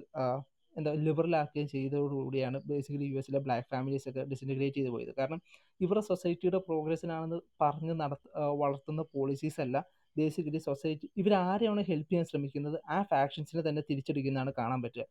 [0.77, 5.13] എന്താ ലിബറൽ ആക്കുകയും ചെയ്തതോടുകൂടിയാണ് ബേസിക്കലി യു എസിലെ ബ്ലാക്ക് ഫാമിലീസ് ഒക്കെ ഡിസിന്റിഗ്രേറ്റ് ചെയ്ത് പോയത്.
[5.19, 5.41] കാരണം
[5.81, 8.25] ഇവരുടെ സൊസൈറ്റിയുടെ പ്രോഗ്രസ്സിനാണെന്ന് പറഞ്ഞ് നടത്ത
[8.63, 9.77] വളർത്തുന്ന പോളിസീസ് അല്ല
[10.17, 12.79] ബേസിക്കലി സൊസൈറ്റി ഇവരാരെയാണ് ഹെൽപ്പ് ചെയ്യാൻ ശ്രമിക്കുന്നത്?
[12.95, 15.05] ആ ഫാക്ഷൻസിനെ തന്നെ തിരിച്ചടിക്കുന്നതാണ് കാണാൻ പറ്റുക.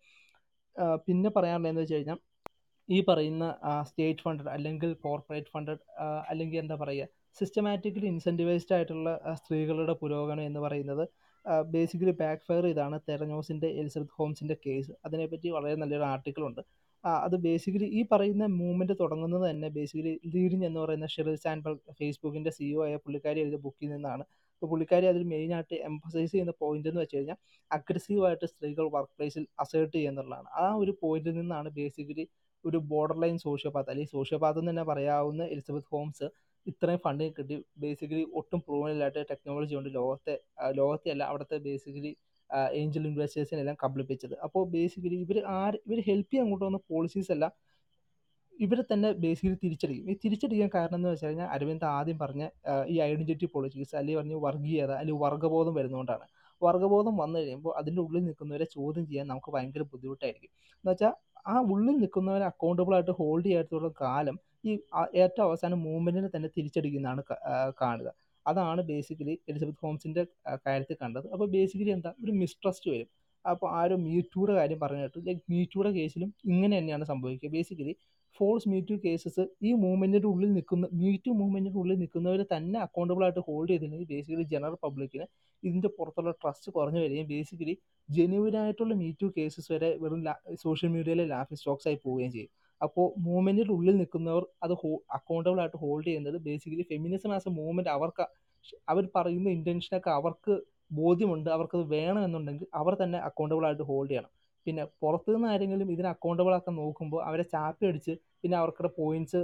[1.07, 2.19] പിന്നെ പറയാനുള്ളതെന്ന് വെച്ച് കഴിഞ്ഞാൽ
[2.89, 3.45] ഈ പറയുന്ന
[3.87, 5.83] സ്റ്റേറ്റ് ഫണ്ടഡ് അല്ലെങ്കിൽ കോർപ്പറേറ്റ് ഫണ്ടഡ്
[6.29, 7.07] അല്ലെങ്കിൽ എന്താ പറയുക
[7.41, 11.03] സിസ്റ്റമാറ്റിക്കലി ഇൻസെന്റിവൈസ്ഡ് ആയിട്ടുള്ള സ്ത്രീകളുടെ പുരോഗമനം എന്ന് പറയുന്നത്
[11.71, 16.61] ബേസിക്കലി ബാക്ക് ഫയർ ഇതാണ് തെരഞ്ഞോസിന്റെ എലിസബത്ത് ഹോംസിന്റെ കേസ് അതിനെപ്പറ്റി വളരെ നല്ലൊരു ആർട്ടിക്കിളുണ്ട്
[17.03, 22.85] അത് ബേസിക്കലി ഈ പറയുന്ന മൂവ്മെന്റ് തുടങ്ങുന്നത് തന്നെ ബേസിക്കലി ലീഡിങ് എന്ന് പറയുന്ന ഷെറിൽ സാൻഡ്ബർഗ് ഫേസ്ബുക്കിന്റെ സിഇഒ
[22.85, 24.23] ആയ പുള്ളിക്കാരി എഴുതിയ ബുക്കിൽ നിന്നാണ്.
[24.61, 27.37] അപ്പോൾ പുള്ളിക്കാരി അതിൽ മെയിനായിട്ട് എംഫസൈസ് ചെയ്യുന്ന പോയിന്റ് എന്ന് വെച്ച് കഴിഞ്ഞാൽ
[27.71, 32.25] അഗ്രസീവായിട്ട് സ്ത്രീകൾ വർക്ക് പ്ലേസിൽ അസേർട്ട് ചെയ്യുക എന്നുള്ളതാണ് ആ ഒരു പോയിന്റിൽ നിന്നാണ് ബേസിക്കലി
[32.65, 36.27] ഒരു ബോർഡർ ലൈൻ സോഷ്യോപാത്ത് അല്ലെങ്കിൽ സോഷ്യോപാത്ത് എന്ന് തന്നെ പറയാവുന്ന എലിസബത്ത് ഹോംസ്
[36.67, 37.55] ഇത്രയും ഫണ്ടിങ് കിട്ടി.
[37.83, 40.35] ബേസിക്കലി ഒട്ടും പ്രൂവനില്ലാത്ത ടെക്നോളജി കൊണ്ട് ലോകത്തെ
[40.81, 42.11] ലോകത്തെ അല്ല അവിടുത്തെ ബേസിക്കലി
[42.79, 44.35] ഏഞ്ചൽ ഇൻവെസ്റ്റേഴ്സിനെല്ലാം കബളിപ്പിച്ചത്.
[44.45, 47.45] അപ്പോൾ ബേസിക്കലി ഇവർ ആര് ഇവർ ഹെൽപ്പ് ചെയ്യാൻ കൊണ്ടുവന്ന പോളിസീസ് അല്ല
[48.59, 50.11] ഇവരെ തന്നെ ബേസിക്കലി തിരിച്ചടിക്കും.
[50.11, 52.43] ഈ തിരിച്ചടിക്കാൻ കാരണം എന്ന് വെച്ച് കഴിഞ്ഞാൽ അരവിന്ദ് ആദ്യം പറഞ്ഞ
[52.87, 56.25] ഈ ഐഡന്റിറ്റി പൊളിറ്റിക്സ് അല്ലെങ്കിൽ പറഞ്ഞ വർഗീയത അല്ലെങ്കിൽ വർഗബോധം വരുന്നതുകൊണ്ടാണ്
[56.61, 60.51] വർഗബോധം വന്നു കഴിയുമ്പോൾ അതിന്റെ ഉള്ളിൽ നിൽക്കുന്നവരെ ചോദ്യം ചെയ്യാൻ നമുക്ക് ഭയങ്കര ബുദ്ധിമുട്ടായിരിക്കും.
[60.83, 61.13] എന്ന് വെച്ചാൽ
[61.47, 64.35] ആ ഉള്ളിൽ നിൽക്കുന്നവരെ അക്കൗണ്ടബിൾ ആയിട്ട് ഹോൾഡ് ചെയ്യാത്തുള്ള കാലം
[64.65, 64.71] ഈ
[65.23, 67.21] ഏറ്റവും അവസാനം മൂവ്മെന്റിനെ തന്നെ തിരിച്ചടിക്കുന്നതാണ്
[67.81, 68.09] കാണുക.
[68.45, 70.23] അതാണ് ബേസിക്കലി എലിസബത്ത് ഹോംസിന്റെ
[70.67, 71.27] കാര്യത്തിൽ കണ്ടത്.
[71.33, 72.11] അപ്പോൾ ബേസിക്കലി എന്താ?
[72.23, 73.09] ഒരു മിസ്ട്രസ്റ്റ് വരും.
[73.45, 77.49] അപ്പോൾ ആരോ മീറ്റൂടെ കാര്യം പറഞ്ഞിട്ട് ലൈക്ക് മീറ്റൂടെ കേസിലും ഇങ്ങനെ തന്നെയാണ് സംഭവിക്കുക.
[77.49, 77.93] ബേസിക്കലി
[78.39, 83.69] ഫോൾസ് മീറ്റു കേസസ് ഈ മൂവ്മെന്റിന്റെ ഉള്ളിൽ നിൽക്കുന്ന മീറ്റു മൂവ്മെന്റിന്റെ ഉള്ളിൽ നിൽക്കുന്നവർ തന്നെ അക്കൗണ്ടബിൾ ആയിട്ട് ഹോൾഡ്
[83.71, 85.25] ചെയ്തില്ലെങ്കിൽ ബേസിക്കലി ജനറൽ പബ്ലിക്കിന്
[85.63, 87.75] ഇതിന്റെ പുറത്തുള്ള ട്രസ്റ്റ് കുറഞ്ഞു വരികയും ബേസിക്കലി
[88.09, 90.21] ജെന്യൂൻ ആയിട്ടുള്ള മീറ്റു കേസസ് വരെ വെറും
[90.63, 92.51] സോഷ്യൽ മീഡിയയിലെ ലാഫിംഗ് സ്റ്റോക്സ് ആയി പോവുകയും ചെയ്യും.
[92.81, 97.91] അപ്പോൾ മൂവ്മെന്റിന്റെ ഉള്ളിൽ നിൽക്കുന്നവർ അത് ഹോ അക്കൗണ്ടബിൾ ആയിട്ട് ഹോൾഡ് ചെയ്യുന്നത് basically feminism as a movement
[97.95, 98.25] അവർക്ക്
[98.91, 100.53] അവർ പറയുന്ന ഇന്റൻഷനൊക്കെ അവർക്ക്
[100.99, 104.31] ബോധ്യമുണ്ട് അവർക്കത് വേണമെന്നുണ്ടെങ്കിൽ അവർ തന്നെ അക്കൗണ്ടബിൾ ആയിട്ട് ഹോൾഡ് ചെയ്യണം.
[104.65, 109.41] പിന്നെ പുറത്തുനിന്ന് ആരെങ്കിലും ഇതിനെ അക്കൗണ്ടബിൾ ആക്കാൻ നോക്കുമ്പോൾ അവരെ ചാപ്പി അടിച്ച് പിന്നെ അവർക്കുടെ പോയിന്റ്സ്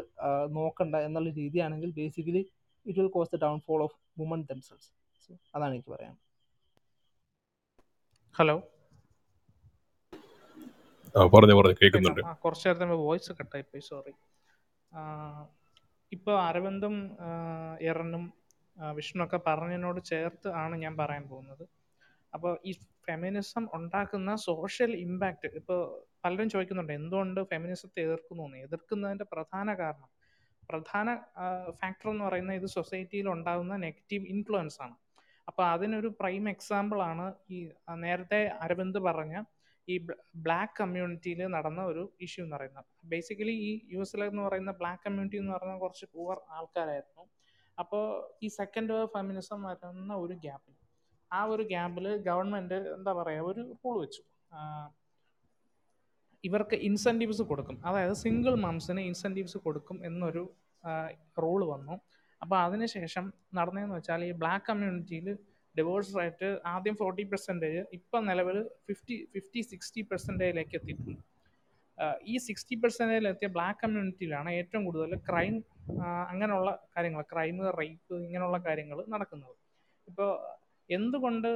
[0.57, 2.43] നോക്കണ്ട എന്നുള്ള രീതിയാണെങ്കിൽ basically
[2.86, 4.89] it will cause the downfall of woman themselves
[5.55, 6.15] അതാണ് എനിക്ക് പറയാൻ.
[8.36, 8.55] ഹലോ
[11.15, 12.22] ആ പറഞ്ഞു പറഞ്ഞു കേൾക്കുന്നുണ്ട്.
[12.43, 14.13] കുറച്ച് നേരത്തെ വോയിസ് കട്ടായി പോയി സോറി
[16.11, 16.95] ഇപ്പോൾ അരവിന്ദും
[17.89, 18.24] എറനും
[18.97, 21.63] വിഷ്ണുവൊക്കെ പറഞ്ഞതിനോട് ചേർത്ത് ആണ് ഞാൻ പറയാൻ പോകുന്നത്.
[22.34, 22.72] അപ്പോൾ ഈ
[23.07, 25.79] ഫെമിനിസം ഉണ്ടാക്കുന്ന സോഷ്യൽ ഇമ്പാക്റ്റ് ഇപ്പോൾ
[26.25, 30.09] പലരും ചോദിക്കുന്നുണ്ട് എന്തുകൊണ്ട് ഫെമിനിസത്തെ എതിർക്കുന്നു എതിർക്കുന്നതിന്റെ പ്രധാന കാരണം
[30.69, 31.09] പ്രധാന
[31.79, 34.95] ഫാക്ടർ എന്ന് പറയുന്നത് ഇത് സൊസൈറ്റിയിൽ ഉണ്ടാകുന്ന നെഗറ്റീവ് ഇൻഫ്ലുവൻസ് ആണ്.
[35.47, 37.59] അപ്പോൾ അതിനൊരു പ്രൈം എക്സാമ്പിൾ ആണ് ഈ
[37.95, 39.35] നേരത്തെ അരവിന്ദ് പറഞ്ഞ
[39.87, 39.95] ഈ
[40.45, 42.85] ബ്ലാക്ക് കമ്മ്യൂണിറ്റിയിൽ നടന്ന ഒരു ഇഷ്യൂ എന്ന് പറയുന്നത്.
[43.03, 47.23] ബേസിക്കലി ഈ യു എസിൽ എന്ന് പറയുന്ന ബ്ലാക്ക് കമ്മ്യൂണിറ്റി എന്ന് പറയുന്ന കുറച്ച് പൂവർ ആൾക്കാരായിരുന്നു.
[47.77, 48.03] അപ്പോൾ
[48.43, 50.73] ഈ സെക്കൻഡ് വേവ് ഫെമിനിസം വരുന്ന ഒരു ഗ്യാപ്പിൽ
[51.32, 54.21] ആ ഒരു ഗ്യാപ്പിൽ ഗവൺമെന്റ് എന്താ പറയുക ഒരു റൂൾ വെച്ചു.
[56.47, 57.78] ഇവർക്ക് ഇൻസെന്റീവ്സ് കൊടുക്കും.
[57.88, 60.43] അതായത് സിംഗിൾ മംസിന് ഇൻസെന്റീവ്സ് കൊടുക്കും എന്നൊരു
[61.43, 61.95] റൂൾ വന്നു.
[62.41, 63.25] അപ്പോൾ അതിനുശേഷം
[63.57, 65.28] നടന്നതെന്ന് വെച്ചാൽ ഈ ബ്ലാക്ക് കമ്മ്യൂണിറ്റിയിൽ
[65.75, 68.57] ഡിവോഴ്സ് റേറ്റ് ആദ്യം ഫോർട്ടി പെർസെന്റേജ് ഇപ്പം നിലവിൽ
[68.88, 71.23] ഫിഫ്റ്റി ഫിഫ്റ്റി സിക്സ്റ്റി പെർസെന്റേജിലേക്ക് എത്തിയിട്ടുണ്ട്.
[72.32, 75.55] ഈ സിക്സ്റ്റി പെർസെന്റേജിൽ എത്തിയ ബ്ലാക്ക് കമ്മ്യൂണിറ്റിയിലാണ് ഏറ്റവും കൂടുതൽ ക്രൈം
[76.32, 79.55] അങ്ങനെയുള്ള കാര്യങ്ങൾ ക്രൈം റേപ്പ് ഇങ്ങനെയുള്ള കാര്യങ്ങൾ നടക്കുന്നത്.
[80.07, 80.32] ഇപ്പോൾ
[80.89, 81.49] എന്തുകൊണ്ട്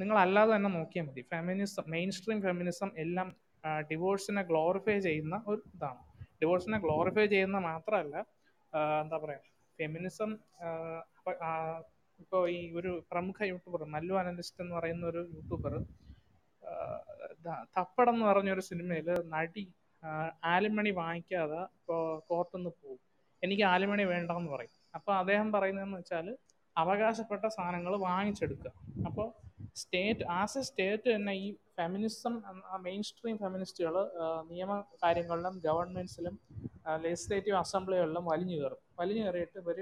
[0.00, 1.22] നിങ്ങൾ അല്ലാതെ തന്നെ നോക്കിയാൽ മതി.
[1.32, 3.28] ഫെമിനിസം മെയിൻ സ്ട്രീം ഫെമിനിസം എല്ലാം
[3.90, 6.02] ഡിവോഴ്സിനെ ഗ്ലോറിഫൈ ചെയ്യുന്ന ഒരു ഇതാണ്.
[6.42, 8.16] ഡിവോഴ്സിനെ ഗ്ലോറിഫൈ ചെയ്യുന്ന മാത്രമല്ല
[9.02, 9.42] എന്താ പറയുക
[9.78, 10.30] ഫെമിനിസം
[12.22, 15.74] ഇപ്പോൾ ഈ ഒരു പ്രമുഖ യൂട്യൂബർ മല്ലു അനലിസ്റ്റ് എന്ന് പറയുന്ന ഒരു യൂട്യൂബർ
[17.76, 19.64] തപ്പടം എന്ന് പറഞ്ഞൊരു സിനിമയിൽ നടി
[20.44, 23.00] ആലുമണി ആലിമണി വാങ്ങിക്കാതെ ഇപ്പോൾ കോർട്ടിൽ നിന്ന് പോകും
[23.42, 24.74] എനിക്ക് ആലിമണി വേണ്ടെന്ന് പറയും.
[24.96, 26.26] അപ്പോൾ അദ്ദേഹം പറയുന്നതെന്ന് വെച്ചാൽ
[26.82, 28.70] അവകാശപ്പെട്ട സാധനങ്ങൾ വാങ്ങിച്ചെടുക്കുക.
[29.08, 29.26] അപ്പോൾ
[29.82, 31.46] സ്റ്റേറ്റ് ആസ് എ സ്റ്റേറ്റ് തന്നെ ഈ
[31.78, 32.34] ഫെമിനിസം
[32.86, 33.94] മെയിൻ സ്ട്രീം ഫെമിനിസ്റ്റുകൾ
[34.52, 34.72] നിയമ
[35.02, 36.34] കാര്യങ്ങളിലും ഗവൺമെന്റ്സിലും
[37.04, 38.80] ലെജിസ്ലേറ്റീവ് അസംബ്ലികളിലും വലിഞ്ഞു കയറും.
[39.00, 39.78] വലിഞ്ഞു കയറിയിട്ട് ഇവർ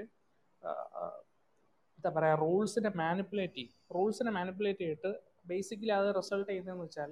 [1.97, 3.73] എന്താ പറയുക റൂൾസിനെ മാനിപ്പുലേറ്റ് ചെയ്യും.
[3.95, 5.11] റൂൾസിനെ മാനിപ്പുലേറ്റ് ചെയ്തിട്ട്
[5.51, 7.11] ബേസിക്കലി അത് റിസൾട്ട് ചെയ്യുന്നതെന്ന് വെച്ചാൽ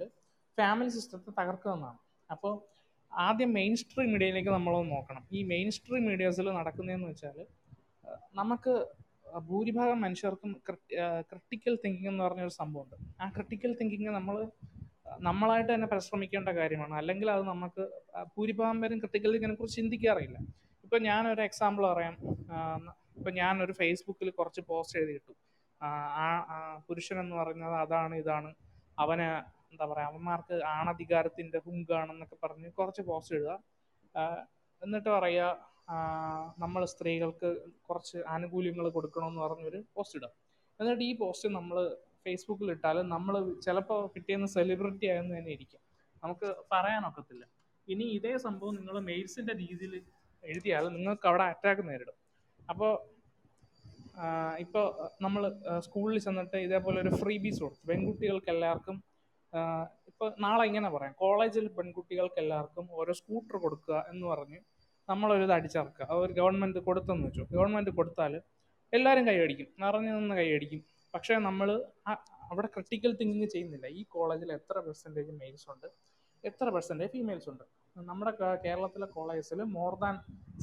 [0.58, 1.98] ഫാമിലി സിസ്റ്റത്തെ തകർക്കുക എന്നാണ്
[2.34, 2.54] അപ്പോൾ
[3.12, 5.22] ആദ്യം മെയിൻ സ്ട്രീം മീഡിയയിലേക്ക് നമ്മളൊന്ന് നോക്കണം.
[5.36, 7.38] ഈ മെയിൻ സ്ട്രീം മീഡിയാസിൽ നടക്കുന്നതെന്ന് വെച്ചാൽ
[8.40, 8.74] നമുക്ക്
[9.48, 10.52] ഭൂരിഭാഗം മനുഷ്യർക്കും
[11.30, 13.22] ക്രിട്ടിക്കൽ തിങ്കിങ് എന്ന് പറഞ്ഞൊരു സംഭവമുണ്ട്.
[13.22, 14.36] ആ ക്രിട്ടിക്കൽ തിങ്കിങ് നമ്മൾ
[15.20, 16.94] നമ്മളായിട്ട് തന്നെ പരിശ്രമിക്കേണ്ട കാര്യമാണ്.
[16.94, 17.82] അല്ലെങ്കിൽ അത് നമുക്ക്
[18.36, 20.38] ഭൂരിഭാഗം പേരും ക്രിട്ടിക്കൽ തിങ്കിങ്ങിനെ കുറിച്ച് ചിന്തിക്കാറില്ല.
[20.84, 22.16] ഇപ്പം ഞാനൊരു എക്സാമ്പിൾ പറയാം.
[23.16, 25.32] ഇപ്പം ഞാനൊരു ഫേസ്ബുക്കിൽ കുറച്ച് പോസ്റ്റ് എഴുതിയിട്ടു.
[26.20, 28.54] ആ പുരുഷൻ എന്ന് പറയുന്നത് അതാണ് ഇതാണ്.
[28.98, 29.28] അവന്
[29.72, 33.56] എന്താ പറയുക അവന്മാർക്ക് ആണധികാരത്തിന്റെ ഹുങ്കാണെന്നൊക്കെ പറഞ്ഞ് കുറച്ച് പോസ്റ്റ് എഴുതുക
[34.82, 35.75] എന്നിട്ട് പറയുക
[36.62, 37.48] നമ്മൾ സ്ത്രീകൾക്ക്
[37.88, 40.34] കുറച്ച് ആനുകൂല്യങ്ങൾ കൊടുക്കണമെന്ന് പറഞ്ഞൊരു പോസ്റ്റ് ഇടാം
[40.80, 41.76] എന്നിട്ട് ഈ പോസ്റ്റ് നമ്മൾ
[42.24, 43.34] ഫേസ്ബുക്കിൽ ഇട്ടാൽ നമ്മൾ
[43.66, 45.80] ചിലപ്പോൾ കിട്ടിയെന്ന് സെലിബ്രിറ്റി ആയെന്ന് തന്നെ ഇരിക്കും.
[46.22, 47.44] നമുക്ക് പറയാനൊക്കത്തില്ല.
[47.88, 49.92] ഇനി ഇതേ സംഭവം നിങ്ങൾ മെയിൽസിന്റെ രീതിയിൽ
[50.44, 52.16] എഴുതിയാൽ നിങ്ങൾക്ക് അവിടെ അറ്റാക്ക് നേരിടും.
[52.72, 52.92] അപ്പോൾ
[54.64, 54.86] ഇപ്പോൾ
[55.24, 55.42] നമ്മൾ
[55.86, 57.82] സ്കൂളിൽ ചെന്നിട്ട് ഇതേപോലെ ഒരു ഫ്രീ ബീസ് കൊടുത്തു.
[57.90, 58.96] പെൺകുട്ടികൾക്ക് എല്ലാവർക്കും
[60.10, 61.14] ഇപ്പോൾ നാളെ ഇങ്ങനെ പറയാം.
[61.24, 64.60] കോളേജിൽ പെൺകുട്ടികൾക്ക് എല്ലാവർക്കും ഓരോ സ്കൂട്ടർ കൊടുക്കുക എന്ന് പറഞ്ഞ്
[65.10, 66.06] നമ്മളൊരു ഇത് അടിച്ചിറക്കുക.
[66.24, 67.42] ഒരു ഗവൺമെന്റ് കൊടുത്തെന്ന് വെച്ചു.
[67.54, 68.32] ഗവൺമെന്റ് കൊടുത്താൽ
[68.96, 70.82] എല്ലാവരും കൈയടിക്കും നിറഞ്ഞു നിന്ന് കൈയടിക്കും
[71.14, 71.68] പക്ഷേ നമ്മൾ
[72.50, 73.86] അവിടെ ക്രിട്ടിക്കൽ തിങ്കിങ് ചെയ്യുന്നില്ല.
[73.98, 75.88] ഈ കോളേജിൽ എത്ര പെർസെന്റേജ് മെയിൽസ് ഉണ്ട്?
[76.44, 77.64] എത്ര പെർസെന്റേജ് ഫീമെയിൽസ് ഉണ്ട്?
[78.10, 78.32] നമ്മുടെ
[78.64, 80.16] കേരളത്തിലെ കോളേജസിൽ more than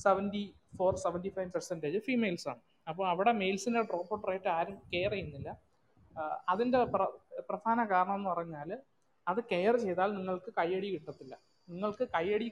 [0.03, 0.44] seventy
[0.78, 2.61] four seventy five percentage females ആണ്.
[2.90, 5.49] അപ്പോൾ അവിടെ മെയിൽസിന്റെ ഡ്രോപ്പ് ഔട്ട് റേറ്റ് ആരും കെയർ ചെയ്യുന്നില്ല.
[6.53, 6.80] അതിന്റെ
[7.49, 8.70] പ്രധാന കാരണം എന്ന് പറഞ്ഞാൽ
[9.28, 11.36] അത് കെയർ ചെയ്താൽ നിങ്ങൾക്ക് കയ്യടി കിട്ടത്തില്ല.
[11.73, 12.47] നിങ്ങൾക്ക് കയ്യടി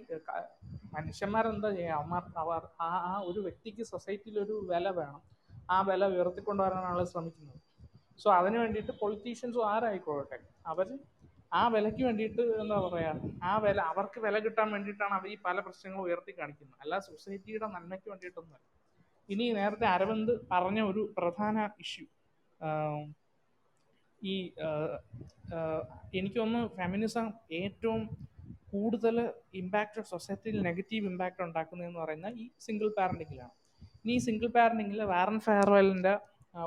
[0.95, 5.21] മനുഷ്യന്മാരെന്താ ചെയ്യുക അവന്മാർ അവർ ആ ആ ഒരു വ്യക്തിക്ക് സൊസൈറ്റിയിൽ ഒരു വില വേണം.
[5.73, 7.59] ആ വില ഉയർത്തിക്കൊണ്ടുവരാനാണ് ശ്രമിക്കുന്നത്.
[8.21, 10.37] സോ അതിന് വേണ്ടിയിട്ട് പൊളിറ്റീഷ്യൻസും ആരായിക്കോട്ടെ?
[10.71, 10.87] അവർ
[11.59, 16.03] ആ വിലയ്ക്ക് വേണ്ടിയിട്ട് എന്താ പറയുക ആ വില അവർക്ക് വില കിട്ടാൻ വേണ്ടിയിട്ടാണ് അവർ ഈ പല പ്രശ്നങ്ങളും
[16.07, 16.77] ഉയർത്തി കാണിക്കുന്നത്.
[16.83, 18.65] അല്ല സൊസൈറ്റിയുടെ നന്മയ്ക്ക് വേണ്ടിയിട്ടൊന്നുമല്ല.
[19.29, 22.05] ഇനി നേരത്തെ അരവിന്ദ് പറഞ്ഞ ഒരു പ്രധാന ഇഷ്യൂ
[24.21, 24.35] ഈ
[26.19, 27.27] എനിക്കൊന്ന് ഫെമിനിസം
[27.61, 28.01] ഏറ്റവും
[28.73, 29.17] കൂടുതൽ
[29.61, 33.55] ഇമ്പാക്റ്റ് സൊസൈറ്റിയിൽ നെഗറ്റീവ് ഇമ്പാക്റ്റ് ഉണ്ടാക്കുന്നതെന്ന് പറയുന്നത് ഈ സിംഗിൾ പാരന്റിങ്ങിലാണ്
[34.03, 36.13] ഇനി ഈ സിംഗിൾ പാരന്റിങ്ങിൽ വാറൻ ഫെയർവെലിന്റെ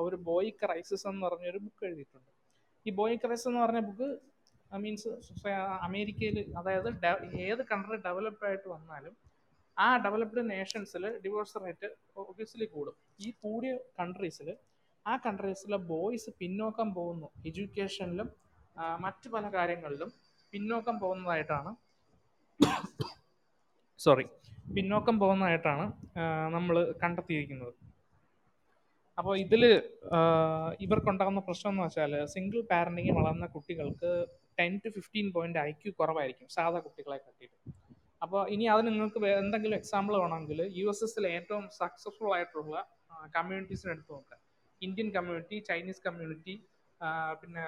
[0.06, 2.30] ഒരു ബോയ് ക്രൈസിസ് എന്ന് പറഞ്ഞൊരു ബുക്ക് എഴുതിയിട്ടുണ്ട്.
[2.86, 4.08] ഈ ബോയ് ക്രൈസിസ് എന്ന് പറഞ്ഞ ബുക്ക്
[4.84, 5.10] മീൻസ്
[5.86, 6.88] അമേരിക്കയിൽ അതായത്
[7.46, 9.14] ഏത് കൺട്രി ഡെവലപ്പ് ആയിട്ട് വന്നാലും
[9.76, 11.88] ആ ഡെവലപ്ഡ് നേഷൻസിൽ ഡിവോഴ്സ് റേറ്റ്
[12.22, 12.96] ഒബ്വിയസ്ലി കൂടും.
[13.26, 14.48] ഈ കൂടിയ കൺട്രീസിൽ
[15.06, 17.28] ആ കൺട്രീസിലെ ബോയ്സ് പിന്നോക്കം പോകുന്നു.
[17.48, 18.28] എഡ്യൂക്കേഷനിലും
[19.04, 20.10] മറ്റു പല കാര്യങ്ങളിലും
[20.52, 21.70] പിന്നോക്കം പോകുന്നതായിട്ടാണ്
[24.04, 24.24] സോറി
[24.76, 25.84] പിന്നോക്കം പോകുന്നതായിട്ടാണ്
[26.54, 27.74] നമ്മൾ കണ്ടെത്തിയിരിക്കുന്നത്.
[29.18, 29.62] അപ്പോൾ ഇതിൽ
[30.84, 34.10] ഇവർക്കുണ്ടാകുന്ന പ്രശ്നം എന്ന് വെച്ചാൽ സിംഗിൾ പാരന്റിങ് വളർന്ന കുട്ടികൾക്ക്
[34.58, 37.58] ten to fifteen point I Q കുറവായിരിക്കും സാധാ കുട്ടികളെ കട്ടിയിട്ട്.
[38.24, 42.76] അപ്പോൾ ഇനി അത് നിങ്ങൾക്ക് എന്തെങ്കിലും എക്സാമ്പിൾ വേണമെങ്കിൽ യു എസ് എസിൽ ഏറ്റവും സക്സസ്ഫുൾ ആയിട്ടുള്ള
[43.36, 44.38] കമ്മ്യൂണിറ്റീസിനെ എടുത്ത് നോക്കുക
[44.82, 46.54] ഇന്ത്യൻ കമ്മ്യൂണിറ്റി ചൈനീസ് കമ്മ്യൂണിറ്റി
[47.42, 47.64] പിന്നെ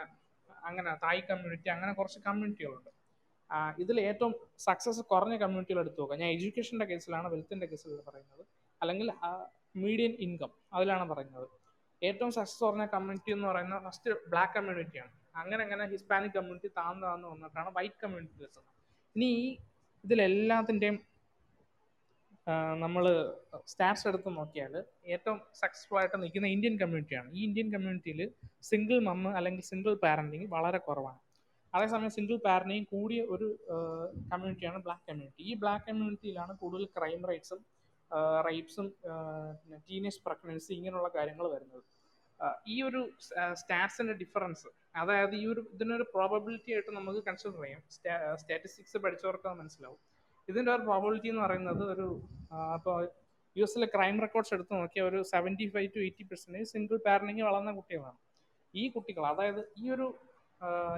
[0.69, 2.91] അങ്ങനെ തായ് കമ്മ്യൂണിറ്റി അങ്ങനെ കുറച്ച് കമ്മ്യൂണിറ്റികളുണ്ട്
[3.83, 4.33] ഇതിൽ ഏറ്റവും
[4.67, 8.43] സക്സസ് കുറഞ്ഞ കമ്മ്യൂണിറ്റികൾ എടുത്തു നോക്കുക ഞാൻ എഡ്യൂക്കേഷന്റെ കേസിലാണ് വെൽത്തിന്റെ കേസിൽ പറയുന്നത്.
[8.81, 9.09] അല്ലെങ്കിൽ
[9.85, 11.47] മീഡിയൻ ഇൻകം അതിലാണ് പറയുന്നത്.
[12.03, 17.27] ഏറ്റവും സക്സസ് കുറഞ്ഞ കമ്മ്യൂണിറ്റി എന്ന് പറയുന്നത് ഫസ്റ്റ് ബ്ലാക്ക് കമ്മ്യൂണിറ്റിയാണ് അങ്ങനെ അങ്ങനെ ഹിസ്പാനിക് കമ്മ്യൂണിറ്റി താന്ന് താന്ന്
[17.33, 18.75] വന്നിട്ടാണ് വൈറ്റ് കമ്മ്യൂണിറ്റി എത്തുന്നത്.
[19.17, 19.31] ഇനി
[20.05, 20.97] ഇതിലെല്ലാത്തിന്റെയും
[22.83, 23.05] നമ്മൾ
[23.71, 24.75] സ്റ്റാറ്റ്സ് എടുത്ത് നോക്കിയാൽ
[25.15, 28.21] ഏറ്റവും സക്സസ്ഫുൾ ആയിട്ട് നിൽക്കുന്ന ഇന്ത്യൻ കമ്മ്യൂണിറ്റിയാണ് ഈ ഇന്ത്യൻ കമ്മ്യൂണിറ്റിയിൽ
[28.71, 31.21] സിംഗിൾ മമ്മ് അല്ലെങ്കിൽ സിംഗിൾ പാരന്റിങ് വളരെ കുറവാണ്.
[31.75, 33.49] അതേസമയം സിംഗിൾ പാരനെയും കൂടിയ ഒരു
[34.31, 37.61] കമ്മ്യൂണിറ്റിയാണ് ബ്ലാക്ക് കമ്മ്യൂണിറ്റി ഈ ബ്ലാക്ക് കമ്മ്യൂണിറ്റിയിലാണ് കൂടുതൽ ക്രൈം റേറ്റ്സും
[38.47, 38.89] റേപ്സും
[39.61, 41.85] പിന്നെ ടീനേജ് പ്രഗ്നൻസി ഇങ്ങനെയുള്ള കാര്യങ്ങൾ വരുന്നത്.
[42.73, 43.01] ഈ ഒരു
[43.61, 44.69] സ്റ്റാറ്റ്സിന്റെ ഡിഫറൻസ്
[45.03, 47.83] അതായത് ഈ ഒരു ഇതിനൊരു പ്രോബബിലിറ്റി ആയിട്ട് നമുക്ക് കൺസിഡർ ചെയ്യാം.
[48.41, 50.01] സ്റ്റാറ്റിസ്റ്റിക്സ് പഠിച്ചവർക്ക് മനസ്സിലാവും.
[50.49, 52.07] ഇതിന്റെ ഒരു പ്രോബിലിറ്റി എന്ന് പറയുന്നത് ഒരു
[52.77, 52.99] അപ്പോൾ
[53.57, 57.71] യു എസിലെ ക്രൈം റെക്കോർഡ്സ് എടുത്ത് നോക്കിയാൽ ഒരു seventy five to eighty percentage single parenting വളർന്ന
[57.79, 58.19] കുട്ടികളാണ്.
[58.75, 60.07] ഈ കുട്ടികൾ അതായത് ഈ ഒരു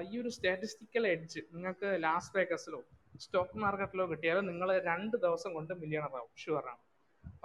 [0.09, 2.79] ഈ ഒരു സ്റ്റാറ്റിസ്റ്റിക്കൽ എഡ്ജ് നിങ്ങൾക്ക് ലാസ് വേഗസിലോ
[3.23, 6.31] സ്റ്റോക്ക് മാർക്കറ്റിലോ കിട്ടിയാൽ നിങ്ങൾ രണ്ട് ദിവസം കൊണ്ട് മില്യണർ ആവും.
[6.43, 6.81] ഷുവറാണ്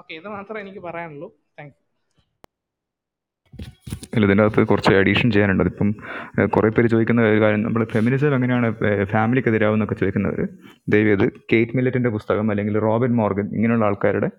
[0.01, 1.29] ഓക്കെ ഇത് മാത്രമേ എനിക്ക് പറയാനുള്ളൂ.
[1.59, 1.75] താങ്ക്
[4.15, 5.63] അല്ല ഇതിന്റെ അകത്ത് കുറച്ച് അഡീഷൻ ചെയ്യാനുണ്ട്.
[5.65, 5.89] അതിപ്പം
[6.55, 8.69] കുറേ പേര് ചോദിക്കുന്ന ഒരു കാര്യം നമ്മൾ ഫെമിനിസം എങ്ങനെയാണ്
[9.13, 9.97] ഫാമിലിക്ക് എതിരാവുന്നൊക്കെ
[10.95, 14.31] ദൈവം അത് കേറ്റ് മില്ലറ്റിന്റെ പുസ്തകം അല്ലെങ്കിൽ റോബിൻ മോർഗൻ ഇങ്ങനെയുള്ള ആൾക്കാരുടെ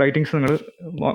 [0.00, 0.52] റൈറ്റിങ്സ് നിങ്ങൾ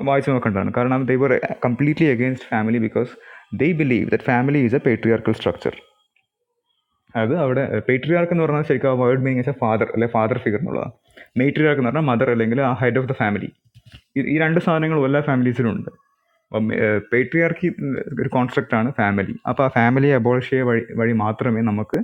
[0.08, 0.70] വായിച്ചു നോക്കേണ്ടതാണ്.
[0.76, 1.32] കാരണം they were
[1.66, 3.12] completely against family because
[3.60, 5.74] they believe that family is a patriarchal structure
[7.14, 10.92] അത് അവിടെ പേട്രിയാർക്ക് എന്ന് പറഞ്ഞാൽ ശരിക്കും ആ വേർഡ് മീനിങ് വെച്ചാൽ ഫാദർ അല്ലെ ഫാദർ ഫിഗർ എന്നുള്ളതാണ്.
[11.40, 13.48] മേട്രിയാർക്ക് എന്ന് പറഞ്ഞാൽ മദർ അല്ലെങ്കിൽ ആ ഹെഡ് ഓഫ് ദ ഫാമിലി
[14.34, 15.90] ഈ രണ്ട് സാധനങ്ങളും എല്ലാ ഫാമിലീസിലും ഉണ്ട്.
[17.12, 17.68] പേട്രിയാർക്കി
[18.22, 22.00] ഒരു കോൺസെപ്റ്റ് ആണ് ഫാമിലി അപ്പോൾ ആ ഫാമിലിയെ അബോളിഷ് ചെയ്യ വഴി വഴി മാത്രമേ നമുക്ക്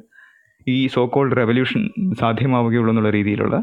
[0.67, 1.83] ഈ സോ കോൾഡ് റെവല്യൂഷൻ
[2.21, 3.57] സാധ്യമാവുകയുള്ളൂ എന്നുള്ള രീതിയിലുള്ള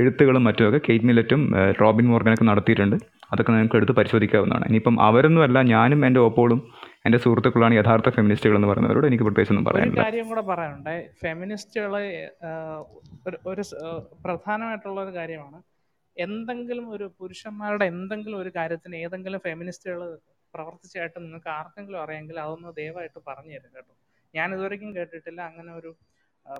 [0.00, 1.42] എഴുത്തുകളും മറ്റുമൊക്കെ കെയ്റ്റ് മില്ലറ്റും
[1.80, 2.96] റോബിൻ മോർഗനൊക്കെ നടത്തിയിട്ടുണ്ട്.
[3.32, 4.64] അതൊക്കെ നിങ്ങൾക്ക് എടുത്ത് പരിശോധിക്കാവുന്നതാണ്.
[4.70, 6.60] ഇനിയിപ്പം അവരൊന്നുമല്ല ഞാനും എന്റെ ഓപ്പോളും
[7.04, 10.00] എന്റെ സുഹൃത്തുക്കളാണ് യഥാർത്ഥ ഫെമിനിസ്റ്റുകൾ എന്ന് പറയുന്നവരോട് എനിക്ക് പ്രത്യേകിച്ചൊന്നും ഒന്നും പറയാനില്ല.
[10.06, 10.94] കാര്യം കൂടെ പറയാനുണ്ട്.
[11.22, 12.02] ഫെമിനിസ്റ്റുകളെ
[13.52, 13.62] ഒരു
[14.24, 15.58] പ്രധാനമായിട്ടുള്ള ഒരു കാര്യമാണ്.
[16.16, 20.00] എന്തെങ്കിലും ഒരു പുരുഷന്മാരുടെ എന്തെങ്കിലും ഒരു കാര്യത്തിന് ഏതെങ്കിലും ഫെമിനിസ്റ്റുകൾ
[20.54, 23.92] പ്രവർത്തിച്ചായിട്ട് നിങ്ങൾക്ക് ആർക്കെങ്കിലും അറിയാമെങ്കിൽ അതൊന്ന് ദയവായിട്ട് പറഞ്ഞു തരും കേട്ടോ.
[24.34, 25.40] ഞാൻ ഇതുവരെയ്ക്കും കേട്ടിട്ടില്ല.
[25.50, 25.90] അങ്ങനെ ഒരു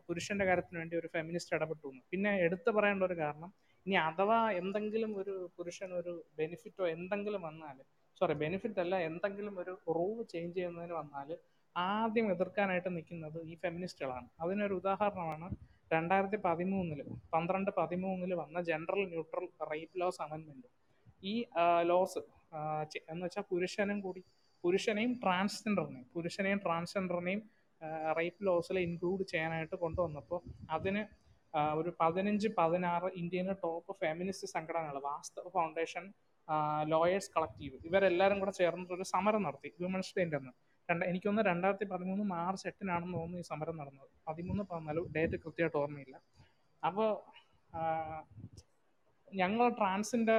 [0.08, 3.50] പുരുഷന്റെ കാര്യത്തിന് വേണ്ടി ഒരു ഫെമിനിസ്റ്റ് ഇടപെട്ടു പിന്നെ എടുത്തു പറയേണ്ട ഒരു കാരണം
[3.86, 7.76] ഇനി അഥവാ എന്തെങ്കിലും ഒരു പുരുഷൻ ഒരു ബെനിഫിറ്റോ എന്തെങ്കിലും വന്നാൽ
[8.20, 11.28] സോറി ബെനിഫിറ്റ് അല്ല എന്തെങ്കിലും ഒരു റൂൾ ചേഞ്ച് ചെയ്യുന്നതിന് വന്നാൽ
[11.76, 15.46] ആദ്യം എതിർക്കാനായിട്ട് നിൽക്കുന്നത് ഈ ഫെമിനിസ്റ്റുകളാണ് അതിനൊരു ഉദാഹരണമാണ്
[15.92, 17.00] രണ്ടായിരത്തി പതിമൂന്നിൽ
[17.32, 20.68] പന്ത്രണ്ട് പതിമൂന്നിൽ വന്ന ജനറൽ ന്യൂട്രൽ റേപ്പ് ലോസ് അമെൻമെന്റ്
[21.22, 21.34] ഈ
[21.82, 22.20] ലോസ്
[23.08, 24.22] എന്ന് വെച്ചാൽ പുരുഷനും കൂടി
[24.64, 27.42] പുരുഷനെയും ട്രാൻസ്ജെൻഡറിനെയും പുരുഷനെയും ട്രാൻസ്ജെൻഡറിനെയും
[28.18, 30.40] റേപ്പ് ലോസിൽ ഇൻക്ലൂഡ് ചെയ്യാനായിട്ട് കൊണ്ടുവന്നപ്പോൾ
[30.70, 31.02] അതിന്
[31.74, 36.04] ഒരു പതിനഞ്ച് പതിനാറ് ഇന്ത്യയിലെ ടോപ്പ് ഫെമിനിസ്റ്റ് സംഘടനകൾ വാസ്തവ ഫൗണ്ടേഷൻ
[36.92, 39.70] ലോയേഴ്സ് കളക്റ്റീവ് ഇവരെല്ലാവരും കൂടെ ചേർന്നിട്ട് ഒരു സമരം നടത്തി.
[39.82, 40.52] വിമൻസ് ഡേന്റെ അന്ന്
[40.88, 44.10] രണ്ട് എനിക്കൊന്ന് രണ്ടായിരത്തി പതിമൂന്ന് മാർച്ച് എട്ടിനാണെന്ന് തോന്നുന്നു ഈ സമരം നടന്നത്.
[44.28, 46.16] പതിമൂന്ന് പതിനാല് ഡേറ്റ് കൃത്യമായിട്ട് ഓർമ്മയില്ല.
[46.82, 47.10] അപ്പോൾ
[49.42, 50.38] ഞങ്ങൾ ട്രാൻസിന്റെ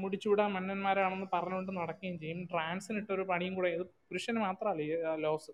[0.00, 2.40] മുടിച്ചൂടാ മന്നന്മാരാണെന്ന് പറഞ്ഞുകൊണ്ട് നടക്കുകയും ചെയ്യും.
[2.52, 5.52] ട്രാൻസിന് ഇട്ടൊരു പണിയും കൂടെ ഇത് പുരുഷന് മാത്രമല്ല ലോസ്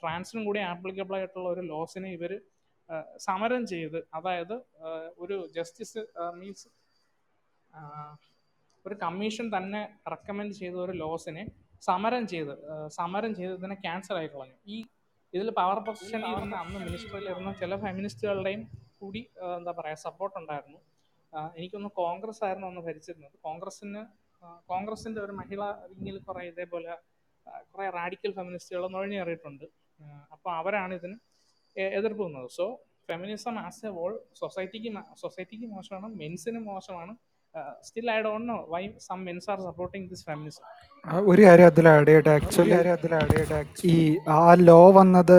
[0.00, 2.32] ട്രാൻസിനും കൂടി ആപ്ലിക്കബിൾ ആയിട്ടുള്ള ഒരു ലോസിനെ ഇവർ
[3.26, 4.56] സമരം ചെയ്ത് അതായത്
[5.22, 6.02] ഒരു ജസ്റ്റിസ്
[6.38, 6.68] മീൻസ്
[8.86, 9.80] ഒരു കമ്മീഷൻ തന്നെ
[10.14, 11.44] റെക്കമെൻഡ് ചെയ്ത ഒരു ലോസിനെ
[11.88, 12.54] സമരം ചെയ്ത്
[12.98, 14.56] സമരം ചെയ്ത് ഇതിനെ ക്യാൻസൽ ആയി കളഞ്ഞു.
[14.74, 14.76] ഈ
[15.34, 18.62] ഇതിൽ പവർ പൊസിഷനിൽ ഇരുന്ന അന്ന് മിനിസ്റ്ററിൽ ഇരുന്ന ചില ഫെമിനിസ്റ്റുകളുടെയും
[19.00, 19.20] കൂടി
[19.58, 20.80] എന്താ പറയുക സപ്പോർട്ട് ഉണ്ടായിരുന്നു.
[21.58, 23.34] എനിക്കൊന്ന് കോൺഗ്രസ് ആയിരുന്നു ഒന്ന് ഭരിച്ചിരുന്നത്.
[23.46, 24.02] കോൺഗ്രസിന്
[24.72, 26.92] കോൺഗ്രസിന്റെ ഒരു മഹിളാ വിങ്ങിൽ കുറെ ഇതേപോലെ
[27.72, 29.66] കുറേ റാഡിക്കൽ ഫെമിനിസ്റ്റുകൾ നുഴഞ്ഞേറിയിട്ടുണ്ട്.
[30.34, 31.16] അപ്പോൾ അവരാണ് ഇതിന്
[31.98, 32.66] എതിർപ്പ് നിന്നത് so
[33.08, 34.90] feminism as a whole സൊസൈറ്റിക്ക്
[35.22, 37.12] സൊസൈറ്റിക്ക് മോശമാണ് മെൻസിന് മോശമാണ്
[37.86, 40.64] still I don't know why some men's are supporting this feminism
[41.30, 42.30] ഒരു കാര്യം അതിൽ ആഡ് ചെയ്യട്ടെ.
[42.38, 43.60] ആക്ച്വലി കാര്യം അതിൽ ആഡ് ചെയ്യട്ടെ
[43.92, 43.96] ഈ
[44.36, 45.36] ആ ലോ വന്നത്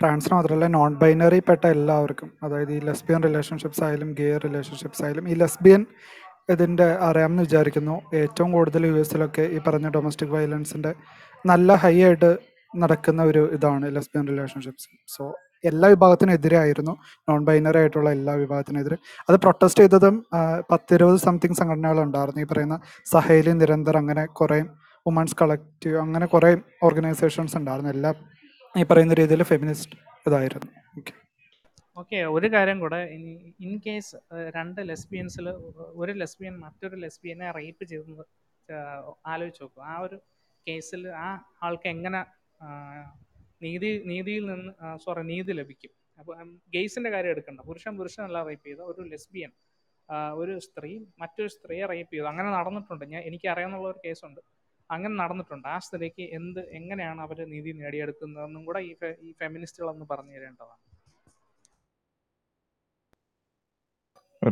[0.00, 2.30] ട്രാൻസ് മാത്രമല്ല നോൺ ബൈനറി പെട്ട എല്ലാവർക്കും.
[2.46, 5.84] അതായത് ഈ ലെസ്ബിയൻ റിലേഷൻഷിപ്സ് ആയാലും ഗേ റിലേഷൻഷിപ്സ് ആയാലും ഈ ലെസ്ബിയൻ
[6.54, 7.96] ഇതിന്റെ അറിയാമെന്ന് വിചാരിക്കുന്നു.
[8.20, 10.92] ഏറ്റവും കൂടുതൽ യു എസിലൊക്കെ ഈ പറഞ്ഞ ഡൊമസ്റ്റിക് വയലൻസിന്റെ
[11.44, 12.30] നല്ല ഹൈ ആയിട്ട്
[12.72, 15.24] നടക്കുന്ന ഒരു ഇതാണ് ലെസ്ബിയൻ റിലേഷൻഷിപ്സ് സോ
[15.68, 16.92] എല്ലാ വിഭാഗത്തിനും എതിരായിരുന്നു
[17.28, 18.96] നോൺ ബൈനറി ആയിട്ടുള്ള എല്ലാ വിഭാഗത്തിനെതിരെ.
[19.28, 20.16] അത് പ്രൊട്ടസ്റ്റ് ചെയ്തതും
[20.70, 22.78] പത്തിരുപത് സംതിങ് സംഘടനകൾ ഉണ്ടായിരുന്നു ഈ പറയുന്ന
[23.12, 24.60] സഹേലി നിരന്തർ അങ്ങനെ കുറേ
[25.06, 26.50] വുമൻസ് കളക്റ്റീവ് അങ്ങനെ കുറേ
[26.86, 27.92] ഓർഗനൈസേഷൻസ് ഉണ്ടായിരുന്നു.
[27.96, 28.16] എല്ലാം
[28.74, 29.96] ഈ പറയുന്ന രീതിയിൽ ഫെമിനിസ്റ്റ്
[30.28, 30.70] ഇതായിരുന്നു.
[30.98, 31.12] ഓക്കെ
[32.00, 32.98] ഓക്കെ ഒരു കാര്യം കൂടെ.
[33.66, 34.16] ഇൻ കേസ്
[34.56, 35.46] രണ്ട് ലെസ്ബിയൻസിൽ
[36.00, 38.24] ഒരു ലെസ്ബിയൻ മറ്റൊരു ലെസ്ബിയനെ റേപ്പ് ചെയ്തെന്ന്
[39.32, 39.82] ആലോചിച്ച് നോക്കും.
[39.92, 40.16] ആ ഒരു
[40.66, 41.28] കേസിൽ ആ
[41.66, 42.20] ആൾക്ക് എങ്ങനെ
[43.64, 44.72] നീതി നീതിയിൽ നിന്ന്
[45.04, 45.92] സോറി നീതി ലഭിക്കും.
[46.20, 46.34] അപ്പോൾ
[46.76, 47.60] ഗെയ്സിന്റെ കാര്യം എടുക്കണ്ട.
[47.68, 49.52] പുരുഷൻ പുരുഷനല്ല റേപ്പ് ചെയ്ത ഒരു ലെസ്ബിയൻ
[50.42, 50.92] ഒരു സ്ത്രീ
[51.22, 52.26] മറ്റൊരു സ്ത്രീയെ റേപ്പ് ചെയ്തു.
[52.32, 53.04] അങ്ങനെ നടന്നിട്ടുണ്ട്.
[53.12, 54.40] ഞാൻ എനിക്ക് അറിയാമെന്നുള്ള ഒരു കേസുണ്ട്
[54.94, 55.66] അങ്ങനെ നടന്നിട്ടുണ്ട്.
[55.74, 58.92] ആ സ്ത്രീക്ക് എന്ത് എങ്ങനെയാണ് അവർ നീതി നേടിയെടുക്കുന്നതെന്നും കൂടെ ഈ
[59.26, 60.82] ഈ ഫെമിനിസ്റ്റുകളൊന്ന് പറഞ്ഞു തരേണ്ടതാണ്.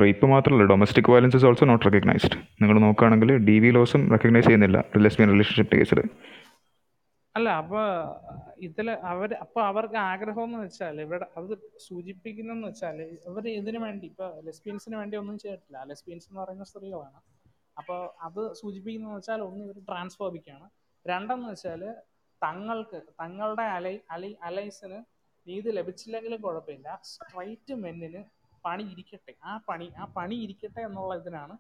[0.03, 4.79] റേപ്പ് മാത്രമല്ല domestic violence is also not recognised നിങ്ങൾ നോക്കുകയാണെങ്കിൽ ഡി വി ലോസും റെക്കഗ്നൈസ് ചെയ്യുന്നില്ല.
[5.05, 6.01] ലെസ്ബിയൻ റിലേഷൻഷിപ്പ് കേസിൽ
[7.37, 7.81] അല്ല അപ്പൊ
[8.67, 11.53] ഇതിൽ അവർ അപ്പൊ അവർക്ക് ആഗ്രഹം എന്ന് വെച്ചാൽ ഇവിടെ അത്
[11.87, 12.97] സൂചിപ്പിക്കുന്നെന്ന് വെച്ചാൽ
[13.31, 15.79] ഇവർ ഇതിനു വേണ്ടി ഇപ്പൊ ലെസ്ബിയൻസിന് വേണ്ടി ഒന്നും ചെയ്തിട്ടില്ല.
[15.91, 17.21] ലെസ്ബിയൻസ് എന്ന് പറയുന്ന സ്ത്രീകളാണ്.
[17.81, 17.97] അപ്പൊ
[18.29, 20.67] അത് സൂചിപ്പിക്കുന്നതെന്ന് വെച്ചാൽ ഒന്ന് ഇവർ ട്രാൻസ്ഫോബിക്കാണ്.
[21.07, 21.83] രണ്ടെന്ന് വെച്ചാൽ
[22.43, 24.99] തങ്ങൾക്ക് തങ്ങളുടെ അലൈ അലൈ അലൈസിന്
[25.47, 26.89] നീതി ലഭിച്ചില്ലെങ്കിലും കുഴപ്പമില്ല.
[27.13, 28.21] സ്ട്രൈറ്റ് മെന്നിന്
[28.67, 29.33] പണി ഇരിക്കട്ടെ.
[29.49, 31.55] ആ പണി ആ പണി ഇരിക്കട്ടെ എന്നുള്ള ഇതിനാണ്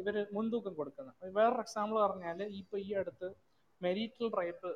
[0.00, 1.22] ഇവർ മുൻതൂക്കം കൊടുക്കുന്നത്.
[1.36, 3.28] വേറൊരു എക്സാമ്പിൾ പറഞ്ഞാൽ ഇപ്പൊ ഈ അടുത്ത്
[3.80, 4.70] മെരീറ്റൽ റേപ്പ്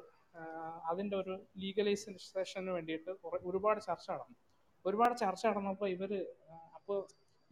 [0.90, 3.10] അതിന്റെ ഒരു ലീഗലൈസേഷന് വേണ്ടിയിട്ട്
[3.50, 4.36] ഒരുപാട് ചർച്ച നടന്നു.
[4.84, 6.12] ഒരുപാട് ചർച്ച നടന്നപ്പോൾ ഇവർ
[6.78, 6.98] അപ്പോൾ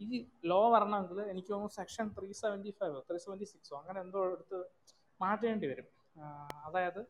[0.01, 0.19] ഈ
[0.51, 4.59] ലോ വരണമെങ്കിൽ എനിക്ക് തോന്നുന്നു section three seventy five three seventy സിക്സോ അങ്ങനെ എന്തോ എടുത്ത്
[5.19, 5.87] മാറ്റേണ്ടി വരും.
[6.67, 7.01] അതായത്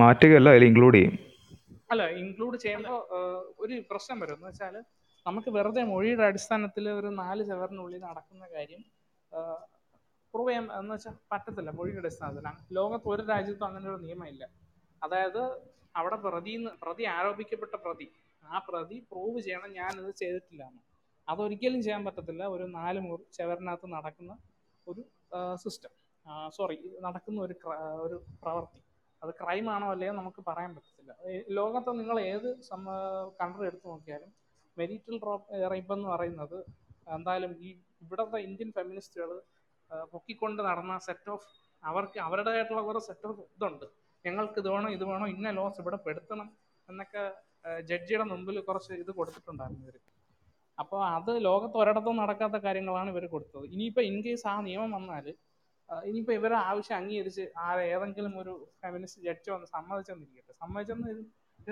[0.00, 1.14] മാറ്റുകയല്ല അതിൽ ഇൻക്ലൂഡ് ചെയ്യും.
[1.92, 2.98] അല്ല ഇൻക്ലൂഡ് ചെയ്യുമ്പോൾ
[3.62, 4.36] ഒരു പ്രശ്നം വരും.
[4.38, 4.76] എന്ന് വെച്ചാൽ
[5.26, 8.82] നമുക്ക് വെറുതെ മൊഴിയുടെ അടിസ്ഥാനത്തിൽ ഒരു നാല് ചവറിനുള്ളിൽ നടക്കുന്ന കാര്യം
[10.34, 12.46] പ്രൂവ് ചെയ്യാൻ എന്ന് വെച്ചാൽ പറ്റത്തില്ല മൊഴിയുടെ അടിസ്ഥാനത്തിൽ.
[12.78, 14.44] ലോകത്ത് ഒരു രാജ്യത്തും അങ്ങനെ ഒരു നിയമമില്ല.
[15.02, 15.42] അതായത്
[15.94, 16.52] അവിടെ പ്രതി
[16.82, 18.06] പ്രതി ആരോപിക്കപ്പെട്ട പ്രതി
[18.44, 20.82] ആ പ്രതി പ്രൂവ് ചെയ്യണം ഞാൻ ഇത് ചെയ്തിട്ടില്ല എന്ന്
[21.28, 24.32] അതൊരിക്കലും ചെയ്യാൻ പറ്റത്തില്ല ഒരു നാല് മുറി ചവറിനകത്ത് നടക്കുന്ന
[24.86, 25.02] ഒരു
[25.62, 25.92] സിസ്റ്റം
[26.56, 26.76] സോറി
[27.06, 27.54] നടക്കുന്ന ഒരു
[28.04, 28.80] ഒരു പ്രവൃത്തി
[29.22, 31.12] അത് ക്രൈം ആണോ അല്ലയോ നമുക്ക് പറയാൻ പറ്റത്തില്ല.
[31.58, 32.48] ലോകത്ത് നിങ്ങൾ ഏത്
[33.40, 34.30] കൺട്രി എടുത്തു നോക്കിയാലും
[34.76, 35.16] മെരിറ്റൽ
[35.72, 36.58] റേപ്പ് എന്ന് പറയുന്നത്
[37.16, 37.70] എന്തായാലും ഈ
[38.04, 39.30] ഇവിടുത്തെ ഇന്ത്യൻ ഫെമിനിസ്റ്റുകൾ
[40.12, 41.46] പൊക്കിക്കൊണ്ട് നടന്ന സെറ്റ് ഓഫ്
[41.90, 43.86] അവർക്ക് അവരുടേതായിട്ടുള്ള കുറേ സെറ്റ് ഓഫ് ഇതുണ്ട്.
[44.24, 46.48] ഞങ്ങൾക്ക് ഇത് വേണം ഇത് വേണം ഇന്ന ലോസ് ഇവിടെ പെടുത്തണം
[46.88, 47.22] എന്നൊക്കെ
[47.90, 49.96] ജഡ്ജിയുടെ മുമ്പിൽ കുറച്ച് ഇത് കൊടുത്തിട്ടുണ്ടായിരുന്നു ഇവർ
[50.78, 53.64] അപ്പോൾ അത് ലോകത്ത് ഒരിടത്തും നടക്കാത്ത കാര്യങ്ങളാണ് ഇവർ കൊടുത്തത്.
[53.74, 55.26] ഇനിയിപ്പോൾ ഇൻ കേസ് ആ നിയമം വന്നാൽ
[56.08, 58.52] ഇനിയിപ്പോൾ ഇവരെ ആവശ്യം അംഗീകരിച്ച് ആരെ ഏതെങ്കിലും ഒരു
[58.82, 60.54] ഫെമിനിസ്റ്റ് ജഡ്ജ് വന്ന് സമ്മതിച്ചെന്നിരിക്കട്ടെ.
[60.62, 61.10] സമ്മതിച്ചെന്ന്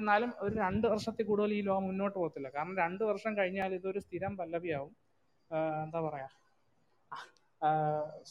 [0.01, 2.49] എന്നാലും ഒരു രണ്ട് വർഷത്തിൽ കൂടുതൽ ഈ ലോ മുന്നോട്ട് പോകത്തില്ല.
[2.57, 4.93] കാരണം രണ്ട് വർഷം കഴിഞ്ഞാൽ ഇതൊരു സ്ഥിരം പല്ലവിയാവും.
[5.85, 6.29] എന്താ പറയാ?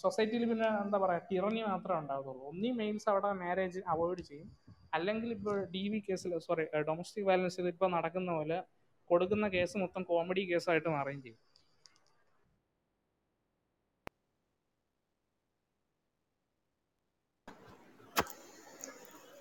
[0.02, 2.44] സൊസൈറ്റിയിൽ പിന്നെ എന്താ പറയാ ടിറണി മാത്രമേ ഉണ്ടാകത്തുള്ളൂ.
[2.52, 4.50] ഒന്നീ മെയിൽസ് അവിടെ മാരേജ് അവോയ്ഡ് ചെയ്യും.
[4.98, 8.58] അല്ലെങ്കിൽ ഇപ്പോൾ ഡി വി കേസിൽ സോറി ഡൊമസ്റ്റിക് വയലൻസിൽ ഇപ്പോൾ നടക്കുന്ന പോലെ
[9.10, 11.40] കൊടുക്കുന്ന കേസ് മൊത്തം കോമഡി കേസായിട്ട് മാറുകയും ചെയ്യും.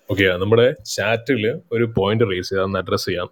[0.09, 1.43] ഓക്കെ നമ്മുടെ ചാറ്റിൽ
[1.75, 2.77] ഒരു പോയിന്റ് റേസ് ചെയ്യാം.
[2.81, 3.29] അഡ്രസ് ചെയ്യാം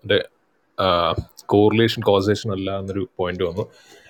[1.54, 3.64] കോറിലേഷൻ കോസേഷൻ അല്ല എന്നൊരു പോയിന്റ് വന്നു.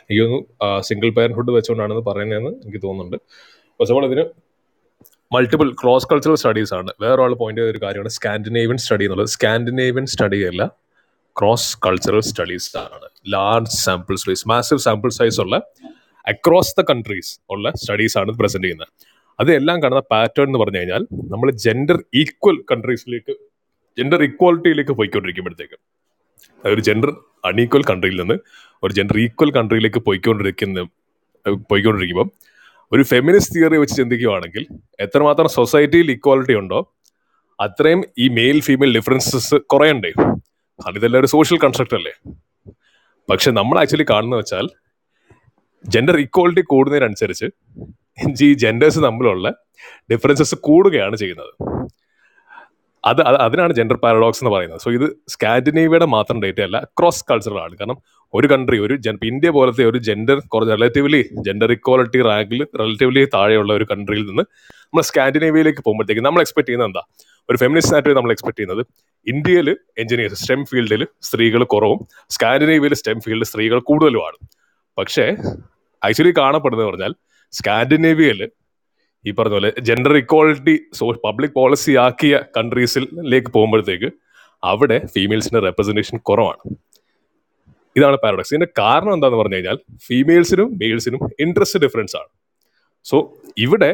[0.09, 3.17] എനിക്ക് തോന്നുന്നു സിംഗിൾ പേരൻഹുഡ് വെച്ചുകൊണ്ടാണെന്ന് പറയുന്നതെന്ന് എനിക്ക് തോന്നുന്നുണ്ട്.
[3.77, 4.25] ഫസ്റ്റ് ഓഫ് ഓൾ ഇതിന്
[5.35, 6.91] മൾട്ടിപ്പിൾ ക്രോസ് കൾച്ചറൽ സ്റ്റഡീസ് ആണ്.
[7.03, 9.31] വേറെ ഒരാൾ പോയിന്റ് ചെയ്ത ഒരു കാര്യമാണ് സ്കാൻഡിനേവ്യൻ സ്റ്റഡി എന്നുള്ളത്.
[9.35, 10.63] സ്കാൻഡിനേവ്യൻ സ്റ്റഡി അല്ല
[11.39, 13.07] ക്രോസ് കൾച്ചറൽ സ്റ്റഡീസ് ആണ്.
[13.33, 15.55] Large sample size massive sample size ഉള്ള
[16.33, 18.89] അക്രോസ് ദ കൺട്രീസ് ഉള്ള സ്റ്റഡീസ് ആണ് പ്രസന്റ് ചെയ്യുന്നത്.
[19.41, 21.03] അതെല്ലാം കാണുന്ന പാറ്റേൺ എന്ന് പറഞ്ഞു കഴിഞ്ഞാൽ
[21.33, 23.33] നമ്മൾ ജെൻഡർ ഈക്വൽ കൺട്രീസിലേക്ക്
[23.97, 25.77] ജെൻഡർ ഇക്വാലിറ്റിയിലേക്ക് പോയിക്കൊണ്ടിരിക്കുമ്പോഴത്തേക്ക്
[26.63, 27.11] ഒരു ജെൻഡർ
[27.45, 28.37] അൺഈക്വൽ കൺട്രിയിൽ നിന്ന്
[28.83, 30.81] ഒരു ജെൻഡർ ഈക്വൽ കൺട്രിയിലേക്ക് പോയിക്കൊണ്ടിരിക്കുന്ന
[31.71, 32.27] പോയിക്കൊണ്ടിരിക്കുമ്പോൾ
[32.91, 34.63] ഒരു ഫെമിനിസ്റ്റ് തിയറി വെച്ച് ചിന്തിക്കുകയാണെങ്കിൽ
[35.05, 36.79] എത്രമാത്രം സൊസൈറ്റിയിൽ ഇക്വാലിറ്റി ഉണ്ടോ
[37.59, 40.11] അത്രയും ഈ മെയിൽ ഫീമെയിൽ ഡിഫറൻസസ് കുറയണ്ടേ?
[40.79, 42.13] കാരണം ഇതെല്ലാം ഒരു സോഷ്യൽ കൺസ്ട്രക്റ്റ് അല്ലേ?
[43.29, 44.67] പക്ഷെ നമ്മൾ ആക്ച്വലി കാണുന്ന വെച്ചാൽ
[45.85, 47.47] ജെൻഡർ ഇക്വാലിറ്റി കൂടുന്നതിനനുസരിച്ച്
[48.47, 49.47] ഈ ജെൻഡേഴ്സ് തമ്മിലുള്ള
[50.11, 51.53] ഡിഫറൻസസ് കൂടുകയാണ് ചെയ്യുന്നത്.
[53.03, 54.79] അത് അത് അതിനാണ് ജെൻഡർ പാരഡോക്സ് എന്ന് പറയുന്നത്.
[54.79, 57.75] സോ ഇത് സ്കാൻഡിനേവിയയുടെ മാത്രം ഡേറ്റ അല്ല ക്രോസ് കൾച്ചറൽ ആണ്.
[57.79, 57.97] കാരണം
[58.33, 58.95] ഒരു കൺട്രി ഒരു
[59.31, 64.43] ഇന്ത്യ പോലത്തെ ഒരു ജെൻഡർ കുറച്ച് റിലേറ്റീവ്ലി ജെൻഡർ ഇക്വാലിറ്റി റാങ്കിൽ റിലേറ്റീവ്ലി താഴെയുള്ള ഒരു കൺട്രിയിൽ നിന്ന്
[64.87, 67.03] നമ്മൾ സ്കാൻഡിനേവിയയിലേക്ക് പോകുമ്പോഴത്തേക്ക് നമ്മൾ എക്സ്പെക്ട് ചെയ്യുന്നത് എന്താ?
[67.49, 68.83] ഒരു ഫെമിനിസ്റ്റ് ആയിട്ട് നമ്മൾ എക്സ്പെക്ട് ചെയ്യുന്നത്
[69.27, 69.69] ഇന്ത്യയിൽ
[70.01, 71.99] എഞ്ചിനീയേഴ്സ് സ്റ്റെം ഫീൽഡിൽ സ്ത്രീകൾ കുറവും
[72.35, 74.37] സ്കാൻഡിനേവിയയിൽ സ്റ്റെം ഫീൽഡിൽ സ്ത്രീകൾ കൂടുതലുമാണ്.
[74.97, 75.25] പക്ഷേ
[76.01, 77.13] ആക്ച്വലി കാണപ്പെടുന്നത് പറഞ്ഞാൽ
[77.53, 78.41] സ്കാൻഡിനേവിയയിൽ
[79.27, 84.09] ഈ പറഞ്ഞ പോലെ gender equality so public policy ആക്കിയ കൺട്രീസിലേക്ക് പോകുമ്പോഴത്തേക്ക്
[84.63, 86.61] അവിടെ ഫീമെയിൽസിന്റെ റെപ്രസെന്റേഷൻ കുറവാണ്.
[87.97, 89.77] ഇതാണ് പാരഡോക്സ് ഇതിന്റെ കാരണം എന്താന്ന് പറഞ്ഞു കഴിഞ്ഞാൽ
[90.07, 92.29] ഫീമെയിൽസിനും മെയിൽസിനും ഇൻട്രസ്റ്റ് ഡിഫറൻസ് ആണ്.
[93.09, 93.17] സോ
[93.65, 93.91] ഇവിടെ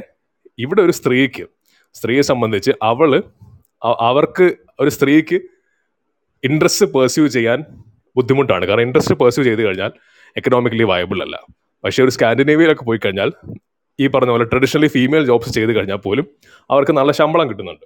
[0.66, 1.44] ഇവിടെ ഒരു സ്ത്രീക്ക്
[1.96, 3.12] സ്ത്രീയെ സംബന്ധിച്ച് അവൾ
[4.10, 4.46] അവർക്ക്
[4.84, 5.38] ഒരു സ്ത്രീക്ക്
[6.44, 7.60] ഇൻട്രസ്റ്റ് പെർസ്യൂ ചെയ്യാൻ
[8.18, 8.64] ബുദ്ധിമുട്ടാണ്.
[8.70, 9.92] കാരണം ഇൻട്രസ്റ്റ് പെർസ്യൂ ചെയ്ത് കഴിഞ്ഞാൽ
[10.40, 11.36] എക്കണോമിക്കലി വയബിൾ അല്ല.
[11.84, 13.30] പക്ഷേ ഒരു സ്കാൻഡിനേവിയയിലൊക്കെ പോയി കഴിഞ്ഞാൽ
[14.00, 16.26] ഈ പറഞ്ഞ പോലെ ട്രഡീഷണലി ഫീമെയിൽ ജോബ്സ് ചെയ്ത് കഴിഞ്ഞാൽ പോലും
[16.70, 17.86] അവർക്ക് നല്ല ശമ്പളം കിട്ടുന്നുണ്ട്.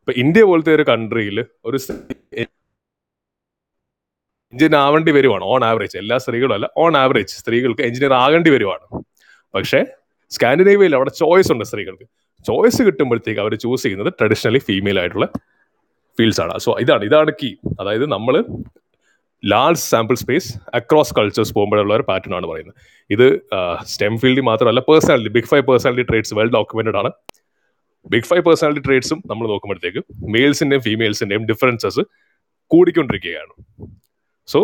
[0.00, 1.38] ഇപ്പൊ ഇന്ത്യ പോലത്തെ ഒരു കൺട്രിയിൽ
[1.68, 1.78] ഒരു
[4.52, 8.84] എഞ്ചിനീയർ ആവേണ്ടി വരുവാണ് ഓൺ ആവറേജ് എല്ലാ സ്ത്രീകളും അല്ല ഓൺ ആവറേജ് സ്ത്രീകൾക്ക് എഞ്ചിനീയർ ആകേണ്ടി വരുവാണ്.
[9.54, 9.80] പക്ഷേ
[10.32, 12.06] സ്കാൻഡിനേവിയയിൽ അവിടെ ചോയ്സ് ഉണ്ട് സ്ത്രീകൾക്ക്.
[12.48, 15.26] ചോയ്സ് കിട്ടുമ്പോഴത്തേക്ക് അവർ ചൂസ് ചെയ്യുന്നത് ട്രഡീഷണലി ഫീമെയിൽ ആയിട്ടുള്ള
[16.18, 16.54] ഫീൽഡ്സ് ആണ്.
[16.64, 17.50] സോ ഇതാണ് ഇതാണ് കീ
[17.80, 18.34] അതായത് നമ്മൾ
[19.42, 20.48] large sample space
[20.78, 22.76] across cultures പോകുമ്പോഴുള്ള ഒരു പാറ്റേൺ ആണ് പറയുന്നത്.
[23.10, 23.26] ഇത്
[23.92, 27.10] സ്റ്റെം ഫീൽഡിൽ മാത്രമല്ല personality big five personality traits well documented ആണ്.
[28.12, 30.00] ബിഗ് ഫൈവ് പേഴ്സണാലിറ്റി ട്രേഡ്സും നമ്മൾ നോക്കുമ്പോഴത്തേക്ക്
[30.36, 32.04] മെയിൽസിന്റെയും ഫീമെയിൽസിന്റെയും ഡിഫറൻസസ്
[32.72, 33.52] കൂടിക്കൊണ്ടിരിക്കുകയാണ്.
[34.48, 34.60] സോ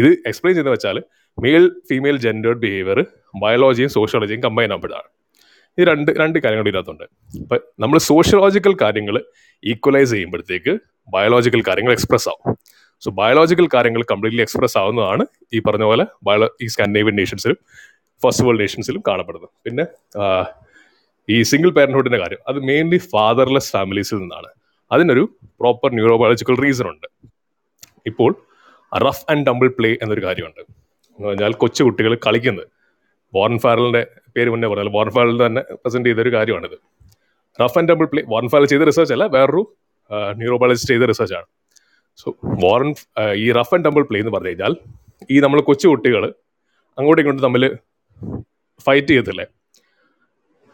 [0.00, 0.98] ഇത് എക്സ്പ്ലെയിൻ ചെയ്തെന്ന് വെച്ചാൽ
[1.38, 2.98] മെയിൽ ഫീമെയിൽ ജെൻഡേർഡ് ബിഹേവിയർ
[3.42, 5.08] ബയോളജിയും സോഷ്യോളജിയും കമ്പൈൻ ആകുമ്പോഴാണ്
[5.78, 7.04] ഈ രണ്ട് രണ്ട് കാര്യങ്ങൾ ഇതിനകത്തുണ്ട്.
[7.42, 9.16] അപ്പം നമ്മൾ സോഷ്യോളജിക്കൽ കാര്യങ്ങൾ
[9.62, 10.72] ഈക്വലൈസ് ചെയ്യുമ്പോഴത്തേക്ക്
[11.14, 12.56] ബയോളജിക്കൽ കാര്യങ്ങൾ എക്സ്പ്രസ് ആവും.
[13.04, 17.56] സോ ബയോളജിക്കൽ കാര്യങ്ങൾ കംപ്ലീറ്റ്ലി എക്സ്പ്രസ് ആവുന്നതാണ് ഈ പറഞ്ഞ പോലെ ബയോ ഈ സ്കാൻഡേവിൻ നേഷൻസിലും
[18.24, 19.50] ഫസ്റ്റ് വേൾഡ് നേഷൻസിലും കാണപ്പെടുന്നത്.
[19.64, 19.84] പിന്നെ
[21.28, 22.38] ഈ സിംഗിൾ പാരൻഹുഡിന്റെ കാര്യം.
[22.48, 24.46] അത് മെയിൻലി ഫാദർലെസ് ഫാമിലീസിൽ നിന്നാണ്.
[24.92, 25.24] അതിനൊരു
[25.60, 27.06] പ്രോപ്പർ ന്യൂറോബയോളജിക്കൽ റീസൺ ഉണ്ട്.
[28.06, 28.34] ഇപ്പോൾ
[28.92, 30.60] റഫ് ആൻഡ് ഡംബിൾ പ്ലേ എന്നൊരു കാര്യമുണ്ട്.
[31.18, 32.66] എന്ന് പറഞ്ഞാൽ കൊച്ചു കുട്ടികൾ കളിക്കുന്നത്.
[33.34, 34.06] വോറൻ ഫാരലിന്റെ
[34.36, 36.76] പേര് മുന്നേ പറഞ്ഞാൽ വോറൻ ഫാരൽ തന്നെ പ്രസന്റ് ചെയ്തൊരു കാര്യമാണിത്.
[37.62, 39.62] Rough and tumble play Warren Farrell ചെയ്ത റിസർച്ച് അല്ല വേറൊരു
[40.40, 41.48] ന്യൂറോബയോളജിസ്റ്റ് ചെയ്ത റിസർച്ച് ആണ്.
[42.18, 42.28] സോ
[42.62, 44.72] വോറൻ ആ, ഈ റഫ് ആൻഡ് ഡംബിൾ പ്ലേ എന്ന് പറഞ്ഞു കഴിഞ്ഞാൽ
[45.30, 46.22] ഈ നമ്മൾ കൊച്ചു കുട്ടികൾ
[46.98, 47.64] അങ്ങോട്ടും ഇങ്ങോട്ടും തമ്മിൽ
[48.86, 49.44] ഫൈറ്റ് ചെയ്യത്തില്ലേ?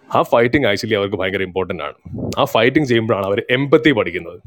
[0.09, 1.97] ആ ഫൈറ്റിംഗ് ആക്ച്വലി അവർക്ക് ഭയങ്കര ഇമ്പോർട്ടന്റ് ആണ്.
[2.39, 4.39] ആ ഫൈറ്റിംഗ് ചെയ്യുമ്പോഴാണ് അവർ എമ്പത്തി പഠിക്കുന്നത്.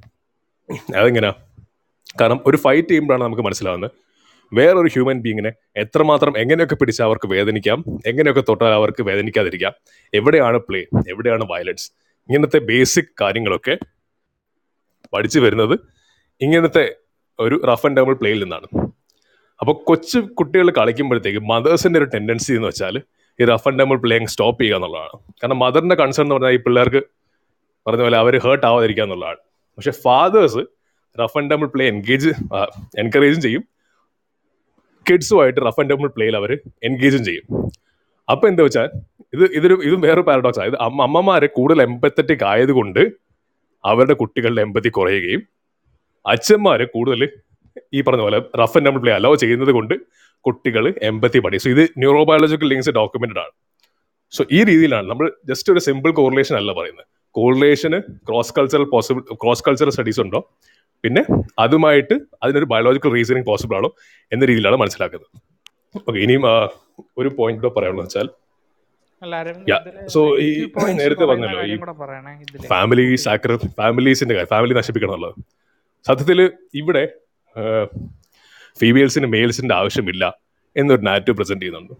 [1.00, 1.34] അതെങ്ങനെയാ
[2.20, 3.94] കാരണം ഒരു ഫൈറ്റ് ചെയ്യുമ്പോഴാണ് നമുക്ക് മനസ്സിലാവുന്നത്
[4.52, 5.52] വേറൊരു ഹ്യൂമൻ ബീങ്ങിനെ
[5.84, 9.74] എത്രമാത്രം എങ്ങനെയൊക്കെ പിടിച്ചാൽ അവർക്ക് വേദനിക്കാം എങ്ങനെയൊക്കെ തൊട്ടാൽ അവർക്ക് വേദനിക്കാതിരിക്കാം
[10.14, 10.82] എവിടെയാണ് പ്ലേ
[11.12, 11.86] എവിടെയാണ് വയലൻസ്
[12.30, 13.76] ഇങ്ങനത്തെ ബേസിക് കാര്യങ്ങളൊക്കെ
[15.14, 15.76] പഠിച്ചു വരുന്നത്
[16.46, 16.86] ഇങ്ങനത്തെ
[17.40, 18.68] ഒരു റഫ് ആൻഡ് ടേബിൾ പ്ലേയിൽ നിന്നാണ്.
[19.62, 22.96] അപ്പോൾ കൊച്ചു കുട്ടികൾ കളിക്കുമ്പോഴത്തേക്ക് മദേഴ്സിന്റെ ഒരു ടെൻഡൻസി എന്ന് വെച്ചാൽ
[23.40, 25.18] ഈ rough and tumble playing stop ചെയ്യുക എന്നുള്ളതാണ്.
[25.42, 27.02] കാരണം മദറിന്റെ കൺസേൺ എന്ന് പറഞ്ഞാൽ ഈ പിള്ളേർക്ക്
[27.86, 29.40] പറഞ്ഞ പോലെ അവർ ഹേർട്ട് ആവാതിരിക്കുക എന്നുള്ളതാണ്.
[29.78, 30.64] പക്ഷെ fathers
[31.22, 32.32] rough and table play engage
[33.04, 33.64] എൻകറേജും ചെയ്യും.
[35.06, 36.52] കിഡ്സുമായിട്ട് റഫ് ആൻഡ് ടേബിൾ പ്ലേയിൽ അവർ
[36.88, 37.46] എൻഗേജും ചെയ്യും.
[38.32, 38.90] അപ്പോൾ എന്താ വെച്ചാൽ
[39.36, 43.02] ഇത് ഇതൊരു ഇതും വേറൊരു പാരഡോക്സ് ആണ് അമ്മമാരെ കൂടുതൽ എമ്പത്തറ്റിക് ആയതുകൊണ്ട്
[43.84, 45.42] അവരുടെ കുട്ടികളുടെ എമ്പത്തി കുറയുകയും
[46.26, 47.22] അച്ഛന്മാരെ കൂടുതൽ
[47.98, 49.96] ഈ പറഞ്ഞ പോലെ rough and double play allow ചെയ്യുന്നത് കൊണ്ട്
[50.46, 53.54] കുട്ടികൾ എമ്പത്തി പഠിക്കും സോ ഇത് ന്യൂറോബയോളജിക്കൽ ലിങ്ക്സ് ഡോക്യുമെന്റഡ് ആണ്.
[54.34, 57.06] സോ ഈ രീതിയിലാണ് നമ്മൾ ജസ്റ്റ് ഒരു സിമ്പിൾ കോറിലേഷൻ അല്ല പറയുന്നത്.
[57.36, 60.42] കോറിലേഷന് cross cultural possible cross cultural studies ഉണ്ടോ?
[61.04, 61.22] പിന്നെ
[61.66, 63.90] അതുമായിട്ട് അതിനൊരു ബയോളജിക്കൽ റീസണിങ് പോസിബിൾ ആണോ
[64.32, 65.30] എന്ന രീതിയിലാണ് മനസ്സിലാക്കുന്നത്.
[66.08, 66.44] ഓക്കെ ഇനിയും
[67.20, 68.30] ഒരു പോയിന്റ് കൂടെ പറയാനുള്ളത് വെച്ചാൽ
[70.14, 70.50] സോ ഈ
[71.00, 71.76] നേരത്തെ പറഞ്ഞല്ലോ, ഈ
[72.74, 75.36] ഫാമിലി സാക്രി ഫാമിലീസിന്റെ കാര്യം ഫാമിലി നശിപ്പിക്കണം എന്നുള്ളത്
[76.08, 76.40] സത്യത്തിൽ
[76.76, 77.04] ഇവിടെ
[78.80, 80.38] ഫീമെയിൽസിന് മെയിൽസിന്റെ ആവശ്യമില്ല
[80.76, 81.94] എന്നൊരു നാറ്റീവ് പ്രസന്റ് ചെയ്യുന്നുണ്ട്.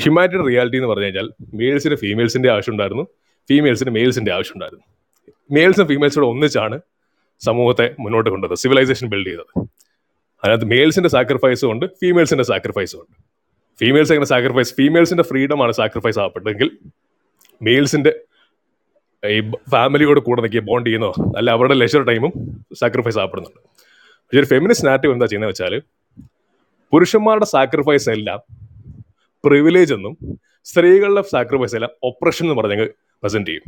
[0.00, 3.04] ഹ്യൂമാനിറ്റിയുടെ റിയാലിറ്റി എന്ന് പറഞ്ഞു കഴിഞ്ഞാൽ മെയിൽസിന് ഫീമെയിൽസിന്റെ ആവശ്യം ഉണ്ടായിരുന്നു
[3.48, 4.86] ഫീമെയിൽസിന് മെയിൽസിന്റെ ആവശ്യം ഉണ്ടായിരുന്നു
[5.50, 6.76] മെയിൽസും ഫീമെയിൽസും ഒന്നിച്ചാണ്
[7.40, 9.52] സമൂഹത്തെ മുന്നോട്ട് കൊണ്ടുവന്നത് സിവിലൈസേഷൻ ബിൽഡ് ചെയ്തത്.
[10.42, 13.16] അതിനകത്ത് മെയിൽസിന്റെ സാക്രിഫൈസും ഉണ്ട് ഫീമെയിൽസിന്റെ സാക്രിഫൈസും ഉണ്ട്.
[13.80, 16.70] ഫീമെയിൽസ് എങ്ങനെ സാക്രിഫൈസ് ഫീമെയിൽസിന്റെ ഫ്രീഡമാണ് സാക്രിഫൈസ് ആവപ്പെട്ടതെങ്കിൽ
[17.62, 18.12] മെയിൽസിന്റെ
[19.22, 19.40] ഈ
[19.72, 22.32] ഫാമിലിയോട് കൂടെ നിൽക്കുക ബോണ്ട് ചെയ്യുന്നോ അല്ല അവരുടെ ലെഷർ ടൈമും
[22.80, 23.60] സാക്രിഫൈസ് ആപ്പെടുന്നുണ്ട്
[24.22, 25.74] പക്ഷേ ഒരു ഫെമിനിസ്റ്റ് നാറ്റീവ് എന്താ ചെയ്യുന്നത് വെച്ചാൽ
[26.92, 28.40] പുരുഷന്മാരുടെ സാക്രിഫൈസ് എല്ലാം
[29.44, 30.14] പ്രിവിലേജ് എന്നും
[30.64, 32.86] സ്ത്രീകളുടെ സാക്രിഫൈസ് എല്ലാം ഓപ്പറേഷൻ എന്ന് പറഞ്ഞ്
[33.22, 33.64] പ്രസന്റ് ചെയ്യും.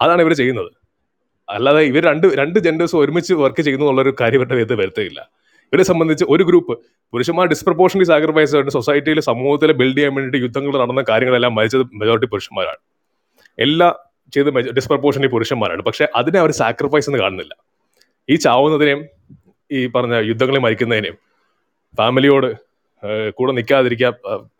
[0.00, 0.70] അതാണ് ഇവർ ചെയ്യുന്നത്.
[1.48, 5.20] അല്ലാതെ ഇവർ രണ്ട് രണ്ട് ജെൻഡേഴ്സ് ഒരുമിച്ച് വർക്ക് ചെയ്യുന്നു എന്നുള്ളൊരു കാര്യം ഇവരുടെ ഇത് വരുത്തുകയില്ല
[5.72, 6.74] ഇവരെ സംബന്ധിച്ച് ഒരു ഗ്രൂപ്പ്
[7.12, 12.80] പുരുഷന്മാർ ഡിസ്പ്രപ്പോർഷണലി സാക്രിഫൈസ് ആയിട്ട് സൊസൈറ്റിയിൽ സമൂഹത്തിൽ ബിൽഡ് ചെയ്യാൻ വേണ്ടിയിട്ട് യുദ്ധങ്ങൾ നടന്ന കാര്യങ്ങളെല്ലാം മരിച്ചത് മെജോറിറ്റി പുരുഷന്മാരാണ്.
[13.58, 13.88] എല്ലാ
[14.34, 15.82] ചെയ്ത് ഡിസ്പ്രപ്പോർഷണലി പുരുഷന്മാരാണ്.
[15.88, 17.52] പക്ഷെ അതിനെ അവർ സാക്രിഫൈസ് എന്ന് കാണുന്നില്ല.
[18.32, 19.02] ഈ ചാവുന്നതിനെയും
[19.78, 21.16] ഈ പറഞ്ഞ യുദ്ധങ്ങളിൽ മരിക്കുന്നതിനെയും
[21.98, 22.48] ഫാമിലിയോട്
[23.38, 24.12] കൂടെ നിൽക്കാതിരിക്കാൻ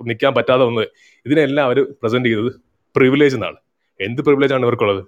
[0.09, 0.85] നിൽക്കാൻ പറ്റാതെ വന്ന്
[1.27, 2.51] ഇതിനെല്ലാം അവർ പ്രസന്റ് ചെയ്തത്
[2.97, 3.59] പ്രിവിലേജ് എന്നാണ്.
[4.07, 5.03] എന്ത് പ്രിവിലേജ് ആണ് ഇവർക്കുള്ളത്?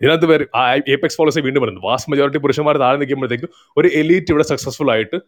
[0.00, 0.44] ഇതിനകത്ത് പേര്
[0.94, 3.48] എപെക്സ് പോളിസി വീണ്ടും പറയുന്നത് വാസ്റ്റ് മെജോറിറ്റി പുരുഷന്മാർ താഴെ നിൽക്കുമ്പോഴത്തേക്ക്
[3.80, 5.18] ഒരു എലീറ്റ് ഇവിടെ സക്സസ്ഫുൾ ആയിട്ട്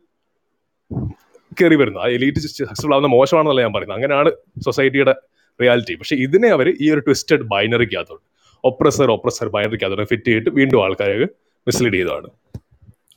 [1.61, 2.01] കയറി വരുന്നു.
[2.05, 3.97] ആ എലീറ്റ് സക്സസ്ഫുൾ ആവുന്ന മോശമാണെന്നല്ല ഞാൻ പറയുന്നത്.
[3.99, 4.31] അങ്ങനെയാണ്
[4.67, 5.15] സൊസൈറ്റിയുടെ
[5.61, 8.25] റിയാലിറ്റി പക്ഷേ ഇതിനെ അവർ ഈ ഒരു ട്വിസ്റ്റഡ് ബൈനറിക്കകത്തോട്ട്
[8.65, 11.27] ഒപ്രസർ ഒപ്രസർ ബൈനറിക്കകത്തോട്ട് ഫിറ്റ് ചെയ്തിട്ട് വീണ്ടും ആൾക്കാരെ
[11.67, 12.29] മിസ്ലീഡ് ചെയ്തതാണ്.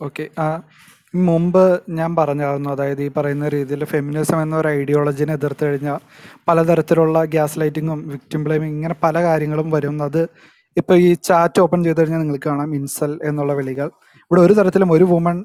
[0.01, 0.25] ഓക്കെ
[1.13, 5.99] മുമ്പ് ഞാൻ പറഞ്ഞായിരുന്നു അതായത് ഈ പറയുന്ന രീതിയിൽ ഫെമിനിസം എന്ന ഒരു ഐഡിയോളജിനെ എതിർത്ത് കഴിഞ്ഞാൽ
[6.47, 10.03] പലതരത്തിലുള്ള ഗ്യാസ് ലൈറ്റിങ്ങും വിക്ടിം ബ്ലെയിമിങ് ഇങ്ങനെ പല കാര്യങ്ങളും വരും.
[10.03, 10.21] അത്
[10.77, 12.75] ഇപ്പോൾ ഈ ചാറ്റ് ഓപ്പൺ ചെയ്ത് കഴിഞ്ഞാൽ നിങ്ങൾക്ക് കാണാം.
[12.75, 13.87] ഇൻസൽ എന്നുള്ള വിളികൾ.
[14.31, 15.37] ഇവിടെ ഒരു തരത്തിലും ഒരു വുമൺ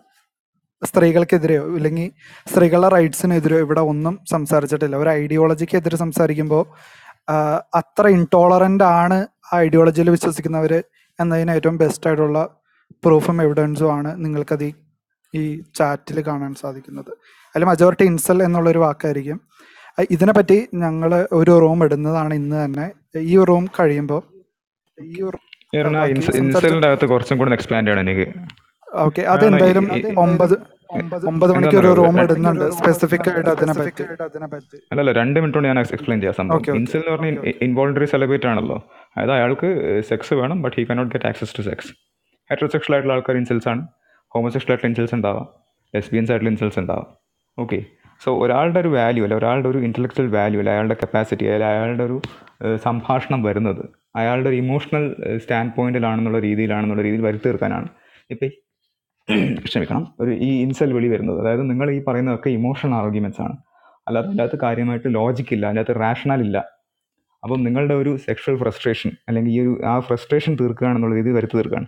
[0.85, 2.13] സ്ത്രീകൾക്കെതിരെയോ ഇല്ലെങ്കിൽ
[2.51, 4.97] സ്ത്രീകളുടെ റൈറ്റ്സിനെതിരെയോ ഇവിടെ ഒന്നും സംസാരിച്ചിട്ടില്ല.
[4.97, 6.65] ഒരു ഐഡിയോളജിക്കെതിരെ സംസാരിക്കുമ്പോൾ
[7.75, 10.73] അത്ര ഇൻടോളറന്റ് ആണ് ആ ഐഡിയോളജിയിൽ വിശ്വസിക്കുന്നവർ
[11.21, 12.57] എന്നതിന് ഏറ്റവും ബെസ്റ്റ് ആയിട്ടുള്ള
[13.05, 14.75] പ്രൂഫും എവിഡൻസും ആണ് നിങ്ങൾക്കത്
[15.35, 17.13] ഈ ചാറ്റിൽ കാണാൻ സാധിക്കുന്നത്.
[17.55, 19.41] അതിൽ മജോറിറ്റി ഇൻസൽ എന്നുള്ളൊരു വാക്കായിരിക്കും.
[20.11, 22.91] ഇതിനെപ്പറ്റി ഞങ്ങൾ ഒരു റൂം ഇടുന്നതാണ് ഇന്ന് തന്നെ.
[23.19, 24.23] ഈ റൂം കഴിയുമ്പോൾ
[25.03, 25.47] ഈ റൂം
[27.11, 28.27] കുറച്ചും കൂടെ എക്സ്പാൻഡ് ചെയ്യണം എനിക്ക്.
[29.07, 29.87] ഓക്കെ അതെന്തായാലും
[30.25, 30.55] ഒമ്പത്
[31.31, 34.05] ഒമ്പത് മണിക്ക് ഒരു റൂം ഇടുന്നുണ്ട് സ്പെസിഫിക് ആയിട്ട് അതിനെപ്പറ്റി
[34.93, 36.77] അല്ലല്ല രണ്ട് മിനിറ്റ് കൊണ്ട് ഞാൻ എക്സ്പ്ലെയിൻ ചെയ്യാം സംഭവം.
[36.79, 38.79] ഇൻസൽ എന്ന് പറഞ്ഞാൽ ഇൻവോളണ്ടറി സെലിബ്രേറ്റ് ആണല്ലോ.
[39.15, 39.69] അതായത് അയാൾക്ക്
[40.09, 41.91] സെക്സ് വേണം but he cannot get access to sex
[42.51, 43.83] heterosexual ആയിട്ടുള്ള ആൾക്കാർ ഇൻസിൽസ് ആണ്.
[44.35, 45.47] ഹോമോസെക്ഷൽ ആയിട്ടുള്ള ഇൻസിൽസ് ഉണ്ടാവാം.
[45.95, 47.07] ലെസ്ബിയൻസ് ആയിട്ടുള്ള ഇൻസിൽസ് ഉണ്ടാവാം.
[47.59, 47.79] ഓക്കെ
[48.25, 52.21] സോ ഒരാളുടെ ഒരു വാല്യൂ അല്ല ഒരാളുടെ ഒരു ഇന്റലക്ച്വൽ വാല്യൂ അല്ല അയാളുടെ കപ്പാസിറ്റി അല്ല അയാളുടെ ഒരു
[52.87, 53.85] സംഭാഷണം വരുന്നത്.
[54.21, 55.05] അയാളുടെ ഒരു ഇമോഷണൽ
[55.43, 57.89] സ്റ്റാൻഡ് പോയിന്റിലാണെന്നുള്ള രീതിയിലാണെന്നുള്ള രീതിയിൽ വരുത്തി തീർക്കാനാണ്.
[58.31, 58.51] ഇപ്പം
[59.65, 60.15] ക്ഷമിക്കണം.
[60.21, 61.41] ഒരു ഈ ഇൻസൽ വിളി വരുന്നത്.
[61.41, 63.57] അതായത് നിങ്ങൾ ഈ പറയുന്നതൊക്കെ ഇമോഷണൽ ആർഗ്യുമെന്റ്സ് ആണ്.
[64.09, 65.67] അല്ലാതെ അതിന്റെ കാര്യമായിട്ട് ലോജിക് ഇല്ല.
[65.67, 66.59] അതിന്റെ അകത്ത് റാഷണൽ ഇല്ല.
[67.43, 71.87] അപ്പം നിങ്ങളുടെ ഒരു സെക്ഷൽ ഫ്രസ്ട്രേഷൻ അല്ലെങ്കിൽ ഈ ഒരു ആ ഫ്രസ്ട്രേഷൻ തീർക്കുകയാണെന്നുള്ള രീതി വരുത്തി തീർക്കുകയാണ്.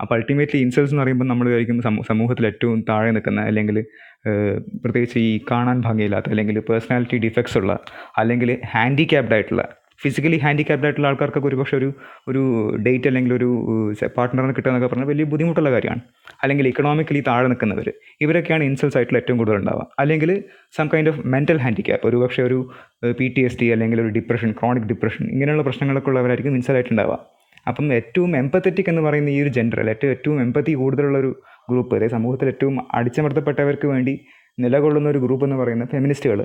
[0.00, 3.84] അപ്പോൾ അൾട്ടിമേറ്റ്ലി ഇൻസൾസ് എന്ന് പറയുമ്പോൾ നമ്മൾ വിചാരിക്കും സമൂ- സമൂഹത്തിൽ ഏറ്റവും താഴെ നിൽക്കുന്ന അല്ലെങ്കിൽ
[4.84, 7.78] പ്രത്യേകിച്ച് ഈ കാണാൻ ഭംഗിയില്ലാത്ത അല്ലെങ്കിൽ പേഴ്സണാലിറ്റി ഡിഫക്ട്സ് ഉള്ള
[8.18, 9.68] അല്ലെങ്കിൽ ഹാൻഡിക്യാപ്ഡ് ആയിട്ടുള്ള
[10.00, 11.88] ഫിസിക്കലി ഹാൻഡിക്യാപ്ഡ് ആയിട്ടുള്ള ആൾക്കാർക്കൊക്കെ ഒരുപക്ഷെ ഒരു
[12.30, 12.42] ഒരു
[12.86, 13.48] ഡേറ്റ് അല്ലെങ്കിൽ ഒരു
[14.18, 16.02] പാർട്ട്ണറിന് കിട്ടുക എന്നൊക്കെ പറഞ്ഞാൽ വലിയ ബുദ്ധിമുട്ടുള്ള കാര്യമാണ്.
[16.42, 17.88] അല്ലെങ്കിൽ ഇക്കണോമിക്കലി താഴെ നിൽക്കുന്നവർ
[18.20, 19.84] ഇവരൊക്കെയാണ് ഇൻസൾസ് ആയിട്ടുള്ള ഏറ്റവും കൂടുതൽ ഉണ്ടാവുക.
[20.02, 20.30] അല്ലെങ്കിൽ
[20.76, 22.58] some kind of mental handicap ഒരു പക്ഷേ ഒരു
[23.18, 27.18] പി ടി എസ് ടി അല്ലെങ്കിൽ ഒരു ഡിപ്രഷൻ ക്രോണിക് ഡിപ്രഷൻ ഇങ്ങനെയുള്ള പ്രശ്നങ്ങളൊക്കെ ഉള്ളവരായിരിക്കും ഇൻസലായിട്ടുണ്ടാവുക
[27.66, 31.30] അപ്പം ഏറ്റവും എംപത്തറ്റിക് എന്ന് പറയുന്ന ഈ ഒരു ജെൻഡർ ഏറ്റവും ഏറ്റവും എമ്പത്തി കൂടുതലുള്ള ഒരു
[31.70, 34.14] ഗ്രൂപ്പ് അതായത് സമൂഹത്തിൽ ഏറ്റവും അടിച്ചമർത്തപ്പെട്ടവർക്ക് വേണ്ടി
[34.58, 36.40] നിലകൊള്ളുന്ന ഒരു ഗ്രൂപ്പ് എന്ന് പറയുന്ന ഫെമിനിസ്റ്റുകൾ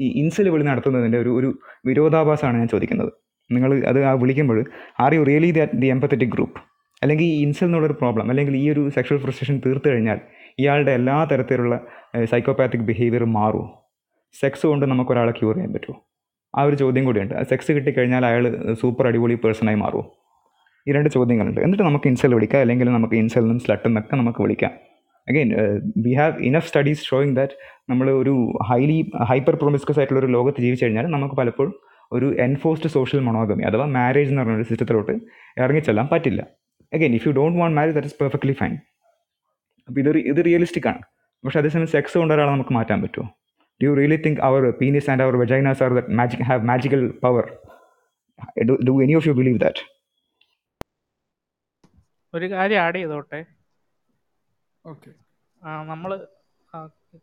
[0.00, 3.12] ഈ ഇൻസൽ വിളി നടത്തുന്നതിന്റെ ഒരു ഒരു വിരോധാഭാസമാണ് ഞാൻ ചോദിക്കുന്നത്.
[3.52, 4.64] നിങ്ങൾ അത് ആ വിളിക്കുമ്പോൾ
[5.00, 6.60] are you really that the empathetic group
[7.02, 10.20] അല്ലെങ്കിൽ ഈ ഇൻസൽ എന്നുള്ളൊരു പ്രോബ്ലം അല്ലെങ്കിൽ ഈ ഒരു സെക്ഷൽ ഫ്രസ്ട്രേഷൻ തീർത്തു കഴിഞ്ഞാൽ
[10.58, 11.80] ഇയാളുടെ എല്ലാ തരത്തിലുള്ള
[12.24, 13.92] സൈക്കോപാത്തിക് ബിഹേവിയർ മാറുമോ
[14.40, 16.06] സെക്സ് കൊണ്ട് നമുക്ക് ഒരാളെ ക്യൂർ ചെയ്യാൻ പറ്റുമോ
[16.58, 17.34] ആ ഒരു ചോദ്യം കൂടിയുണ്ട്.
[17.50, 20.04] സെക്സ് കിട്ടിക്കഴിഞ്ഞാൽ അയാൾ സൂപ്പർ അടിപൊളി പേഴ്സണായി മാറുമോ
[20.88, 21.60] ഈ രണ്ട് ചോദ്യങ്ങളുണ്ട്.
[21.60, 24.72] എന്നിട്ട് നമുക്ക് ഇൻസൽ വിളിക്കാം അല്ലെങ്കിൽ നമുക്ക് ഇൻസൽ നിന്നും എന്നൊക്കെ നമുക്ക് വിളിക്കാം.
[25.28, 25.50] Again
[26.04, 27.54] we have enough studies showing that
[27.90, 28.34] നമ്മൾ ഒരു
[28.70, 28.98] ഹൈലി
[29.30, 31.72] ഹൈപ്പർ പ്രൊമിസ്കസ് ആയിട്ടുള്ള ഒരു ലോകത്ത് ജീവിച്ചു കഴിഞ്ഞാൽ നമുക്ക് പലപ്പോഴും
[32.12, 35.14] ഒരു എൻഫോഴ്സ്ഡ് സോഷ്യൽ മൊണോഗമി അഥവാ മാരേജ് എന്ന് പറഞ്ഞ ഒരു സിസ്റ്റത്തിലോട്ട്
[35.62, 36.40] ഇറങ്ങിച്ചെല്ലാൻ പറ്റില്ല.
[36.92, 38.74] Again if you don't want marriage that is perfectly fine
[39.88, 41.00] അപ്പോൾ ഇത് ഇത് റിയലിസ്റ്റിക് ആണ്.
[41.44, 43.26] പക്ഷേ അതേസമയം സെക്സ് കൊണ്ട് ഒരാളെ നമുക്ക് മാറ്റാൻ പറ്റുമോ
[43.80, 47.44] do you really think our penis and our vaginas are that magic have magical power
[48.88, 49.82] do any of you believe that
[52.34, 53.40] ഒരു കാര്യം ആഡ് ചെയ്തോട്ടെ.
[55.90, 56.10] നമ്മൾ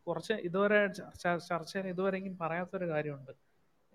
[0.08, 0.80] കുറച്ച് ഇതുവരെ
[1.24, 3.34] ചർച്ച ഇതുവരെയും പറയാത്തൊരു കാര്യമുണ്ട്.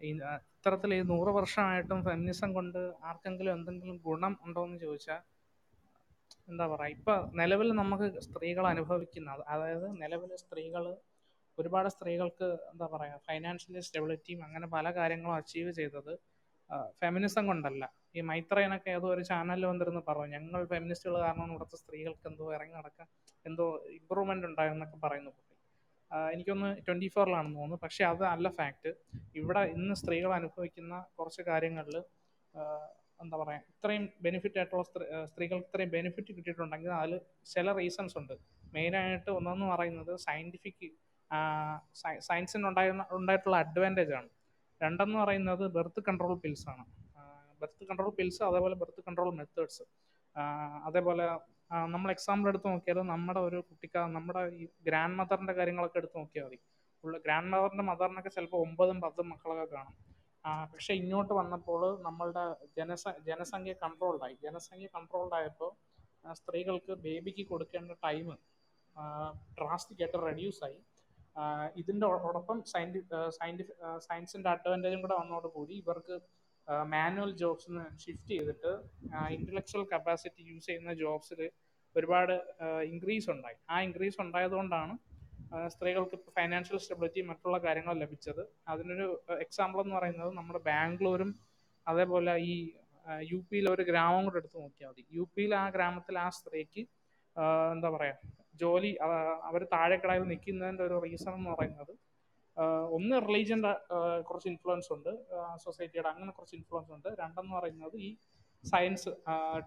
[0.01, 0.11] ഈ
[0.41, 2.79] ഇത്തരത്തിൽ ഈ നൂറ് വർഷമായിട്ടും ഫെമിനിസം കൊണ്ട്
[3.09, 5.21] ആർക്കെങ്കിലും എന്തെങ്കിലും ഗുണം ഉണ്ടോ എന്ന് ചോദിച്ചാൽ
[6.51, 10.85] എന്താ പറയുക ഇപ്പം നിലവിൽ നമുക്ക് സ്ത്രീകൾ അനുഭവിക്കുന്ന അതായത് നിലവിൽ സ്ത്രീകൾ
[11.59, 16.13] ഒരുപാട് സ്ത്രീകൾക്ക് എന്താ പറയുക ഫൈനാൻഷ്യലി സ്റ്റെബിലിറ്റിയും അങ്ങനെ പല കാര്യങ്ങളും അച്ചീവ് ചെയ്തത്
[17.03, 17.83] ഫെമിനിസം കൊണ്ടല്ല.
[18.17, 23.07] ഈ മൈത്രേനൊക്കെ ഏതോ ഒരു ചാനലിൽ വന്നിരുന്ന് പറഞ്ഞു ഞങ്ങൾ ഫെമിനിസ്റ്റുകൾ കാരണം ഇവിടുത്തെ സ്ത്രീകൾക്ക് എന്തോ ഇറങ്ങി നടക്കാൻ
[23.49, 23.67] എന്തോ
[23.99, 25.33] ഇമ്പ്രൂവ്മെന്റ് ഉണ്ടായെന്നൊക്കെ പറയുന്നു
[26.33, 27.79] എനിക്കൊന്ന് ട്വന്റി ഫോറിലാണെന്ന് തോന്നുന്നു.
[27.85, 28.91] പക്ഷെ അത് അല്ല ഫാക്ട്
[29.39, 31.97] ഇവിടെ ഇന്ന് സ്ത്രീകൾ അനുഭവിക്കുന്ന കുറച്ച് കാര്യങ്ങളിൽ
[33.23, 37.13] എന്താ പറയാ ഇത്രയും ബെനിഫിറ്റ് ആയിട്ടുള്ള സ്ത്രീ സ്ത്രീകൾക്ക് ഇത്രയും ബെനിഫിറ്റ് കിട്ടിയിട്ടുണ്ടെങ്കിൽ അതിൽ
[37.53, 38.35] ചില റീസൺസ് ഉണ്ട്.
[38.75, 40.87] മെയിനായിട്ട് ഒന്നെന്ന് പറയുന്നത് സയന്റിഫിക്
[42.29, 42.67] സയൻസിന്
[43.19, 44.31] ഉണ്ടായിട്ടുള്ള അഡ്വാന്റേജ് ആണ്.
[44.81, 46.85] രണ്ടെന്ന് പറയുന്നത് ബെർത്ത് കൺട്രോൾ പിൽസ് ആണ്.
[47.61, 49.85] ബെർത്ത് കൺട്രോൾ പിൽസ് അതേപോലെ ബെർത്ത് കൺട്രോൾ മെത്തേഡ്സ്
[50.89, 51.27] അതേപോലെ
[51.71, 56.59] നമ്മൾ എക്സാമ്പിൾ എടുത്ത് നോക്കിയാൽ നമ്മുടെ ഒരു കുട്ടിക്ക നമ്മുടെ ഈ ഗ്രാൻഡ് മദറിന്റെ കാര്യങ്ങളൊക്കെ എടുത്ത് നോക്കിയാൽ മതി.
[57.05, 59.95] ഉള്ള ഗ്രാൻഡ് മദറിന്റെ മദറിനൊക്കെ ചിലപ്പോൾ ഒമ്പതും പത്തും മക്കളൊക്കെ കാണും.
[60.73, 62.45] പക്ഷെ ഇങ്ങോട്ട് വന്നപ്പോൾ നമ്മളുടെ
[62.79, 65.71] ജനസ ജനസംഖ്യ കൺട്രോൾഡായി ജനസംഖ്യ കൺട്രോൾഡായപ്പോൾ
[66.41, 68.29] സ്ത്രീകൾക്ക് ബേബിക്ക് കൊടുക്കേണ്ട ടൈം
[69.59, 70.79] ഡ്രാസ്റ്റിക് ആയിട്ട് റെഡ്യൂസ് ആയി.
[71.81, 72.07] ഇതിന്റെ
[72.41, 73.01] ഒപ്പം സയന്റി
[73.39, 76.15] സയന്റിഫിക് സയൻസിന്റെ അഡ്വാന്റേജും കൂടെ വന്നതോടുകൂടി ഇവർക്ക്
[76.93, 78.73] മാനുവൽ ജോബ്സിന് ഷിഫ്റ്റ് ചെയ്തിട്ട്
[79.37, 81.41] ഇന്റലക്ച്വൽ കപ്പാസിറ്റി യൂസ് ചെയ്യുന്ന ജോബ്സിൽ
[81.97, 82.33] ഒരുപാട്
[82.93, 83.59] ഇൻക്രീസ് ഉണ്ടായി.
[83.73, 84.95] ആ ഇൻക്രീസ് ഉണ്ടായതുകൊണ്ടാണ്
[85.75, 88.43] സ്ത്രീകൾക്ക് ഇപ്പോൾ ഫൈനാൻഷ്യൽ സ്റ്റെബിലിറ്റി മറ്റുള്ള കാര്യങ്ങൾ ലഭിച്ചത്.
[88.73, 89.07] അതിനൊരു
[89.45, 91.31] എക്സാമ്പിൾ എന്ന് പറയുന്നത് നമ്മുടെ ബാംഗ്ലൂരും
[91.87, 92.55] അതേപോലെ ഈ
[93.31, 95.03] യു പിയിലെ ഒരു ഗ്രാമം കൂടെ എടുത്ത് നോക്കിയാൽ മതി.
[95.17, 96.83] യു പിയിൽ ആ ഗ്രാമത്തിൽ ആ സ്ത്രീക്ക്
[97.75, 98.33] എന്താ പറയുക
[98.63, 98.91] ജോലി
[99.49, 101.93] അവർ താഴെക്കടയിൽ നിൽക്കുന്നതിന്റെ ഒരു റീസൺ എന്ന് പറയുന്നത്
[102.97, 103.73] ഒന്ന് റിലീജിയന്റെ
[104.29, 105.11] കുറച്ച് ഇൻഫ്ലുവൻസ് ഉണ്ട്.
[105.65, 107.09] സൊസൈറ്റിയുടെ അങ്ങനെ കുറച്ച് ഇൻഫ്ലുവൻസ് ഉണ്ട്.
[107.23, 108.11] രണ്ടെന്ന് പറയുന്നത് ഈ
[108.65, 109.11] സയൻസ്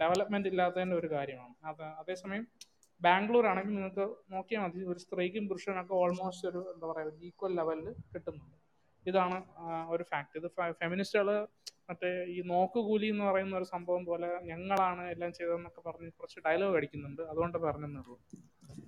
[0.02, 1.54] ഡെവലപ്മെന്റ് ഇല്ലാത്തതിന്റെ ഒരു കാര്യമാണ്.
[1.72, 2.46] അത് അതേസമയം
[3.02, 4.80] ബാംഗ്ലൂർ ആണെങ്കിൽ നിങ്ങൾക്ക് നോക്കിയാൽ മതി.
[4.92, 8.58] ഒരു സ്ത്രീക്കും പുരുഷനൊക്കെ ഓൾമോസ്റ്റ് ഒരു എന്താ പറയുക ഈക്വൽ ലെവലിൽ കിട്ടുന്നുണ്ട്.
[9.06, 9.38] ഇതാണ്
[9.94, 10.48] ഒരു ഫാക്ട് ഇത്
[10.82, 11.30] ഫെമിനിസ്റ്റുകൾ
[11.90, 17.22] മറ്റേ ഈ നോക്കുകൂലി എന്ന് പറയുന്ന ഒരു സംഭവം പോലെ ഞങ്ങളാണ് എല്ലാം ചെയ്തതെന്നൊക്കെ പറഞ്ഞ് കുറച്ച് ഡയലോഗ് അടിക്കുന്നുണ്ട്.
[17.32, 18.18] അതുകൊണ്ട് പറഞ്ഞതേ ഉള്ളൂ.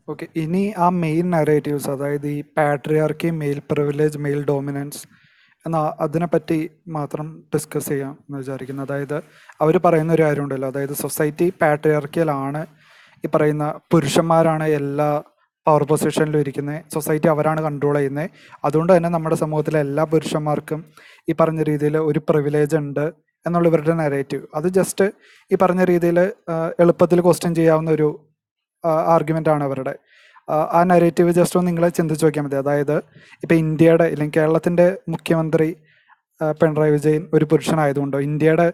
[0.09, 5.01] ഓക്കെ ഇനി ആ മെയിൻ നറേറ്റീവ്സ് അതായത് ഈ patriarchy male privilege male dominance
[5.65, 8.83] എന്ന അതിനെപ്പറ്റി മാത്രം ഡിസ്കസ് ചെയ്യാം എന്ന് വിചാരിക്കുന്നു.
[8.83, 9.17] അതായത്
[9.61, 10.67] അവർ പറയുന്ന ഒരു കാര്യമുണ്ടല്ലോ.
[10.67, 12.65] അതായത് സൊസൈറ്റി പാട്രിയാർക്കിയിലാണ്
[13.25, 15.23] ഈ പറയുന്ന പുരുഷന്മാരാണ് എല്ലാ
[15.67, 18.29] പവർ പൊസിഷനിലും ഇരിക്കുന്നത് സൊസൈറ്റി അവരാണ് കൺട്രോൾ ചെയ്യുന്നത്
[18.63, 20.85] അതുകൊണ്ട് തന്നെ നമ്മുടെ സമൂഹത്തിലെ എല്ലാ പുരുഷന്മാർക്കും
[21.29, 23.05] ഈ പറഞ്ഞ രീതിയിൽ ഒരു പ്രിവിലേജ് ഉണ്ട്
[23.45, 25.05] എന്നുള്ള ഇവരുടെ നെറേറ്റീവ് അത് ജസ്റ്റ്
[25.51, 26.19] ഈ പറഞ്ഞ രീതിയിൽ
[26.79, 28.09] എളുപ്പത്തിൽ ക്വസ്റ്റ്യൻ ചെയ്യാവുന്ന ഒരു
[28.85, 29.95] ആർഗ്യുമെന്റ് ആണ് അവരുടെ.
[30.49, 32.55] ആ, നരേറ്റീവ് ജസ്റ്റ് ഒന്ന് നിങ്ങളെ ചിന്തിച്ച് നോക്കിയാൽ മതി.
[32.55, 32.97] അതായത്
[33.43, 35.75] ഇപ്പം ഇന്ത്യയുടെ അല്ലെങ്കിൽ കേരളത്തിന്റെ മുഖ്യമന്ത്രി
[36.61, 38.73] പിണറായി വിജയൻ ഒരു പുരുഷനായതുകൊണ്ടോ ഇന്ത്യയുടെ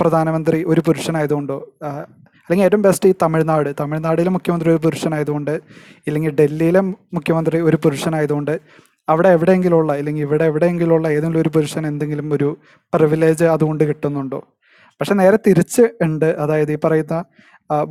[0.00, 5.60] പ്രധാനമന്ത്രി ഒരു പുരുഷനായതുകൊണ്ടോ അല്ലെങ്കിൽ ഏറ്റവും ബെസ്റ്റ് ഈ തമിഴ്നാട് തമിഴ്നാടിലെ മുഖ്യമന്ത്രി ഒരു പുരുഷനായതുകൊണ്ട്
[6.06, 8.60] ഇല്ലെങ്കിൽ ഡൽഹിയിലെ മുഖ്യമന്ത്രി ഒരു പുരുഷനായതുകൊണ്ട്
[9.08, 12.56] അവിടെ എവിടെയെങ്കിലുമുള്ള അല്ലെങ്കിൽ ഇവിടെ എവിടെയെങ്കിലുമുള്ള ഏതെങ്കിലും ഒരു പുരുഷൻ എന്തെങ്കിലും ഒരു
[12.94, 14.44] പ്രിവിലേജ് അതുകൊണ്ട് കിട്ടുന്നുണ്ടോ?
[15.00, 16.24] പക്ഷെ നേരെ തിരിച്ച് ഉണ്ട്.
[16.24, 17.24] അതായത് ഈ പറയുന്ന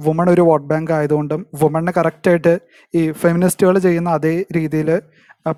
[0.06, 2.60] വുമൺ ഒരു വോട്ട് ബാങ്ക് ആയതുകൊണ്ടും വുമണിനെ കറക്റ്റായിട്ട്
[2.94, 5.02] ഈ ഫെമിനിസ്റ്റുകൾ ചെയ്യുന്ന അതേ രീതിയിൽ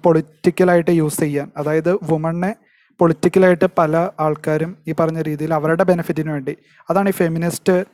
[0.03, 1.51] പൊളിറ്റിക്കലായിട്ട് യൂസ് ചെയ്യാൻ.
[1.57, 2.55] അതായത് വുമണിനെ
[2.99, 6.53] പൊളിറ്റിക്കലായിട്ട് പല ആൾക്കാരും ഈ പറഞ്ഞ രീതിയിൽ അവരുടെ ബെനിഫിറ്റിന് വേണ്ടി.
[6.89, 7.85] അതാണ് ഈ ഫെമിനിസ്റ്റ്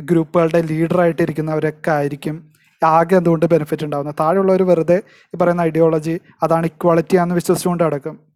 [0.00, 2.36] ഗ്രൂപ്പുകളുടെ ലീഡറായിട്ട് ഇരിക്കുന്നവരൊക്കെ ആയിരിക്കും
[2.82, 5.02] ആകെ എന്തുകൊണ്ട് ബെനിഫിറ്റ് ഉണ്ടാകുന്നത് താഴെയുള്ളവർ വെറുതെ
[5.34, 8.27] ഈ പറയുന്ന ഐഡിയോളജി അതാണ് ഇക്വാളിറ്റി ആണെന്ന് വിശ്വസിച്ചുകൊണ്ട് അടക്കും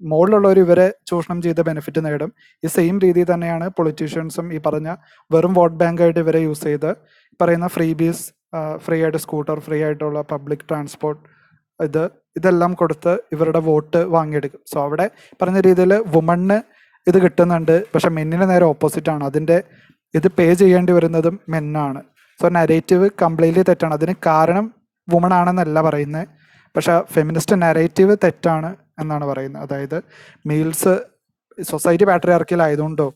[0.00, 2.30] മുകളിലുള്ളവർ ഇവരെ ചൂഷണം ചെയ്ത് ബെനിഫിറ്റ് നേടും.
[2.64, 4.88] ഈ സെയിം രീതി തന്നെയാണ് പൊളിറ്റീഷ്യൻസും ഈ പറഞ്ഞ
[5.30, 6.90] വെറും വോട്ട് ബാങ്കായിട്ട് ഇവരെ യൂസ് ചെയ്ത്
[7.40, 8.24] പറയുന്ന ഫ്രീ ബീസ്
[8.84, 11.22] ഫ്രീ ആയിട്ട് സ്കൂട്ടർ ഫ്രീ ആയിട്ടുള്ള പബ്ലിക് ട്രാൻസ്പോർട്ട്
[11.80, 12.04] ഇത്
[12.36, 14.60] ഇതെല്ലാം കൊടുത്ത് ഇവരുടെ വോട്ട് വാങ്ങിയെടുക്കും.
[14.72, 15.10] സോ അവിടെ
[15.42, 16.58] പറഞ്ഞ രീതിയിൽ വുമണ്ണ്
[17.06, 17.84] ഇത് കിട്ടുന്നുണ്ട്.
[17.94, 19.24] പക്ഷെ മെന്നിന് നേരെ ഓപ്പോസിറ്റ് ആണ്.
[19.24, 19.62] അതിന്റെ
[20.14, 22.00] ഇത് പേ ചെയ്യേണ്ടി വരുന്നതും മെന്നാണ്
[22.40, 23.94] സോ നരേറ്റീവ് കംപ്ലീറ്റ്ലി തെറ്റാണ്.
[23.94, 24.66] അതിന് കാരണം
[25.08, 26.26] വുമൺ ആണെന്നല്ല പറയുന്നത്.
[26.74, 28.70] പക്ഷെ ഫെമിനിസ്റ്റ് നരേറ്റീവ് തെറ്റാണ്.
[29.00, 29.62] എന്നാണ് പറയുന്നത്.
[29.62, 30.02] അതായത്
[30.46, 30.94] മെയിൽസ്
[31.62, 33.14] സൊസൈറ്റി പാട്രിയാർക്കിൽ ആയതുകൊണ്ടോ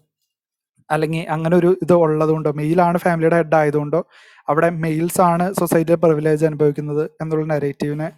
[0.91, 4.01] അല്ലെങ്കിൽ അങ്ങനെ ഒരു ഇത് ഉള്ളതുകൊണ്ടോ മെയിലാണ് ഫാമിലിയുടെ ഹെഡ് ആയതുകൊണ്ടോ
[4.49, 8.09] അവിടെ മെയിൽസ് ആണ് സൊസൈറ്റിയിൽ പ്രിവിലേജ് അനുഭവിക്കുന്നത് എന്നുള്ള നെറേറ്റീവിന്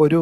[0.00, 0.20] ഒരു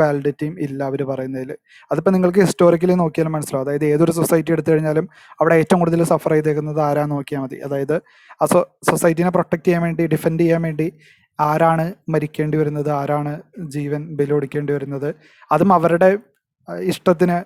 [0.00, 1.56] വാലിഡിറ്റിയും ഇല്ല അവർ പറയുന്നതിൽ
[1.92, 3.64] അതിപ്പോൾ നിങ്ങൾക്ക് ഹിസ്റ്റോറിക്കലി നോക്കിയാലും മനസ്സിലാവും.
[3.66, 5.08] അതായത് ഏതൊരു സൊസൈറ്റി എടുത്തു കഴിഞ്ഞാലും
[5.40, 7.56] അവിടെ ഏറ്റവും കൂടുതൽ സഫർ ചെയ്തേക്കുന്നത് ആരാ നോക്കിയാൽ മതി.
[7.56, 7.96] അതായത്
[8.42, 8.60] ആ സൊ
[8.90, 10.92] സൊസൈറ്റീനെ പ്രൊട്ടക്ട് ചെയ്യാൻ വേണ്ടി ഡിഫെൻഡ് ചെയ്യാൻ വേണ്ടി
[11.40, 12.90] ആരാണ് മരിക്കേണ്ടി വരുന്നത്?
[12.90, 15.14] ആരാണ് ജീവൻ ബലിയൊടിക്കേണ്ടി വരുന്നത്?
[15.52, 16.18] അതും അവരുടെ
[16.80, 17.38] ഇഷ്ടത്തിന്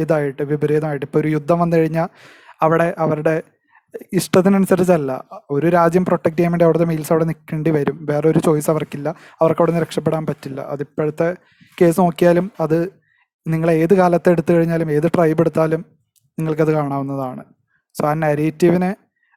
[0.00, 1.06] ഇതായിട്ട് വിപരീതമായിട്ട്.
[1.06, 2.08] ഇപ്പോൾ ഒരു യുദ്ധം വന്നു കഴിഞ്ഞാൽ
[2.62, 3.42] അവിടെ അവരുടെ
[4.12, 5.24] ഇഷ്ടത്തിനനുസരിച്ചല്ല.
[5.50, 8.06] ഒരു രാജ്യം പ്രൊട്ടക്ട് ചെയ്യാൻ വേണ്ടി അവിടുത്തെ മെയിൽസ് അവിടെ നിൽക്കേണ്ടി വരും.
[8.10, 9.08] വേറെ ഒരു ചോയ്സ് അവർക്കില്ല.
[9.40, 10.60] അവർക്ക് അവിടെ നിന്ന് രക്ഷപ്പെടാൻ പറ്റില്ല.
[10.60, 11.36] അതിപ്പോഴത്തെ
[11.80, 12.78] കേസ് നോക്കിയാലും അത്
[13.46, 15.84] നിങ്ങൾ ഏത് കാലത്ത് എടുത്തു കഴിഞ്ഞാലും ഏത് ട്രൈബ് എടുത്താലും
[16.38, 17.44] നിങ്ങൾക്കത് കാണാവുന്നതാണ്.
[17.98, 18.96] സോ ആ നരേറ്റീവിനെ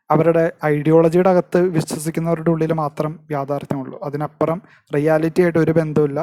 [0.09, 0.43] അവരുടെ
[0.73, 3.97] ഐഡിയോളജിയുടെ അകത്ത് വിശ്വസിക്കുന്നവരുടെ ഉള്ളിൽ മാത്രം യാഥാർത്ഥ്യമുള്ളൂ.
[4.07, 4.59] അതിനപ്പുറം
[4.95, 6.19] റിയാലിറ്റി ആയിട്ട് ഒരു ബന്ധമില്ല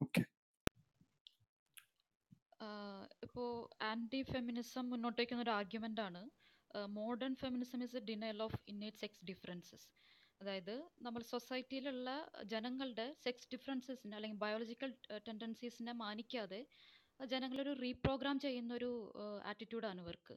[0.00, 0.22] ഓക്കെ
[3.90, 6.20] ആന്റി ഫെമിനിസം മുന്നോട്ട് വയ്ക്കുന്ന ഒരു ആർഗ്യുമെന്റ് ആണ്.
[6.98, 9.86] Modern feminism is a denial of innate sex differences
[10.40, 10.74] അതായത്
[11.06, 12.10] നമ്മൾ സൊസൈറ്റിയിലുള്ള
[12.52, 14.90] ജനങ്ങളുടെ സെക്സ് ഡിഫറൻസസിനെ അല്ലെങ്കിൽ ബയോളജിക്കൽ
[15.26, 16.60] ടെൻഡൻസീസിനെ മാനിക്കാതെ
[17.32, 18.90] ജനങ്ങളൊരു റീപ്രോഗ്രാം ചെയ്യുന്ന ഒരു
[19.50, 20.34] ആറ്റിറ്റ്യൂഡാണ് ഇവർക്ക്.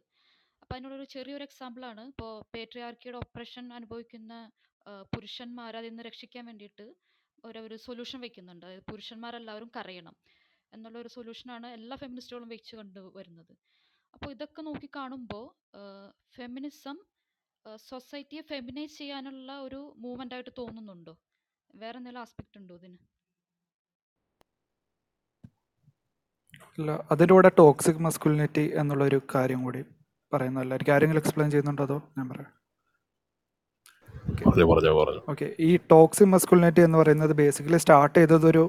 [0.67, 2.01] അപ്പോൾ അതിനുള്ളൊരു ചെറിയൊരു എക്സാമ്പിളാണ്.
[2.11, 4.33] ഇപ്പോൾ പേട്രിയാർക്കിയുടെ ഒപ്രഷൻ അനുഭവിക്കുന്ന
[5.13, 6.85] പുരുഷന്മാർ അതിൽ നിന്ന് രക്ഷിക്കാൻ വേണ്ടിയിട്ട്
[7.47, 8.67] ഒരു ഒരു സൊല്യൂഷൻ വെക്കുന്നുണ്ട്.
[8.89, 10.15] പുരുഷന്മാരെല്ലാവരും കരയണം
[10.73, 13.53] എന്നുള്ള ഒരു സൊല്യൂഷനാണ് എല്ലാ ഫെമിനിസ്റ്റുകളും വെച്ച് കണ്ടു വരുന്നത്.
[14.13, 15.45] അപ്പോൾ ഇതൊക്കെ നോക്കി കാണുമ്പോൾ
[16.37, 16.97] ഫെമിനിസം
[17.89, 21.13] സൊസൈറ്റിയെ ഫെമിനൈസ് ചെയ്യാനുള്ള ഒരു മൂവ്മെന്റ് ആയിട്ട് തോന്നുന്നുണ്ടോ?
[21.81, 22.99] വേറെ എന്തെങ്കിലും ആസ്പെക്റ്റ് ഉണ്ടോ ഇതിന്?
[27.13, 29.83] അതിലൂടെ ടോക്സിക് മസ്കുലിനിറ്റി എന്നുള്ളൊരു കാര്യം കൂടി.
[30.33, 32.51] പറയുന്നതല്ലായിരിക്കും ആരെങ്കിലും എക്സ്പ്ലെയിൻ ചെയ്യുന്നുണ്ടോ അതോ ഞാൻ പറയാം?
[35.29, 38.63] ഓക്കെ ഈ ടോക്സിക് മസ്കുലിനിറ്റി എന്ന് പറയുന്നത് ബേസിക്കലി സ്റ്റാർട്ട് ചെയ്തത് ഒരു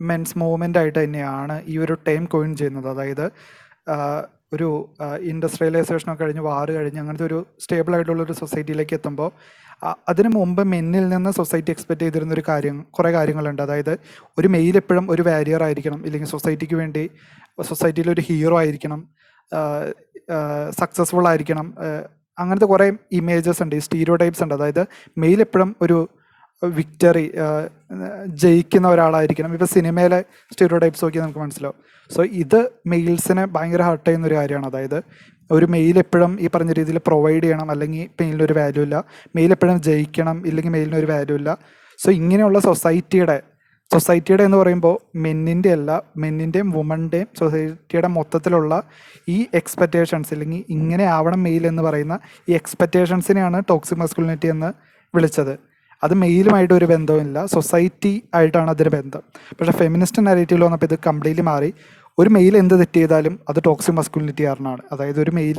[0.00, 2.88] മെൻസ് മൂവ്മെന്റ് ആയിട്ട് തന്നെയാണ് ഈ ഒരു ടൈം കോയിൻ ചെയ്യുന്നത്.
[2.88, 3.26] അതായത്
[4.52, 4.68] ഒരു
[5.22, 9.30] ഇൻഡസ്ട്രിയലൈസേഷൻ ഒക്കെ കഴിഞ്ഞ് വാറ് കഴിഞ്ഞ് അങ്ങനത്തെ ഒരു സ്റ്റേബിൾ ആയിട്ടുള്ള ഒരു സൊസൈറ്റിയിലേക്ക് എത്തുമ്പോൾ
[10.08, 13.62] അതിന് മുമ്പ് മെന്നിൽ നിന്ന് സൊസൈറ്റി എക്സ്പെക്ട് ചെയ്തിരുന്ന ഒരു കാര്യം കുറേ കാര്യങ്ങളുണ്ട്.
[13.62, 13.92] അതായത്
[14.38, 16.00] ഒരു മെയിൽ എപ്പോഴും ഒരു വാരിയർ ആയിരിക്കണം.
[16.06, 17.10] ഇല്ലെങ്കിൽ സൊസൈറ്റിക്ക് വേണ്ടി
[17.62, 19.02] സൊസൈറ്റിയിൽ ഒരു ഹീറോ ആയിരിക്കണം.
[20.78, 21.74] സക്സസ്ഫുൾ ആയിരിക്കണം.
[22.38, 24.54] അങ്ങനത്തെ കുറേ ഇമേജസ് ഉണ്ട് സ്റ്റീരിയോ ടൈപ്സ് ഉണ്ട്.
[24.54, 24.86] അതായത്
[25.18, 26.08] മെയിൽ എപ്പോഴും ഒരു
[26.64, 27.32] വിക്ടറി
[28.26, 29.52] ജയിക്കുന്ന ഒരാളായിരിക്കണം.
[29.52, 31.78] ഇപ്പോൾ സിനിമയിലെ സ്റ്റീരിയോ ടൈപ്സ് നോക്കിയാൽ നമുക്ക് മനസ്സിലാവും.
[32.14, 34.66] സോ ഇത് മെയിൽസിനെ ഭയങ്കര ഹർട്ട് ചെയ്യുന്ന ഒരു കാര്യമാണ്.
[34.66, 35.02] അതായത്
[35.50, 39.04] ഒരു മെയിൽ എപ്പോഴും ഈ പറഞ്ഞ രീതിയിൽ പ്രൊവൈഡ് ചെയ്യണം അല്ലെങ്കിൽ മെയിലിനൊരു വാല്യൂ ഇല്ല.
[39.36, 41.58] മെയിൽ എപ്പോഴും ജയിക്കണം ഇല്ലെങ്കിൽ മെയിലിനൊരു വാല്യൂ ഇല്ല.
[42.04, 43.42] സോ ഇങ്ങനെയുള്ള സൊസൈറ്റിയുടെ
[43.90, 48.82] സൊസൈറ്റിയുടെ എന്ന് പറയുമ്പോൾ മെന്നിന്റെ അല്ല മെന്നിന്റെയും വുമന്റെയും സൊസൈറ്റിയുടെ മൊത്തത്തിലുള്ള
[49.28, 52.16] ഈ എക്സ്പെക്റ്റേഷൻസ് അല്ലെങ്കിൽ ഇങ്ങനെ ആവണം മെയിൽ എന്ന് പറയുന്ന
[52.48, 54.70] ഈ എക്സ്പെക്റ്റേഷൻസിനെയാണ് ടോക്സിക് മസ്കുലിനിറ്റി എന്ന്
[55.14, 55.54] വിളിച്ചത്.
[56.02, 59.22] അത് മെയിലുമായിട്ട് ഒരു ബന്ധവുമില്ല സൊസൈറ്റി ആയിട്ടാണ് അതിന് ബന്ധം.
[59.58, 61.70] പക്ഷേ ഫെമിനിസ്റ്റ് നരേറ്റീവിൽ വന്നപ്പോൾ ഇത് കംപ്ലീറ്റ്ലി മാറി.
[62.18, 65.58] ഒരു മെയിൽ എന്ത് തെറ്റ് ചെയ്താലും അത് ടോക്സിക് മസ്കുലിനിറ്റി കാരണമാണ് അതായത് ഒരു മെയിൽ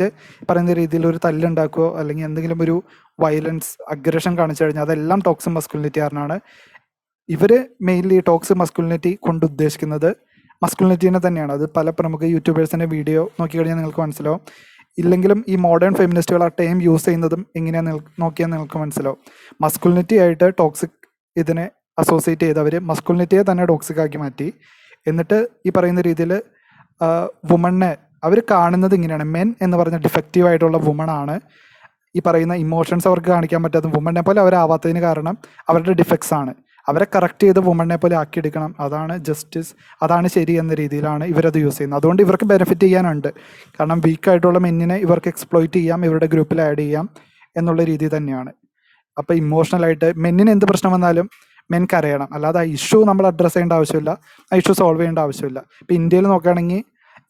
[0.49, 2.75] പറയുന്ന രീതിയിൽ ഒരു തല്ലുണ്ടാക്കുകയോ അല്ലെങ്കിൽ എന്തെങ്കിലും ഒരു
[3.19, 6.37] വയലൻസ് അഗ്രഷൻ കാണിച്ചു കഴിഞ്ഞാൽ അതെല്ലാം ടോക്സിക് മസ്കുലിനിറ്റി കാരണമാണ്
[7.33, 7.51] ഇവർ
[7.87, 10.09] മെയിൻലി ടോക്സിക് മസ്കുലിനിറ്റി കൊണ്ട് ഉദ്ദേശിക്കുന്നത്
[10.63, 11.51] മസ്കുലിനിറ്റീനെ തന്നെയാണ്.
[11.57, 14.41] അത് പല പ്രമുഖ യൂട്യൂബേഴ്സിന്റെ വീഡിയോ നോക്കിക്കഴിഞ്ഞാൽ നിങ്ങൾക്ക് മനസ്സിലാവും.
[14.97, 17.93] ഇല്ലെങ്കിലും ഈ മോഡേൺ ഫെമിനിസ്റ്റുകൾ ആ ടൈം യൂസ് ചെയ്യുന്നതും എങ്ങനെയാന്ന്
[18.23, 19.19] നോക്കിയാൽ നിങ്ങൾക്ക് മനസ്സിലാവും.
[19.61, 20.97] മസ്കുലിനിറ്റി ആയിട്ട് ടോക്സിക്
[21.41, 21.65] ഇതിനെ
[22.01, 24.47] അസോസിയേറ്റ് ചെയ്തവർ മസ്കുലിനിറ്റിയെ തന്നെ ടോക്സിക് ആക്കി മാറ്റി.
[25.07, 25.37] എന്നിട്ട്
[25.67, 26.31] ഈ പറയുന്ന രീതിയിൽ
[27.51, 27.91] വുമണിനെ
[28.27, 29.25] അവർ കാണുന്നത് ഇങ്ങനെയാണ്.
[29.35, 31.35] മെൻ എന്ന് പറഞ്ഞ ഡിഫക്റ്റീവ് ആയിട്ടുള്ള വുമൺ ആണ്.
[32.17, 35.37] ഈ പറയുന്ന ഇമോഷൻസ് അവർക്ക് കാണിക്കാൻ പറ്റാത്ത വുമണിനെ പോലെ അവരാവാത്തതിന് കാരണം
[35.69, 36.53] അവരുടെ ഡിഫക്ട്സ് ആണ്.
[36.89, 38.71] അവരെ കറക്റ്റ് ചെയ്ത് വുമണിനെ പോലെ ആക്കിയെടുക്കണം.
[38.85, 39.71] അതാണ് ജസ്റ്റിസ്
[40.03, 41.99] അതാണ് ശരി എന്ന രീതിയിലാണ് ഇവരത് യൂസ് ചെയ്യുന്നത്.
[41.99, 43.29] അതുകൊണ്ട് ഇവർക്ക് ബെനിഫിറ്റ് ചെയ്യാനുണ്ട്.
[43.79, 47.09] കാരണം വീക്ക് ആയിട്ടുള്ള മെന്നിനെ ഇവർക്ക് എക്സ്പ്ലോയിറ്റ് ചെയ്യാം ഇവരുടെ ഗ്രൂപ്പിൽ ആഡ് ചെയ്യാം
[47.57, 48.51] എന്നുള്ള രീതി തന്നെയാണ്.
[49.17, 51.29] അപ്പോൾ ഇമോഷണലായിട്ട് മെന്നിന് എന്ത് പ്രശ്നം വന്നാലും
[51.71, 52.29] മെൻ കരയണം.
[52.35, 54.11] അല്ലാതെ ആ ഇഷ്യൂ നമ്മൾ അഡ്രസ്സ് ചെയ്യേണ്ട ആവശ്യമില്ല.
[54.51, 55.59] ആ ഇഷ്യൂ സോൾവ് ചെയ്യേണ്ട ആവശ്യമില്ല.
[55.81, 56.81] ഇപ്പോൾ ഇന്ത്യയിൽ നോക്കുകയാണെങ്കിൽ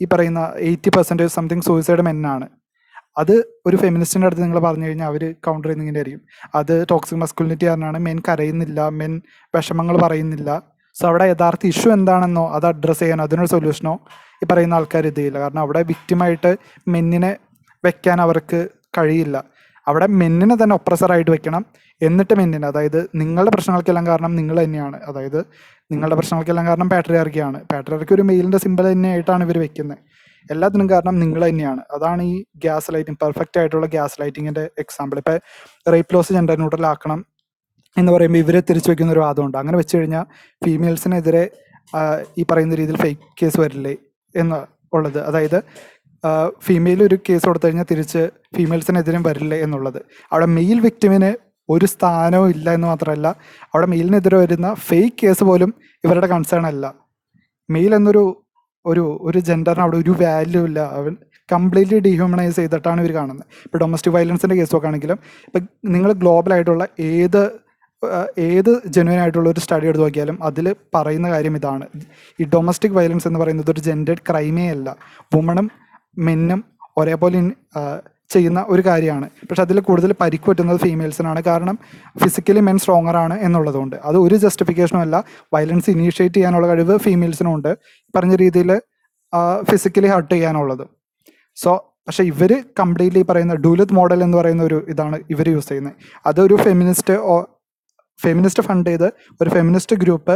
[0.01, 2.45] ഈ പറയുന്ന എയ്റ്റി പെർസെന്റേജ് സംതിങ് സൂയിസൈഡ് മെന്നാണ്
[3.19, 3.33] അത്
[3.65, 6.21] ഒരു ഫെമിനിസ്റ്റിന്റെ അടുത്ത് നിങ്ങൾ പറഞ്ഞു കഴിഞ്ഞാൽ അവർ കൗണ്ടർ ചെയ്യുന്ന ഇങ്ങനെ ആയിരിക്കും.
[6.55, 9.13] അത് ടോക്സിക് മസ്കുലിനിറ്റി കാരണമാണ് മെൻ കരയുന്നില്ല മെൻ
[9.55, 10.49] വിഷമങ്ങൾ പറയുന്നില്ല.
[10.99, 13.93] സോ അവിടെ യഥാർത്ഥ ഇഷ്യൂ എന്താണെന്നോ അത് അഡ്രസ്സ് ചെയ്യാനോ അതിനൊരു സൊല്യൂഷനോ
[14.43, 15.39] ഈ പറയുന്ന ആൾക്കാർ ഇത് ചെയ്യില്ല.
[15.39, 16.51] കാരണം അവിടെ വിക്റ്റിമായിട്ട്
[16.87, 17.31] മെന്നിനെ
[17.85, 18.59] വെക്കാൻ അവർക്ക്
[18.97, 19.37] കഴിയില്ല.
[19.87, 21.63] അവിടെ മെന്നിനെ തന്നെ ഒപ്രസറായിട്ട് വെക്കണം.
[22.01, 24.97] എന്നിട്ട് മെന്നിനെ അതായത് നിങ്ങളുടെ പ്രശ്നങ്ങൾക്കെല്ലാം കാരണം നിങ്ങൾ തന്നെയാണ്.
[25.09, 25.39] അതായത്
[25.91, 29.97] നിങ്ങളുടെ പ്രശ്നങ്ങൾക്കെല്ലാം കാരണം പാട്രിയാർക്കിയാണ് പാട്രിയാർക്കി ഒരു മെയിലിന്റെ സിമ്പിൾ തന്നെയായിട്ടാണ് ഇവർ വെക്കുന്നത്
[30.53, 31.81] എല്ലാത്തിനും കാരണം നിങ്ങൾ തന്നെയാണ്.
[31.95, 32.35] അതാണ് ഈ
[32.65, 35.35] ഗ്യാസ് ലൈറ്റിംഗ് പെർഫെക്റ്റ് ആയിട്ടുള്ള ഗ്യാസ് ലൈറ്റിങ്ങിന്റെ എക്സാമ്പിൾ ഇപ്പൊ
[35.95, 37.21] റേപ്പ് ലോസ് ജെൻഡർ ന്യൂട്രൽ ആക്കണം
[37.97, 39.57] എന്ന് പറയുമ്പോൾ ഇവരെ തിരിച്ചു വെക്കുന്ന ഒരു വാദമുണ്ട്.
[39.61, 40.25] അങ്ങനെ വെച്ച് കഴിഞ്ഞാൽ
[40.65, 41.43] ഫീമെയിൽസിനെതിരെ
[42.39, 43.93] ഈ പറയുന്ന രീതിയിൽ ഫേക്ക് കേസ് വരില്ലേ
[44.35, 44.59] എന്ന്
[44.95, 45.19] ഉള്ളത്.
[45.29, 45.59] അതായത്
[46.67, 48.21] ഫീമെയിൽ ഒരു കേസ് കൊടുത്തു കഴിഞ്ഞാൽ തിരിച്ച്
[48.55, 49.99] ഫീമെയിൽസിനെതിരും വരില്ലേ എന്നുള്ളത്.
[50.31, 51.29] അവിടെ മെയിൽ വിക്ടിമിന്
[51.69, 53.27] ഒരു സ്ഥാനവും ഇല്ല എന്ന് മാത്രമല്ല
[53.71, 55.71] അവിടെ മെയിലിനെതിരെ വരുന്ന ഫേക്ക് കേസ് പോലും
[56.05, 56.85] ഇവരുടെ കൺസേൺ അല്ല.
[57.69, 58.23] മെയിൽ എന്നൊരു
[58.91, 60.79] ഒരു ഒരു ജെൻഡറിന് അവിടെ ഒരു വാല്യൂ ഇല്ല.
[60.99, 61.13] അവൻ
[61.49, 65.17] കംപ്ലീറ്റ്ലി ഡീഹ്യൂമനൈസ് ചെയ്തിട്ടാണ് ഇവർ കാണുന്നത് ഇപ്പോൾ ഡൊമസ്റ്റിക് വയലൻസിന്റെ കേസ് നോക്കുകയാണെങ്കിലും
[65.47, 65.63] ഇപ്പം
[65.95, 67.41] നിങ്ങൾ ഗ്ലോബലായിട്ടുള്ള ഏത്
[68.49, 71.85] ഏത് ജെനുവൻ ആയിട്ടുള്ള ഒരു സ്റ്റഡി എടുത്ത് നോക്കിയാലും അതിൽ പറയുന്ന കാര്യം ഇതാണ്.
[72.39, 74.89] ഈ ഡൊമസ്റ്റിക് വയലൻസ് എന്ന് പറയുന്നത് ഒരു ജെൻഡേഡ് ക്രൈമേ അല്ല.
[75.35, 75.67] വുമണും
[76.27, 76.61] മെന്നും
[76.97, 77.39] ഒരേപോലെ
[78.35, 79.27] ചെയ്യുന്ന ഒരു കാര്യമാണ്.
[79.49, 81.75] പക്ഷെ അതിൽ കൂടുതൽ പരിക്ക് പറ്റുന്നത് ഫീമെയിൽസിനാണ് കാരണം
[82.23, 83.95] ഫിസിക്കലി മെൻ സ്ട്രോങ്ങർ ആണ് എന്നുള്ളതുകൊണ്ട്.
[84.09, 85.23] അത് ഒരു ജസ്റ്റിഫിക്കേഷനും അല്ല.
[85.53, 87.71] വയലൻസ് ഇനീഷ്യേറ്റ് ചെയ്യാനുള്ള കഴിവ് ഫീമെയിൽസിനും ഉണ്ട്.
[88.15, 88.71] പറഞ്ഞ രീതിയിൽ
[89.71, 90.85] ഫിസിക്കലി ഹർട്ട് ചെയ്യാനുള്ളത്.
[91.57, 91.71] സോ
[92.07, 95.95] പക്ഷേ ഇവർ കംപ്ലീറ്റ്ലി പറയുന്ന ഡൂലത്ത് മോഡൽ എന്ന് പറയുന്ന ഒരു ഇതാണ് ഇവർ യൂസ് ചെയ്യുന്നത്.
[96.25, 97.15] അതൊരു ഫെമിനിസ്റ്റ്
[98.19, 99.05] ഫെമിനിസ്റ്റ് ഫണ്ട് ചെയ്ത്
[99.41, 100.35] ഒരു ഫെമിനിസ്റ്റ് ഗ്രൂപ്പ്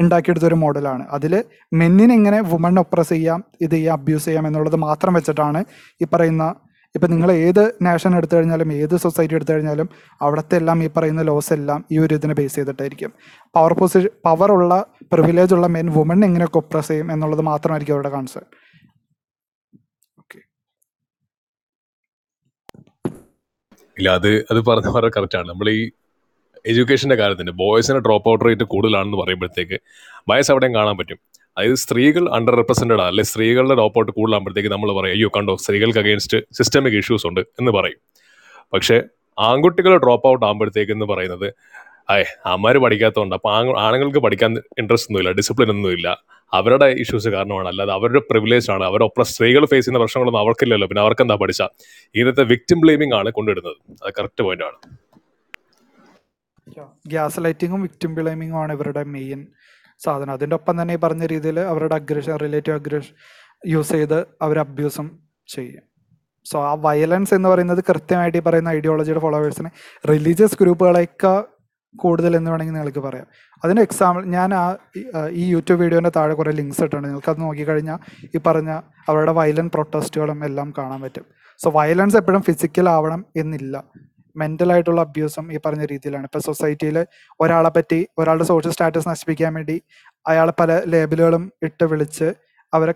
[0.00, 1.32] ഉണ്ടാക്കിയെടുത്ത ഒരു മോഡലാണ് അതിൽ
[1.72, 5.60] മെന്നിനെങ്ങനെ വുമൺ ഒപ്രസ് ചെയ്യാം ഇത് ചെയ്യാം അബ്യൂസ് ചെയ്യാം എന്നുള്ളത് മാത്രം വെച്ചിട്ടാണ്
[6.02, 6.44] ഈ പറയുന്ന
[6.94, 9.88] ഇപ്പം നിങ്ങൾ ഏത് നാഷൻ എടുത്തു കഴിഞ്ഞാലും ഏത് സൊസൈറ്റി എടുത്തു കഴിഞ്ഞാലും
[10.20, 13.10] അവിടുത്തെ എല്ലാം ഈ പറയുന്ന ലോസ് എല്ലാം ഈ ഒരു ഇതിനെ ബേസ് ചെയ്തിട്ടായിരിക്കും.
[13.54, 14.74] പവർ പൊസിഷൻ പവറുള്ള
[15.12, 18.46] പ്രിവിലേജ് ഉള്ള മെൻ വുമൺ എങ്ങനെയൊക്കെ ഒപ്രസ് ചെയ്യും എന്നുള്ളത് മാത്രമായിരിക്കും അവരുടെ കൺസേൺ
[23.96, 25.82] ഇല്ല അത് അത് പറഞ്ഞ പറഞ്ഞ കറക്റ്റാണ് നമ്മൾ ഈ
[26.70, 29.78] എഡ്യൂക്കേഷന്റെ കാര്യത്തിന് ബോയ്സിന് ഡ്രോപ്പ് ഔട്ട് റേറ്റ് കൂടുതലാണെന്ന് പറയുമ്പോഴത്തേക്ക്
[30.30, 31.18] ബയസ് അവിടെയും കാണാൻ പറ്റും.
[31.56, 36.38] അതായത് സ്ത്രീകൾ അണ്ടർ റെപ്രസെന്റഡ് അല്ലെ സ്ത്രീകളുടെ ഡ്രോപ്പ് ഔട്ട് കൂടുതലാകുമ്പോഴത്തേക്ക് നമ്മൾ പറയും അയ്യോ കണ്ടോ സ്ത്രീകൾക്ക് അഗേൻസ്റ്റ്
[36.52, 38.00] സിസ്റ്റമിക് ഇഷ്യൂസ് ഉണ്ട് എന്ന് പറയും.
[38.72, 39.02] പക്ഷേ
[39.38, 41.54] ആൺകുട്ടികൾ ഡ്രോപ്പ് ഔട്ട് ആകുമ്പോഴത്തേക്ക് എന്ന് പറയുന്നത്
[42.10, 46.08] അയ് അമ്മമാർ പഠിക്കാത്തതുകൊണ്ട് അപ്പോൾ ആണു ആണുങ്ങൾക്ക് പഠിക്കാൻ ഇൻട്രസ്റ്റ് ഒന്നുമില്ല ഡിസിപ്ലിൻ ഒന്നുമില്ല.
[46.54, 47.68] അവരുടെ ഇഷ്യൂസ് കാരണമാണ്.
[47.68, 48.84] അല്ലാതെ അവരുടെ പ്രിവിലേജ് ആണ്.
[48.84, 50.88] അവരുടെ ഒപ്പം സ്ത്രീകൾ ഫേസ് ചെയ്യുന്ന പ്രശ്നങ്ങളൊന്നും അവർക്കില്ലല്ലോ.
[50.88, 51.62] പിന്നെ അവർക്ക് എന്താ പഠിച്ച?
[52.14, 53.76] ഇങ്ങനത്തെ വിക്ടിം ബ്ലെയിമിംഗ് ആണ് കൊണ്ടുവരുന്നത്.
[54.04, 54.78] അത് കറക്റ്റ് പോയിന്റ് ആണ്.
[57.06, 59.46] ഗ്യാസ് ലൈറ്റിങ്ങും വിക്ടിം ബ്ലെയിമിങ്ങും ആണ് ഇവരുടെ മെയിൻ
[59.98, 60.32] സാധനം.
[60.32, 63.14] അതിന്റെ ഒപ്പം തന്നെ ഈ പറഞ്ഞ രീതിയിൽ അവരുടെ അഗ്രഷൻ റിലേറ്റീവ് അഗ്രഷൻ
[63.66, 65.82] യൂസ് ചെയ്ത് അവർ അബ്യൂസും ചെയ്യും.
[66.44, 69.70] സോ ആ വയലൻസ് എന്ന് പറയുന്നത് കൃത്യമായിട്ട് ഈ പറയുന്ന ഐഡിയോളജിയുടെ ഫോളോവേഴ്സിനെ
[70.10, 71.44] റിലീജിയസ് ഗ്രൂപ്പുകളൊക്കെ
[71.96, 73.26] കൂടുതൽ എന്ന് വേണമെങ്കിൽ നിങ്ങൾക്ക് പറയാം.
[73.64, 74.76] അതിന് എക്സാമ്പിൾ ഞാൻ ആ
[75.32, 77.98] ഈ- യൂട്യൂബ് വീഡിയോന്റെ താഴെ കുറേ ലിങ്ക്സ് ഇട്ടുണ്ട് നിങ്ങൾക്ക് അത് നോക്കിക്കഴിഞ്ഞാൽ
[78.34, 81.24] ഈ പറഞ്ഞ അവരുടെ വയലന്റ് പ്രൊട്ടസ്റ്റുകളും എല്ലാം കാണാൻ പറ്റും.
[81.58, 83.84] സോ വയലൻസ് എപ്പോഴും ഫിസിക്കൽ ആവണം എന്നില്ല.
[84.36, 86.24] മെന്റൽ ആയിട്ടുള്ള അബ്യൂസും ഈ പറഞ്ഞ രീതിയിലാണ്.
[86.24, 86.96] ഇപ്പൊ സൊസൈറ്റിയിൽ
[87.40, 89.76] ഒരാളെ പറ്റി ഒരാളുടെ സോഷ്യൽ സ്റ്റാറ്റസ് നശിപ്പിക്കാൻ വേണ്ടി
[90.28, 92.28] അയാളെ പല ലേബലുകളും ഇട്ട് വിളിച്ച്
[92.72, 92.94] അവരെ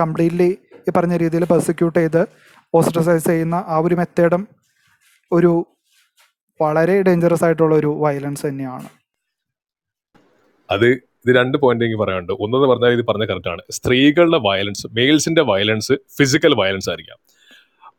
[0.00, 0.50] കംപ്ലീറ്റ്ലി
[0.88, 2.22] ഈ പറഞ്ഞ രീതിയിൽ പെർസിക്യൂട്ട് ചെയ്ത്
[2.74, 4.42] ഓസ്ട്രസൈസ് ചെയ്യുന്ന ആ ഒരു മെത്തേഡും
[5.32, 5.52] ഒരു
[6.60, 8.88] വളരെ ഡേഞ്ചറസ് ആയിട്ടുള്ള ഒരു വയലൻസ് തന്നെയാണ്.
[10.70, 10.86] അത്
[11.22, 12.32] ഇത് രണ്ട് പോയിന്റ് എനിക്ക് പറയാനുണ്ട്.
[12.32, 17.18] ഒന്നെന്ന് പറഞ്ഞാൽ ഇത് പറഞ്ഞ കറക്റ്റാണ് സ്ത്രീകളുടെ വയലൻസ് മെയിൽസിന്റെ വയലൻസ് ഫിസിക്കൽ വയലൻസ് ആയിരിക്കാം.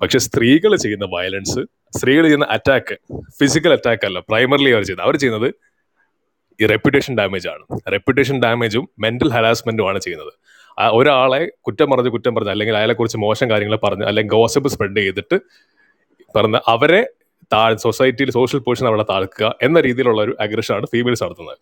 [0.02, 1.62] പക്ഷെ സ്ത്രീകൾ ചെയ്യുന്ന വയലൻസ്
[1.98, 2.96] സ്ത്രീകൾ ചെയ്യുന്ന അറ്റാക്ക്
[3.40, 5.08] ഫിസിക്കൽ അറ്റാക്ക് അല്ല പ്രൈമറിലി അവർ ചെയ്യുന്നത്.
[5.08, 5.54] അവർ ചെയ്യുന്നത്
[6.62, 7.64] ഈ റെപ്യൂട്ടേഷൻ ഡാമേജ് ആണ്.
[7.92, 10.34] റെപ്യൂട്ടേഷൻ ഡാമേജും മെന്റൽ ഹരാസ്മെന്റും ആണ് ചെയ്യുന്നത്.
[10.92, 15.40] ഒരാളെ കുറ്റം പറഞ്ഞ് കുറ്റം പറഞ്ഞ് അല്ലെങ്കിൽ അയാളെ കുറിച്ച് മോശം കാര്യങ്ങൾ പറഞ്ഞ് അല്ലെങ്കിൽ ഗോസപ്പ് സ്പ്രെഡ് ചെയ്തിട്ട്
[16.38, 17.02] പറഞ്ഞ് അവരെ
[17.54, 21.58] താഴ് സൊസൈറ്റിയിൽ സോഷ്യൽ പൊസിഷൻ അവിടെ താഴ്ക്കുക എന്ന രീതിയിലുള്ള ഒരു അഗ്രഷനാണ് ഫീമെയിൽസ് നടത്തുന്നത്.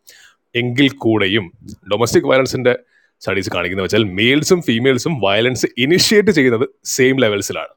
[0.56, 1.52] എങ്കിൽ കൂടെയും
[1.92, 2.80] ഡൊമസ്റ്റിക് വയലൻസിന്റെ
[3.22, 7.74] സ്റ്റഡീസ് കാണിക്കുന്നത് വെച്ചാൽ മെയിൽസും ഫീമെയിൽസും വയലൻസ് ഇനിഷ്യേറ്റ് ചെയ്യുന്നത് സെയിം ലെവൽസിലാണ്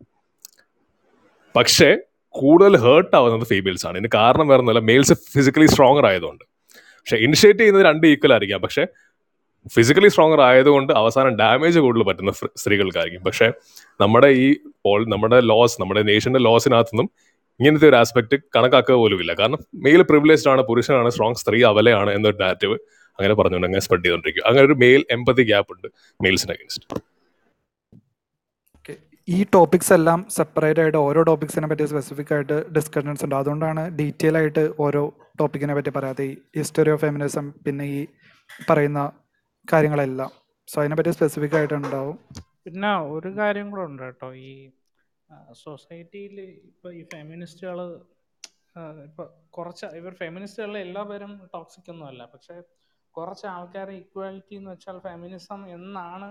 [1.56, 1.96] പക്ഷേ
[2.34, 3.96] കൂടുതൽ ഹേർട്ട് ആവുന്നത് ഫീമെയിൽസ് ആണ്.
[3.98, 4.84] ഇതിന് കാരണം വേറെ ഒന്നുമല്ല.
[4.84, 6.44] മെയിൽസ് ഫിസിക്കലി സ്ട്രോങ്ങർ ആയതുകൊണ്ട്.
[6.74, 8.60] പക്ഷേ ഇനിഷ്യേറ്റ് ചെയ്യുന്നത് രണ്ട് ഈക്വൽ ആയിരിക്കാം.
[8.60, 8.86] പക്ഷേ
[9.74, 13.22] ഫിസിക്കലി സ്ട്രോങ്ങർ ആയതുകൊണ്ട് അവസാനം ഡാമേജ് കൂടുതൽ പറ്റുന്ന സ്ത്രീകൾക്കായിരിക്കും.
[13.24, 13.46] പക്ഷെ
[14.00, 14.54] നമ്മുടെ ഈ
[14.84, 17.10] പോൾ നമ്മുടെ ലോസ് നമ്മുടെ നേഷന്റെ ലോസിനകത്തുനിന്നും
[17.60, 22.76] ഇങ്ങനത്തെ ഒരു ആസ്പെക്ട് കണക്കാക്കുക പോലുമില്ല കാരണം മെയിൽ പ്രിവിലേജ്ഡ് ആണ് പുരുഷനാണ് സ്ട്രോങ് സ്ത്രീ അവലയാണ് എന്നൊരു ഡാറ്റീവ്
[23.18, 25.02] അങ്ങനെ പറഞ്ഞുകൊണ്ട് അങ്ങനെ സ്പ്രെഡ് ചെയ്തുകൊണ്ടിരിക്കും അങ്ങനെ ഒരു മെയിൽ
[25.42, 25.88] ഗ്യാപ്പ് ഉണ്ട്
[26.20, 27.13] മെയിൽസിന് അഗേൻസ്റ്റ്
[29.28, 33.36] ഈ ടോപ്പിക്സ് എല്ലാം സെപ്പറേറ്റ് ആയിട്ട് ഓരോ ടോപ്പിക്സിനെ പറ്റി സ്പെസിഫിക് ആയിട്ട് ഡിസ്കഷൻസ് ഉണ്ട്.
[33.40, 35.02] അതുകൊണ്ടാണ് ഡീറ്റെയിൽ ആയിട്ട് ഓരോ
[35.40, 38.00] ടോപ്പിക്കിനെ പറ്റി പറയാതെ ഈ ഹിസ്റ്ററി ഓഫ് ഫെമിനിസം പിന്നെ ഈ
[38.68, 39.00] പറയുന്ന
[39.72, 40.30] കാര്യങ്ങളെല്ലാം.
[40.68, 42.16] സോ അതിനെ പറ്റി സ്പെസിഫിക് ആയിട്ട് ഉണ്ടാവും.
[42.66, 44.28] പിന്നെ ഒരു കാര്യം കൂടെ ഉണ്ട് കേട്ടോ.
[44.48, 44.52] ഈ
[45.64, 46.36] സൊസൈറ്റിയിൽ
[46.70, 47.78] ഇപ്പോൾ ഈ ഫെമിനിസ്റ്റുകൾ
[49.08, 49.26] ഇപ്പോൾ
[49.56, 52.22] കുറച്ച് ഇവർ ഫെമിനിസ്റ്റുകളിൽ എല്ലാ പേരും ടോക്സിക് ഒന്നും അല്ല.
[52.34, 52.54] പക്ഷേ
[53.14, 56.28] കുറച്ച് ആൾക്കാരെ ഇക്വാലിറ്റി എന്ന് വെച്ചാൽ ഫെമിനിസം എന്നാണ്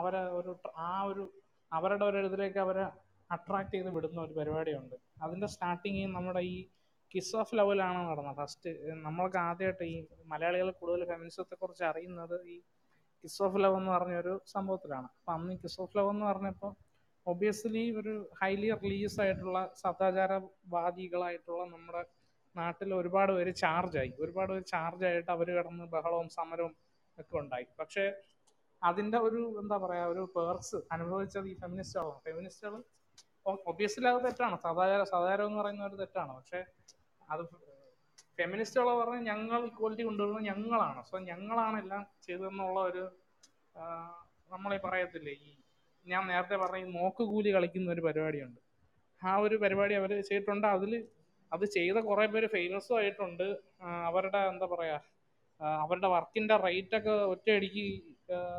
[0.00, 0.52] അവരെ ഒരു
[0.88, 1.24] ആ ഒരു
[1.76, 2.84] അവരുടെ ഒരു ഇതിലേക്ക് അവരെ
[3.30, 4.96] അട്രാക്ട് ചെയ്ത് വിടുന്ന ഒരു പരിപാടിയുണ്ട്.
[5.22, 6.56] അതിന്റെ സ്റ്റാർട്ടിങ് നമ്മുടെ ഈ
[7.14, 8.36] കിസ് ഓഫ് ലെവലാണ് നടന്നത്.
[8.40, 8.70] ഫസ്റ്റ്
[9.06, 9.96] നമ്മൾക്ക് ആദ്യമായിട്ട് ഈ
[10.32, 12.56] മലയാളികൾ കൂടുതൽ ഫെമിനിസത്തെ കുറിച്ച് അറിയുന്നത് ഈ
[13.24, 15.08] കിസ് ഓഫ് ലവ് എന്ന് പറഞ്ഞൊരു സംഭവത്തിലാണ്.
[15.18, 16.72] അപ്പം അന്ന് കിസ് ഓഫ് ലവ് എന്ന് പറഞ്ഞപ്പോൾ
[17.26, 22.02] ഒബിയസ്ലി ഒരു ഹൈലി റിലീജിയസ് ആയിട്ടുള്ള സദാചാരവാദികളായിട്ടുള്ള നമ്മുടെ
[22.56, 26.74] നാട്ടിൽ ഒരുപാട് പേര് ചാർജായി ഒരുപാട് പേര് ചാർജായിട്ട് അവർ കിടന്ന് ബഹളവും സമരവും
[27.18, 27.66] ഒക്കെ ഉണ്ടായി.
[27.80, 28.04] പക്ഷേ
[28.88, 32.74] അതിന്റെ ഒരു എന്താ പറയാ ഒരു പേർസ് അനുഭവിച്ചത് ഈ ഫെമിനിസ്റ്റുകളാണ് ഫെമിനിസ്റ്റുകൾ
[33.70, 34.56] ഒബിയസ്ലി അത് തെറ്റാണ്.
[34.64, 36.32] സദാചാര സദാചാരം എന്ന് പറയുന്ന ഒരു തെറ്റാണ്.
[36.38, 36.60] പക്ഷെ
[37.28, 37.42] അത്
[38.38, 41.00] ഫെമിനിസ്റ്റുകൾ പറഞ്ഞ് ഞങ്ങൾ ഇക്വാലിറ്റി കൊണ്ടുവരുന്നത് ഞങ്ങളാണ്.
[41.10, 43.04] സോ ഞങ്ങളാണ് എല്ലാം ചെയ്തതെന്നുള്ള ഒരു
[44.54, 45.50] നമ്മളീ പറയത്തില്ലേ ഈ
[46.06, 48.60] ഞാൻ നേരത്തെ പറഞ്ഞ ഈ നോക്കുകൂലി കളിക്കുന്ന ഒരു പരിപാടിയുണ്ട്.
[49.22, 50.66] ആ ഒരു പരിപാടി അവർ ചെയ്തിട്ടുണ്ട്.
[50.76, 50.92] അതിൽ
[51.52, 53.46] അത് ചെയ്ത കുറേ പേര് ഫെയിലേഴ്സും ആയിട്ടുണ്ട്.
[54.08, 54.96] അവരുടെ എന്താ പറയാ
[55.82, 57.84] അവരുടെ അവരുടെ വർക്കിന്റെ റേറ്റൊക്കെ ഒറ്റയടിക്ക്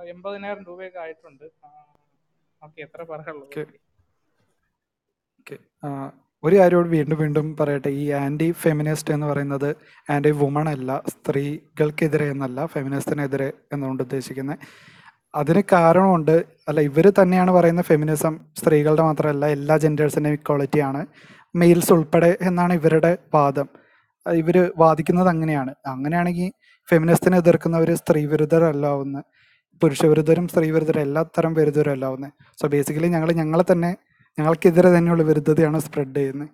[0.10, 1.44] എൺപതിനായിരം രൂപയൊക്കെ ആയിട്ടുണ്ട്.
[2.64, 2.82] ഓക്കെ.
[2.82, 3.48] എത്ര പറയുള്ളൂ
[6.44, 7.90] ഒരു കാര്യം വീണ്ടും വീണ്ടും പറയട്ടെ.
[7.90, 9.76] ഈ ആന്റി ഫെമിനിസ്റ്റ് എന്ന് പറയുന്നത്
[10.12, 14.60] ആന്റി വുമൺ അല്ല സ്ത്രീകൾക്കെതിരെ എന്നല്ല ഫെമിനിസ്റ്റിനെതിരെ എന്നുകൊണ്ട് ഉദ്ദേശിക്കുന്നത്.
[15.36, 21.06] അതിന് കാരണമുണ്ട് അല്ല ഇവർ തന്നെയാണ് പറയുന്ന ഫെമിനിസം സ്ത്രീകളുടെ മാത്രമല്ല എല്ലാ ജെൻഡേഴ്സിന്റെയും ഇക്വാളിറ്റി ആണ്.
[21.56, 23.70] മെയിൽസ് ഉൾപ്പെടെ എന്നാണ് ഇവരുടെ വാദം.
[24.26, 25.76] ഇവർ വാദിക്കുന്നത് അങ്ങനെയാണ്.
[25.86, 26.52] അങ്ങനെയാണെങ്കിൽ
[26.90, 29.24] ഫെമിനിസ്റ്റിനെ എതിർക്കുന്നവർ സ്ത്രീ വിരുദ്ധരല്ല ആവുന്നത്
[29.82, 33.92] പുരുഷവിരുദ്ധരും സ്ത്രീ വിരുദ്ധരും എല്ലാ തരം വിരുദ്ധരും അല്ല ആവുന്നത് സോ ബേസിക്കലി ഞങ്ങൾ ഞങ്ങളെ തന്നെ
[34.38, 36.52] ഞങ്ങൾക്കെതിരെ തന്നെയുള്ള വിരുദ്ധതയാണ് സ്പ്രെഡ് ചെയ്യുന്നത്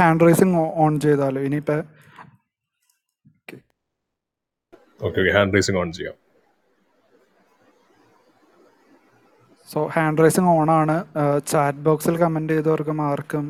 [0.00, 1.40] ഹാൻഡ് റൈസിങ് ഓൺ ചെയ്താലോ?
[1.48, 1.76] ഇനിയിപ്പോ
[5.36, 6.16] ഹാൻഡ് റേസിംഗ് ഓൺ ചെയ്യാം.
[9.72, 10.96] സോ ഹാൻഡ് റൈസിങ് ഓൺ ആണ്
[11.50, 13.44] ചാറ്റ് ബോക്സിൽ കമന്റ് ചെയ്തവർക്കും ആർക്കും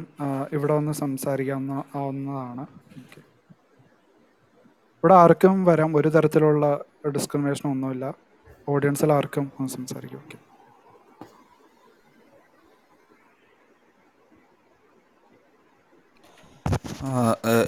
[0.53, 2.65] ഇവിടെ വന്ന് സംസാരിക്കാവുന്ന ആവുന്നതാണ്.
[4.99, 6.67] ഇവിടെ ആർക്കും വരാം ഒരു തരത്തിലുള്ള
[7.17, 8.07] ഡിസ്ക്രിമിനേഷൻ ഒന്നുമില്ല.
[8.69, 10.39] ഓഡിയൻസിൽ ആർക്കും ഒന്ന് സംസാരിക്കും ഓക്കെ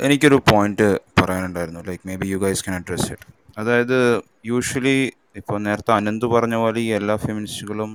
[0.06, 0.86] എനിക്കൊരു point
[1.20, 3.26] പറയാനുണ്ടായിരുന്നു like may be you guys can address it
[3.58, 3.98] അതായത്
[4.46, 4.98] യൂഷ്വലി
[5.40, 7.90] ഇപ്പോൾ നേരത്തെ അനന്ത് പറഞ്ഞ പോലെ ഈ എല്ലാ ഫെമിനിസ്റ്റുകളും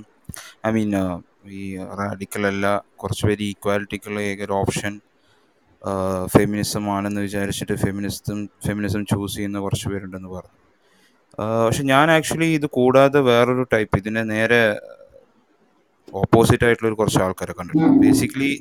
[0.66, 0.90] ഐ മീൻ
[1.52, 1.62] ഈ
[2.00, 2.66] റാഡിക്കൽ അല്ല
[2.96, 4.94] കുറച്ച് പേര് ഈക്വാലിറ്റിക്കുള്ള ഏക ഒരു ഓപ്ഷൻ
[6.26, 10.56] ഫെമിനിസം ആണെന്ന് വിചാരിച്ചിട്ട് ഫെമിനിസം ഫെമിനിസം ചൂസ് ചെയ്യുന്ന കുറച്ച് പേരുണ്ടെന്ന് പറഞ്ഞു.
[11.38, 14.60] ആ, പക്ഷെ ഞാൻ ആക്ച്വലി ഇത് കൂടാതെ വേറൊരു ടൈപ്പ് ഇതിനെ നേരെ
[16.12, 17.98] ഓപ്പോസിറ്റ് ആയിട്ടുള്ള കുറച്ച് ആൾക്കാരെ കണ്ടിട്ടുണ്ട്.
[18.04, 18.52] Basically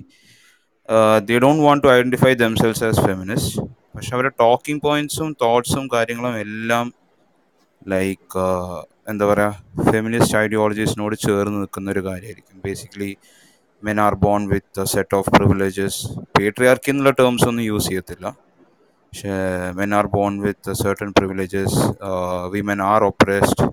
[1.28, 3.62] they don't want to identify themselves as feminist
[3.96, 6.86] പക്ഷെ അവരുടെ ടോക്കിംഗ് പോയിന്റ്സും തോട്ട്സും കാര്യങ്ങളും എല്ലാം
[7.88, 8.46] ലൈക്ക്
[9.12, 12.58] എന്താ പറയുക ഫെമിനിസ്റ്റ് ഐഡിയോളജീസിനോട് ചേർന്ന് നിൽക്കുന്ന ഒരു കാര്യമായിരിക്കും.
[12.66, 13.12] Basically
[13.84, 16.00] men are born with set of privileges
[16.38, 18.28] patriarchy എന്നുള്ള ടേംസ് ഒന്നും യൂസ് ചെയ്യത്തില്ല.
[19.08, 19.34] പക്ഷേ
[19.80, 21.80] men are born with certain privileges
[22.56, 23.68] women are oppressed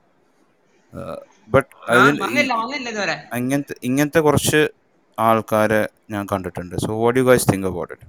[1.54, 2.52] but അതിൽ
[3.38, 4.60] അങ്ങനത്തെ ഇങ്ങനത്തെ കുറച്ച്
[5.18, 5.82] ആൾക്കാരെ
[6.14, 6.74] ഞാൻ കണ്ടിട്ടുണ്ട്.
[6.84, 8.06] So what you guys think about it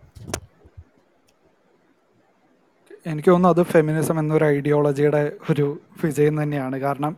[3.12, 5.66] എനിക്ക് തോന്നുന്നു അത് ഫെമിനിസം എന്നൊരു ഐഡിയോളജിയുടെ ഒരു
[6.04, 6.78] വിജയം തന്നെയാണ്.
[6.80, 7.14] കാരണം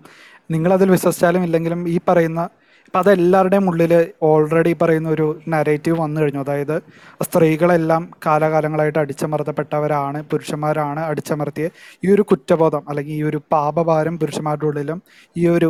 [0.51, 2.41] നിങ്ങളതിൽ വിശ്വസിച്ചാലും ഇല്ലെങ്കിലും ഈ പറയുന്ന
[2.85, 3.91] ഇപ്പം അതെല്ലാവരുടെയും ഉള്ളിൽ
[4.23, 6.39] ഓൾറെഡി പറയുന്ന ഒരു നരേറ്റീവ് വന്നു കഴിഞ്ഞു.
[6.39, 6.75] അതായത്
[7.21, 11.67] സ്ത്രീകളെല്ലാം കാലകാലങ്ങളായിട്ട് അടിച്ചമർത്തപ്പെട്ടവരാണ് പുരുഷന്മാരാണ് അടിച്ചമർത്തിയ
[12.03, 15.01] ഈ ഒരു കുറ്റബോധം അല്ലെങ്കിൽ ഈ ഒരു പാപഭാരം പുരുഷന്മാരുടെ ഉള്ളിലും
[15.35, 15.69] ഈ ഒരു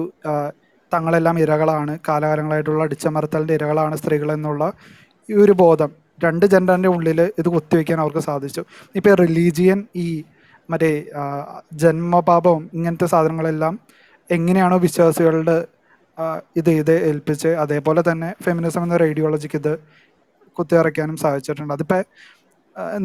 [0.91, 4.63] തങ്ങളെല്ലാം ഇരകളാണ് കാലകാലങ്ങളായിട്ടുള്ള അടിച്ചമർത്തലിന്റെ ഇരകളാണ് സ്ത്രീകളെന്നുള്ള
[5.29, 5.91] ഈ ഒരു ബോധം
[6.23, 8.61] രണ്ട് ജെൻഡറിന്റെ ഉള്ളിൽ ഇത് കുത്തിവെക്കാൻ അവർക്ക് സാധിച്ചു.
[8.95, 10.07] ഇപ്പോൾ റിലീജിയൻ ഈ
[10.69, 10.91] മറ്റേ
[11.83, 13.75] ജന്മപാപവും ഇങ്ങനത്തെ സാധനങ്ങളെല്ലാം
[14.29, 15.57] എങ്ങനെയാണോ വിശ്വാസികളുടെ
[16.59, 19.73] ഇത് ഇത് ഏൽപ്പിച്ച് അതേപോലെ തന്നെ ഫെമിനിസം എന്ന ഐഡിയോളജിക്ക് ഇത്
[20.57, 21.73] കുത്തിയിറക്കാനും സാധിച്ചിട്ടുണ്ട്.
[21.73, 22.01] അതിപ്പോൾ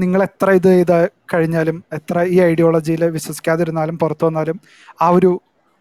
[0.02, 0.98] നിങ്ങൾ എത്ര ഇത് ചെയ്ത്
[1.34, 4.58] കഴിഞ്ഞാലും എത്ര ഈ ഐഡിയോളജിയിൽ വിശ്വസിക്കാതിരുന്നാലും പുറത്തു വന്നാലും
[5.02, 5.30] ആ ഒരു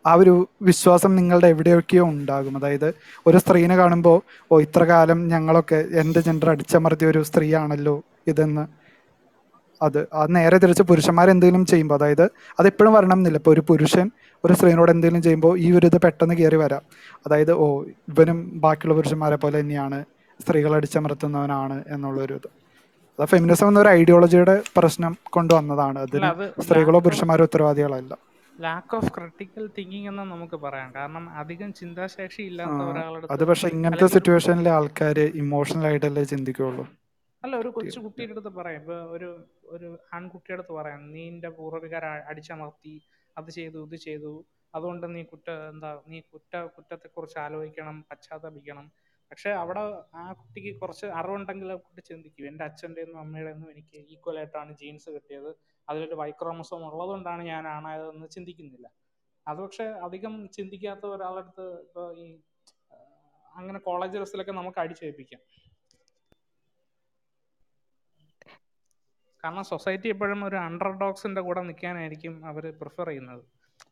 [0.06, 2.58] ആ ഒരു വിശ്വാസം നിങ്ങളുടെ എവിടെയൊക്കെയോ ഉണ്ടാകും.
[2.58, 2.94] അതായത്
[3.28, 4.22] ഒരു സ്ത്രീനെ കാണുമ്പോൾ
[4.52, 8.84] ഓ ഇത്ര കാലം ഞങ്ങളൊക്കെ എന്റെ ജെൻഡർ അടിച്ചമർത്തിയ ഒരു സ്ത്രീയാണല്ലോ ഇതെന്ന്.
[9.82, 12.24] അത് അത് നേരെ തിരിച്ച് പുരുഷന്മാർ എന്തെങ്കിലും ചെയ്യുമ്പോൾ അതായത്
[12.60, 14.12] അത് എപ്പോഴും വരണം എന്നില്ല ഇപ്പോൾ ഒരു പുരുഷൻ
[14.46, 16.82] ഒരു സ്ത്രീനോട് എന്തെങ്കിലും ചെയ്യുമ്പോൾ ഈ ഒരു ഇത് പെട്ടെന്ന് കയറി വരാം.
[17.26, 20.06] അതായത് ഓ ഇവനും ബാക്കിയുള്ള പുരുഷന്മാരെ പോലെ തന്നെയാണ്
[20.42, 22.50] സ്ത്രീകൾ അടിച്ചമർത്തുന്നവനാണ് എന്നുള്ളൊരു ഇത്.
[23.20, 26.00] അത് ഫെമിനിസം എന്നൊരു ഐഡിയോളജിയുടെ പ്രശ്നം കൊണ്ടുവന്നതാണ്.
[26.00, 26.24] അതിൽ
[26.64, 28.33] സ്ത്രീകളോ പുരുഷന്മാരോ ഉത്തരവാദികളല്ല.
[28.66, 30.90] ലാക്ക് ഓഫ് ക്രിട്ടിക്കൽ തിങ്കിങ് എന്ന് നമുക്ക് പറയാം.
[30.96, 36.86] കാരണം അധികം ചിന്താശേഷി ഇല്ലാത്ത ഒരാളുടെ അത് പക്ഷേ ഇങ്ങനത്തെ സിറ്റുവേഷനിലെ ആൾക്കാർ ഇമോഷണൽ ആയിട്ടല്ലേ ചിന്തിക്കുള്ളൂ?
[37.44, 38.82] അല്ല ഒരു കൊച്ചു കുട്ടിയുടെ അടുത്ത് പറയാം.
[38.82, 39.30] ഇപ്പൊ ഒരു
[39.76, 41.12] ഒരു ആൺകുട്ടിയുടെ അടുത്ത് പറയാം.
[41.14, 42.94] നീ നിന്റെ പൂർവികരെ അടിച്ചമർത്തി.
[43.38, 44.34] അത് ചെയ്തു ഇത് ചെയ്തു.
[44.74, 48.86] അതുകൊണ്ട് നീ കുറ്റ എന്താ നീ കുറ്റ കുറ്റത്തെക്കുറിച്ച് ആലോചിക്കണം പശ്ചാത്തപിക്കണം.
[49.32, 49.84] പക്ഷെ അവിടെ
[50.16, 52.48] ആ കുട്ടിക്ക് കുറച്ച് അറിവുണ്ടെങ്കിൽ ആ കുട്ടി ചിന്തിക്കും.
[52.48, 55.52] എന്റെ അച്ഛന്റെയും അമ്മയുടെയൊന്നും എനിക്ക് ഈക്വൽ ആയിട്ടാണ് ജീൻസ് കിട്ടിയത്.
[55.90, 58.88] അതിലൊരു വൈക്രോമസോം ഉള്ളതുകൊണ്ടാണ് ഞാൻ ആണായതെന്ന് ചിന്തിക്കുന്നില്ല.
[59.48, 62.42] അത് അധികം ചിന്തിക്കാത്ത ഒരാളടുത്ത് ഇപ്പോൾ ഈ
[63.56, 65.42] അങ്ങനെ കോളേജ് ഡ്രസ്സിലൊക്കെ നമുക്ക് അടിച്ചേൽപ്പിക്കാം.
[69.44, 73.44] കാരണം സൊസൈറ്റി എപ്പോഴും ഒരു അണ്ടർ ഡോഗ്സിന്റെ കൂടെ നിൽക്കാനായിരിക്കും അവർ പ്രിഫർ ചെയ്യുന്നത്.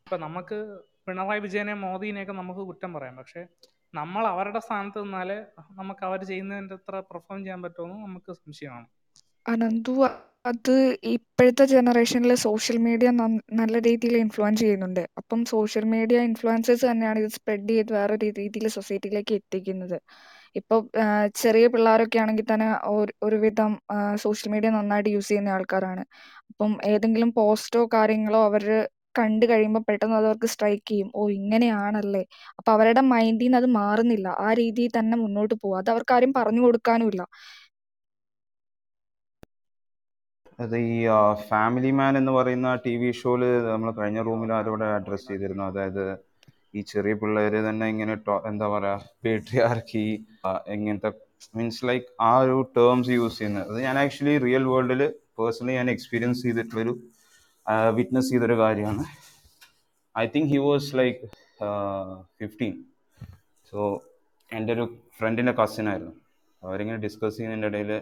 [0.04, 3.16] ഇപ്പൊ നമുക്ക് പിണറായി വിജയനെ മോദിനെയൊക്കെ നമുക്ക് കുറ്റം പറയാം.
[3.16, 3.46] പക്ഷെ
[3.94, 8.86] നമ്മൾ അവരുടെ സ്ഥാനത്ത് നിന്നാലേ നമുക്ക് അവർ ചെയ്യുന്നതിന്റെ അത്ര പെർഫോം ചെയ്യാൻ പറ്റുമെന്ന് നമുക്ക് സംശയമാണ്.
[9.46, 9.92] അനന്തു
[10.44, 10.72] അത്
[11.12, 13.08] ഇപ്പോഴത്തെ ജനറേഷനിൽ സോഷ്യൽ മീഡിയ
[13.60, 15.02] നല്ല രീതിയിൽ ഇൻഫ്ലുവൻസ് ചെയ്യുന്നുണ്ട്.
[15.20, 19.96] അപ്പം സോഷ്യൽ മീഡിയ ഇൻഫ്ലുവൻസേഴ്സ് തന്നെയാണ് ഇത് സ്പ്രെഡ് ചെയ്ത് വേറെ രീതിയിൽ സൊസൈറ്റിയിലേക്ക് എത്തിക്കുന്നത്.
[20.56, 20.80] ഇപ്പോൾ
[21.42, 22.68] ചെറിയ പിള്ളേരൊക്കെ ആണെങ്കിൽ തന്നെ
[23.26, 23.72] ഒരുവിധം
[24.24, 26.02] സോഷ്യൽ മീഡിയ നന്നായിട്ട് യൂസ് ചെയ്യുന്ന ആൾക്കാരാണ്.
[26.50, 28.64] അപ്പം ഏതെങ്കിലും പോസ്റ്റോ കാര്യങ്ങളോ അവർ
[29.18, 31.08] കണ്ടു കഴിയുമ്പോൾ പെട്ടെന്ന് അത് അവർക്ക് സ്ട്രൈക്ക് ചെയ്യും.
[31.18, 32.22] ഓ ഇങ്ങനെയാണല്ലേ?
[32.58, 34.28] അപ്പൊ അവരുടെ മൈൻഡിൽ നിന്ന് അത് മാറുന്നില്ല.
[34.46, 37.22] ആ രീതിയിൽ തന്നെ മുന്നോട്ട് പോകും അത് അവർക്ക് ആരും പറഞ്ഞു കൊടുക്കാനുമില്ല
[40.58, 40.96] അത് ഈ
[41.48, 43.42] ഫാമിലി മാൻ എന്ന് പറയുന്ന ടി വി ഷോയിൽ
[43.72, 45.64] നമ്മൾ കഴിഞ്ഞ റൂമിൽ ആരോടെ അഡ്രസ്സ് ചെയ്തിരുന്നു.
[45.70, 46.04] അതായത്
[46.74, 48.14] ഈ ചെറിയ പിള്ളേർ തന്നെ ഇങ്ങനെ
[48.50, 50.04] എന്താ പറയാ പേട്രിയാർക്കി
[50.74, 51.10] എങ്ങനത്തെ
[51.58, 53.66] മീൻസ് ലൈക്ക് ആ ഒരു ടേംസ് യൂസ് ചെയ്യുന്നത്.
[53.70, 55.02] അത് ഞാൻ ആക്ച്വലി റിയൽ വേൾഡിൽ
[55.38, 56.94] പേഴ്സണലി ഞാൻ എക്സ്പീരിയൻസ് ചെയ്തിട്ടുള്ളൊരു
[57.98, 59.04] വിറ്റ്നസ് ചെയ്തൊരു കാര്യമാണ്.
[60.14, 61.20] I think he was like
[62.38, 62.74] fifteen
[63.72, 63.80] so
[64.50, 64.84] എന്റെ ഒരു
[65.18, 66.14] ഫ്രണ്ടിന്റെ കസിനായിരുന്നു
[66.62, 67.92] അവരിങ്ങനെ ഡിസ്കസ് ചെയ്യുന്നതിന്റെ ഇടയിൽ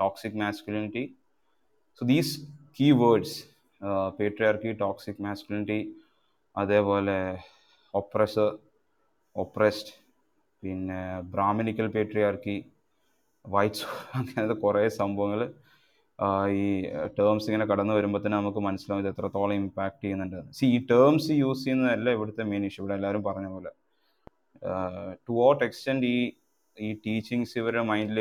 [0.00, 1.04] toxic masculinity
[1.98, 2.34] so these
[2.76, 3.38] key words
[4.18, 5.80] patriarchy toxic masculinity
[6.56, 7.16] അതേപോലെ
[7.94, 8.46] ഒപ്രസ്
[9.36, 9.92] ഒപ്രസ്ഡ്
[10.62, 11.00] പിന്നെ
[11.34, 12.56] ബ്രാഹ്മണിക്കൽ പേട്രിയാർക്കി
[13.44, 13.86] വൈറ്റ്സ്
[14.18, 15.40] അങ്ങനത്തെ കുറേ സംഭവങ്ങൾ
[16.58, 16.66] ഈ
[17.18, 20.38] ടേംസ് ഇങ്ങനെ കടന്നു വരുമ്പോൾ തന്നെ നമുക്ക് മനസ്സിലാവും ഇത് എത്രത്തോളം ഇമ്പാക്റ്റ് ചെയ്യുന്നുണ്ട്.
[20.56, 23.70] സി ഈ ടേംസ് യൂസ് ചെയ്യുന്നതല്ല ഇവിടുത്തെ മെയിൻ ഇഷ്യൂ ഇവിടെ എല്ലാവരും പറഞ്ഞ പോലെ.
[25.26, 26.18] ടു വാട്ട് എക്സ്റ്റെൻഡ് ഈ
[26.76, 28.20] ഈ ടീച്ചിങ്സ് ഇവരുടെ മൈൻഡിൽ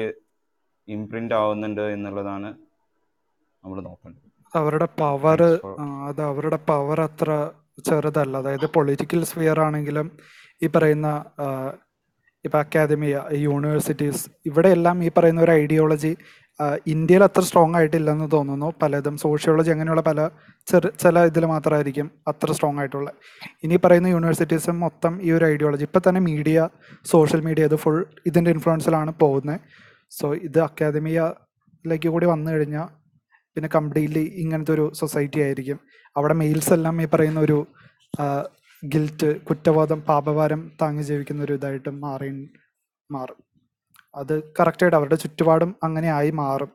[0.88, 2.50] ഇംപ്രിന്റ് ആവുന്നുണ്ട് എന്നുള്ളതാണ്
[3.64, 4.28] നമ്മൾ നോക്കേണ്ടത്.
[4.56, 5.42] അവരുടെ പവർ
[6.10, 7.30] അത് അവരുടെ പവർ അത്ര
[7.88, 8.38] ചെറുതല്ല.
[8.38, 10.08] അതായത് പൊളിറ്റിക്കൽ സ്ഫിയർ ആണെങ്കിലും
[10.64, 11.08] ഈ പറയുന്ന
[12.46, 16.12] ഇപ്പം അക്കാദമിയ യൂണിവേഴ്സിറ്റീസ് ഇവിടെയെല്ലാം ഈ പറയുന്ന ഒരു ഐഡിയോളജി
[16.88, 18.74] ഇന്ത്യയിൽ അത്ര സ്ട്രോങ് ആയിട്ടില്ലെന്ന് തോന്നുന്നു.
[18.82, 20.30] പലതും സോഷ്യോളജി അങ്ങനെയുള്ള പല
[20.68, 23.16] ചെറു ചില ഇതിൽ മാത്രമായിരിക്കും അത്ര സ്ട്രോങ് ആയിട്ടുള്ളത്.
[23.64, 26.70] ഇനി പറയുന്ന യൂണിവേഴ്സിറ്റീസും മൊത്തം ഈ ഒരു ഐഡിയോളജി ഇപ്പം തന്നെ മീഡിയ
[27.06, 29.60] സോഷ്യൽ മീഡിയ ഇത് ഫുൾ ഇതിന്റെ ഇൻഫ്ലുവൻസിലാണ് പോകുന്നത്
[30.12, 33.01] സോ ഇത് അക്കാദമിയയിലേക്ക് കൂടി വന്നു കഴിഞ്ഞാൽ
[33.56, 35.80] പിന്നെ കംപ്ലീറ്റ്ലി ഇങ്ങനത്തെ ഒരു സൊസൈറ്റി ആയിരിക്കും.
[36.16, 37.58] അവിടെ മെയിൽസ് എല്ലാം ഈ പറയുന്ന ഒരു
[38.84, 42.30] ഗിൽറ്റ് കുറ്റബോധം പാപഭാരം താങ്ങി ജീവിക്കുന്ന ഒരു ഇതായിട്ട് മാറി
[43.10, 43.40] മാറും.
[44.16, 46.72] അത് കറക്റ്റായിട്ട് അവരുടെ ചുറ്റുപാടും അങ്ങനെ ആയി മാറും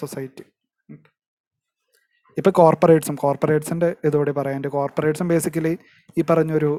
[0.00, 0.44] സൊസൈറ്റി
[2.38, 5.72] ഇപ്പൊ കോർപ്പറേറ്റ്സും കോർപ്പറേറ്റ്സിന്റെ ഇതോടെ പറയാൻ കോർപ്പറേറ്റ്സും ബേസിക്കലി
[6.18, 6.70] ഈ പറഞ്ഞൊരു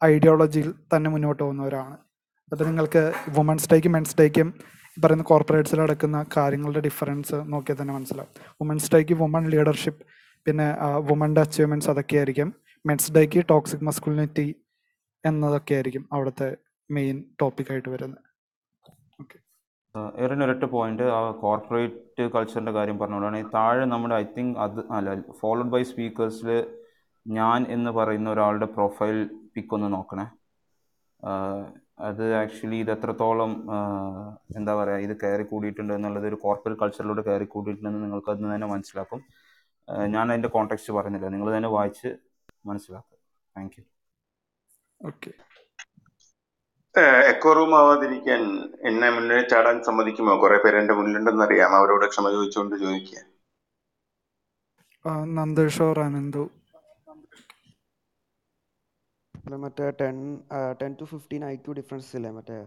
[0.00, 1.96] ഐഡിയോളജിയിൽ തന്നെ മുന്നോട്ട് പോകുന്നവരാണ്.
[2.52, 3.02] അത് നിങ്ങൾക്ക്
[3.36, 4.48] വുമൻസ് ഡേക്കും മെൻസ് ഡേക്കും
[5.04, 8.32] പറയുന്ന കോർപ്പറേറ്റ്സിൽ നടക്കുന്ന കാര്യങ്ങളുടെ ഡിഫറൻസ് നോക്കിയാൽ തന്നെ മനസ്സിലാവും.
[8.62, 10.02] വുമൻസ് ഡേക്ക് വുമൺ ലീഡർഷിപ്പ്
[10.46, 10.66] പിന്നെ
[11.10, 12.48] വുമന്റെ അച്ചീവ്മെന്റ്സ് അതൊക്കെ ആയിരിക്കും.
[12.86, 14.48] മെൻസ് ഡേക്ക് ടോക്സിക് മസ്കുലിനിറ്റി
[15.24, 16.56] എന്നതൊക്കെ ആയിരിക്കും അവിടുത്തെ
[16.90, 18.24] മെയിൻ ടോപ്പിക്കായിട്ട് വരുന്നത്.
[20.24, 25.72] എറിന് ഒരൊറ്റ പോയിന്റ് ആ കോർപ്പറേറ്റ് കൾച്ചറിന്റെ കാര്യം പറഞ്ഞുകൊണ്ടാണ് താഴെ നമ്മുടെ ഐ തിങ്ക് അത് അല്ല ഫോളോഡ്
[25.74, 26.50] ബൈ സ്പീക്കേഴ്സിൽ
[27.26, 29.18] ഞാൻ എന്ന് പറയുന്ന ഒരാളുടെ പ്രൊഫൈൽ
[29.54, 30.26] പിക്കൊന്ന് നോക്കണേ.
[32.08, 33.50] അത് ആക്ച്വലി ഇത് എത്രത്തോളം
[34.58, 39.20] എന്താ പറയുക ഇത് കയറി കൂടിയിട്ടുണ്ട് എന്നുള്ളത് ഒരു കോർപ്പറേറ്റ് കൾച്ചറിലൂടെ കയറി കൂടിയിട്ടുണ്ടെന്ന് നിങ്ങൾക്ക് അതിന് തന്നെ മനസ്സിലാക്കും.
[40.14, 42.10] ഞാൻ അതിന്റെ കോൺടാക്സ്റ്റ് പറഞ്ഞില്ല നിങ്ങൾ തന്നെ വായിച്ച്
[42.70, 43.16] മനസ്സിലാക്കുക.
[43.56, 43.84] Thank you
[45.00, 45.32] okay
[47.32, 48.40] echo room ആവാതിരിക്കാൻ
[48.88, 50.32] എന്നെ മുന്നിൽ ചാടാൻ സമ്മതിക്കുമോ?
[50.42, 53.20] കുറെ പേര് എന്റെ മുന്നിലുണ്ടെന്ന് അറിയാം അവരോട് ക്ഷമ ചോദിച്ചുകൊണ്ട് ചോദിക്കുക.
[55.36, 56.42] നന്ദേഷോർ അനന്തു
[59.50, 60.16] അല്ല മറ്റേ ten
[60.80, 62.30] ten to fifteen I Q difference ഇല്ലേ?
[62.36, 62.58] മറ്റേ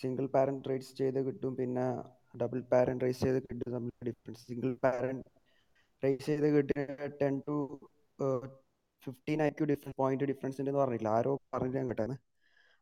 [0.00, 1.86] സിംഗിൾ പാരന്റ് റേസ് ചെയ്ത് കിട്ടും പിന്നെ
[2.40, 5.24] ഡബിൾ പാരന്റ് റേസ് ചെയ്ത് കിട്ടും തമ്മിൽ ഡിഫറൻസ് സിംഗിൾ പാരന്റ്
[6.02, 6.84] റേസ് ചെയ്ത് കിട്ടിയ
[7.20, 7.56] ten to
[9.02, 12.18] fifteen I Q difference point difference ഉണ്ടെന്ന് പറഞ്ഞില്ല ആരോ പറഞ്ഞു ഞാൻ കേട്ടായിരുന്നു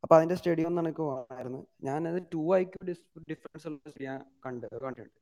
[0.04, 2.82] അപ്പോൾ അതിന്റെ സ്റ്റഡി ഒന്നും എനിക്ക് വേണമായിരുന്നു ഞാനത് ടു ഐ ക്യു
[3.30, 5.20] ഡിഫറൻസ് ഉള്ള ഞാൻ കണ്ട് കണ്ടിട്ടുണ്ട്.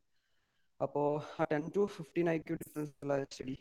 [0.80, 1.08] അപ്പോൾ
[1.52, 3.56] ten to fifteen I Q difference ഉള്ള സ്റ്റഡി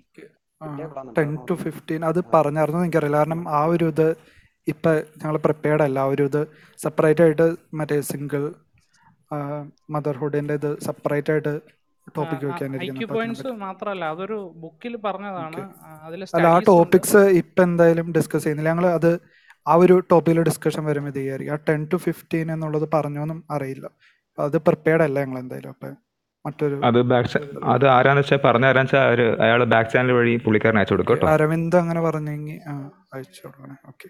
[1.18, 4.08] ടെൻ ടു ഫിഫ്റ്റീൻ അത് പറഞ്ഞായിരുന്നു എനിക്കറിയില്ല കാരണം ആ ഒരു ഇത്
[4.68, 6.42] ഇപ്പം ഞങ്ങൾ പ്രിപ്പയർഡ് അല്ല ആ ഒരു ഇത്
[6.80, 7.46] സെപ്പറേറ്റ് ആയിട്ട്
[7.80, 8.44] മറ്റേ സിംഗിൾ
[9.96, 11.54] മദർഹുഡിന്റെ ഇത് സെപ്പറേറ്റ് ആയിട്ട്
[12.16, 12.46] ടോപ്പിക്
[13.12, 15.62] പോയിന്റ്സ് മാത്രമല്ല അതൊരു ബുക്കിൽ പറഞ്ഞതാണ്
[16.34, 18.72] അല്ല ആ ടോപ്പിക്സ് ഇപ്പം എന്തായാലും ഡിസ്കസ് ചെയ്യുന്നില്ല.
[18.72, 19.12] ഞങ്ങൾ അത്
[19.66, 21.54] ആ ഒരു ടോപ്പിക്കിൽ ഡിസ്കഷൻ വരുമ്പോൾ ഇത് ചെയ്യായിരിക്കും.
[21.56, 23.86] ആ ടെൻ ടു ഫിഫ്റ്റീൻ എന്നുള്ളത് പറഞ്ഞോന്നും അറിയില്ല.
[24.38, 25.94] അത് പ്രിപ്പയർഡ് അല്ല ഞങ്ങൾ എന്തായാലും അപ്പം
[26.46, 27.40] മറ്റൊരു അത് ബാക്ക്
[27.74, 32.02] അത് ആരാന്ന് വെച്ചാൽ പറഞ്ഞ ആരാന്ന് വെച്ചാൽ അയാൾ ബാക്ക് ചാനൽ വഴി പുള്ളിക്കാരൻ അയച്ചു കൊടുക്കും അരവിന്ദ് അങ്ങനെ
[32.08, 32.58] പറഞ്ഞെങ്കിൽ
[33.16, 33.76] അയച്ചു കൊടുക്കണേ.
[33.92, 34.10] ഓക്കെ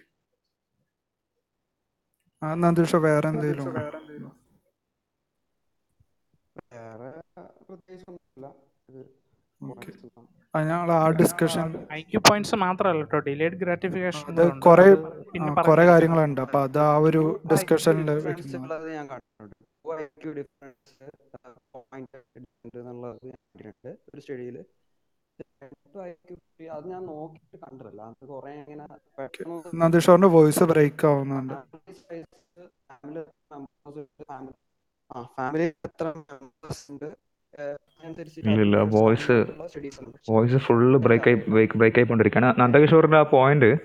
[2.64, 3.68] നന്ദുഷ വേറെ എന്തെങ്കിലും
[6.76, 7.10] വേറെ
[7.68, 8.46] പ്രത്യേകിച്ചൊന്നുമില്ല.
[10.54, 11.68] ഞങ്ങൾ ആ ഡിസ്കഷൻ
[11.98, 13.20] ഐക്യു പോയിന്റ്സ് മാത്രമല്ല കേട്ടോ.
[13.28, 14.88] ഡിലേഡ് ഗ്രാറ്റിഫിക്കേഷൻ അത് കൂടെ കുറെ
[15.70, 16.42] കുറെ കാര്യങ്ങളുണ്ട്.
[16.46, 17.22] അപ്പൊ അത് ആ ഒരു
[17.52, 18.42] ഡിസ്കഷനിൽ ഒരു
[24.24, 24.58] സ്റ്റഡിയിൽ
[26.76, 28.02] അത് ഞാൻ നോക്കിയിട്ട് കണ്ടിട്ടില്ല.
[30.36, 31.56] വോയിസ് ബ്രേക്ക് ആവുന്നുണ്ട്
[32.90, 34.54] ഫാമിലി മെമ്പേഴ്സ് ഫാമിലി
[35.16, 37.06] ആ ഫാമിലി എത്ര മെമ്പേഴ്സ് ഉണ്ട്?
[38.38, 39.46] ഇല്ലില്ല വോയിസ്
[40.30, 41.42] വോയിസ് ഫുള്ള് ബ്രേക്ക് ആയി
[41.76, 42.56] ബ്രേക്ക് ആയിക്കൊണ്ടിരിക്കുകയാണ്.
[42.60, 43.76] നന്ദകിഷോറിന്റെ ആ പോയിന്റ്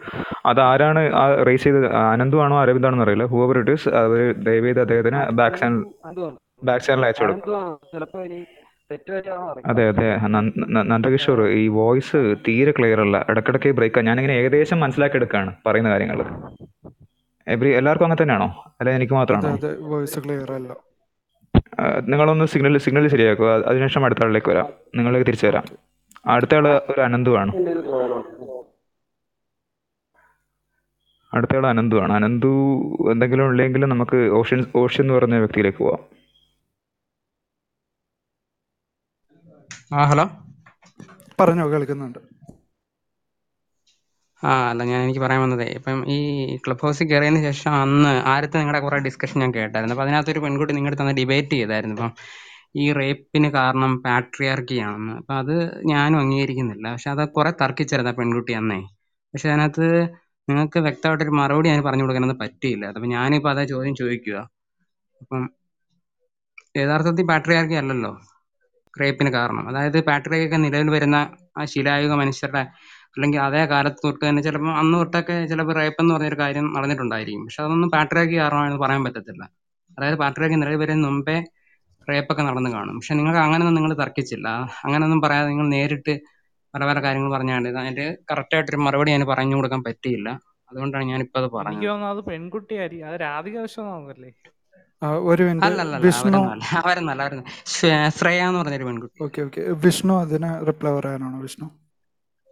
[0.47, 1.87] അത് ആരാണ് ആ റേസ് ചെയ്തത്?
[1.87, 3.25] അനന്തു ആണോ അരവിന്ദാണോ അറിയില്ല.
[3.25, 5.85] ഹൂവർ ഇറ്റ് ഇസ് അവർ ദയവേത് അദ്ദേഹത്തിന് ബാക്ക് ചാനൽ
[6.65, 7.79] ബാക്ക് ചാനൽ അയച്ചു കൊടുക്കും.
[7.95, 8.45] ചിലപ്പോ ഇനി
[8.91, 9.73] തെറ്റ് പറ്റിയാണോ അറിയില്ല.
[9.73, 10.27] അതെ അതെ.
[10.27, 13.27] നന്ദ- നന്ദകിഷോർ ഈ വോയിസ് തീരെ ക്ലിയർ അല്ല.
[13.29, 16.21] ഇടക്കിടക്ക് ബ്രേക്ക് ഞാനിങ്ങനെ ഏകദേശം മനസ്സിലാക്കി എടുക്കാണ് പറയുന്ന കാര്യങ്ങൾ
[17.49, 18.75] എവറി എല്ലാവർക്കും അങ്ങനെ തന്നെയാണോ?
[18.81, 19.59] അല്ലെ എനിക്ക് മാത്രമാണോ?
[19.81, 20.88] വോയിസ് ക്ലിയർ അല്ല.
[21.81, 24.67] നിങ്ങളൊന്ന് സിഗ്നൽ സിഗ്നൽ ശരിയാക്കുക അതിനുശേഷം അടുത്ത ആളിലേക്ക് വരാം.
[24.97, 25.65] നിങ്ങളിലേക്ക് തിരിച്ചു വരാം.
[26.27, 27.53] അടുത്ത ആൾ ഒരു അനന്തു ആണ്.
[31.35, 32.13] അടുത്ത ആൾ അനന്തു ആണ്.
[32.13, 32.77] അനന്തു
[33.13, 36.19] എന്തെങ്കിലും ഉണ്ടെങ്കിൽ നമുക്ക് ഓഷ്യൻ ഓഷ്യൻ എന്ന് പറഞ്ഞ വ്യക്തിയിലേക്ക് പോവാം.
[39.99, 40.31] ആ ഹലോ.
[41.41, 42.38] പറഞ്ഞോ കേൾക്കുന്നുണ്ട്.
[44.43, 46.19] ആ അല്ല ഞാൻ എനിക്ക് പറയാൻ വന്നതേ ഇപ്പം ഈ
[46.65, 49.95] ക്ലബ് ഹൗസിൽ കയറിയതിന് ശേഷം അന്ന് ആരത്തെ നിങ്ങളുടെ കുറേ ഡിസ്കഷൻ ഞാൻ കേട്ടായിരുന്നു.
[49.95, 51.97] അപ്പോൾ അതിനകത്തൊരു പെൺകുട്ടി നിങ്ങളുടെ അടുത്ത് ഡിബേറ്റ് ചെയ്തായിരുന്നു.
[51.97, 52.13] ഇപ്പം
[52.77, 55.55] ഈ റേപ്പിന് കാരണം പാട്രിയാർക്കി ആണെന്ന് അപ്പം അത്
[55.93, 56.87] ഞാനും അംഗീകരിക്കുന്നില്ല.
[56.95, 58.81] പക്ഷെ അത് കുറേ തർക്കിച്ചായിരുന്നു ആ പെൺകുട്ടി അന്നേ.
[59.35, 59.87] പക്ഷെ അതിനകത്ത്
[60.49, 62.85] നിങ്ങൾക്ക് വ്യക്തമായിട്ടൊരു മറുപടി ഞാൻ പറഞ്ഞു കൊടുക്കാനൊന്നും പറ്റിയില്ല.
[62.93, 64.37] അപ്പം ഞാനിപ്പോൾ അതേ ചോദ്യം ചോദിക്കുക.
[65.21, 65.43] അപ്പം
[66.75, 68.13] യഥാർത്ഥത്തിൽ പാട്രിയാർക്കി അല്ലല്ലോ
[68.95, 69.65] റേപ്പിന് കാരണം.
[69.71, 71.17] അതായത് പാട്രിയാർക്കി നിലവിൽ വരുന്ന
[71.59, 72.63] ആ ശിലായുഗ മനുഷ്യരുടെ
[73.17, 77.45] അല്ലെങ്കിൽ അതേ കാലത്ത് തൊട്ട് തന്നെ ചിലപ്പോൾ അന്ന് തൊട്ടൊക്കെ ചിലപ്പോൾ റേപ്പ് എന്ന് പറഞ്ഞൊരു കാര്യം നടന്നിട്ടുണ്ടായിരിക്കും.
[77.47, 79.43] പക്ഷെ അതൊന്നും പാട്രിയാക്കി കാരണമാണെന്ന് പറയാൻ പറ്റത്തില്ല.
[79.99, 81.37] അതായത് പാട്രിയാർക്കി നിലവിൽ വരുന്നതിന് മുമ്പേ
[82.09, 82.95] റേപ്പൊക്കെ നടന്നു കാണും.
[82.99, 84.49] പക്ഷെ നിങ്ങൾക്ക് അങ്ങനെയൊന്നും നിങ്ങൾ തർക്കിച്ചില്ല.
[84.85, 86.15] അങ്ങനെയൊന്നും പറയാതെ നിങ്ങൾ നേരിട്ട്
[86.75, 90.29] പല പല കാര്യങ്ങൾ പറഞ്ഞാണ്ട് അതിന്റെ കറക്റ്റ് ആയിട്ടൊരു മറുപടി ഞാൻ പറഞ്ഞു കൊടുക്കാൻ പറ്റിയില്ല.
[90.71, 93.09] അതുകൊണ്ടാണ് ഞാൻ ഇപ്പൊ അത് എനിക്ക് പറഞ്ഞത് തോന്നുന്നു അത് പെൺകുട്ടിയായിരിക്കും.
[93.11, 94.31] അത് രാധിക വിശ്വനാഥല്ലേ
[95.03, 95.99] ആ, ഒരു മിനിറ്റ്.
[96.07, 96.39] വിഷ്ണു
[96.79, 97.25] അവരൊന്നല്ല
[98.17, 99.19] ശ്രേയ എന്ന് പറഞ്ഞൊരു പെൺകുട്ടി.
[99.27, 99.61] Okay okay.
[99.85, 101.39] വിഷ്ണു അതിന് റിപ്ലൈ പറയാനാണോ?
[101.47, 101.67] വിഷ്ണു.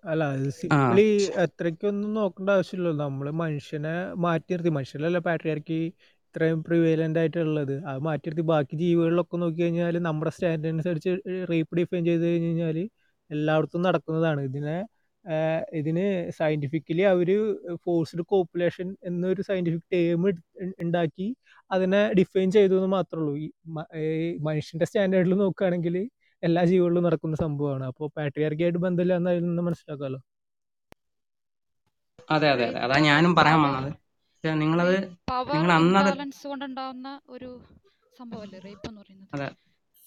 [0.06, 0.50] അല്ല അത് ആ.
[0.50, 3.02] സിംപ്ലി അത്രയ്ക്കൊന്നും നോക്കേണ്ട ആവശ്യമില്ല.
[3.02, 4.68] നമ്മൾ മനുഷ്യനെ മാറ്റി നിർത്തി.
[4.68, 7.84] മനുഷ്യരല്ല പാട്രിയാർക്കി ഇത്രയും പ്രിവേലന്റ് ആയിട്ടുള്ളത്.
[7.84, 8.42] അത് മാറ്റി നിർത്തി.
[8.42, 11.18] ബാക്കി ജീവികളിലൊക്കെ നോക്കി കഴിഞ്ഞാൽ നമ്മുടെ സ്റ്റാൻഡേർഡ് അനുസരിച്ച്
[11.50, 12.88] റേപ്പ് ഡിഫൈൻ ചെയ്ത് കഴിഞ്ഞ് കഴിഞ്ഞാൽ
[13.30, 14.40] എല്ലായിടത്തും നടക്കുന്നതാണ്.
[14.40, 14.86] ഇതിനെ
[15.72, 20.28] ഇതിന് സയന്റിഫിക്കലി അവർ ഫോഴ്സ്ഡ് കോപ്പുലേഷൻ എന്നൊരു സയന്റിഫിക് ടേം
[20.80, 21.36] ഉണ്ടാക്കി
[21.70, 23.36] അതിനെ ഡിഫൈൻ ചെയ്തു എന്ന് മാത്രമേ ഉള്ളൂ.
[23.36, 26.08] ഈ മ- ഈ മനുഷ്യന്റെ സ്റ്റാൻഡേർഡിൽ നോക്കുകയാണെങ്കിൽ
[26.42, 27.84] എല്ലാ ജീവികളിലും നടക്കുന്ന സംഭവമാണ്.
[27.90, 30.20] അപ്പോൾ പാട്രിയാർക്കി ആയിട്ട് ബന്ധമില്ല എന്ന് അതിൽ നിന്ന് മനസ്സിലാക്കാമല്ലോ
[32.34, 32.78] അതെ അതെ അതെ.
[32.86, 33.90] അതാ ഞാനും പറയാൻ വന്നത്.
[34.62, 34.96] നിങ്ങളത്
[35.54, 36.10] നിങ്ങൾ അന്നത്
[36.44, 37.48] കൊണ്ടുണ്ടാവുന്ന ഒരു
[38.18, 39.30] സംഭവമല്ലേ റേപ്പ് എന്ന് പറയുന്നത്?
[39.36, 39.48] അതെ.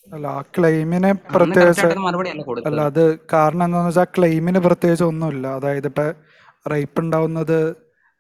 [0.08, 3.04] അല്ല ആ ക്ലെയിമിന് പ്രത്യേകിച്ച് മറുപടി അല്ല അല്ല അത്
[3.34, 5.46] കാരണം എന്താണെന്ന് വെച്ചാൽ ക്ലെയിമിന് പ്രത്യേകിച്ച് ഒന്നുമില്ല.
[5.60, 6.06] അതായത് ഇപ്പൊ
[6.66, 7.60] റേപ്പ് ഉണ്ടാവുന്നത്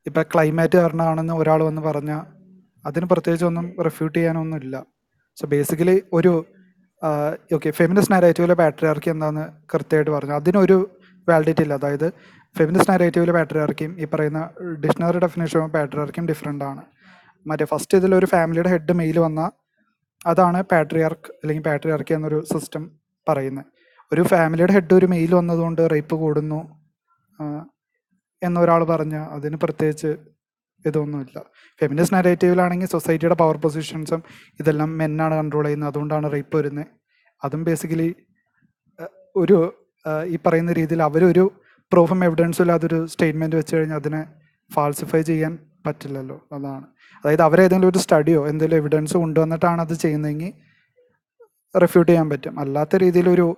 [0.06, 2.12] ഇപ്പൊ ക്ലൈമാറ്റ് കാരണമാണെന്ന് ഒരാൾ വന്ന് പറഞ്ഞ
[2.86, 4.76] അതിന് പ്രത്യേകിച്ച് ഒന്നും റിഫ്യൂട്ട് ചെയ്യാനൊന്നുമില്ല.
[5.38, 6.32] സോ ബേസിക്കലി ഒരു
[7.56, 9.44] ഓക്കെ ഫെമിനിസ്റ്റ് നാരേറ്റീവിലെ പാട്രിയാർക്കി എന്താന്ന്
[9.74, 10.34] കൃത്യമായിട്ട് പറഞ്ഞു.
[10.34, 10.78] അതിനൊരു
[11.28, 11.74] വാലിഡിറ്റി ഇല്ല.
[11.74, 12.08] അതായത്
[12.56, 14.40] ഫെമിനിസ്റ്റ് നാരേറ്റീവിലെ പാട്രിയാർക്കിയും ഈ പറയുന്ന
[14.84, 16.84] ഡിക്ഷണറി ഡെഫിനേഷൻ പാട്രിയാർക്കിയും ഡിഫറെന്റ് ആണ്.
[17.46, 19.52] മറ്റേ ഫസ്റ്റ് ഇതിലൊരു ഫാമിലിയുടെ ഹെഡ് മെയിൽ വന്നാൽ
[20.28, 22.84] അതാണ് പാട്രിയാർക്ക് അല്ലെങ്കിൽ പാട്രിയാർക്കി എന്നൊരു സിസ്റ്റം
[23.28, 23.68] പറയുന്നത്
[24.12, 26.60] ഒരു ഫാമിലിയുടെ ഹെഡ് ഒരു മെയിൽ വന്നതുകൊണ്ട് റേപ്പ് കൂടുന്നു
[28.42, 30.12] എന്നൊരാൾ പറഞ്ഞ അതിന് പ്രത്യേകിച്ച്
[30.86, 31.44] ഇതൊന്നുമില്ല.
[31.80, 34.24] ഫെമിനിസ്റ്റ് നരേറ്റീവിലാണെങ്കിൽ സൊസൈറ്റിയുടെ പവർ പൊസിഷൻസും
[34.60, 35.90] ഇതെല്ലാം മെന്നാണ് കൺട്രോൾ ചെയ്യുന്നത്.
[35.90, 36.86] അതുകൊണ്ടാണ് റേപ്പ് വരുന്നത്
[37.44, 38.16] അതും ബേസിക്കലി
[39.36, 39.74] ഒരു
[40.26, 41.52] ഈ പറയുന്ന രീതിയിൽ അവരൊരു
[41.92, 44.26] പ്രൂഫും എവിഡൻസും ഇല്ലാതെ ഒരു സ്റ്റേറ്റ്മെന്റ് വെച്ച് കഴിഞ്ഞാൽ അതിനെ
[44.74, 46.48] ഫാൾസിഫൈ ചെയ്യാൻ പറ്റില്ലല്ലോ.
[46.52, 46.86] അതാണ്.
[47.18, 50.54] അതായത് അവരേതെങ്കിലും ഒരു സ്റ്റഡിയോ എന്തെങ്കിലും എവിഡൻസ് കൊണ്ടുവന്നിട്ടാണ് അത് ചെയ്യുന്നതെങ്കിൽ
[51.80, 52.60] റിഫ്യൂട്ട് ചെയ്യാൻ പറ്റും.
[52.60, 53.58] അല്ലാത്ത രീതിയിലൊരു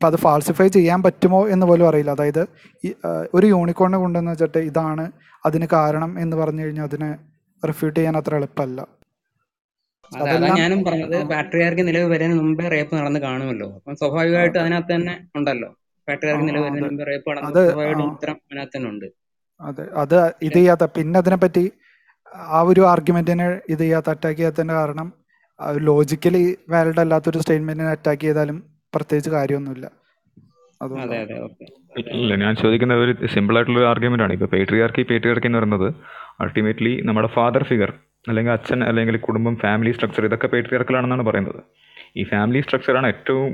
[0.00, 2.12] അപ്പം അത് ഫാൾസിഫൈ ചെയ്യാൻ പറ്റുമോ എന്ന് പോലും അറിയില്ല.
[2.16, 2.40] അതായത്
[3.36, 5.04] ഒരു യൂണിക്കോണിനെ കൊണ്ടുവന്ന് വെച്ചിട്ട് ഇതാണ്
[5.44, 7.08] അതിന് കാരണം എന്ന് പറഞ്ഞു കഴിഞ്ഞാൽ അതിനെ
[7.62, 8.80] റിഫ്യൂട്ട് ചെയ്യാൻ അത്ര എളുപ്പമല്ല.
[10.12, 11.16] അതെ ഞാനും പറഞ്ഞത്.
[11.32, 13.68] പാട്രിയാർക്ക് നിലവ് വരുന്നതിന് മുമ്പേ റേപ്പ് നടന്ന് കാണുമല്ലോ.
[13.76, 14.62] അപ്പം സ്വാഭാവികമായിട്ട് അതെ.
[14.64, 15.68] അതിനകത്ത് തന്നെ ഉണ്ടല്ലോ.
[16.08, 19.06] പാട്രിയാർക്ക് നിലവ് വരുന്നതിന് മുമ്പേ റേപ്പ് ആ സ്വാഭാവികമായിട്ടും ഉത്തരം അതിനകത്ത് തന്നെ ഉണ്ട്.
[19.60, 19.86] അതെ.
[20.04, 20.16] അത്
[20.48, 21.64] ഇത് ചെയ്യാത്ത പിന്നെ അതിനെപ്പറ്റി
[22.56, 25.08] ആ ഒരു ആർഗ്യുമെന്റിനെ ഇത് ചെയ്യാത്ത അറ്റാക്ക് ചെയ്യാത്തതിന്റെ കാരണം
[25.88, 28.58] ലോജിക്കലി വാലിഡ് അല്ലാത്തൊരു സ്റ്റേറ്റ്മെന്റിനെ അറ്റാക്ക് ചെയ്താലും
[28.94, 29.86] പ്രത്യേകിച്ച് കാര്യമൊന്നുമില്ല.
[30.82, 31.64] അതെ അതെ ഓക്കെ.
[32.20, 34.32] ഇല്ല ഞാൻ ചോദിക്കുന്ന ഒരു സിമ്പിൾ ആയിട്ടുള്ള ഒരു ആർഗ്യുമെന്റ് ആണ്.
[34.32, 35.88] ഇപ്പൊ പേട്രിയാർക്കി പേട്രിയാർക്കി എന്ന് പറയുന്നത്
[36.40, 37.90] അൾട്ടിമേറ്റ്ലി നമ്മുടെ ഫാദർ ഫിഗർ
[38.28, 41.60] അല്ലെങ്കിൽ അച്ഛൻ അല്ലെങ്കിൽ കുടുംബം ഫാമിലി സ്ട്രക്ചർ ഇതൊക്കെ പേട്രിയാർക്കലാണെന്നാണ് പറയുന്നത്.
[42.16, 43.52] ഈ ഫാമിലി സ്ട്രക്ചറാണ് ഏറ്റവും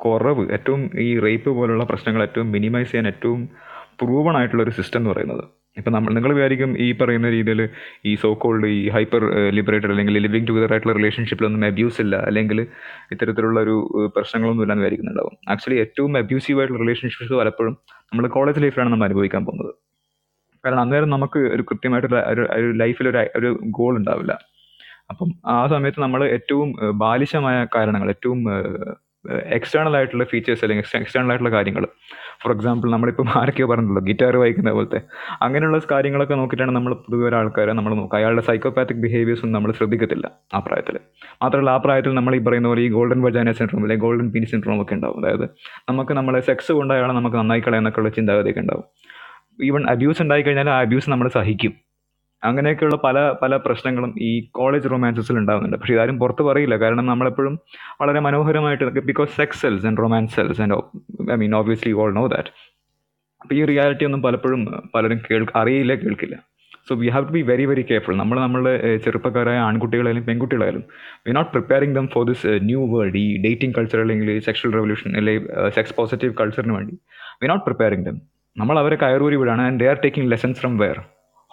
[0.00, 3.48] കുറവ് ഏറ്റവും ഈ റേപ്പ് പോലുള്ള പ്രശ്നങ്ങൾ ഏറ്റവും മിനിമൈസ് ചെയ്യാൻ ഏറ്റവും
[4.00, 5.44] പ്രൂവൺ ആയിട്ടുള്ള ഒരു സിസ്റ്റം എന്ന് പറയുന്നത്.
[5.76, 7.60] ഇപ്പം നമ്മൾ നിങ്ങൾ വിചാരിക്കും ഈ പറയുന്ന രീതിയിൽ
[8.10, 9.22] ഈ സോ കോൾഡ് ഈ ഹൈപ്പർ
[9.56, 12.16] ലിബറേറ്റഡ് അല്ലെങ്കിൽ ലിവിങ് ടുഗദർ ആയിട്ടുള്ള റിലേഷൻഷിപ്പിലൊന്നും അബ്യൂസ് ഇല്ല.
[12.28, 12.58] അല്ലെങ്കിൽ
[13.14, 13.74] ഇത്തരത്തിലുള്ള ഒരു
[14.16, 15.34] പ്രശ്നങ്ങളൊന്നും ഇല്ലാന്ന് വിചാരിക്കുന്നുണ്ടാവും.
[15.54, 17.74] ആക്ച്വലി ഏറ്റവും അബ്യൂസീവ് ആയിട്ടുള്ള റിലേഷൻഷിപ്സ് പലപ്പോഴും
[18.10, 19.72] നമ്മൾ കോളേജ് ലൈഫിലാണ് നമ്മൾ അനുഭവിക്കാൻ പോകുന്നത്.
[20.64, 22.18] കാരണം അന്നേരം നമുക്ക് ഒരു കൃത്യമായിട്ടുള്ള
[22.58, 24.34] ഒരു ലൈഫിൽ ഒരു ഒരു ഗോൾ ഉണ്ടാവില്ല.
[25.12, 26.68] അപ്പം ആ സമയത്ത് നമ്മൾ ഏറ്റവും
[27.02, 28.38] ബാലിശമായ കാരണങ്ങൾ ഏറ്റവും
[29.30, 31.86] എക്സ്റ്റേണൽ ആയിട്ടുള്ള ഫീച്ചേഴ്സ് അല്ലെങ്കിൽ എക്സ്റ്റേണൽ ആയിട്ടുള്ള കാര്യങ്ങൾ.
[32.42, 35.00] ഫോർ എക്സാമ്പിൾ നമ്മളിപ്പോൾ ആരൊക്കെയോ പറഞ്ഞല്ലോ ഗിറ്റാർ വായിക്കുന്ന പോലത്തെ.
[35.42, 38.18] അങ്ങനെയുള്ള കാര്യങ്ങളൊക്കെ നോക്കിയിട്ടാണ് നമ്മൾ പൊതുവെ ഒരു ആൾക്കാരെ നമ്മൾ നോക്കുക.
[38.18, 40.98] അയാളുടെ സൈക്കോപാത്തിക് ബിഹേവിയേഴ്സ് ഒന്നും നമ്മൾ ശ്രദ്ധിക്കത്തില്ല ആ പ്രായത്തിൽ
[41.42, 44.82] മാത്രമല്ല ആ പ്രായത്തിൽ നമ്മൾ ഈ പറയുന്ന പോലെ ഈ ഗോൾഡൻ വജാന സിൻഡ്രോം അല്ലെങ്കിൽ ഗോൾഡൻ പീനി സിൻഡ്രോം
[44.82, 45.18] ഒക്കെ ഉണ്ടാവും.
[45.24, 45.46] അതായത്
[45.88, 48.84] നമുക്ക് നമ്മളെ സെക്സ് കൊണ്ട് അയാളെ നമുക്ക് നന്നായി കളയാന്നൊക്കെയുള്ള ചിന്താഗതിയൊക്കെ ഉണ്ടാവും.
[49.62, 51.83] ഈവൻ അബ്യൂസ് ഉണ്ടായി കഴിഞ്ഞാൽ ആ അബ്യൂസ് നമ്മൾ സഹിക്കും.
[52.48, 56.76] അങ്ങനെയൊക്കെയുള്ള പല പല പ്രശ്നങ്ങളും ഈ കോളേജ് റൊമാൻസസിൽ ഉണ്ടാകുന്നുണ്ട് പക്ഷേ ഇതാരും പുറത്ത് പറയില്ല.
[56.84, 57.54] കാരണം നമ്മളെപ്പോഴും
[58.02, 60.76] വളരെ മനോഹരമായിട്ട് because sex sells and romance sells and
[61.34, 62.52] I mean obviously all know that
[63.42, 64.60] അപ്പോൾ ഈ റിയാലിറ്റി ഒന്നും പലപ്പോഴും
[64.94, 66.36] പലരും കേൾ അറിയില്ല കേൾക്കില്ല.
[66.88, 68.72] So we have to be very very careful നമ്മൾ നമ്മളുടെ
[69.04, 70.82] ചെറുപ്പക്കാരായ ആൺകുട്ടികളായാലും പെൺകുട്ടികളായാലും
[71.26, 75.46] we not preparing them for this new world ഈ ഡേറ്റിംഗ് കൾച്ചർ അല്ലെങ്കിൽ സെക്ഷൽ റെവല്യൂഷൻ അല്ലെങ്കിൽ
[75.76, 76.94] സെക്സ് പോസിറ്റീവ് കൾച്ചറിന് വേണ്ടി.
[77.42, 78.18] വി നോട്ട് പ്രിപ്പയറിംഗ് ദം
[78.56, 80.98] നമ്മൾ അവരെ കയറൂരി വിടാണ് and they are taking lessons from where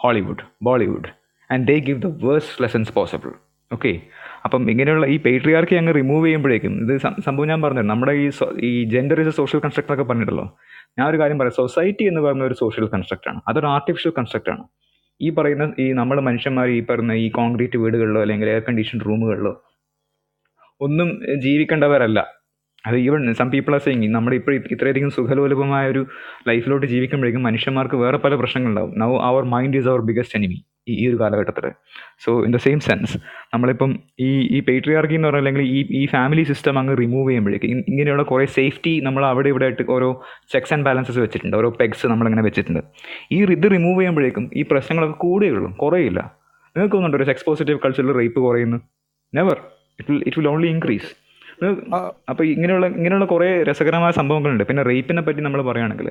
[0.02, 1.08] Hollywood Bollywood
[1.52, 3.30] and they give the worst lessons possible
[3.72, 4.00] okay
[4.44, 8.30] അപ്പം ഇങ്ങനെയുള്ള ഈ പേട്രിയാർക്കി അങ്ങ് റിമൂവ് ചെയ്യുമ്പോഴേക്കും ഇത് സംഭവം ഞാൻ പറഞ്ഞു നമ്മുടെ ഈ
[8.60, 10.58] ഈ gender is a social construct ഒക്കെ പറഞ്ഞിട്ടല്ലോ.
[10.98, 13.40] ഞാൻ ഒരു കാര്യം പറയാം സൊസൈറ്റി എന്ന് പറയുന്ന ഒരു സോഷ്യൽ കൺസ്ട്രക്റ്റ് ആണ്.
[13.48, 14.64] അതൊരു ആർട്ടിഫിഷ്യൽ കൺസ്ട്രക്റ്റ് ആണ്.
[15.20, 19.64] ഈ പറയുന്ന ഈ നമ്മൾ മനുഷ്യന്മാർ ഈ പറയുന്ന ഈ കോൺക്രീറ്റ് വീടുകളിലോ അല്ലെങ്കിൽ എയർ കണ്ടീഷൻ റൂമുകളിലോ
[20.80, 22.41] ഒന്നും ജീവിക്കേണ്ടവരല്ല.
[22.84, 26.02] അത് even some people are saying നമ്മുടെ ഇപ്പോൾ ഇത്രയധികം സുഖലോലഭമായ ഒരു
[26.48, 28.92] ലൈഫിലോട്ട് ജീവിക്കുമ്പോഴേക്കും മനുഷ്യന്മാർക്ക് വേറെ പല പ്രശ്നങ്ങളുണ്ടാവും.
[29.02, 31.66] Now our mind is our biggest enemy ഈ ഒരു കാലഘട്ടത്തിൽ
[32.24, 33.16] so in the same sense
[33.52, 33.90] നമ്മളിപ്പം
[34.20, 38.46] ഈ ഈ പേട്രിയാർക്കി എന്ന് പറഞ്ഞാൽ അല്ലെങ്കിൽ ഈ ഈ ഫാമിലി സിസ്റ്റം അങ്ങ് റിമൂവ് ചെയ്യുമ്പോഴേക്ക് ഇങ്ങനെയുള്ള കുറേ
[38.58, 40.08] സേഫ്റ്റി നമ്മൾ അവിടെ ഇവിടെ ആയിട്ട് ഓരോ
[40.52, 41.56] ചെക്സ് ആൻഡ് ബാലൻസസ് വെച്ചിട്ടുണ്ട്.
[41.56, 42.82] ഓരോ പെഗ്സ് നമ്മളിങ്ങനെ വെച്ചിട്ടുണ്ട്.
[43.32, 46.20] ഈ ഇത് റിമൂവ് ചെയ്യുമ്പോഴേക്കും ഈ പ്രശ്നങ്ങളൊക്കെ കൂടുകയുള്ളൂ കുറയില്ല
[46.76, 48.78] നിങ്ങൾക്ക് തോന്നുന്നുണ്ടോ ഒരു സെക്സ് പോസിറ്റീവ് കൾച്ചറിൽ റേപ്പ് കുറയുന്നു.
[49.32, 49.58] Never
[50.00, 51.10] it will it will only increase
[52.30, 54.64] അപ്പോൾ ഇങ്ങനെയുള്ള ഇങ്ങനെയുള്ള കുറേ രസകരമായ സംഭവങ്ങളുണ്ട്.
[54.68, 56.08] പിന്നെ റേപ്പിനെ പറ്റി നമ്മൾ പറയുകയാണെങ്കിൽ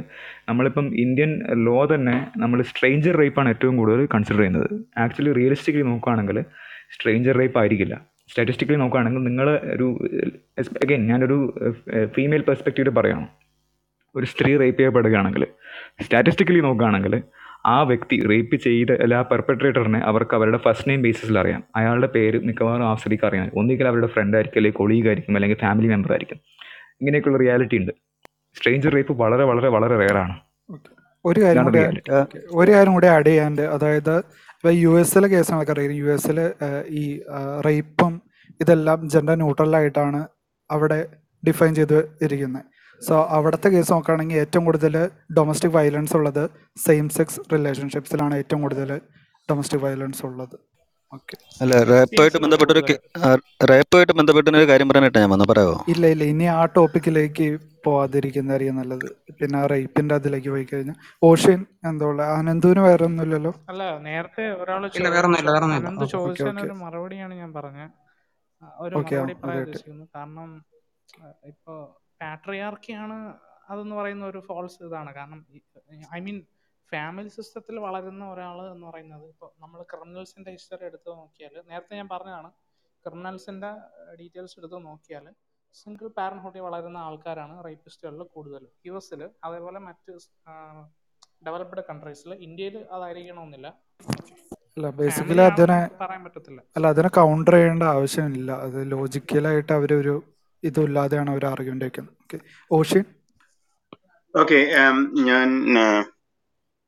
[0.50, 1.32] നമ്മളിപ്പം ഇന്ത്യൻ
[1.66, 4.70] ലോ തന്നെ നമ്മൾ സ്ട്രേഞ്ചർ റേപ്പാണ് ഏറ്റവും കൂടുതൽ കൺസിഡർ ചെയ്യുന്നത്.
[5.04, 6.40] ആക്ച്വലി റിയലിസ്റ്റിക്കലി നോക്കുകയാണെങ്കിൽ
[6.96, 7.96] സ്ട്രേഞ്ചർ റേപ്പ് ആയിരിക്കില്ല.
[8.32, 9.88] സ്റ്റാറ്റിസ്റ്റിക്കലി നോക്കുകയാണെങ്കിൽ നിങ്ങൾ ഒരു
[10.84, 11.38] അഗൈൻ ഞാനൊരു
[12.16, 13.26] ഫീമെയിൽ പെർസ്പെക്റ്റീവ് പറയണം.
[14.16, 15.44] ഒരു സ്ത്രീ റേപ്പ് ചെയ്യപ്പെടുകയാണെങ്കിൽ
[16.06, 17.14] സ്റ്റാറ്റിസ്റ്റിക്കലി നോക്കുകയാണെങ്കിൽ
[17.66, 21.62] ആ വ്യക്തി റേപ്പ് ചെയ്ത അല്ല ആ പെർപ്പട്രേറ്ററിനെ അവർക്ക് അവരുടെ ഫസ്റ്റ് നെയിം ബേസിസിൽ അറിയാം.
[21.80, 23.48] അയാളുടെ പേര് മിക്കവാറും ആ സ്ത്രീക്ക് അറിയാം.
[23.60, 26.40] ഒന്നുകിൽ അവരുടെ ഫ്രണ്ട് ആയിരിക്കും അല്ലെങ്കിൽ കൊളീഗ് ആയിരിക്കും അല്ലെങ്കിൽ ഫാമിലി മെമ്പർ ആയിരിക്കും.
[27.02, 27.92] ഇങ്ങനെയൊക്കെയുള്ള റിയാലിറ്റി ഉണ്ട്.
[28.56, 30.36] സ്ട്രേഞ്ചർ റേപ്പ് വളരെ വളരെ വളരെ റെയറാണ്
[31.26, 31.80] ഒരു കാര്യം കൂടി
[32.62, 34.16] ഒരു കാര്യം കൂടി ആഡ് ചെയ്യാണ്ട് അതായത്
[34.56, 35.94] ഇപ്പൊ യു എസിലെ കേസുകളൊക്കെ അറിയാം.
[36.02, 36.40] യു എസിൽ
[37.02, 37.04] ഈ
[37.68, 38.14] റേപ്പും
[38.62, 40.22] ഇതെല്ലാം ജെൻഡർ ന്യൂട്രലായിട്ടാണ്
[40.70, 41.00] അവിടെ
[41.48, 42.66] ഡിഫൈൻ ചെയ്ത് ഇരിക്കുന്നത്
[43.02, 44.96] സോ അവിടുത്തെ കേസ് നോക്കുകയാണെങ്കിൽ ഏറ്റവും കൂടുതൽ
[45.38, 46.44] ഡൊമസ്റ്റിക് വയലൻസ് ഉള്ളത്
[46.86, 48.92] സെയിം സെക്സ് റിലേഷൻഷിപ്സിലാണ് ഏറ്റവും കൂടുതൽ
[49.50, 50.58] ഡൊമസ്റ്റിക് വയലൻസ് ഉള്ളത്.
[51.14, 51.74] ഓക്കെ അല്ല
[54.18, 56.24] ബന്ധപ്പെട്ടൊരു കാര്യം പറയാനായിട്ടാ ഞാൻ പറയാമോ ഇല്ല ഇല്ല.
[56.34, 57.48] ഇനി ആ ടോപ്പിക്കിലേക്ക്
[57.86, 59.08] പോവാതിരിക്കുന്നതായിരിക്കും നല്ലത്.
[59.40, 61.60] പിന്നെ ആ റേപ്പിന്റെ അതിലേക്ക് പോയി കഴിഞ്ഞാൽ ഓഷ്യൻ
[61.90, 64.82] എന്തോ ഉള്ളത് അനന്തുവിന് വേറെ ഒന്നുമില്ലല്ലോ അല്ല നേരത്തെ ഒരാൾ
[66.64, 67.90] ഒരു മറുപടിയാണ് ഞാൻ പറഞ്ഞത്
[68.86, 70.50] ഒരു ഓക്കെ മറുപടി പറയാൻ കാരണം
[71.52, 71.74] ഇപ്പോ
[72.22, 73.18] പാട്രിയാർക്കിയാണ്
[73.70, 75.12] അതെന്ന് പറയുന്ന ഒരു ഫോൾസ് ഇതാണ്.
[75.18, 75.40] കാരണം
[76.18, 76.40] ഐ മീൻ
[76.92, 82.50] ഫാമിലി സിസ്റ്റത്തിൽ വളരുന്ന ഒരാൾ എന്ന് പറയുന്നത് ഇപ്പോൾ നമ്മൾ ക്രിമിനൽസിന്റെ ഹിസ്റ്ററി എടുത്ത് നോക്കിയാൽ നേരത്തെ ഞാൻ പറഞ്ഞതാണ്
[83.06, 83.70] ക്രിമിനൽസിന്റെ
[84.20, 85.28] ഡീറ്റെയിൽസ് എടുത്ത് നോക്കിയാൽ
[85.76, 90.14] സിംഗിൾ പാരൻഹുഡിൽ വളരുന്ന ആൾക്കാരാണ് റേപ്പിസ്റ്റുകളിൽ കൂടുതൽ യു എസിൽ അതേപോലെ മറ്റ്
[91.48, 93.68] ഡെവലപ്ഡ് കൺട്രീസിൽ ഇന്ത്യയിൽ അതായിരിക്കണമെന്നില്ല.
[94.76, 96.60] അല്ല ബേസിക്കലി അതിനെ പറയാൻ പറ്റത്തില്ല.
[96.76, 98.52] അല്ല അതിനെ കൗണ്ടർ ചെയ്യേണ്ട ആവശ്യമില്ല.
[98.66, 100.16] അത് ലോജിക്കലായിട്ട് അവരൊരു
[100.64, 102.38] ഇതുമില്ലാതെയാണ് അവർ ആർഗ്യുമെന്റ് വയ്ക്കുന്നത് ഓക്കെ
[102.72, 103.06] ഓഷ്യൻ
[104.34, 104.60] ഓക്കെ
[105.30, 105.48] ഞാൻ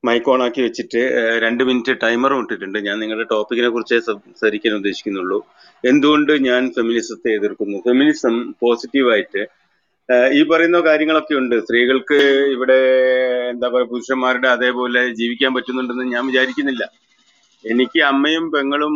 [0.04, 2.78] മൈക്ക് ഓൺ ആക്കി വെച്ചിട്ട് ഏഹ്, രണ്ട് മിനിറ്റ് ടൈമറും ഇട്ടിട്ടുണ്ട്.
[2.88, 5.38] ഞാൻ നിങ്ങളുടെ ടോപ്പിക്കിനെ കുറിച്ച് സംസാരിക്കാൻ ഉദ്ദേശിക്കുന്നുള്ളൂ.
[5.84, 7.78] എന്തുകൊണ്ട് ഞാൻ ഫെമിനിസത്തെ എതിർക്കുന്നു?
[7.86, 9.44] ഫെമിനിസം പോസിറ്റീവായിട്ട്
[10.38, 11.56] ഈ പറയുന്ന കാര്യങ്ങളൊക്കെ ഉണ്ട്.
[11.66, 12.18] സ്ത്രീകൾക്ക്
[12.56, 12.78] ഇവിടെ
[13.54, 16.84] എന്താ പറയുക പുരുഷന്മാരുടെ അതേപോലെ ജീവിക്കാൻ പറ്റുന്നുണ്ടെന്ന് ഞാൻ വിചാരിക്കുന്നില്ല.
[17.66, 18.96] എനിക്ക് അമ്മയും പെങ്ങളും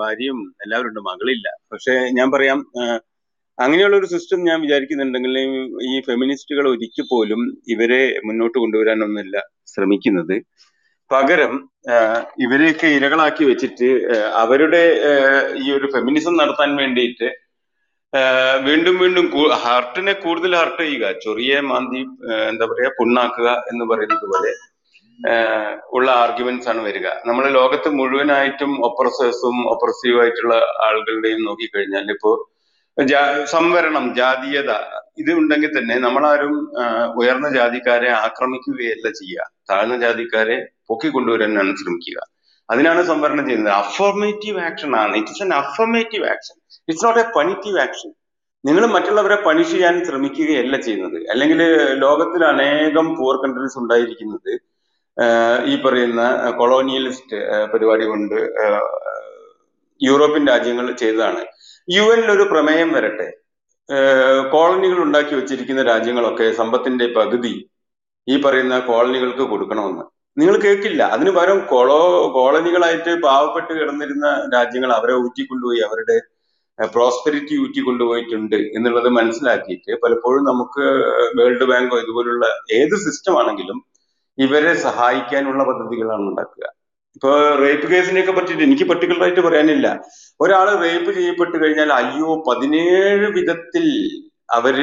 [0.00, 1.48] ഭാര്യയും എല്ലാവരും ഉണ്ട് മകളില്ല.
[1.72, 2.58] പക്ഷെ ഞാൻ പറയാം
[3.58, 5.34] അങ്ങനെയുള്ള ഒരു സിസ്റ്റം ഞാൻ വിചാരിക്കുന്നുണ്ടെങ്കിൽ
[5.90, 7.40] ഈ ഫെമിനിസ്റ്റുകൾ ഒരിക്കൽ പോലും
[7.74, 9.36] ഇവരെ മുന്നോട്ട് കൊണ്ടുവരാനൊന്നുമില്ല
[9.72, 10.34] ശ്രമിക്കുന്നത്.
[11.10, 11.52] പകരം
[12.44, 13.88] ഇവരെയൊക്കെ ഇരകളാക്കി വെച്ചിട്ട്
[14.42, 14.82] അവരുടെ
[15.62, 17.28] ഈ ഒരു ഫെമിനിസം നടത്താൻ വേണ്ടിയിട്ട്
[18.66, 19.26] വീണ്ടും വീണ്ടും
[19.64, 22.00] ഹാർട്ടിനെ കൂടുതൽ ഹാർട്ട് ചെയ്യുക ചൊറിയെ മാന്തി
[22.50, 24.52] എന്താ പറയാ പുണ്ണാക്കുക എന്ന് പറയുന്നത് പോലെ
[25.96, 27.06] ഉള്ള ആർഗ്യുമെന്റ്സ് ആണ് വരിക.
[27.28, 30.54] നമ്മൾ ലോകത്ത് മുഴുവനായിട്ടും ഒപ്രസേഴ്സും ഒപ്രസീവ് ആയിട്ടുള്ള
[30.86, 32.32] ആളുകളുടെയും നോക്കിക്കഴിഞ്ഞാൽ ഇപ്പോ
[33.44, 34.70] സംവരണം ജാതീയത
[35.18, 36.54] ഇത് ഉണ്ടെങ്കിൽ തന്നെ നമ്മളാരും
[37.18, 39.50] ഉയർന്ന ജാതിക്കാരെ ആക്രമിക്കുകയല്ല ചെയ്യുക.
[39.70, 42.18] താഴ്ന്ന ജാതിക്കാരെ പൊക്കിക്കൊണ്ടുവരാനാണ് ശ്രമിക്കുക.
[42.70, 43.72] അതിനാണ് സംവരണം ചെയ്യുന്നത്.
[43.72, 45.16] അഫർമേറ്റീവ് ആക്ഷൻ ആണ്.
[45.16, 46.56] It's an affirmative action
[46.88, 48.12] it's not a punitive action
[48.64, 51.30] നിങ്ങൾ മറ്റുള്ളവരെ പണിഷ് ചെയ്യാൻ ശ്രമിക്കുകയല്ല ചെയ്യുന്നത്.
[51.30, 51.60] അല്ലെങ്കിൽ
[52.04, 54.54] ലോകത്തിൽ അനേകം പൂർ കൺട്രീസ് ഉണ്ടായിരിക്കുന്നത്
[55.64, 58.38] ഈ പറയുന്ന കൊളോണിയലിസ്റ്റ് പരിപാടി കൊണ്ട്
[60.02, 61.44] യൂറോപ്യൻ രാജ്യങ്ങൾ ചെയ്തതാണ്.
[61.88, 63.26] യു എനിൽ ഒരു പ്രമേയം വരട്ടെ.
[64.54, 67.52] കോളനികൾ ഉണ്ടാക്കി വെച്ചിരിക്കുന്ന രാജ്യങ്ങളൊക്കെ സമ്പത്തിന്റെ പകുതി
[68.28, 70.04] ഈ പറയുന്ന കോളനികൾക്ക് കൊടുക്കണമെന്ന്.
[70.36, 71.02] നിങ്ങൾ കേൾക്കില്ല.
[71.14, 72.00] അതിന് പകരം കൊളോ
[72.36, 74.26] കോളനികളായിട്ട് പാവപ്പെട്ട് കിടന്നിരുന്ന
[74.56, 76.16] രാജ്യങ്ങൾ അവരെ ഊറ്റിക്കൊണ്ടുപോയി അവരുടെ
[76.78, 80.86] പ്രോസ്പെരിറ്റി ഊറ്റിക്കൊണ്ടുപോയിട്ടുണ്ട് എന്നുള്ളത് മനസ്സിലാക്കിയിട്ട് പലപ്പോഴും നമുക്ക്
[81.38, 82.46] വേൾഡ് ബാങ്കോ ഇതുപോലുള്ള
[82.78, 83.78] ഏത് സിസ്റ്റം ആണെങ്കിലും
[84.38, 86.64] ഇവരെ സഹായിക്കാനുള്ള പദ്ധതികളാണ് ഉണ്ടാക്കുക.
[87.16, 90.00] ഇപ്പൊ റേപ്പ് കേസിനെയൊക്കെ പറ്റിയിട്ട് എനിക്ക് പർട്ടിക്കുലർ ആയിട്ട് പറയാനില്ല.
[90.40, 93.86] ഒരാൾ റേപ്പ് ചെയ്യപ്പെട്ട് കഴിഞ്ഞാൽ അയ്യോ പതിനേഴ് വിധത്തിൽ
[94.52, 94.74] അവർ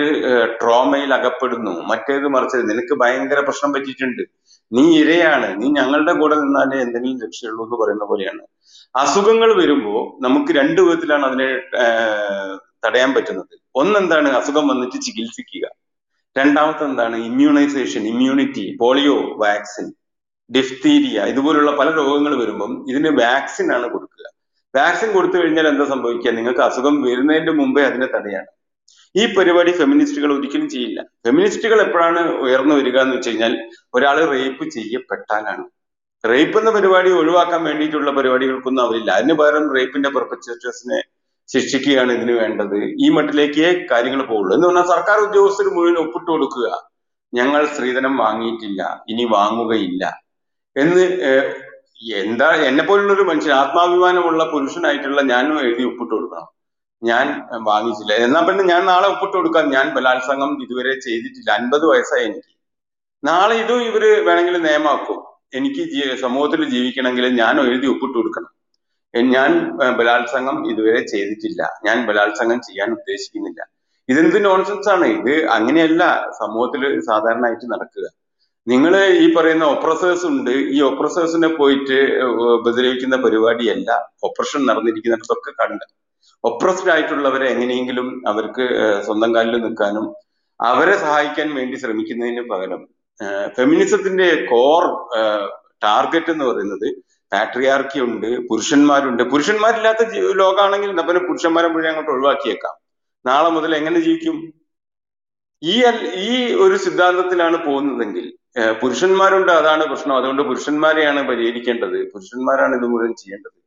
[0.62, 1.82] ട്രോമയിൽ അകപ്പെടുന്നു.
[1.82, 4.24] മറ്റേത് മറിച്ചത് നിനക്ക് ഭയങ്കര പ്രശ്നം പറ്റിയിട്ടുണ്ട്.
[4.72, 5.62] നീ ഇരയാണ്.
[5.62, 8.42] നീ ഞങ്ങളുടെ കൂടെ നിന്നാലേ എന്തെങ്കിലും രക്ഷയുള്ളൂ എന്ന് പറയുന്ന പോലെയാണ്.
[8.96, 11.50] അസുഖങ്ങൾ വരുമ്പോ നമുക്ക് രണ്ടു വിധത്തിലാണ് അതിനെ
[12.86, 13.60] തടയാൻ പറ്റുന്നത്.
[13.76, 15.66] ഒന്നെന്താണ് അസുഖം വന്നിട്ട് ചികിത്സിക്കുക.
[16.38, 19.94] രണ്ടാമത്തെ എന്താണ് immunisation immunity polio vaccine
[20.52, 24.26] diphtheria ഇതുപോലുള്ള പല രോഗങ്ങൾ വരുമ്പം ഇതിന് വാക്സിൻ ആണ് കൊടുക്കുക.
[24.76, 26.32] വാക്സിൻ കൊടുത്തു കഴിഞ്ഞാൽ എന്താ സംഭവിക്കുക?
[26.32, 28.52] നിങ്ങൾക്ക് അസുഖം വരുന്നതിന്റെ മുമ്പേ അതിനെ തടയാണ്.
[29.16, 31.02] ഈ പരിപാടി ഫെമിനിസ്റ്റുകൾ ഒരിക്കലും ചെയ്യില്ല.
[31.02, 35.64] ഫെമിനിസ്റ്റുകൾ എപ്പോഴാണ് ഉയർന്നു വരിക എന്ന് വെച്ച് കഴിഞ്ഞാൽ ഒരാൾ റേപ്പ് ചെയ്യപ്പെട്ടാലാണ്.
[36.26, 39.12] റേപ്പ് എന്ന പരിപാടി ഒഴിവാക്കാൻ വേണ്ടിയിട്ടുള്ള പരിപാടികൾക്കൊന്നും അവരില്ല.
[39.12, 41.02] അതിന് പകരം റേപ്പിന്റെ പെർപ്പച്ചേറ്റേഴ്സിനെ
[41.48, 42.76] ശിക്ഷിക്കുകയാണ് ഇതിന് വേണ്ടത്.
[42.76, 46.90] ഈ മട്ടിലേക്കേ കാര്യങ്ങൾ പോകുള്ളൂ എന്ന് പറഞ്ഞാൽ സർക്കാർ ഉദ്യോഗസ്ഥർ മുഴുവൻ ഒപ്പിട്ട് കൊടുക്കുക.
[47.34, 49.04] ഞങ്ങൾ സ്ത്രീധനം വാങ്ങിയിട്ടില്ല.
[49.08, 50.23] ഇനി വാങ്ങുകയില്ല.
[50.76, 51.04] എന്ന്
[52.22, 56.48] എന്താ എന്നെ പോലുള്ളൊരു മനുഷ്യൻ ആത്മാഭിമാനമുള്ള പുരുഷനായിട്ടുള്ള ഞാനും എഴുതി ഒപ്പിട്ട് കൊടുക്കണം.
[57.04, 57.28] ഞാൻ
[57.64, 58.14] വാങ്ങിച്ചില്ല.
[58.26, 59.66] എന്നാ പിന്നെ ഞാൻ നാളെ ഒപ്പിട്ട് കൊടുക്കാം.
[59.72, 61.50] ഞാൻ ബലാത്സംഗം ഇതുവരെ ചെയ്തിട്ടില്ല.
[61.52, 62.52] അൻപത് വയസ്സായി എനിക്ക്.
[63.24, 65.20] നാളെ ഇതും ഇവർ വേണമെങ്കിൽ നിയമാക്കും
[65.58, 65.84] എനിക്ക്
[66.22, 68.52] സമൂഹത്തിൽ ജീവിക്കണമെങ്കിൽ ഞാൻ എഴുതി ഒപ്പിട്ട് കൊടുക്കണം.
[69.36, 69.52] ഞാൻ
[69.98, 71.62] ബലാത്സംഗം ഇതുവരെ ചെയ്തിട്ടില്ല.
[71.86, 73.62] ഞാൻ ബലാത്സംഗം ചെയ്യാൻ ഉദ്ദേശിക്കുന്നില്ല.
[74.10, 76.04] ഇതെന്ത് നോൺസെൻസ് ആണ് ഇത് അങ്ങനെയല്ല.
[76.40, 78.06] സമൂഹത്തിൽ സാധാരണയായിട്ട് നടക്കുക.
[78.68, 80.50] നിങ്ങൾ ഈ പറയുന്ന ഒപ്രസേഴ്സ് ഉണ്ട്.
[80.50, 81.98] ഈ ഒപ്രസേഴ്സിനെ പോയിട്ട്
[82.58, 83.90] ഉപദ്രവിക്കുന്ന പരിപാടിയല്ല.
[84.24, 85.86] ഒപ്രഷൻ നടന്നിരിക്കുന്നിടത്തൊക്കെ കണ്ട്.
[86.44, 88.66] ഒപ്രസ്ഡ് ആയിട്ടുള്ളവരെ എങ്ങനെയെങ്കിലും അവർക്ക്
[89.06, 90.06] സ്വന്തം കാലിൽ നിൽക്കാനും
[90.60, 92.82] അവരെ സഹായിക്കാൻ വേണ്ടി ശ്രമിക്കുന്നതിന് പകരം
[93.58, 94.84] ഫെമിനിസത്തിന്റെ കോർ
[95.84, 96.88] ടാർഗറ്റ് എന്ന് പറയുന്നത്
[97.32, 99.24] പാട്രിയാർക്കി ഉണ്ട് പുരുഷന്മാരുണ്ട്.
[99.24, 100.04] പുരുഷന്മാരില്ലാത്ത
[100.42, 102.76] ലോകമാണെങ്കിൽ പിന്നെ പുരുഷന്മാരെ മുഴുവൻ അങ്ങോട്ട് ഒഴിവാക്കിയേക്കാം.
[103.26, 104.38] നാളെ മുതൽ എങ്ങനെ ജീവിക്കും?
[105.64, 105.76] ഈ
[106.28, 108.26] ഈ ഒരു സിദ്ധാന്തത്തിലാണ് പോകുന്നതെങ്കിൽ
[108.82, 110.16] പുരുഷന്മാരുണ്ട് അതാണ് പ്രശ്നം.
[110.20, 111.98] അതുകൊണ്ട് പുരുഷന്മാരെയാണ് പരിഹരിക്കേണ്ടത്.
[112.14, 113.58] പുരുഷന്മാരാണ് ഇത് മുഴുവൻ ചെയ്യേണ്ടത്.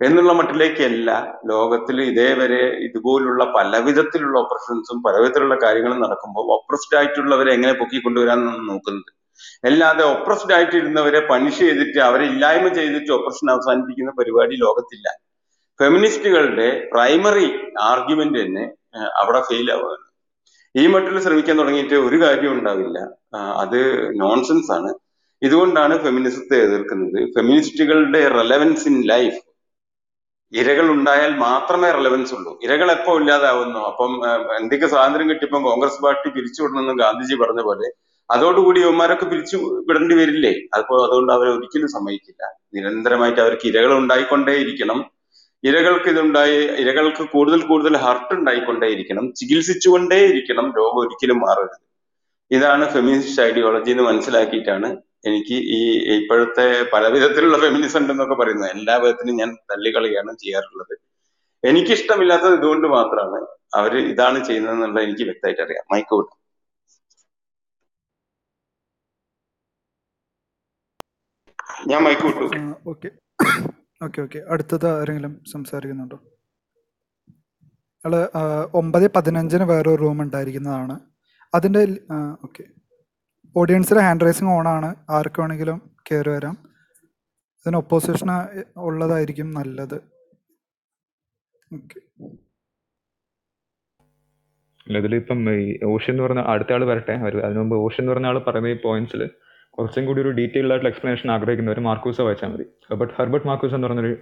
[0.00, 1.10] എന്നുള്ള മട്ടിലേക്കല്ല
[1.50, 9.10] ലോകത്തിൽ ഇതേവരെ ഇതുപോലുള്ള പലവിധത്തിലുള്ള ഓപ്പറേഷൻസും പലവിധത്തിലുള്ള കാര്യങ്ങളും നടക്കുമ്പോൾ ഒപ്രസ്ഡ് ആയിട്ടുള്ളവരെ എങ്ങനെ പൊക്കി പൊക്കിക്കൊണ്ടുവരാനാണ് നോക്കുന്നത്.
[9.68, 15.08] അല്ലാതെ ഒപ്രസ്ഡ് ആയിട്ടിരുന്നവരെ പണിഷ് ചെയ്തിട്ട് അവരെ ഇല്ലായ്മ ചെയ്തിട്ട് ഓപ്പറേഷൻ അവസാനിപ്പിക്കുന്ന പരിപാടി ലോകത്തില്ല.
[15.80, 17.48] ഫെമിനിസ്റ്റുകളുടെ പ്രൈമറി
[17.90, 18.64] ആർഗ്യുമെന്റ് തന്നെ
[19.20, 20.06] അവിടെ ഫെയിൽ ആവുകയാണ്.
[20.76, 22.98] ഈ മട്ടിൽ ശ്രമിക്കാൻ തുടങ്ങിയിട്ട് ഒരു കാര്യം ഉണ്ടാവില്ല.
[23.62, 23.80] അത്
[24.20, 24.90] നോൺസെൻസ് ആണ്.
[25.42, 27.18] ഇതുകൊണ്ടാണ് ഫെമിനിസത്തെ എതിർക്കുന്നത്.
[27.36, 29.40] ഫെമിനിസ്റ്റുകളുടെ റെലവൻസ് ഇൻ ലൈഫ്
[30.52, 32.60] ഇരകൾ ഉണ്ടായാൽ മാത്രമേ റെലവൻസ് ഉള്ളൂ.
[32.64, 33.80] ഇരകൾ എപ്പോ ഇല്ലാതാവുന്നു?
[33.90, 34.12] അപ്പം
[34.60, 37.88] എന്തൊക്കെ സ്വാതന്ത്ര്യം കിട്ടിയപ്പം കോൺഗ്രസ് പാർട്ടി പിരിച്ചുവിടണമെന്ന് ഗാന്ധിജി പറഞ്ഞ പോലെ
[38.30, 39.56] അതോടുകൂടി ഇവന്മാരൊക്കെ പിരിച്ചു
[39.88, 40.52] വിടേണ്ടി വരില്ലേ?
[40.78, 42.42] അപ്പോ അതുകൊണ്ട് അവർ ഒരിക്കലും സമ്മതിക്കില്ല.
[42.74, 44.98] നിരന്തരമായിട്ട് അവർക്ക് ഇരകൾ ഉണ്ടായിക്കൊണ്ടേയിരിക്കണം.
[45.64, 51.76] ഇരകൾക്ക് ഇതുണ്ടായി ഇരകൾക്ക് കൂടുതൽ കൂടുതൽ ഹർട്ട് ഉണ്ടായിക്കൊണ്ടേയിരിക്കണം ചികിത്സിച്ചുകൊണ്ടേയിരിക്കണം രോഗം ഒരിക്കലും മാറരുത്.
[52.50, 54.88] ഇതാണ് ഫെമിനിസ്റ്റ് ഐഡിയോളജി എന്ന് മനസ്സിലാക്കിയിട്ടാണ്
[55.28, 55.80] എനിക്ക് ഈ
[56.18, 58.70] ഇപ്പോഴത്തെ പല വിധത്തിലുള്ള ഫെമിനിസം ഉണ്ടെന്നൊക്കെ പറയുന്നത്.
[58.76, 60.94] എല്ലാ വിധത്തിലും ഞാൻ തള്ളിക്കളിയാണ് ചെയ്യാറുള്ളത്.
[61.64, 63.40] എനിക്കിഷ്ടമില്ലാത്തത് ഇതുകൊണ്ട് മാത്രമാണ്
[63.80, 65.84] അവർ ഇതാണ് ചെയ്യുന്നതെന്നുള്ളത് എനിക്ക് വ്യക്തമായിട്ട് അറിയാം.
[65.92, 66.32] മൈക്കോട്ട്
[71.90, 72.26] ഞാൻ മൈക്ക്
[72.92, 73.08] ഓക്കെ.
[74.02, 74.38] Okay okay.
[74.48, 76.20] അടുത്തത് ആരെങ്കിലും സംസാരിക്കുന്നുണ്ടോ?
[78.36, 81.00] ആ, ഒമ്പത് പതിനഞ്ചിന് വേറൊരു റൂം ഉണ്ടായിരിക്കുന്നതാണ്.
[81.54, 81.86] അതിന്റെ
[82.44, 82.64] ഓക്കെ.
[83.56, 86.56] ഓഡിയൻസിലെ ഹാൻഡ് റൈസിങ് ഓണാണ് ആർക്ക് വേണമെങ്കിലും കയറി വരാം.
[87.58, 88.26] ഇതിന് ഒപ്പോസിഷൻ
[88.76, 89.94] ഉള്ളതായിരിക്കും നല്ലത്.
[91.74, 92.00] ഓക്കെ.
[94.98, 97.12] ഇതിലിപ്പം ഈ ഓഷ്യൻ എന്ന് പറഞ്ഞ അടുത്ത ആൾ വരട്ടെ.
[97.12, 99.30] അതിനു അതിന് മുമ്പ് ഓഷ്യൻ എന്ന് പറഞ്ഞ ആൾ പറയുന്ന ഈ പോയിന്റ്സിൽ
[99.76, 102.64] കുറച്ചും കൂടി ഒരു ഡീറ്റെയിൽഡ് ആയിട്ടുള്ള എക്സ്പ്ലനേഷൻ ആഗ്രഹിക്കുന്നവർ മാർക്കൂസ വായിച്ചാൽ മതി.
[103.00, 104.12] ബട്ട് ഹെർബർട്ട് മാർക്കൂസ് എന്ന് പറഞ്ഞൊരു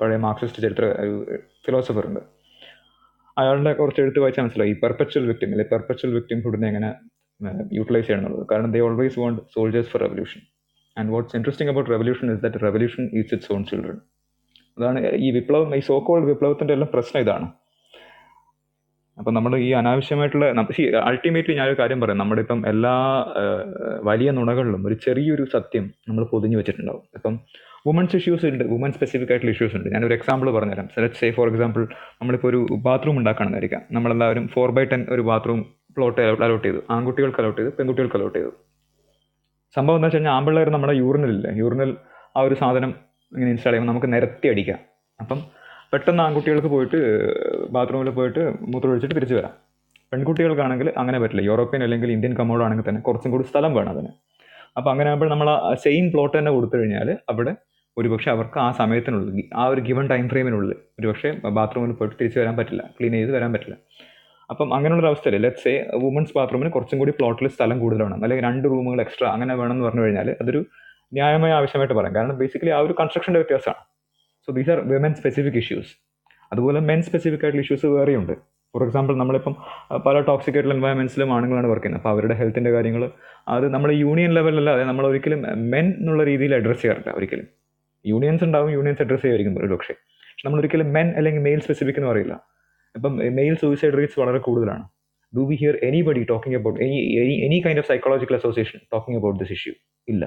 [0.00, 0.84] പഴയ മാർക്സിസ്റ്റ് ചരിത്ര
[1.66, 2.20] ഫിലോസഫർ ഉണ്ട്.
[3.36, 6.90] അയാളുടെ കുറച്ച് എഴുത്ത് വായിച്ചാൽ മനസ്സിലായി ഈ പെർപ്പച്വൽ വിക്ടിം അല്ലെങ്കിൽ പെർപ്പച്വൽ വിക്ടിംഹുഡിനെ എങ്ങനെ
[7.78, 8.46] യൂട്ടിലൈസ് ചെയ്യണം എന്നുള്ളത്.
[8.52, 10.40] കാരണം they always want soldiers for revolution
[10.96, 13.98] and what's interesting about revolution is that revolution is it's on children
[14.78, 17.46] അതാണ് ഈ വിപ്ലവം ഈ സോ കോൾഡ് വിപ്ലവത്തിന്റെ എല്ലാം പ്രശ്നം ഇതാണ്.
[19.20, 20.46] അപ്പം നമ്മൾ ഈ അനാവശ്യമായിട്ടുള്ള
[21.08, 22.18] അൾട്ടിമേറ്റ്ലി ഞാനൊരു കാര്യം പറയാം.
[22.18, 22.94] നമ്മുടെ ഇപ്പം എല്ലാ
[24.08, 27.02] വലിയ നുണകളിലും ഒരു ചെറിയൊരു സത്യം നമ്മൾ പൊതിഞ്ഞു വെച്ചിട്ടുണ്ടാവും.
[27.18, 27.34] ഇപ്പം
[27.86, 29.88] വുമൻസ് ഇഷ്യൂസ് ഉണ്ട് വുമൻ സ്പെസിഫിക് ആയിട്ടുള്ള ഇഷ്യൂസ് ഉണ്ട്.
[29.94, 30.88] ഞാനൊരു എക്സാമ്പിൾ പറഞ്ഞുതരാം.
[30.94, 31.82] സെലക്ട് സേ ഫോർ എക്സാമ്പിൾ
[32.20, 33.82] നമ്മളിപ്പോൾ ഒരു ബാത്റൂം ഉണ്ടാക്കണമെന്നായിരിക്കാം.
[33.92, 35.60] നമ്മളെല്ലാവരും ഫോർ ബൈ ടെൻ ഒരു ബാത്റൂം
[35.96, 36.80] പ്ലോട്ട് അലോട്ട് ചെയ്തു.
[36.90, 38.52] ആൺകുട്ടികൾക്ക് അലോട്ട് ചെയ്തു പെൺകുട്ടികൾക്ക് അലോട്ട് ചെയ്തു.
[39.76, 41.90] സംഭവം എന്താ വെച്ച് കഴിഞ്ഞാൽ ആമ്പിള്ളേർ നമ്മുടെ യൂറിനലില്ല യൂറിനൽ
[42.36, 42.90] ആ ഒരു സാധനം
[43.32, 44.78] ഇങ്ങനെ ഇൻസ്റ്റാൾ ചെയ്യുമ്പോൾ നമുക്ക് നിരത്തി അടിക്കാം.
[45.20, 45.40] അപ്പം
[45.92, 46.98] പെട്ടെന്ന് ആൺകുട്ടികൾക്ക് പോയിട്ട്
[47.70, 49.50] ബാത്റൂമിൽ പോയിട്ട് മൂത്രം ഒഴിച്ചിട്ട് തിരിച്ചു വരാം.
[50.12, 51.42] പെൺകുട്ടികൾക്കാണെങ്കിൽ അങ്ങനെ പറ്റില്ല.
[51.42, 54.08] യൂറോപ്യൻ അല്ലെങ്കിൽ ഇന്ത്യൻ കമോഡ് ആണെങ്കിൽ തന്നെ കുറച്ചും കൂടി സ്ഥലം വേണം അതിന്.
[54.76, 57.54] അപ്പോൾ അങ്ങനെ ആകുമ്പോൾ നമ്മൾ ആ സെയിം പ്ലോട്ട് തന്നെ കൊടുത്തു കഴിഞ്ഞാൽ അവിടെ
[57.98, 62.82] ഒരുപക്ഷെ അവർക്ക് ആ സമയത്തിനുള്ളിൽ ആ ഒരു ഗിവൺ ടൈം ഫ്രെയിമിനുള്ളിൽ ഒരുപക്ഷെ ബാത്റൂമിൽ പോയിട്ട് തിരിച്ചു വരാൻ പറ്റില്ല.
[62.82, 63.76] ക്ലീൻ ചെയ്ത് വരാൻ പറ്റില്ല.
[64.50, 68.22] അപ്പം അങ്ങനെയുള്ള അവസ്ഥയിൽ ലെറ്റ് സേ വുമൻസ് ബാത്റൂമിന് കുറച്ചും കൂടി പ്ലോട്ടിൽ സ്ഥലം കൂടുതൽ വേണം.
[68.22, 70.64] അല്ലെങ്കിൽ രണ്ട് റൂമുകൾ എക്സ്ട്രാ അങ്ങനെ വേണമെന്ന് പറഞ്ഞു കഴിഞ്ഞാൽ അതൊരു
[71.12, 72.14] ന്യായമായ ആവശ്യമായിട്ട് പറയാം.
[72.14, 73.99] കാരണം ബേസിക്കലി ആ ഒരു കൺസ്ട്രക്ഷന്റെ വ്യത്യാസമാണ്.
[74.50, 75.90] So these are women specific issues
[76.52, 78.32] അതുപോലെ മെൻ സ്പെസിഫിക് ആയിട്ടുള്ള ഇഷ്യൂസ് വേറെയുണ്ട്.
[78.74, 79.54] ഫോർ എക്സാമ്പിൾ നമ്മളിപ്പം
[80.06, 82.02] പല ടോക്സിക് ആയിട്ടുള്ള എൻവയൺമെന്റ്സിലും ആണുങ്ങളാണ് വർക്ക് ചെയ്യുന്നത്.
[82.02, 83.02] അപ്പോൾ അവരുടെ ഹെൽത്തിന്റെ കാര്യങ്ങൾ
[83.54, 85.40] അത് നമ്മൾ യൂണിയൻ ലെവലല്ലാതെ നമ്മൾ ഒരിക്കലും
[85.72, 87.46] മെൻ എന്നുള്ള രീതിയിൽ അഡ്രസ്സ് ചെയ്യാറില്ല ഒരിക്കലും.
[88.04, 89.94] യൂണിയൻസ് ഉണ്ടാവും യൂണിയൻസ് അഡ്രസ്സ് ചെയ്യുമായിരിക്കും ഒരു പക്ഷേ
[90.30, 92.34] പക്ഷെ നമ്മൾ ഒരിക്കലും മെൻ അല്ലെങ്കിൽ മെയിൽ സ്പെസിഫിക് എന്ന് പറയില്ല.
[92.94, 94.84] ഇപ്പം മെയിൽ സൂയിസൈഡ് റേറ്റ്സ് വളരെ കൂടുതലാണ്.
[95.32, 95.76] Do we hear
[96.08, 99.74] anybody talking about any any any kind of psychological association talking about this issue
[100.08, 100.24] ഇല്ല.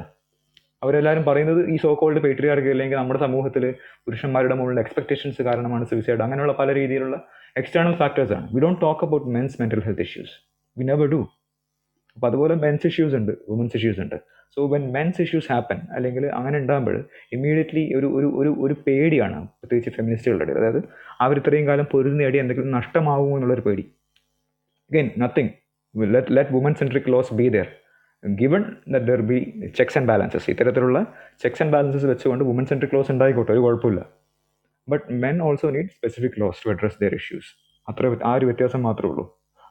[0.83, 3.63] അവരെല്ലാവരും പറയുന്നത് ഈ സോ കോൾഡ് പേട്രിയാർക്ക് അല്ലെങ്കിൽ നമ്മുടെ സമൂഹത്തിൽ
[4.05, 7.17] പുരുഷന്മാരുടെ മുകളിൽ എക്സ്പെക്ടേഷൻസ് കാരണമാണ് സൂയിസൈഡ് അങ്ങനെയുള്ള പല രീതിയിലുള്ള
[7.57, 8.55] എക്സ്റ്റേണൽ ഫാക്ടേഴ്സ് ആണ്.
[8.55, 10.35] We don't talk about men's mental health issues
[10.77, 11.21] we never do
[12.15, 14.15] അപ്പോൾ അതുപോലെ മെൻസ് ഇഷ്യൂസ് ഉണ്ട് വുമൻസ് ഇഷ്യൂസ് ഉണ്ട്.
[14.55, 16.97] So when men's issues happen അല്ലെങ്കിൽ അങ്ങനെ ഉണ്ടാകുമ്പോൾ
[17.31, 20.57] ഇമ്മീഡിയറ്റ്ലി ഒരു ഒരു ഒരു ഒരു പേടിയാണ് പ്രത്യേകിച്ച് ഫെമിനിസ്റ്റുകളുടെ ഇടയിൽ.
[20.57, 20.81] അതായത്
[21.21, 23.85] അവർ ഇത്രയും കാലം പൊരുതി നേടി എന്തെങ്കിലും നഷ്ടമാകുമോ എന്നുള്ളൊരു പേടി.
[24.91, 25.49] Again nothing
[25.95, 27.63] let let women centric laws be be
[28.23, 28.63] there given
[28.93, 30.43] that there and checks and balances.
[30.51, 30.99] ഇത്തരത്തിലുള്ള
[31.43, 34.01] ചെക്സ് ആൻഡ് ബാലൻസസ് വെച്ചുകൊണ്ട് വുമൻ സെൻട്രിക് ലോസ് ഉണ്ടായിക്കോട്ടെ ഒരു കുഴപ്പമില്ല.
[34.87, 37.49] But men also need specific laws to address their issues
[37.87, 39.25] അത്ര ആ ഒരു വ്യത്യാസം മാത്രമേ ഉള്ളൂ.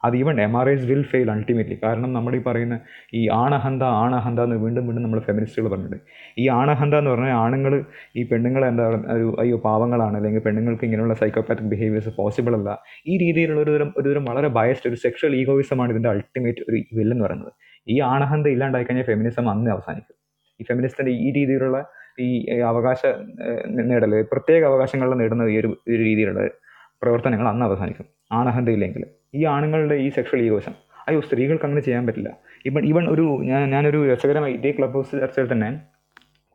[0.05, 2.75] അത് even M R I's will fail ultimately കാരണം നമ്മൾ ഈ പറയുന്ന
[3.19, 5.99] ഈ ആണഹന്ത ആണഹന്ത എന്ന് വീണ്ടും വീണ്ടും നമ്മൾ ഫെമിനിസ്റ്റുകൾ പറഞ്ഞിട്ടുണ്ട്.
[6.41, 7.73] ഈ ആണഹന്ത എന്ന് പറഞ്ഞാൽ ആണുങ്ങൾ
[8.19, 10.17] ഈ പെണ്ണുങ്ങളെ എന്താ പറയുക ഒരു അയ്യോ പാവങ്ങളാണ്.
[10.19, 12.69] അല്ലെങ്കിൽ പെണ്ണുങ്ങൾക്ക് ഇങ്ങനെയുള്ള സൈക്കോപാത്തിക് ബിഹേവിയേഴ്സ് പോസിബിൾ അല്ല.
[13.11, 17.25] ഈ രീതിയിലുള്ള ഒരു തരം ഒരു തരം വളരെ ബയസ്ഡ് ഒരു സെക്ഷൽ ഈഗോയിസമാണ് ഇതിന്റെ അൾട്ടിമേറ്റ് ഒരു വില്ലെന്ന്
[17.27, 17.53] പറയുന്നത്.
[17.87, 20.15] ഈ ആണഹന്ത ഇല്ലാണ്ടായി കഴിഞ്ഞാൽ ഫെമിനിസം അന്ന് അവസാനിക്കും.
[20.59, 21.77] ഈ ഫെമിനിസ്റ്റിന്റെ ഈ രീതിയിലുള്ള
[22.19, 22.29] ഈ
[22.71, 23.01] അവകാശ
[23.89, 26.41] നേടൽ പ്രത്യേക അവകാശങ്ങൾ നേടുന്ന ഈ ഒരു ഒരു രീതിയിലുള്ള
[27.01, 28.05] പ്രവർത്തനങ്ങൾ അന്ന് അവസാനിക്കും.
[28.31, 29.03] ആണഹന്തയില്ലെങ്കിൽ
[29.35, 30.75] ഈ ആണുങ്ങളുടെ ഈ സെക്ഷൽ ഈഗോസം
[31.07, 32.29] അയ്യോ സ്ത്രീകൾക്ക് അങ്ങനെ ചെയ്യാൻ പറ്റില്ല.
[32.65, 35.69] ഇവൺ ഇവൺ ഒരു ഞാൻ ഞാനൊരു രസകരമായി ഇതേ ക്ലബ് ഹൗസ് ചർച്ചയിൽ തന്നെ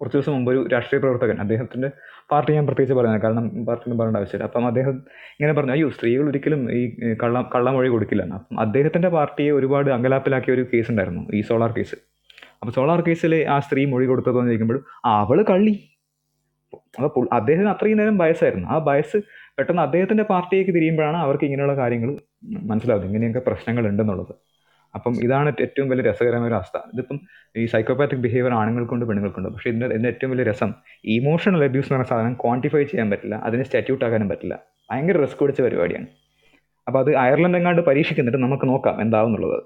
[0.00, 1.88] കുറച്ച് ദിവസം മുമ്പ് ഒരു രാഷ്ട്രീയ പ്രവർത്തകൻ അദ്ദേഹത്തിന്റെ
[2.30, 4.44] പാർട്ടി ഞാൻ പ്രത്യേകിച്ച് പറയുന്നത് കാരണം പാർട്ടി പറയേണ്ട ആവശ്യമില്ല.
[4.44, 4.90] അപ്പം അദ്ദേഹം
[5.40, 10.54] ഇങ്ങനെ പറഞ്ഞു അയ്യോ സ്ത്രീകൾ ഒരിക്കലും ഈ കള്ള കള്ളമൊഴി കൊടുക്കില്ല എന്ന് അപ്പം അദ്ദേഹത്തിന്റെ പാർട്ടിയെ ഒരുപാട് അങ്കലാപ്പിലാക്കിയ
[10.54, 11.94] ഒരു കേസ് ഉണ്ടായിരുന്നു ഈ സോളാർ കേസ്
[12.60, 15.90] അപ്പോൾ സോളാർ കേസിൽ ആ സ്ത്രീ മൊഴി കൊടുത്തതെന്ന് ചോദിക്കുമ്പോൾ അവൾ കള്ളി.
[16.96, 19.16] അപ്പോൾ പുൾ- അദ്ദേഹത്തിന് അത്രയും നേരം വയസ്സായിരുന്നു ആ വയസ്സ്
[19.58, 23.08] പെട്ടെന്ന് അദ്ദേഹത്തിന്റെ പാർട്ടിയേക്ക് തിരിയുമ്പോഴാണ് അവർക്ക് ഇങ്ങനെയുള്ള കാര്യങ്ങൾ മനസ്സിലാവുന്നത്.
[23.08, 24.47] ഇങ്ങനെയൊക്കെ പ്രശ്നങ്ങൾ ഉണ്ടെന്നുള്ളത്
[24.94, 26.78] അപ്പം ഇതാണ് ഏറ്റവും വലിയ രസകരമായ ഒരു അവസ്ഥ.
[26.94, 27.20] ഇതിപ്പം
[27.56, 29.48] ഈ സൈക്കോപാത്തിക് ബിഹേവിയർ ആണുങ്ങൾക്കുണ്ട് പെണ്ണുങ്ങൾക്കുണ്ട്.
[29.48, 30.74] പക്ഷേ ഇതിന്റെ ഇതിന്റെ ഏറ്റവും വലിയ രസം
[31.04, 34.62] ഇമോഷണൽ അബ്യൂസ് എന്ന് പറഞ്ഞ സാധനം ക്വാണ്ടിഫൈ ചെയ്യാൻ പറ്റില്ല അതിനെ സ്റ്റാറ്റ്യൂട്ട് ആക്കാനും പറ്റില്ല.
[34.90, 36.06] ഭയങ്കര റിസ്ക് പിടിച്ച പരിപാടിയാണ്.
[36.86, 39.58] അപ്പോൾ അത് അയർലൻഡ് എങ്ങാണ്ട് പരീക്ഷിക്കുന്നിട്ട് നമുക്ക് നോക്കാം എന്താവുന്നുള്ളത്.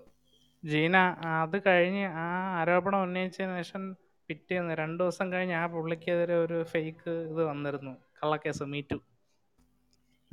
[0.64, 0.96] ജീന
[1.42, 2.26] അത് കഴിഞ്ഞ് ആ
[2.60, 3.96] ആരോപണം ഉന്നയിച്ചതിന് ശേഷം
[4.28, 7.90] പിറ്റേന്ന് രണ്ട് ദിവസം കഴിഞ്ഞ് ആ പുള്ളിക്കെതിരെ ഒരു ഫേക്ക് ഇത് വന്നിരുന്നു.
[7.90, 8.98] കള്ളക്കേസ് മീറ്റു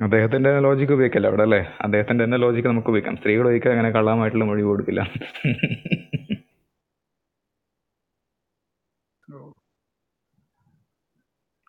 [0.00, 1.58] അദ്ദേഹത്തിന്റെ ലോജിക്ക് ഉപയോഗിക്കല്ല അവിടെ അല്ലേ?
[1.80, 3.16] അദ്ദേഹത്തിന്റെ തന്നെ ലോജിക്ക് നമുക്ക് ഉപയോഗിക്കാം.
[3.16, 5.00] സ്ത്രീകൾ ഉപയോഗിക്കാൻ അങ്ങനെ കള്ളമായിട്ടുള്ള മൊഴി കൊടുക്കില്ല.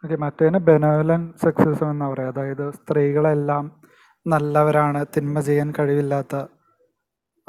[0.03, 2.29] ഓക്കെ മറ്റേതിന് ബെനോലൻ സെക്സിസം എന്ന് പറയാം.
[2.29, 3.65] അതായത് സ്ത്രീകളെല്ലാം
[4.27, 6.35] നല്ലവരാണ് തിന്മ ചെയ്യാൻ കഴിവില്ലാത്ത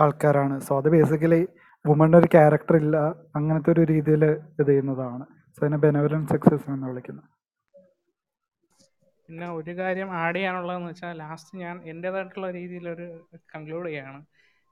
[0.00, 0.60] ആൾക്കാരാണ്.
[0.60, 1.42] സോ അത് ബേസിക്കലി
[1.86, 2.96] വുമണിന്റെ ഒരു ക്യാരക്ടർ ഇല്ല
[3.36, 5.24] അങ്ങനത്തെ ഒരു രീതിയിൽ ഇത് ചെയ്യുന്നതാണ്.
[5.56, 7.31] സോ അതിനെ ബെനോലൻ സെക്സിസം എന്ന് വിളിക്കുന്നത്
[9.32, 13.04] പിന്നെ ഒരു കാര്യം ആഡ് ചെയ്യാനുള്ളതെന്ന് വെച്ചാൽ ലാസ്റ്റ് ഞാൻ എന്റേതായിട്ടുള്ള രീതിയിലൊരു
[13.52, 14.18] കൺക്ലൂഡ് ചെയ്യാണ്.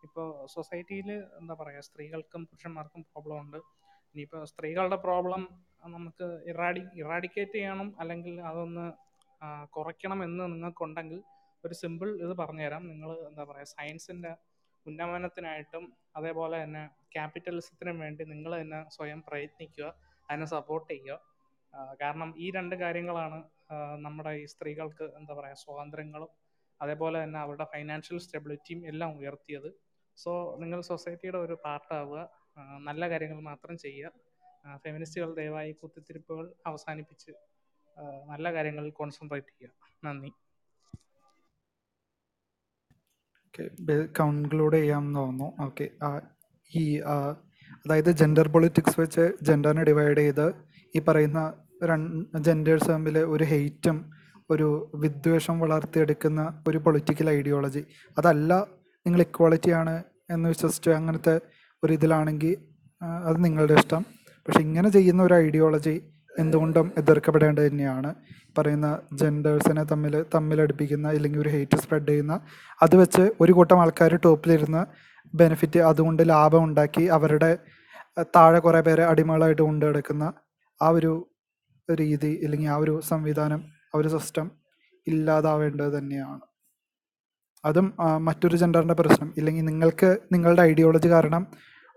[0.07, 1.09] ഇപ്പോൾ സൊസൈറ്റിയിൽ
[1.39, 3.57] എന്താ പറയുക സ്ത്രീകൾക്കും പുരുഷന്മാർക്കും പ്രോബ്ലം ഉണ്ട്.
[4.13, 5.43] ഇനിയിപ്പോൾ സ്ത്രീകളുടെ പ്രോബ്ലം
[5.95, 8.85] നമുക്ക് ഇറാഡി ഇറാഡിക്കേറ്റ് ചെയ്യണം അല്ലെങ്കിൽ അതൊന്ന്
[9.77, 11.21] കുറയ്ക്കണം എന്ന് നിങ്ങൾക്കുണ്ടെങ്കിൽ
[11.65, 12.85] ഒരു സിമ്പിൾ ഇത് പറഞ്ഞുതരാം.
[12.93, 14.33] നിങ്ങൾ എന്താ പറയുക സയൻസിന്റെ
[14.87, 15.87] ഉന്നമനത്തിനായിട്ടും
[16.21, 16.85] അതേപോലെ തന്നെ
[17.17, 19.89] ക്യാപിറ്റലിസത്തിനും വേണ്ടി നിങ്ങൾ തന്നെ സ്വയം പ്രയത്നിക്കുക
[20.29, 21.19] അതിനെ സപ്പോർട്ട് ചെയ്യുക.
[22.03, 23.41] കാരണം ഈ രണ്ട് കാര്യങ്ങളാണ്
[24.07, 26.31] നമ്മുടെ ഈ സ്ത്രീകൾക്ക് എന്താ പറയുക സ്വാതന്ത്ര്യങ്ങളും
[26.81, 29.71] അതേപോലെ തന്നെ അവരുടെ ഫൈനാൻഷ്യൽ സ്റ്റെബിലിറ്റിയും എല്ലാം ഉയർത്തിയത്.
[30.19, 30.33] സോ
[30.63, 32.21] നിങ്ങൾ സൊസൈറ്റിയുടെ ഒരു പാർട്ടാവുക
[32.89, 34.11] നല്ല കാര്യങ്ങൾ മാത്രം ചെയ്യുക.
[34.85, 37.33] ഫെമിനിസ്റ്റുകൾ ദയവായി കുത്തിത്തിരിപ്പുകൾ അവസാനിപ്പിച്ച്
[38.33, 39.73] നല്ല കാര്യങ്ങളിൽ കോൺസെൻട്രേറ്റ് ചെയ്യുക.
[40.07, 40.31] നന്ദി.
[44.19, 45.49] കൺക്ലൂഡ് ചെയ്യാമെന്ന് തോന്നുന്നു.
[45.67, 45.87] ഓക്കെ
[46.73, 46.85] ഈ
[47.85, 50.47] അതായത് ജെൻഡർ പൊളിറ്റിക്സ് വെച്ച് ജെൻഡറിനെ ഡിവൈഡ് ചെയ്ത്
[50.95, 51.41] ഈ പറയുന്ന
[52.41, 54.13] ജെൻഡേഴ്സ് തമ്മിൽ ഒരു ഹെയ്റ്റും
[54.51, 57.83] ഒരു വിദ്വേഷം വളർത്തിയെടുക്കുന്ന ഒരു പൊളിറ്റിക്കൽ ഐഡിയോളജി
[58.19, 58.67] അതല്ല
[59.07, 61.41] നിങ്ങൾ ഇക്വാളിറ്റി ആണ് എന്ന് വിശ്വസിച്ച് അങ്ങനത്തെ
[61.85, 62.57] ഒരു ഇതിലാണെങ്കിൽ
[63.25, 64.03] അത് നിങ്ങളുടെ ഇഷ്ടം.
[64.47, 66.03] പക്ഷെ ഇങ്ങനെ ചെയ്യുന്ന ഒരു ഐഡിയോളജി
[66.39, 68.15] എന്തുകൊണ്ടും എതിർക്കപ്പെടേണ്ടത് തന്നെയാണ്.
[68.59, 72.41] പറയുന്ന ജെൻഡേഴ്സിനെ തമ്മിൽ തമ്മിലടുപ്പിക്കുന്ന ഇല്ലെങ്കിൽ ഒരു ഹെയ്റ്റ് സ്പ്രെഡ് ചെയ്യുന്ന
[72.83, 74.85] അത് വെച്ച് ഒരു കൂട്ടം ആൾക്കാർ ടോപ്പിലിരുന്ന്
[75.35, 77.59] ബെനിഫിറ്റ് അതുകൊണ്ട് ലാഭം ഉണ്ടാക്കി അവരുടെ
[78.37, 80.33] താഴെ കുറേ പേരെ അടിമകളായിട്ട് കൊണ്ടു കിടക്കുന്ന
[80.83, 81.13] ആ ഒരു
[81.93, 83.61] രീതി അല്ലെങ്കിൽ ആ ഒരു സംവിധാനം
[83.95, 84.51] ആ ഒരു സിസ്റ്റം
[85.07, 86.41] ഇല്ലാതാവേണ്ടത് തന്നെയാണ്.
[87.65, 89.35] അതും മറ്റൊരു ജെൻഡറിന്റെ പ്രശ്നം.
[89.39, 91.47] ഇല്ലെങ്കിൽ നിങ്ങൾക്ക് നിങ്ങളുടെ ഐഡിയോളജി കാരണം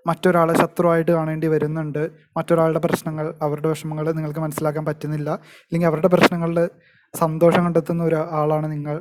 [0.07, 2.11] മറ്റൊരാളെ ശത്രുവായിട്ട് കാണേണ്ടി വരുന്നുണ്ട്.
[2.37, 5.29] മറ്റൊരാളുടെ പ്രശ്നങ്ങൾ അവരുടെ വിഷമങ്ങൾ നിങ്ങൾക്ക് മനസ്സിലാക്കാൻ പറ്റുന്നില്ല.
[5.67, 6.69] ഇല്ലെങ്കിൽ അവരുടെ പ്രശ്നങ്ങളിൽ
[7.13, 8.97] സന്തോഷം കണ്ടെത്തുന്ന ഒരാളാണ് നിങ്ങൾ.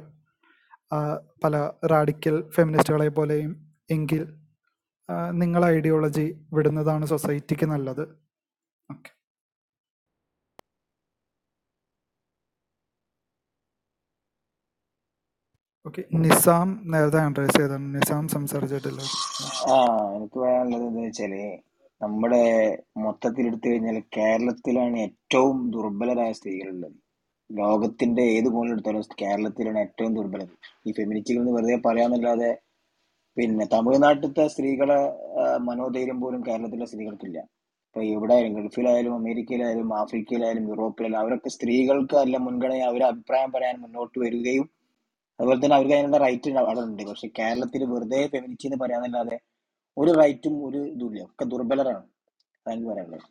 [1.45, 3.53] പല റാഡിക്കൽ ഫെമിനിസ്റ്റുകളെ പോലെയും
[3.91, 4.23] എങ്കിൽ
[5.33, 8.05] നിങ്ങളെ ഐഡിയോളജി വിടുന്നതാണ് സൊസൈറ്റിക്ക് നല്ലത്
[8.91, 9.11] ഓക്കെ
[15.87, 19.01] ഓക്കെ നിസാം നേരത്തെ അഡ്രസ് ചെയ്താണ് നിസാം സംസാരിച്ചിട്ടില്ല.
[19.73, 19.77] ആ
[20.17, 21.33] എനിക്ക് പറയാനുള്ളത് എന്താ വെച്ചാൽ
[22.01, 22.43] നമ്മുടെ
[23.05, 26.97] മൊത്തത്തിൽ എടുത്തു കഴിഞ്ഞാൽ കേരളത്തിലാണ് ഏറ്റവും ദുർബലരായ സ്ത്രീകളുള്ളത്.
[27.51, 30.53] ലോകത്തിന്റെ ഏത് കോണിൽ എടുത്താലും കേരളത്തിലാണ് ഏറ്റവും ദുർബലത
[30.87, 32.51] ഈ ഫെമിനിസ്റ്റുകൾ നിന്ന് വെറുതെ പറയാന്നല്ലാതെ
[33.37, 34.99] പിന്നെ തമിഴ്നാട്ടിലത്തെ സ്ത്രീകളെ
[35.69, 37.39] മനോധൈര്യം പോലും കേരളത്തിലെ സ്ത്രീകൾക്കില്ല.
[37.89, 44.17] ഇപ്പൊ എവിടെ ആയാലും ഗൾഫിലായാലും അമേരിക്കയിലായാലും ആഫ്രിക്കയിലായാലും യൂറോപ്പിലായാലും അവരൊക്കെ സ്ത്രീകൾക്ക് അല്ല മുൻഗണന അവരെ അഭിപ്രായം പറയാൻ മുന്നോട്ട്
[44.25, 44.67] വരികയും
[45.39, 47.03] അതുപോലെ തന്നെ അവർക്ക് അതിനുള്ള റൈറ്റ് അവിടെ ഉണ്ട്.
[47.11, 49.37] പക്ഷെ കേരളത്തിൽ വെറുതെ ഫെമിനിറ്റി എന്ന് പറയാന്നല്ലാതെ
[49.97, 52.05] ഒരു റൈറ്റും ഒരു ഇതുമില്ല ഒക്കെ ദുർബലരാണ്.
[52.61, 53.27] അതാണ് എനിക്ക് പറയാനുള്ളത്.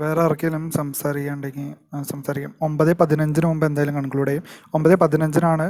[0.00, 1.68] വേറെ ആർക്കെങ്കിലും സംസാരിക്കാണ്ടെങ്കിൽ
[2.12, 2.52] സംസാരിക്കാം.
[2.66, 4.44] ഒമ്പത് പതിനഞ്ചിന് മുമ്പ് എന്തായാലും കൺക്ലൂഡ് ചെയ്യും.
[4.76, 5.66] ഒമ്പത് പതിനഞ്ചിനാണ്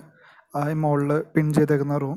[0.73, 2.17] ഈ മോളിൽ പിൻ ചെയ്തേക്കുന്ന റൂം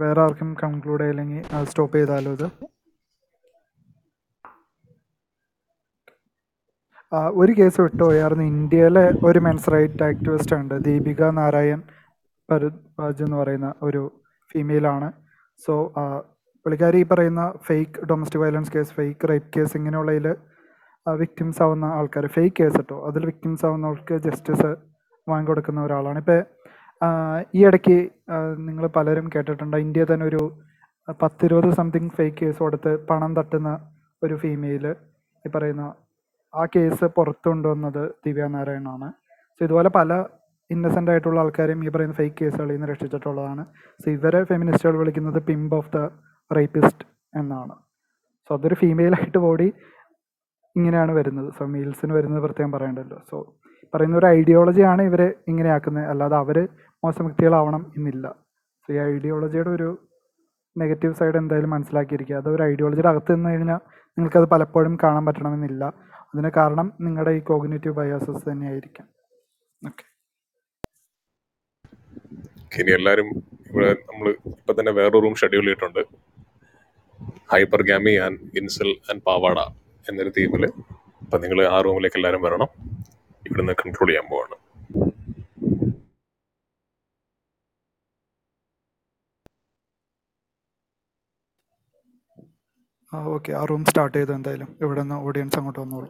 [0.00, 2.46] വേറെ ആർക്കും കൺക്ലൂഡ് ചെയ്യില്ലെങ്കിൽ സ്റ്റോപ്പ് ചെയ്താലോ ഇത്?
[7.40, 10.74] ഒരു കേസ് വിട്ടുപോയായിരുന്നു ഇന്ത്യയിലെ ഒരു മെൻസ് റൈറ്റ് ആക്ടിവിസ്റ്റ് ഉണ്ട്.
[10.88, 11.80] ദീപിക നാരായൺ
[12.48, 14.02] ഭരദ്വാജ് എന്ന് പറയുന്ന ഒരു
[14.52, 15.08] ഫീമെയിലാണ്
[15.60, 15.74] സോ
[16.66, 20.26] പുള്ളിക്കാരി ഈ പറയുന്ന fake domestic violence case fake rape case ഇങ്ങനെയുള്ളതിൽ
[21.06, 24.70] victims ആവുന്ന ആൾക്കാർ ഫേക്ക് കേസ് കേട്ടോ അതിൽ വിക്ടിംസ് ആവുന്നവർക്ക് ജസ്റ്റിസ്
[25.26, 26.18] വാങ്ങിക്കൊടുക്കുന്ന ഒരാളാണ്.
[26.24, 26.40] ഇപ്പോൾ
[27.56, 27.98] ഈ ഇടയ്ക്ക്
[28.66, 29.76] നിങ്ങൾ പലരും കേട്ടിട്ടുണ്ട്.
[29.84, 30.42] ഇന്ത്യ തന്നെ ഒരു
[31.22, 33.70] പത്തിരുപത് സംതിങ് ഫേക്ക് കേസ് കൊടുത്ത് പണം തട്ടുന്ന
[34.22, 34.84] ഒരു ഫീമെയിൽ
[35.44, 35.84] ഈ പറയുന്ന
[36.54, 39.08] ആ കേസ് പുറത്തു കൊണ്ടുവന്നത് ദിവ്യ നാരായണാണ്.
[39.56, 40.12] സോ ഇതുപോലെ പല
[40.70, 43.62] ഇന്നസെന്റ് ആയിട്ടുള്ള ആൾക്കാരെയും ഈ പറയുന്ന ഫേക്ക് കേസുകളിൽ നിന്ന് രക്ഷിച്ചിട്ടുള്ളതാണ്.
[44.02, 46.00] സോ ഇവരെ ഫെമിനിസ്റ്റുകൾ വിളിക്കുന്നത് പിംബ് ഓഫ് ദ
[46.50, 47.06] റേപ്പിസ്റ്റ്
[47.40, 47.74] എന്നാണ്.
[48.46, 49.68] സോ അതൊരു ഫീമെയിലായിട്ട് ഓടി
[50.76, 51.48] ഇങ്ങനെയാണ് വരുന്നത്.
[51.56, 53.18] സോ മെയിൽസിന് വരുന്നത് പ്രത്യേകം പറയേണ്ടല്ലോ.
[53.30, 53.36] സോ
[53.94, 56.06] പറയുന്ന ഒരു ഐഡിയോളജിയാണ് ഇവരെ ഇങ്ങനെയാക്കുന്നത്.
[56.12, 56.58] അല്ലാതെ അവർ
[57.02, 58.26] മോശം വ്യക്തികളാവണം എന്നില്ല.
[58.82, 59.88] സോ ഈ ഐഡിയോളജിയുടെ ഒരു
[60.76, 62.36] നെഗറ്റീവ് സൈഡ് എന്തായാലും മനസ്സിലാക്കിയിരിക്കുക.
[62.42, 63.80] അത് ഒരു ഐഡിയോളജിയുടെ അകത്ത് നിന്ന് കഴിഞ്ഞാൽ
[64.16, 65.84] നിങ്ങൾക്കത് പലപ്പോഴും കാണാൻ പറ്റണമെന്നില്ല.
[66.32, 69.06] അതിന് കാരണം നിങ്ങളുടെ ഈ കോഗ്നേറ്റീവ് ബയാസസ് തന്നെയായിരിക്കാം.
[69.88, 70.04] ഓക്കെ
[72.80, 73.28] ഇനി എല്ലാവരും
[73.70, 76.02] ഇവിടെ നമ്മൾ ഇപ്പം തന്നെ വേറൊരു റൂം ഷെഡ്യൂൾ ചെയ്തിട്ടുണ്ട്.
[77.52, 79.58] Hypergamy and incel and പാവാട
[80.10, 80.64] എന്നൊരു തീമിൽ
[81.22, 82.70] അപ്പം നിങ്ങൾ ആ റൂമിലേക്ക് എല്ലാവരും വരണം.
[83.48, 84.56] ഇവിടുന്ന് കൺട്രോൾ ചെയ്യാൻ പോവാണ്.
[93.12, 93.52] ആ ഓക്കെ.
[93.52, 94.76] ആ റൂം സ്റ്റാർട്ട് ചെയ്തു എന്തായാലും?
[94.80, 96.08] ഇവിടെ നിന്ന് ഓഡിയൻസ് അങ്ങോട്ട് വന്നോളൂ.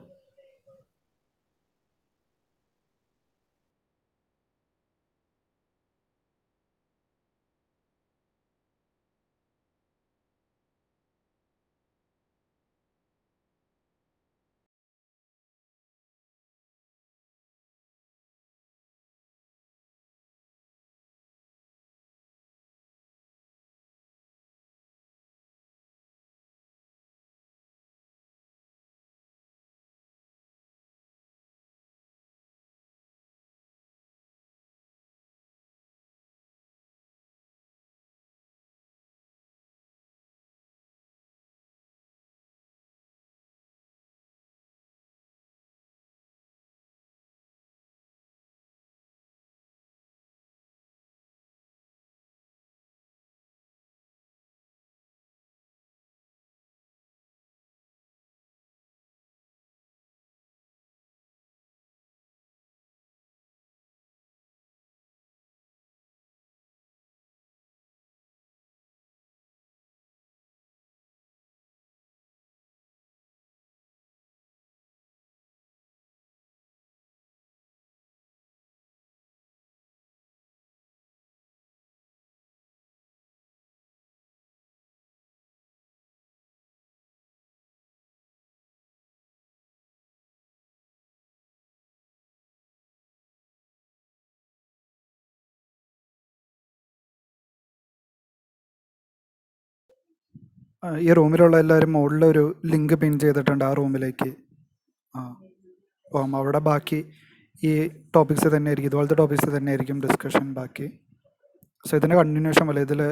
[101.06, 104.30] ഈ റൂമിലുള്ള എല്ലാവരും മുകളിൽ ഒരു ലിങ്ക് പിൻ ചെയ്തിട്ടുണ്ട് ആ റൂമിലേക്ക്.
[105.14, 105.20] ആ
[106.06, 107.00] അപ്പം അവിടെ ബാക്കി
[107.68, 107.72] ഈ
[108.16, 110.86] ടോപ്പിക്സ് തന്നെ ആയിരിക്കും ഇതുപോലത്തെ ടോപ്പിക്സ് തന്നെ ആയിരിക്കും ഡിസ്കഷൻ ബാക്കി.
[111.88, 113.02] സോ ഇതിന്റെ കണ്ടിന്യൂഷൻ പോലെ ഇതിൽ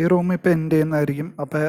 [0.00, 1.28] ഈ റൂം ഇപ്പം എൻഡ് ചെയ്യുന്നതായിരിക്കും.
[1.42, 1.62] അപ്പോൾ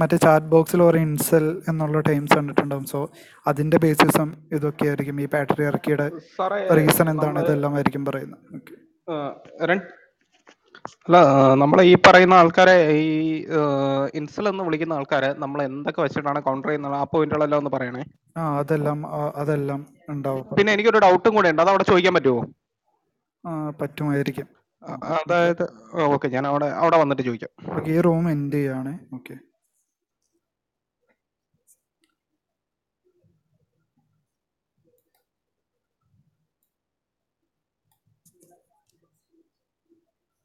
[0.00, 2.86] മറ്റേ ചാറ്റ് ബോക്സിൽ ഓരോ ഇൻസെൽ എന്നുള്ള ടൈംസ് കണ്ടിട്ടുണ്ടാവും.
[2.92, 3.00] സോ
[3.46, 5.20] അതിന്റെ ബേസിസും ഇതൊക്കെ ആയിരിക്കും.
[5.24, 6.06] ഈ ബാറ്ററി ഇറക്കിയുടെ
[6.78, 7.44] റീസൺ എന്താണ്?
[7.44, 8.40] ഇതെല്ലാം ആയിരിക്കും പറയുന്നത്.
[11.06, 11.16] അല്ല
[11.60, 13.12] നമ്മൾ ഈ പറയുന്ന ആൾക്കാരെ ഈ
[14.18, 16.96] ഇൻസൽ എന്ന് വിളിക്കുന്ന ആൾക്കാരെ നമ്മൾ എന്തൊക്കെ വെച്ചിട്ടാണ് കൗണ്ടർ ചെയ്യുന്നത്?
[17.00, 18.02] ആ പോയിന്റുകളെല്ലാം ഒന്ന് പറയണേ.
[18.38, 18.98] ആ അതെല്ലാം
[19.42, 19.80] അതെല്ലാം
[20.14, 20.44] ഉണ്ടാവും.
[20.58, 21.62] പിന്നെ എനിക്കൊരു ഡൗട്ടും കൂടെ ഉണ്ട്.
[21.62, 22.42] അത് അവിടെ ചോദിക്കാൻ പറ്റുമോ
[23.80, 24.46] പറ്റുമായിരിക്കും.
[25.16, 25.64] അതായത്
[26.14, 27.52] ഓക്കെ ഞാൻ അവിടെ അവിടെ വന്നിട്ട് ചോദിക്കാം.
[27.92, 28.92] ഈ റൂം എൻഡ് ചെയ്യാണ്?
[29.14, 29.34] ഓക്കെ.